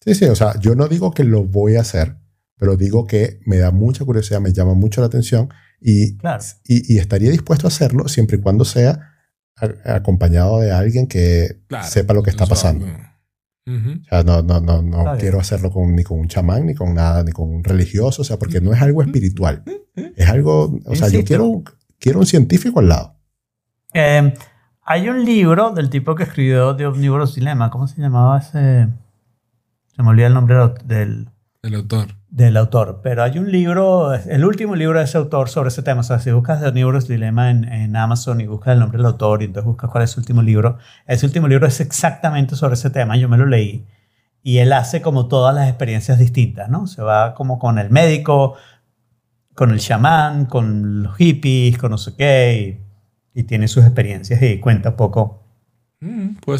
Sí, 0.04 0.14
sí, 0.14 0.24
o 0.26 0.34
sea, 0.34 0.58
yo 0.58 0.74
no 0.74 0.88
digo 0.88 1.10
que 1.12 1.24
lo 1.24 1.44
voy 1.44 1.76
a 1.76 1.80
hacer, 1.82 2.16
pero 2.56 2.76
digo 2.76 3.06
que 3.06 3.40
me 3.46 3.56
da 3.58 3.70
mucha 3.70 4.04
curiosidad, 4.04 4.40
me 4.40 4.52
llama 4.52 4.74
mucho 4.74 5.00
la 5.00 5.06
atención 5.06 5.48
y, 5.80 6.16
Claro. 6.18 6.42
y, 6.64 6.94
y 6.94 6.98
estaría 6.98 7.30
dispuesto 7.30 7.66
a 7.66 7.68
hacerlo 7.68 8.08
siempre 8.08 8.36
y 8.36 8.40
cuando 8.40 8.64
sea 8.64 9.09
acompañado 9.84 10.60
de 10.60 10.72
alguien 10.72 11.06
que 11.06 11.60
Claro. 11.68 11.86
sepa 11.86 12.14
lo 12.14 12.22
que 12.22 12.30
está 12.30 12.46
pasando. 12.46 12.86
O 12.86 14.04
sea, 14.08 14.22
no, 14.24 14.42
no, 14.42 14.60
no, 14.60 14.82
no 14.82 15.16
quiero 15.18 15.38
hacerlo 15.38 15.70
con, 15.70 15.94
ni 15.94 16.02
con 16.02 16.18
un 16.18 16.26
chamán, 16.28 16.66
ni 16.66 16.74
con 16.74 16.92
nada, 16.94 17.22
ni 17.22 17.30
con 17.30 17.48
un 17.54 17.62
religioso, 17.62 18.22
o 18.22 18.24
sea, 18.24 18.36
porque 18.38 18.60
no 18.60 18.72
es 18.72 18.82
algo 18.82 19.00
espiritual. 19.02 19.62
Es 20.16 20.28
algo, 20.28 20.80
o 20.84 20.94
sea, 20.96 21.08
yo 21.08 21.22
quiero, 21.24 21.62
quiero 22.00 22.18
un 22.18 22.26
científico 22.26 22.80
al 22.80 22.88
lado. 22.88 23.16
Eh, 23.92 24.34
hay 24.82 25.08
un 25.08 25.24
libro 25.24 25.70
del 25.70 25.88
tipo 25.88 26.14
que 26.16 26.24
escribió 26.24 26.74
The 26.74 26.86
Omnivorous 26.86 27.34
Dilemma. 27.36 27.70
¿Cómo 27.70 27.86
se 27.86 28.00
llamaba 28.00 28.38
ese? 28.38 28.88
Se 29.94 30.02
me 30.02 30.08
olvida 30.08 30.26
el 30.26 30.34
nombre 30.34 30.56
del- 30.56 30.74
del, 30.86 31.28
El 31.62 31.74
autor. 31.74 32.08
Del 32.30 32.56
autor. 32.56 33.00
Pero 33.02 33.22
hay 33.22 33.38
un 33.38 33.50
libro, 33.50 34.14
el 34.14 34.44
último 34.44 34.76
libro 34.76 34.98
de 34.98 35.04
ese 35.04 35.18
autor 35.18 35.48
sobre 35.48 35.68
ese 35.68 35.82
tema. 35.82 36.00
O 36.00 36.04
sea, 36.04 36.18
si 36.20 36.30
buscas 36.30 36.60
The 36.60 36.68
Omnivorous 36.68 37.08
Dilemma 37.08 37.50
en, 37.50 37.64
en 37.64 37.96
Amazon 37.96 38.40
y 38.40 38.46
buscas 38.46 38.74
el 38.74 38.80
nombre 38.80 38.98
del 38.98 39.06
autor 39.06 39.42
y 39.42 39.46
entonces 39.46 39.66
buscas 39.66 39.90
cuál 39.90 40.04
es 40.04 40.10
su 40.10 40.20
último 40.20 40.42
libro, 40.42 40.78
ese 41.06 41.26
último 41.26 41.48
libro 41.48 41.66
es 41.66 41.80
exactamente 41.80 42.56
sobre 42.56 42.74
ese 42.74 42.90
tema. 42.90 43.16
Yo 43.16 43.28
me 43.28 43.36
lo 43.36 43.46
leí. 43.46 43.86
Y 44.42 44.58
él 44.58 44.72
hace 44.72 45.02
como 45.02 45.28
todas 45.28 45.54
las 45.54 45.68
experiencias 45.68 46.18
distintas, 46.18 46.70
¿no? 46.70 46.86
Se 46.86 47.02
va 47.02 47.34
como 47.34 47.58
con 47.58 47.78
el 47.78 47.90
médico, 47.90 48.54
con 49.54 49.70
el 49.70 49.80
chamán, 49.80 50.46
con 50.46 51.02
los 51.02 51.16
hippies, 51.16 51.76
con 51.76 51.90
no 51.90 51.98
sé 51.98 52.14
qué, 52.16 52.80
y, 53.34 53.40
y 53.40 53.42
tiene 53.44 53.68
sus 53.68 53.84
experiencias 53.84 54.40
y 54.40 54.58
cuenta 54.58 54.90
un 54.90 54.96
poco. 54.96 55.44
Mm, 56.00 56.36
puede 56.36 56.58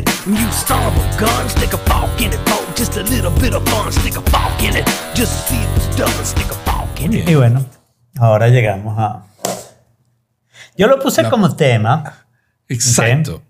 it. 0.00 0.10
You 0.26 0.34
a 0.34 1.20
gun. 1.20 1.48
Stick 1.48 1.72
a 1.74 1.78
fork 1.78 2.20
in 2.20 2.32
it. 2.32 2.38
For 2.48 2.74
just 2.76 2.96
a 2.96 3.02
little 3.02 3.30
bit 3.40 3.54
of 3.54 3.62
fun. 3.68 3.92
Stick 3.92 4.16
a 4.16 4.20
fork 4.30 4.62
in 4.62 4.76
it. 4.76 4.86
Just 5.14 5.48
see 5.48 5.56
if 5.56 5.76
it's 5.76 5.96
done. 5.96 6.24
Stick 6.24 6.50
a 6.50 6.54
fork 6.70 7.00
in 7.00 7.14
it. 7.14 7.28
Y 7.28 7.34
bueno, 7.34 7.64
ahora 8.18 8.48
llegamos 8.48 8.96
a... 8.98 9.24
Yo 10.76 10.86
lo 10.86 10.98
puse 10.98 11.22
No. 11.22 11.30
como 11.30 11.54
tema 11.56 12.24
Exacto. 12.68 13.42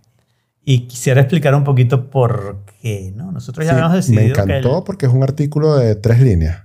y 0.64 0.86
quisiera 0.88 1.20
explicar 1.20 1.54
un 1.54 1.62
poquito 1.64 2.10
por 2.10 2.64
qué, 2.80 3.12
¿no? 3.14 3.30
Nosotros 3.30 3.64
ya 3.64 3.72
Sí, 3.72 3.74
habíamos 3.76 3.92
me 3.92 3.96
decidido 3.98 4.34
que... 4.34 4.40
encantó 4.42 4.78
el- 4.78 4.84
porque 4.84 5.06
es 5.06 5.12
un 5.12 5.22
artículo 5.22 5.76
de 5.76 5.94
tres 5.94 6.20
líneas. 6.20 6.62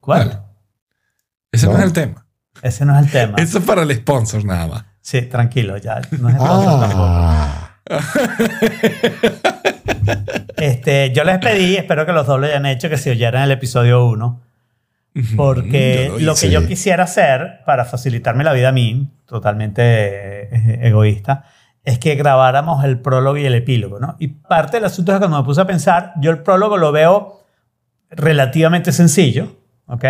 ¿Cuál? 0.00 0.42
Ese 1.52 1.66
no. 1.66 1.72
No. 1.72 1.78
es 1.78 1.84
el 1.84 1.92
tema. 1.92 2.26
Ese 2.62 2.84
no 2.84 2.98
es 2.98 3.06
el 3.06 3.10
tema. 3.12 3.34
Eso 3.38 3.58
es 3.58 3.64
para 3.64 3.82
el 3.82 3.94
sponsor 3.96 4.44
nada 4.44 4.66
más. 4.66 4.84
Sí, 5.00 5.22
tranquilo, 5.22 5.76
ya. 5.78 6.00
No 6.18 6.28
es 6.28 6.34
el. 6.34 6.40
Ah, 6.42 7.65
Este, 10.56 11.12
yo 11.12 11.24
les 11.24 11.38
pedí, 11.38 11.76
espero 11.76 12.06
que 12.06 12.12
los 12.12 12.26
dos 12.26 12.40
lo 12.40 12.46
hayan 12.46 12.64
hecho, 12.66 12.88
que 12.88 12.96
se 12.96 13.10
oyeran 13.10 13.42
el 13.42 13.50
episodio 13.50 14.06
1. 14.06 14.42
Porque 15.36 16.12
lo, 16.20 16.32
hice. 16.32 16.46
que 16.46 16.52
yo 16.52 16.66
quisiera 16.66 17.04
hacer 17.04 17.60
para 17.64 17.84
facilitarme 17.84 18.44
la 18.44 18.52
vida 18.52 18.68
a 18.68 18.72
mí, 18.72 19.10
totalmente 19.26 19.82
eh, 19.82 20.78
egoísta, 20.82 21.44
es 21.82 21.98
que 21.98 22.14
grabáramos 22.16 22.84
el 22.84 23.00
prólogo 23.00 23.36
y 23.38 23.46
el 23.46 23.54
epílogo, 23.54 23.98
¿no? 23.98 24.16
Y 24.18 24.28
parte 24.28 24.76
del 24.76 24.84
asunto 24.84 25.12
es 25.12 25.16
que 25.16 25.20
cuando 25.20 25.38
me 25.38 25.44
puse 25.44 25.60
a 25.60 25.66
pensar, 25.66 26.12
yo 26.20 26.30
el 26.30 26.38
prólogo 26.38 26.76
lo 26.76 26.92
veo 26.92 27.44
relativamente 28.10 28.92
sencillo, 28.92 29.56
¿ok? 29.86 30.04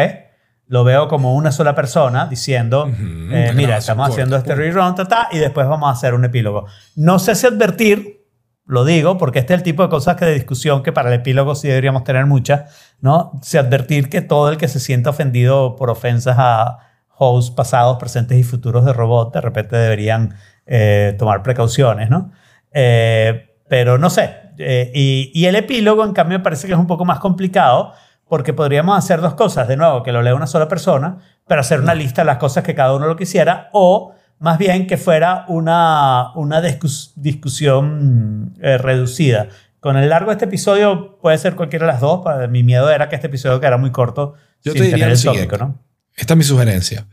Lo 0.68 0.82
veo 0.82 1.06
como 1.06 1.34
una 1.34 1.52
sola 1.52 1.74
persona 1.74 2.26
diciendo, 2.26 2.86
Ujú, 2.86 3.02
eh, 3.32 3.44
una 3.44 3.52
mira, 3.52 3.76
estamos 3.78 4.08
haciendo 4.08 4.36
este 4.36 4.54
rerun, 4.54 4.94
ta, 4.96 5.04
ta, 5.04 5.28
y 5.30 5.38
después 5.38 5.68
vamos 5.68 5.88
a 5.88 5.92
hacer 5.92 6.12
un 6.12 6.24
epílogo. 6.24 6.66
No 6.96 7.18
sé 7.20 7.36
si 7.36 7.46
advertir, 7.46 8.26
lo 8.66 8.84
digo, 8.84 9.16
porque 9.16 9.38
este 9.38 9.54
es 9.54 9.60
el 9.60 9.62
tipo 9.62 9.84
de 9.84 9.88
cosas 9.88 10.16
que 10.16 10.24
de 10.24 10.34
discusión 10.34 10.82
que 10.82 10.92
para 10.92 11.08
el 11.08 11.20
epílogo 11.20 11.54
sí 11.54 11.68
deberíamos 11.68 12.02
tener 12.02 12.26
muchas, 12.26 12.74
¿no? 13.00 13.38
Si 13.42 13.58
advertir 13.58 14.08
que 14.08 14.22
todo 14.22 14.50
el 14.50 14.56
que 14.56 14.66
se 14.66 14.80
sienta 14.80 15.10
ofendido 15.10 15.76
por 15.76 15.88
ofensas 15.88 16.36
a 16.38 16.78
hosts 17.16 17.52
pasados, 17.52 17.96
presentes 17.98 18.36
y 18.36 18.42
futuros 18.42 18.84
de 18.84 18.92
robot, 18.92 19.32
de 19.34 19.40
repente 19.40 19.76
deberían 19.76 20.34
eh, 20.66 21.14
tomar 21.16 21.44
precauciones, 21.44 22.10
¿no? 22.10 22.32
Eh, 22.72 23.54
pero 23.68 23.98
no 23.98 24.10
sé. 24.10 24.34
Eh, 24.58 24.90
y, 24.94 25.30
y 25.32 25.46
el 25.46 25.54
epílogo, 25.54 26.04
en 26.04 26.12
cambio, 26.12 26.38
me 26.38 26.42
parece 26.44 26.66
que 26.66 26.72
es 26.72 26.78
un 26.78 26.86
poco 26.86 27.04
más 27.04 27.20
complicado 27.20 27.92
porque 28.28 28.52
podríamos 28.52 28.96
hacer 28.98 29.20
dos 29.20 29.34
cosas. 29.34 29.68
De 29.68 29.76
nuevo, 29.76 30.02
que 30.02 30.12
lo 30.12 30.22
lea 30.22 30.34
una 30.34 30.46
sola 30.46 30.68
persona, 30.68 31.18
pero 31.46 31.60
hacer 31.60 31.80
una 31.80 31.94
lista 31.94 32.22
de 32.22 32.26
las 32.26 32.38
cosas 32.38 32.64
que 32.64 32.74
cada 32.74 32.94
uno 32.94 33.06
lo 33.06 33.16
quisiera, 33.16 33.68
o 33.72 34.14
más 34.38 34.58
bien 34.58 34.86
que 34.86 34.96
fuera 34.96 35.44
una, 35.48 36.32
una 36.34 36.60
discus- 36.60 37.12
discusión 37.16 38.54
eh, 38.60 38.78
reducida. 38.78 39.48
Con 39.80 39.96
el 39.96 40.08
largo 40.08 40.30
de 40.30 40.34
este 40.34 40.44
episodio 40.46 41.18
puede 41.20 41.38
ser 41.38 41.54
cualquiera 41.54 41.86
de 41.86 41.92
las 41.92 42.00
dos. 42.00 42.22
para- 42.24 42.48
Mi 42.48 42.62
miedo 42.62 42.90
era 42.90 43.08
que 43.08 43.14
este 43.14 43.28
episodio 43.28 43.60
quedara 43.60 43.78
muy 43.78 43.92
corto 43.92 44.34
Yo 44.62 44.72
sin 44.72 44.82
te 44.82 44.88
diría 44.88 45.06
el 45.06 45.10
tópico, 45.22 45.56
¿no? 45.58 45.78
Esta 46.16 46.34
es 46.34 46.38
mi 46.38 46.44
sugerencia. 46.44 47.06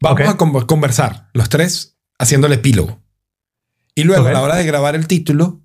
Vamos 0.00 0.20
a 0.28 0.36
con- 0.36 0.66
conversar 0.66 1.28
los 1.32 1.48
tres 1.48 1.98
haciendo 2.18 2.46
el 2.46 2.54
epílogo. 2.54 2.98
Y 3.94 4.04
luego, 4.04 4.26
a 4.28 4.32
la 4.32 4.40
hora 4.42 4.56
de 4.56 4.64
grabar 4.64 4.94
el 4.94 5.06
título, 5.06 5.60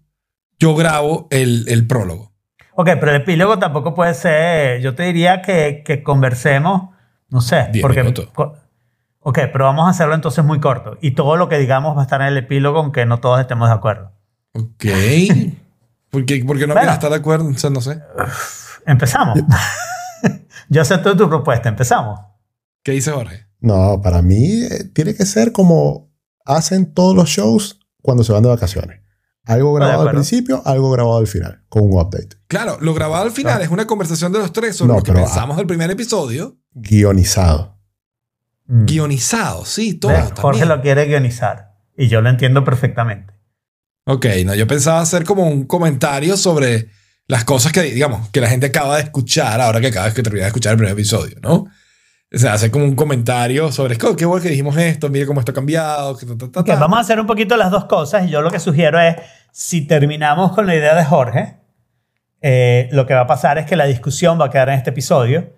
yo 0.59 0.75
grabo 0.75 1.27
el, 1.31 1.65
el 1.69 1.87
prólogo. 1.87 2.33
Ok, 2.81 2.91
pero 2.97 3.09
el 3.11 3.17
epílogo 3.21 3.59
tampoco 3.59 3.93
puede 3.93 4.13
ser. 4.13 4.79
Yo 4.79 4.95
te 4.95 5.03
diría 5.03 5.41
que, 5.41 5.83
que 5.85 6.01
conversemos, 6.01 6.91
no 7.27 7.41
sé, 7.41 7.67
Diez 7.73 7.81
porque. 7.81 8.03
minutos. 8.03 8.29
Ok, 9.19 9.37
pero 9.51 9.65
vamos 9.65 9.85
a 9.85 9.89
hacerlo 9.89 10.15
entonces 10.15 10.45
muy 10.45 10.61
corto. 10.61 10.97
Y 11.01 11.11
todo 11.11 11.35
lo 11.35 11.49
que 11.49 11.57
digamos 11.57 11.97
va 11.97 12.01
a 12.01 12.03
estar 12.03 12.21
en 12.21 12.27
el 12.27 12.37
epílogo, 12.37 12.79
aunque 12.79 13.05
no 13.05 13.19
todos 13.19 13.41
estemos 13.41 13.67
de 13.67 13.75
acuerdo. 13.75 14.13
Ok. 14.53 14.85
porque, 16.09 16.41
porque 16.47 16.67
no 16.67 16.73
Bueno. 16.73 16.75
quieres 16.75 16.93
estar 16.93 17.09
de 17.09 17.17
acuerdo, 17.17 17.49
o 17.49 17.53
sea, 17.57 17.69
no 17.69 17.81
sé. 17.81 18.01
Empezamos. 18.85 19.37
Yo 20.69 20.81
acepto 20.81 21.17
tu 21.17 21.27
propuesta, 21.27 21.67
empezamos. 21.67 22.19
¿Qué 22.81 22.93
dice 22.93 23.11
Jorge? 23.11 23.45
no, 23.59 23.99
para 24.01 24.21
mí 24.21 24.63
eh, 24.63 24.85
tiene 24.93 25.13
que 25.15 25.25
ser 25.25 25.51
como 25.51 26.09
hacen 26.45 26.93
todos 26.93 27.13
los 27.13 27.27
shows 27.27 27.81
cuando 28.01 28.23
se 28.23 28.31
van 28.31 28.43
de 28.43 28.47
vacaciones. 28.49 29.01
Algo 29.49 29.73
grabado 29.73 30.03
al 30.03 30.11
principio, 30.11 30.61
algo 30.65 30.91
grabado 30.91 31.17
al 31.17 31.27
final, 31.27 31.63
con 31.69 31.83
un 31.83 31.93
update. 31.99 32.37
Claro, 32.47 32.77
lo 32.81 32.93
grabado 32.93 33.23
al 33.23 33.31
final 33.31 33.53
Claro. 33.53 33.63
es 33.65 33.71
una 33.71 33.87
conversación 33.87 34.31
de 34.31 34.39
los 34.39 34.53
tres 34.53 34.75
sobre 34.75 34.89
No, 34.93 34.97
lo 34.99 35.03
que 35.03 35.11
pero- 35.11 35.25
pensamos 35.25 35.57
del 35.57 35.65
primer 35.67 35.89
episodio. 35.89 36.57
Guionizado. 36.73 37.77
Mm. 38.67 38.85
Guionizado, 38.85 39.65
sí, 39.65 39.95
todo. 39.95 40.11
¿Ves? 40.11 40.25
Jorge 40.39 40.59
también. 40.61 40.67
lo 40.69 40.81
quiere 40.81 41.05
guionizar. 41.05 41.73
Y 41.97 42.07
yo 42.07 42.21
lo 42.21 42.29
entiendo 42.29 42.63
perfectamente. 42.63 43.33
Ok, 44.05 44.25
no, 44.45 44.55
yo 44.55 44.67
pensaba 44.67 45.01
hacer 45.01 45.23
como 45.23 45.47
un 45.47 45.65
comentario 45.65 46.37
sobre 46.37 46.89
las 47.27 47.43
cosas 47.43 47.71
que, 47.71 47.81
digamos, 47.83 48.29
que 48.29 48.41
la 48.41 48.49
gente 48.49 48.67
acaba 48.67 48.97
de 48.97 49.03
escuchar 49.03 49.59
ahora 49.61 49.81
que 49.81 49.87
acabas 49.87 50.13
de 50.15 50.23
terminar 50.23 50.45
de 50.45 50.47
escuchar 50.49 50.71
el 50.73 50.77
primer 50.77 50.93
episodio, 50.93 51.37
¿no? 51.41 51.67
O 52.31 52.37
sea, 52.37 52.53
hacer 52.53 52.69
como 52.71 52.85
un 52.85 52.95
comentario 52.95 53.71
sobre, 53.71 53.97
"Oh, 54.05 54.15
qué 54.15 54.23
bueno 54.25 54.41
que 54.43 54.49
dijimos 54.49 54.77
esto, 54.77 55.09
mire 55.09 55.25
cómo 55.25 55.39
esto 55.41 55.51
ha 55.51 55.55
cambiado. 55.55 56.15
Que 56.15 56.25
ta, 56.27 56.37
ta, 56.37 56.51
ta, 56.51 56.59
Ok, 56.59 56.67
ta". 56.67 56.75
vamos 56.75 56.97
a 56.97 57.01
hacer 57.01 57.19
un 57.19 57.25
poquito 57.27 57.57
las 57.57 57.71
dos 57.71 57.85
cosas. 57.85 58.27
Y 58.27 58.29
yo 58.29 58.41
lo 58.41 58.51
que 58.51 58.59
sugiero 58.59 58.99
es, 58.99 59.15
si 59.51 59.85
terminamos 59.87 60.51
con 60.53 60.67
la 60.67 60.75
idea 60.75 60.95
de 60.95 61.05
Jorge, 61.05 61.57
eh, 62.41 62.89
lo 62.91 63.05
que 63.05 63.13
va 63.13 63.21
a 63.21 63.27
pasar 63.27 63.57
es 63.57 63.65
que 63.65 63.75
la 63.75 63.85
discusión 63.85 64.39
va 64.39 64.45
a 64.45 64.49
quedar 64.49 64.69
en 64.69 64.75
este 64.75 64.91
episodio. 64.91 65.53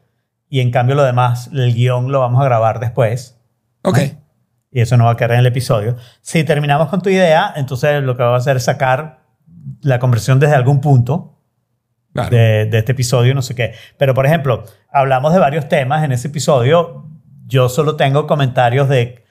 Y 0.49 0.59
en 0.59 0.71
cambio 0.71 0.95
lo 0.95 1.03
demás, 1.03 1.49
el 1.53 1.73
guion 1.73 2.11
lo 2.11 2.19
vamos 2.19 2.41
a 2.41 2.45
grabar 2.45 2.79
después. 2.79 3.39
Ok, 3.83 3.99
y 4.71 4.81
eso 4.81 4.97
no 4.97 5.05
va 5.05 5.11
a 5.11 5.15
quedar 5.17 5.31
en 5.31 5.39
el 5.39 5.45
episodio. 5.47 5.95
Si 6.21 6.43
terminamos 6.43 6.89
con 6.89 7.01
tu 7.01 7.09
idea, 7.09 7.53
entonces 7.55 8.01
lo 8.03 8.15
que 8.17 8.23
vamos 8.23 8.35
a 8.35 8.41
hacer 8.41 8.57
es 8.57 8.63
sacar 8.63 9.21
la 9.81 9.99
conversión 9.99 10.39
desde 10.39 10.55
algún 10.55 10.81
punto 10.81 11.37
Claro. 12.13 12.29
de, 12.29 12.65
de 12.65 12.77
este 12.79 12.91
episodio, 12.91 13.33
no 13.33 13.41
sé 13.41 13.55
qué. 13.55 13.73
Pero, 13.97 14.13
por 14.13 14.25
ejemplo, 14.25 14.63
hablamos 14.91 15.31
de 15.33 15.39
varios 15.39 15.69
temas 15.69 16.03
en 16.03 16.11
ese 16.11 16.27
episodio. 16.27 17.05
Yo 17.47 17.69
solo 17.69 17.95
tengo 17.95 18.27
comentarios 18.27 18.89
de 18.89 19.23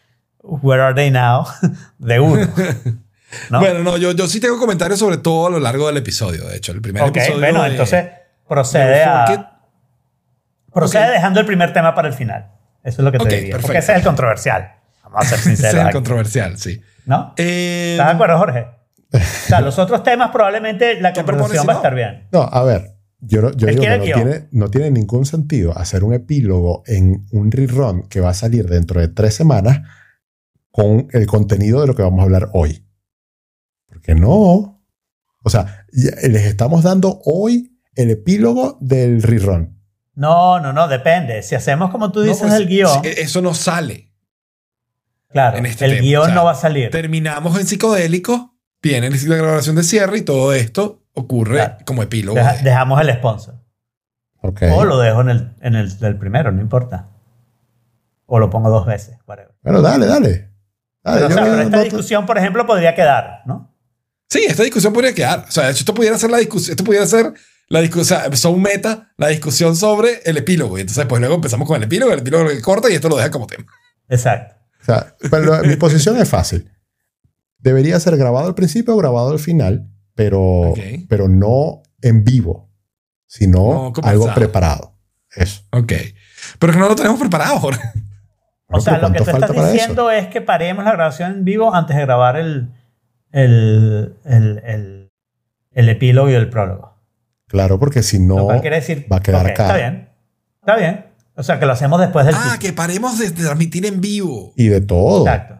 Where 0.42 0.82
are 0.82 0.94
they 0.94 1.10
now? 1.10 1.44
de 1.98 2.20
uno. 2.20 2.46
¿no? 3.50 3.60
Bueno, 3.60 3.80
no, 3.80 3.96
yo, 3.96 4.12
yo 4.12 4.26
sí 4.26 4.40
tengo 4.40 4.58
comentarios 4.58 4.98
sobre 4.98 5.18
todo 5.18 5.46
a 5.46 5.50
lo 5.50 5.60
largo 5.60 5.86
del 5.86 5.96
episodio. 5.98 6.46
De 6.48 6.56
hecho, 6.56 6.72
el 6.72 6.80
primer 6.80 7.02
ok, 7.04 7.08
episodio. 7.16 7.38
bueno, 7.38 7.62
de- 7.62 7.70
entonces 7.70 8.04
de 8.04 8.12
procede 8.48 9.04
a... 9.04 9.60
Procede 10.72 11.06
Ok. 11.08 11.12
dejando 11.12 11.40
el 11.40 11.46
primer 11.46 11.72
tema 11.72 11.94
para 11.94 12.08
el 12.08 12.14
final. 12.14 12.52
Eso 12.84 13.02
es 13.02 13.04
lo 13.04 13.12
que 13.12 13.18
te 13.18 13.24
Ok, 13.24 13.30
diría. 13.30 13.50
Porque 13.56 13.66
perfecto. 13.66 13.78
ese 13.78 13.92
es 13.92 13.98
el 13.98 14.04
controversial. 14.04 14.72
Vamos 15.04 15.20
a 15.20 15.24
ser 15.24 15.38
Ese 15.40 15.48
sinceros. 15.48 15.74
es 15.74 15.80
el 15.80 15.86
aquí, 15.86 15.92
controversial, 15.94 16.58
sí. 16.58 16.80
¿No? 17.06 17.34
Eh, 17.36 17.92
¿Estás 17.92 18.06
de 18.08 18.12
acuerdo, 18.14 18.38
Jorge? 18.38 18.66
O 19.12 19.18
sea, 19.48 19.60
los 19.62 19.78
otros 19.78 20.02
temas 20.04 20.30
probablemente 20.30 21.00
la 21.00 21.12
¿Qué 21.12 21.24
conversación 21.24 21.66
va 21.66 21.72
a 21.72 21.74
no? 21.74 21.78
estar 21.80 21.94
bien. 21.96 22.28
No, 22.30 22.42
a 22.42 22.62
ver, 22.62 22.92
yo, 23.18 23.42
no- 23.42 23.50
yo 23.52 23.66
digo 23.66 23.82
que 23.82 23.98
no 23.98 24.04
tiene, 24.04 24.48
no 24.52 24.68
tiene 24.70 24.90
ningún 24.92 25.26
sentido 25.26 25.76
hacer 25.76 26.04
un 26.04 26.14
epílogo 26.14 26.84
en 26.86 27.26
un 27.32 27.50
rerun 27.50 28.08
que 28.08 28.20
va 28.20 28.30
a 28.30 28.34
salir 28.34 28.68
dentro 28.68 29.00
de 29.00 29.08
tres 29.08 29.34
semanas 29.34 29.80
con 30.70 31.08
el 31.12 31.26
contenido 31.26 31.80
de 31.80 31.88
lo 31.88 31.96
que 31.96 32.02
vamos 32.02 32.20
a 32.20 32.22
hablar 32.22 32.50
hoy. 32.52 32.86
Porque 34.00 34.14
no. 34.14 34.82
O 35.42 35.50
sea, 35.50 35.84
les 35.92 36.44
estamos 36.44 36.82
dando 36.82 37.20
hoy 37.24 37.78
el 37.94 38.10
epílogo 38.10 38.78
del 38.80 39.22
rerun. 39.22 39.78
No, 40.14 40.60
no, 40.60 40.72
no, 40.72 40.88
depende. 40.88 41.42
Si 41.42 41.54
hacemos 41.54 41.90
como 41.90 42.12
tú 42.12 42.20
no, 42.20 42.26
dices 42.26 42.42
pues, 42.48 42.54
el 42.54 42.66
guion, 42.66 43.00
Eso 43.04 43.40
no 43.40 43.54
sale. 43.54 44.12
claro, 45.28 45.58
en 45.58 45.66
este 45.66 45.84
el 45.86 45.90
tema, 45.92 46.02
guion 46.02 46.22
o 46.22 46.26
sea, 46.26 46.34
no 46.34 46.44
va 46.44 46.52
a 46.52 46.56
salir. 46.56 46.90
Terminamos 46.90 47.58
en 47.58 47.66
psicodélico, 47.66 48.54
viene 48.82 49.06
el 49.06 49.18
ciclo 49.18 49.34
de 49.36 49.42
grabación 49.42 49.76
de 49.76 49.82
cierre 49.82 50.18
y 50.18 50.22
todo 50.22 50.52
esto 50.52 51.02
ocurre 51.14 51.54
Claro. 51.56 51.76
como 51.86 52.02
epílogo. 52.02 52.36
Deja- 52.36 52.54
de- 52.56 52.62
dejamos 52.62 53.00
el 53.00 53.12
sponsor. 53.14 53.54
O 54.42 54.84
lo 54.84 54.98
dejo 54.98 55.20
en 55.22 55.28
el, 55.30 55.54
en 55.60 55.74
el 55.74 55.98
del 55.98 56.16
primero, 56.16 56.50
no 56.52 56.60
importa. 56.62 57.08
O 58.26 58.38
lo 58.38 58.48
pongo 58.50 58.70
dos 58.70 58.86
veces. 58.86 59.18
whatever. 59.26 59.54
Bueno, 59.62 59.82
dale, 59.82 60.06
dale. 60.06 60.50
Dale, 61.02 61.16
Pero, 61.22 61.26
o 61.26 61.30
sea, 61.30 61.42
pero 61.44 61.60
esta 61.62 61.76
no- 61.78 61.82
discusión, 61.82 62.26
por 62.26 62.36
ejemplo, 62.38 62.66
podría 62.66 62.94
quedar, 62.94 63.42
¿no? 63.46 63.69
Sí, 64.30 64.44
esta 64.48 64.62
discusión 64.62 64.92
podría 64.92 65.12
quedar. 65.14 65.44
O 65.48 65.50
sea, 65.50 65.64
de 65.66 65.72
hecho, 65.72 65.80
esto 65.80 65.92
pudiera 65.94 66.16
ser 66.18 66.30
la 66.30 66.38
discusión. 66.38 66.72
Esto 66.72 66.84
pudiera 66.84 67.04
ser 67.06 67.32
la 67.68 67.80
discusión. 67.80 68.20
O 68.20 68.22
sea, 68.28 68.36
son 68.36 68.62
meta 68.62 69.12
la 69.16 69.28
discusión 69.28 69.74
sobre 69.76 70.20
el 70.24 70.36
epílogo. 70.36 70.78
Y 70.78 70.82
entonces, 70.82 71.04
pues 71.06 71.20
luego 71.20 71.34
empezamos 71.34 71.66
con 71.66 71.76
el 71.76 71.82
epílogo, 71.82 72.12
el 72.12 72.20
epílogo 72.20 72.44
lo 72.44 72.60
corta 72.62 72.88
y 72.90 72.94
esto 72.94 73.08
lo 73.08 73.16
deja 73.16 73.30
como 73.30 73.46
tema. 73.46 73.66
Exacto. 74.08 74.54
O 74.80 74.84
sea, 74.84 75.14
pero 75.30 75.62
mi 75.64 75.76
posición 75.76 76.16
es 76.16 76.28
fácil. 76.28 76.70
Debería 77.58 77.98
ser 78.00 78.16
grabado 78.16 78.46
al 78.46 78.54
principio 78.54 78.94
o 78.94 78.96
grabado 78.96 79.30
al 79.32 79.38
final, 79.38 79.86
pero, 80.14 80.40
Ok. 80.70 80.78
pero 81.08 81.28
no 81.28 81.82
en 82.00 82.24
vivo, 82.24 82.70
sino 83.26 83.92
No, 83.94 84.02
algo 84.02 84.32
preparado. 84.32 84.96
Eso. 85.34 85.62
Ok. 85.72 85.92
Pero 86.58 86.72
que 86.72 86.78
no 86.78 86.88
lo 86.88 86.96
tenemos 86.96 87.20
preparado, 87.20 87.58
Jorge. 87.58 87.82
O 88.68 88.80
sea, 88.80 88.98
lo 88.98 89.12
que 89.12 89.18
¿cuánto 89.18 89.24
tú 89.24 89.30
estás 89.30 89.50
para 89.50 89.62
eso? 89.64 89.72
diciendo 89.72 90.10
es 90.10 90.28
que 90.28 90.40
paremos 90.40 90.84
la 90.84 90.92
grabación 90.92 91.32
en 91.32 91.44
vivo 91.44 91.74
antes 91.74 91.96
de 91.96 92.02
grabar 92.02 92.36
el, 92.36 92.70
el, 93.32 94.16
el, 94.24 94.58
el, 94.64 95.12
el 95.72 95.88
epílogo 95.88 96.30
y 96.30 96.34
el 96.34 96.48
prólogo. 96.48 96.96
Claro, 97.46 97.78
porque 97.78 98.02
si 98.02 98.18
no, 98.18 98.48
quiere 98.60 98.76
decir. 98.76 99.06
va 99.12 99.16
a 99.16 99.22
quedar 99.22 99.44
ok, 99.46 99.50
acá. 99.52 99.62
Está 99.64 99.76
bien. 99.76 100.08
Está 100.60 100.76
bien. 100.76 101.06
O 101.36 101.42
sea, 101.42 101.58
que 101.58 101.66
lo 101.66 101.72
hacemos 101.72 102.00
después 102.00 102.26
del 102.26 102.34
Ah, 102.34 102.38
título. 102.42 102.58
que 102.60 102.72
paremos 102.72 103.18
de 103.18 103.30
transmitir 103.30 103.86
en 103.86 104.00
vivo. 104.00 104.52
y 104.56 104.68
de 104.68 104.80
todo. 104.80 105.26
Exacto. 105.26 105.56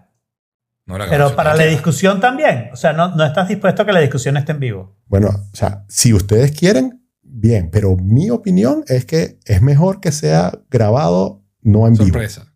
No, 0.87 0.97
Pero 1.09 1.37
para 1.37 1.55
la 1.55 1.65
discusión 1.65 2.21
también. 2.21 2.69
O 2.73 2.77
sea, 2.77 2.93
no, 2.93 3.15
no 3.15 3.25
estás 3.25 3.47
dispuesto 3.49 3.83
a 3.83 3.87
que 3.87 3.93
la 3.93 4.01
discusión 4.01 4.37
esté 4.37 4.53
en 4.53 4.61
vivo. 4.61 4.97
Bueno, 5.07 5.29
o 5.29 5.57
sea, 5.57 5.85
si 5.89 6.13
ustedes 6.13 6.51
quieren, 6.53 7.07
bien, 7.23 7.71
pero 7.71 7.97
mi 7.97 8.29
opinión 8.31 8.83
es 8.89 9.05
que 9.05 9.39
es 9.45 9.63
mejor 9.63 10.01
que 10.01 10.11
sea 10.11 10.53
grabado, 10.69 11.45
no 11.63 11.87
en 11.87 11.95
vivo. 11.95 12.07
Sorpresa. 12.07 12.53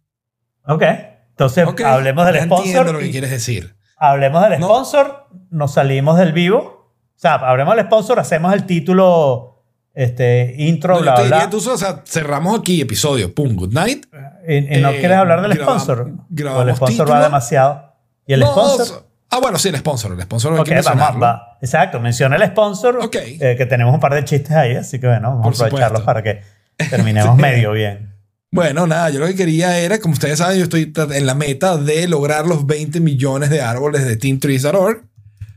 Ok. 0.67 0.83
Entonces, 1.31 1.65
hablemos 1.85 2.27
del 2.27 2.35
ya 2.35 2.43
Entiendo 2.43 2.65
sponsor. 2.73 2.93
lo 2.93 2.99
que 2.99 3.07
y- 3.07 3.11
quieres 3.13 3.31
decir. 3.31 3.74
Hablemos 4.11 4.43
del 4.49 4.61
No. 4.61 4.67
sponsor, 4.67 5.27
nos 5.51 5.73
salimos 5.75 6.19
del 6.19 6.33
vivo. 6.33 6.93
O 7.17 7.19
sea, 7.19 7.35
hablemos 7.35 7.77
del 7.77 7.87
sponsor, 7.87 8.19
hacemos 8.21 8.53
el 8.55 8.65
título, 8.67 9.63
este, 9.95 10.55
intro, 10.59 10.95
No, 10.95 10.99
yo 11.01 11.03
bla, 11.05 11.15
te 11.15 11.23
diría, 11.23 11.37
bla. 11.37 11.45
entonces, 11.45 11.73
o 11.73 11.79
sea, 11.79 12.03
cerramos 12.05 12.59
aquí 12.59 12.81
episodio. 12.81 13.33
Pum, 13.35 13.55
good 13.55 13.73
night. 13.73 14.07
Y, 14.47 14.77
y 14.77 14.81
no 14.81 14.91
eh, 14.91 14.99
quieres 14.99 15.17
hablar 15.19 15.41
del 15.43 15.53
grabamos- 15.55 15.83
sponsor. 15.85 16.01
O 16.01 16.07
el 16.09 16.17
grabamos 16.29 16.77
sponsor 16.77 16.89
título. 17.07 17.11
va 17.19 17.23
demasiado. 17.25 17.95
¿Y 18.27 18.33
el 18.35 18.41
No, 18.41 18.51
sponsor? 18.53 18.87
so- 18.87 19.07
Ah, 19.31 19.39
bueno, 19.41 19.59
sí, 19.59 19.69
el 19.69 19.77
sponsor. 19.79 20.13
El 20.13 20.23
sponsor 20.23 20.53
hay 20.55 20.59
Ok, 20.61 20.67
que 20.67 20.81
vamos, 20.83 21.23
va. 21.23 21.59
Exacto, 21.61 21.99
menciona 21.99 22.37
el 22.37 22.47
sponsor, 22.49 22.99
Ok. 23.03 23.17
eh, 23.17 23.55
que 23.57 23.67
tenemos 23.67 23.93
un 23.93 23.99
par 24.01 24.15
de 24.15 24.25
chistes 24.25 24.53
ahí, 24.53 24.77
así 24.77 25.01
que 25.01 25.07
bueno, 25.09 25.31
vamos 25.39 25.57
Por 25.59 25.65
a 25.65 25.67
aprovecharlos 25.67 26.01
supuesto. 26.03 26.07
para 26.07 26.23
que 26.23 26.87
terminemos 26.91 27.37
medio 27.39 27.73
bien. 27.73 28.14
Bueno, 28.55 28.87
nada, 28.87 29.11
yo 29.11 29.19
lo 29.19 29.27
que 29.27 29.35
quería 29.35 29.77
era, 29.81 29.99
como 29.99 30.13
ustedes 30.15 30.39
saben, 30.39 30.59
yo 30.59 30.63
estoy 30.63 30.93
en 31.13 31.27
la 31.27 31.35
meta 31.35 31.77
de 31.77 32.07
lograr 32.07 32.47
los 32.47 32.67
20 32.67 33.01
millones 33.01 33.51
de 33.51 33.61
árboles 33.61 34.05
de 34.07 34.17
teamtrees.org 34.17 35.03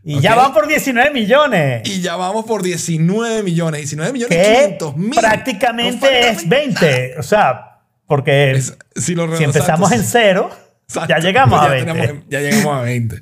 Y 0.03 0.15
Ok. 0.15 0.21
ya 0.21 0.33
van 0.33 0.51
por 0.51 0.67
19 0.67 1.11
millones. 1.11 1.87
y 1.87 2.01
ya 2.01 2.15
vamos 2.15 2.45
por 2.45 2.63
19 2.63 3.43
millones, 3.43 3.81
19 3.81 4.13
millones 4.13 4.35
que 4.35 4.43
500 4.43 4.97
mil. 4.97 5.11
prácticamente 5.19 6.07
falta 6.07 6.29
es 6.31 6.49
20. 6.49 7.15
O 7.19 7.23
sea, 7.23 7.81
porque 8.07 8.53
Es- 8.53 8.75
si, 8.95 9.13
lo 9.13 9.37
si 9.37 9.43
empezamos 9.43 9.91
en 9.91 10.03
cero, 10.03 10.49
exacto, 10.87 11.09
ya 11.09 11.19
llegamos 11.19 11.61
ya 11.61 11.67
a 11.67 11.69
20. 11.69 11.93
tenemos- 11.93 12.23
ya 12.29 12.39
llegamos 12.39 12.77
a 12.77 12.81
20. 12.81 13.21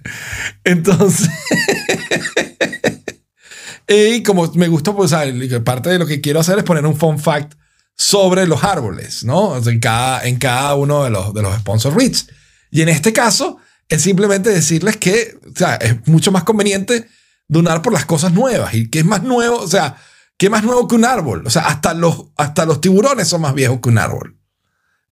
Entonces, 0.63 1.29
y 3.87 4.23
como 4.23 4.49
me 4.53 4.69
gusta, 4.69 4.93
pues, 4.93 5.11
el- 5.11 5.61
parte 5.63 5.89
de 5.89 5.99
lo 5.99 6.05
que 6.07 6.21
quiero 6.21 6.39
hacer 6.39 6.57
es 6.59 6.63
poner 6.63 6.85
un 6.85 6.95
fun 6.95 7.19
fact 7.19 7.55
sobre 7.95 8.45
los 8.47 8.63
árboles, 8.63 9.23
¿no? 9.23 9.57
En, 9.57 9.79
cada, 9.79 10.23
en 10.25 10.37
cada 10.37 10.75
uno 10.75 11.03
de 11.03 11.09
los, 11.09 11.33
de 11.33 11.41
los 11.41 11.55
sponsor 11.57 11.95
reads. 11.95 12.27
Y 12.71 12.81
en 12.81 12.89
este 12.89 13.13
caso, 13.13 13.57
es 13.87 14.01
simplemente 14.01 14.49
decirles 14.49 14.97
que, 14.97 15.37
o 15.47 15.57
sea, 15.57 15.75
es 15.75 16.07
mucho 16.07 16.31
más 16.31 16.43
conveniente 16.43 17.07
donar 17.47 17.81
por 17.81 17.93
las 17.93 18.05
cosas 18.05 18.33
nuevas. 18.33 18.73
¿Y 18.73 18.89
qué 18.89 18.99
es 18.99 19.05
más 19.05 19.23
nuevo? 19.23 19.57
O 19.57 19.67
sea, 19.67 19.97
¿qué 20.37 20.49
más 20.49 20.63
nuevo 20.63 20.87
que 20.87 20.95
un 20.95 21.05
árbol? 21.05 21.45
O 21.45 21.49
sea, 21.49 21.63
hasta 21.63 21.93
los, 21.93 22.25
hasta 22.37 22.65
los 22.65 22.81
tiburones 22.81 23.27
son 23.27 23.41
más 23.41 23.53
viejos 23.53 23.79
que 23.81 23.89
un 23.89 23.97
árbol. 23.97 24.37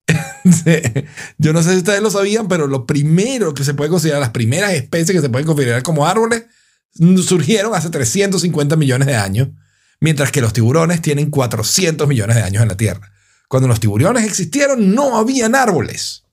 Yo 1.39 1.53
no 1.53 1.63
sé 1.63 1.71
si 1.73 1.77
ustedes 1.79 2.03
lo 2.03 2.11
sabían, 2.11 2.49
pero 2.49 2.67
lo 2.67 2.87
primero 2.87 3.55
que 3.55 3.65
se 3.65 3.75
puede 3.75 3.91
considerar, 3.91 4.21
las 4.21 4.31
primeras 4.31 4.73
especies 4.73 5.13
que 5.13 5.21
se 5.21 5.29
pueden 5.29 5.47
considerar 5.47 5.83
como 5.83 6.07
árboles, 6.07 6.45
surgieron 7.25 7.75
hace 7.75 7.91
350 7.91 8.77
millones 8.77 9.07
de 9.07 9.17
años, 9.17 9.49
mientras 10.03 10.31
que 10.33 10.41
los 10.43 10.53
tiburones 10.53 11.01
tienen 11.01 11.31
400 11.31 12.07
millones 12.07 12.37
de 12.37 12.43
años 12.43 12.63
en 12.63 12.69
la 12.69 12.77
Tierra. 12.77 13.11
Cuando 13.49 13.69
los 13.69 13.81
tiburones 13.81 14.25
existieron, 14.25 14.95
no 14.95 15.17
habían 15.17 15.55
árboles 15.55 16.25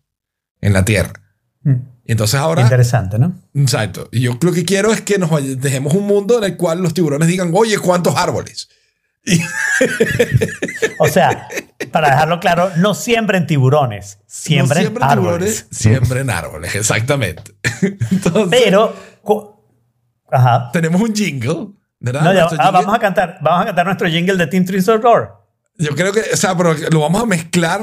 en 0.62 0.74
la 0.74 0.84
Tierra. 0.86 1.14
Mm, 1.64 1.74
Y 2.06 2.12
entonces 2.14 2.40
ahora, 2.40 2.62
Interesante, 2.64 3.20
¿no? 3.20 3.34
exacto. 3.54 4.10
Y 4.12 4.22
yo 4.22 4.38
lo 4.42 4.52
que 4.52 4.66
quiero 4.66 4.92
es 4.92 5.02
que 5.02 5.18
nos 5.18 5.30
dejemos 5.62 5.94
un 5.94 6.08
mundo 6.08 6.38
en 6.40 6.44
el 6.46 6.58
cual 6.58 6.82
los 6.82 6.94
tiburones 6.94 7.28
digan, 7.28 7.52
oye, 7.54 7.78
¿cuántos 7.78 8.16
árboles? 8.16 8.68
O 11.00 11.08
sea, 11.08 11.48
para 11.92 12.10
dejarlo 12.10 12.40
claro, 12.40 12.72
no 12.78 12.94
siembren 12.94 13.46
tiburones, 13.48 14.20
siembren 14.28 14.84
No 14.84 14.88
siembren 14.90 15.04
árboles. 15.10 15.28
tiburones, 15.30 15.68
siembren 15.72 16.30
árboles, 16.30 16.76
exactamente. 16.76 17.54
Entonces, 18.12 18.48
Pero, 18.50 18.96
ajá. 20.32 20.70
tenemos 20.74 21.02
un 21.02 21.14
jingle. 21.14 21.68
¿Verdad? 22.00 22.22
No, 22.24 22.34
ya- 22.34 22.48
ah, 22.60 22.72
vamos 22.72 22.94
a 22.96 23.00
cantar, 23.00 23.38
vamos 23.42 23.62
a 23.64 23.66
cantar 23.68 23.86
nuestro 23.86 24.08
jingle 24.10 24.36
de 24.38 24.48
Team 24.48 24.66
Trees 24.66 24.86
Door. 24.86 25.36
Yo 25.78 25.96
creo 25.96 26.12
que, 26.12 26.22
o 26.34 26.38
sea, 26.38 26.56
pero 26.58 26.74
lo 26.92 27.00
vamos 27.00 27.24
a 27.24 27.26
mezclar 27.26 27.82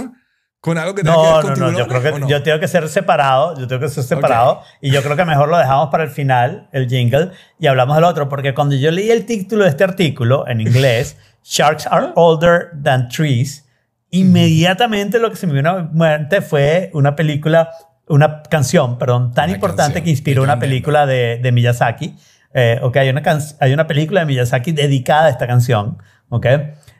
con 0.61 0.79
algo 0.79 0.95
que 0.95 1.03
tenga 1.03 1.15
que 1.17 1.23
No, 1.23 1.33
ver 1.35 1.43
con 1.43 1.59
no, 1.61 1.71
no, 1.71 1.79
yo 1.79 1.87
creo 1.87 2.03
que 2.03 2.09
¿o 2.09 2.19
no? 2.19 2.29
yo 2.29 2.43
tengo 2.43 2.59
que 2.59 2.67
ser 2.69 2.89
separado, 2.89 3.57
yo 3.59 3.67
tengo 3.69 3.81
que 3.81 3.89
ser 3.89 4.03
separado 4.05 4.63
y 4.81 4.91
yo 4.91 5.03
creo 5.03 5.17
que 5.17 5.25
mejor 5.25 5.49
lo 5.49 5.57
dejamos 5.57 5.89
para 5.91 6.03
el 6.05 6.11
final, 6.11 6.69
el 6.73 6.89
jingle, 6.89 7.31
y 7.59 7.67
hablamos 7.69 7.95
del 7.97 8.05
otro, 8.05 8.29
porque 8.29 8.53
cuando 8.53 8.75
yo 8.75 8.91
leí 8.91 9.11
el 9.11 9.25
título 9.27 9.65
de 9.65 9.71
este 9.71 9.85
artículo 9.85 10.47
en 10.49 10.61
inglés, 10.61 11.17
Sharks 11.45 11.87
are 11.87 12.09
older 12.17 12.71
than 12.83 13.09
trees, 13.09 13.65
inmediatamente 14.11 15.19
lo 15.19 15.31
que 15.31 15.37
se 15.37 15.47
me 15.47 15.53
vino 15.55 15.71
a 15.71 15.83
mente 15.83 16.41
fue 16.43 16.91
una 16.95 17.15
película, 17.17 17.71
una 18.09 18.43
canción, 18.43 18.99
perdón, 18.99 19.33
tan 19.33 19.47
Una 19.47 19.55
importante 19.55 19.83
canción 19.95 20.05
que 20.05 20.11
inspiró 20.11 20.43
una 20.43 20.59
película 20.59 21.07
de, 21.07 21.39
de 21.43 21.53
Miyazaki. 21.53 22.17
Eh, 22.59 22.78
ok, 22.81 22.97
hay 22.97 23.11
una, 23.11 23.23
hay 23.61 23.74
una 23.74 23.87
película 23.87 24.20
de 24.20 24.27
Miyazaki 24.27 24.73
dedicada 24.73 25.27
a 25.27 25.28
esta 25.28 25.47
canción, 25.47 25.99
ok. 26.31 26.47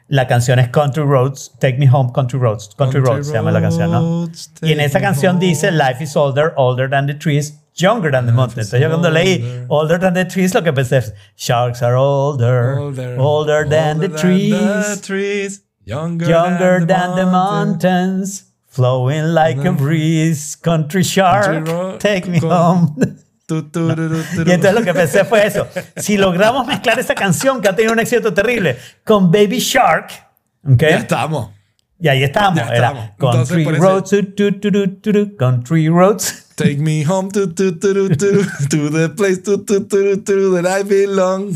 La 0.07 0.27
canción 0.27 0.59
es 0.59 0.69
Country 0.69 1.01
Roads, 1.03 1.53
Take 1.59 1.79
Me 1.79 1.89
Home 1.91 2.11
Country 2.13 2.37
Roads, 2.37 2.75
Country, 2.77 2.99
Roads 2.99 3.25
se 3.25 3.33
llama 3.33 3.51
la 3.51 3.59
canción, 3.59 3.91
¿no? 3.91 3.99
Roads, 3.99 4.51
Y 4.61 4.73
en 4.73 4.79
esa 4.79 5.01
canción 5.01 5.39
dice 5.39 5.71
Life 5.71 6.03
is 6.03 6.15
older, 6.15 6.53
older 6.57 6.87
than 6.87 7.07
the 7.07 7.15
trees, 7.15 7.59
younger 7.73 8.11
than 8.11 8.27
the 8.27 8.31
mountains. 8.31 8.67
Entonces 8.67 8.81
yo 8.81 8.89
cuando 8.89 9.09
leí 9.09 9.65
older. 9.67 9.99
than 9.99 10.13
the 10.13 10.25
trees, 10.25 10.53
lo 10.53 10.61
que 10.61 10.71
pensé 10.71 10.97
es 10.97 11.13
Sharks 11.35 11.81
are 11.81 11.95
older, 11.95 12.77
older, 13.17 13.67
than, 13.67 13.99
the 13.99 14.09
trees, 14.09 15.01
trees, 15.01 15.63
younger, 15.85 16.29
younger 16.29 16.85
than 16.85 17.15
the 17.15 17.25
mountains, 17.25 18.53
Flowing 18.67 19.33
like 19.33 19.67
a 19.67 19.71
breeze, 19.71 20.55
country 20.55 21.01
shark, 21.01 21.65
Country 21.65 21.97
take 21.97 22.27
me 22.27 22.37
home. 22.37 22.95
Y 23.49 24.51
entonces 24.51 24.73
lo 24.73 24.83
que 24.83 24.93
pensé 24.93 25.23
fue 25.23 25.47
eso. 25.47 25.67
Si 25.95 26.17
logramos 26.17 26.67
mezclar 26.67 26.99
esa 26.99 27.15
canción 27.15 27.61
que 27.61 27.69
ha 27.69 27.75
tenido 27.75 27.93
un 27.93 27.99
éxito 27.99 28.33
terrible 28.33 28.77
con 29.05 29.31
Baby 29.31 29.59
Shark, 29.59 30.09
¿ok? 30.65 30.81
Ya 30.81 30.97
estamos. 30.97 31.51
Y 31.99 32.09
ahí 32.09 32.23
estamos. 32.23 32.59
Ya 32.59 32.73
estamos. 32.73 33.09
Entonces, 33.11 33.55
Country 33.57 33.75
eso- 33.75 33.83
Roads, 33.83 34.09
tu, 34.35 35.01
tu, 35.01 35.37
Country 35.37 35.87
Roads. 35.89 36.47
Take 36.55 36.77
me 36.77 37.05
home 37.05 37.29
to, 37.31 37.53
to, 37.53 37.77
to, 37.77 38.09
to, 38.09 38.89
the 38.89 39.09
place 39.15 39.37
that 39.43 40.79
I 40.79 40.83
belong. 40.83 41.55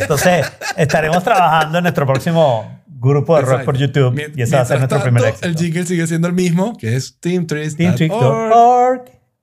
Entonces, 0.00 0.44
estaremos 0.76 1.22
trabajando 1.24 1.78
en 1.78 1.84
nuestro 1.84 2.04
próximo 2.04 2.82
grupo 3.00 3.36
de 3.36 3.42
rock 3.42 3.64
por 3.64 3.76
YouTube 3.76 4.12
Mien- 4.12 4.32
y 4.36 4.42
ese 4.42 4.56
va 4.56 4.62
a 4.62 4.64
ser 4.64 4.78
nuestro 4.78 5.00
primer 5.00 5.24
éxito. 5.24 5.46
El 5.46 5.56
jingle 5.56 5.86
sigue 5.86 6.06
siendo 6.06 6.28
el 6.28 6.34
mismo, 6.34 6.76
que 6.76 6.96
es 6.96 7.18
teamtrees.org. 7.20 7.76
Teamtricks.org 7.76 8.50
is 8.50 8.77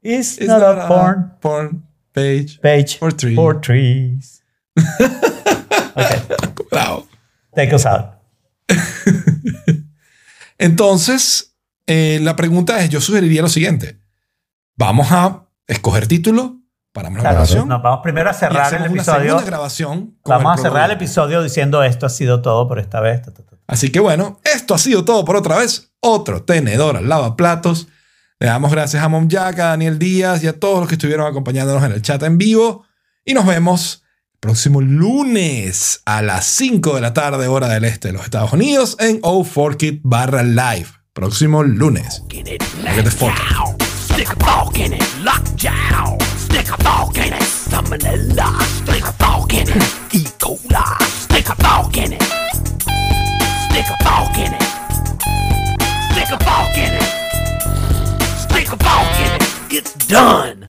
It's 0.07 0.40
not 0.40 0.61
a 0.61 0.88
porn 0.88 1.32
porn 1.41 1.84
page. 2.14 2.60
page 2.61 2.98
For 2.99 3.11
trees. 3.11 3.36
for 3.36 3.60
trees. 3.60 4.44
ok, 5.95 6.69
Bravo. 6.69 7.07
take 7.56 7.73
us 7.73 7.86
out. 7.88 8.11
Entonces, 10.57 11.56
eh, 11.88 12.19
la 12.22 12.36
pregunta 12.36 12.80
es, 12.84 12.90
yo 12.90 13.02
sugeriría 13.02 13.41
lo 13.41 13.49
siguiente. 13.49 13.99
Vamos 14.77 15.07
a 15.11 15.48
escoger 15.68 16.07
título, 16.07 16.57
paramos 16.91 17.18
la 17.18 17.22
Claro, 17.22 17.36
grabación 17.36 17.68
nos 17.68 17.82
vamos 17.82 17.99
primero 18.03 18.30
a 18.30 18.34
cerrar 18.34 18.73
el 18.73 18.86
episodio. 18.86 19.40
grabación. 19.45 20.18
Vamos 20.26 20.60
a 20.60 20.61
cerrar 20.61 20.86
el 20.91 20.98
episodio 20.98 21.41
diciendo 21.41 21.84
esto 21.84 22.06
ha 22.06 22.10
sido 22.10 22.41
todo 22.41 22.68
por 22.68 22.80
esta 22.80 22.99
vez. 22.99 23.22
Así 23.68 23.91
que 23.91 23.99
bueno, 23.99 24.40
esto 24.44 24.76
ha 24.76 24.77
sido 24.77 25.03
todo 25.06 25.26
por 25.26 25.36
otra 25.36 25.57
vez. 25.57 25.94
Otro 25.99 26.44
tenedor 26.44 26.98
al 26.98 27.10
lavaplatos. 27.10 27.88
Le 28.40 28.48
damos 28.48 28.70
gracias 28.72 29.02
a 29.02 29.07
Mom 29.07 29.30
Jack, 29.30 29.60
a 29.60 29.68
Daniel 29.68 29.98
Díaz 29.98 30.44
y 30.44 30.48
a 30.48 30.60
todos 30.60 30.80
los 30.80 30.90
que 30.90 30.95
estuvieron 30.95 31.26
acompañándonos 31.26 31.84
en 31.84 31.94
el 31.94 32.02
chat 32.02 32.22
en 32.24 32.38
vivo. 32.38 32.86
Y 33.24 33.34
nos 33.34 33.45
vemos 33.45 34.03
el 34.34 34.40
próximo 34.41 34.82
lunes 34.82 36.02
a 36.06 36.22
las 36.22 36.45
5 36.45 36.95
de 36.95 37.02
la 37.02 37.14
tarde, 37.14 37.48
hora 37.48 37.70
del 37.70 37.86
este 37.86 38.10
de 38.10 38.14
los 38.14 38.26
Estados 38.26 38.52
Unidos, 38.52 38.98
en 38.99 39.22
O4Kit 39.22 40.02
barra 40.03 40.44
live. 40.44 40.88
Próximo 41.14 41.64
lunes. 41.64 42.24
Stick 56.10 56.32
a 56.32 56.38
fork 56.44 56.78
in 56.78 56.94
it. 56.94 57.24
It's 59.69 59.93
done. 60.07 60.67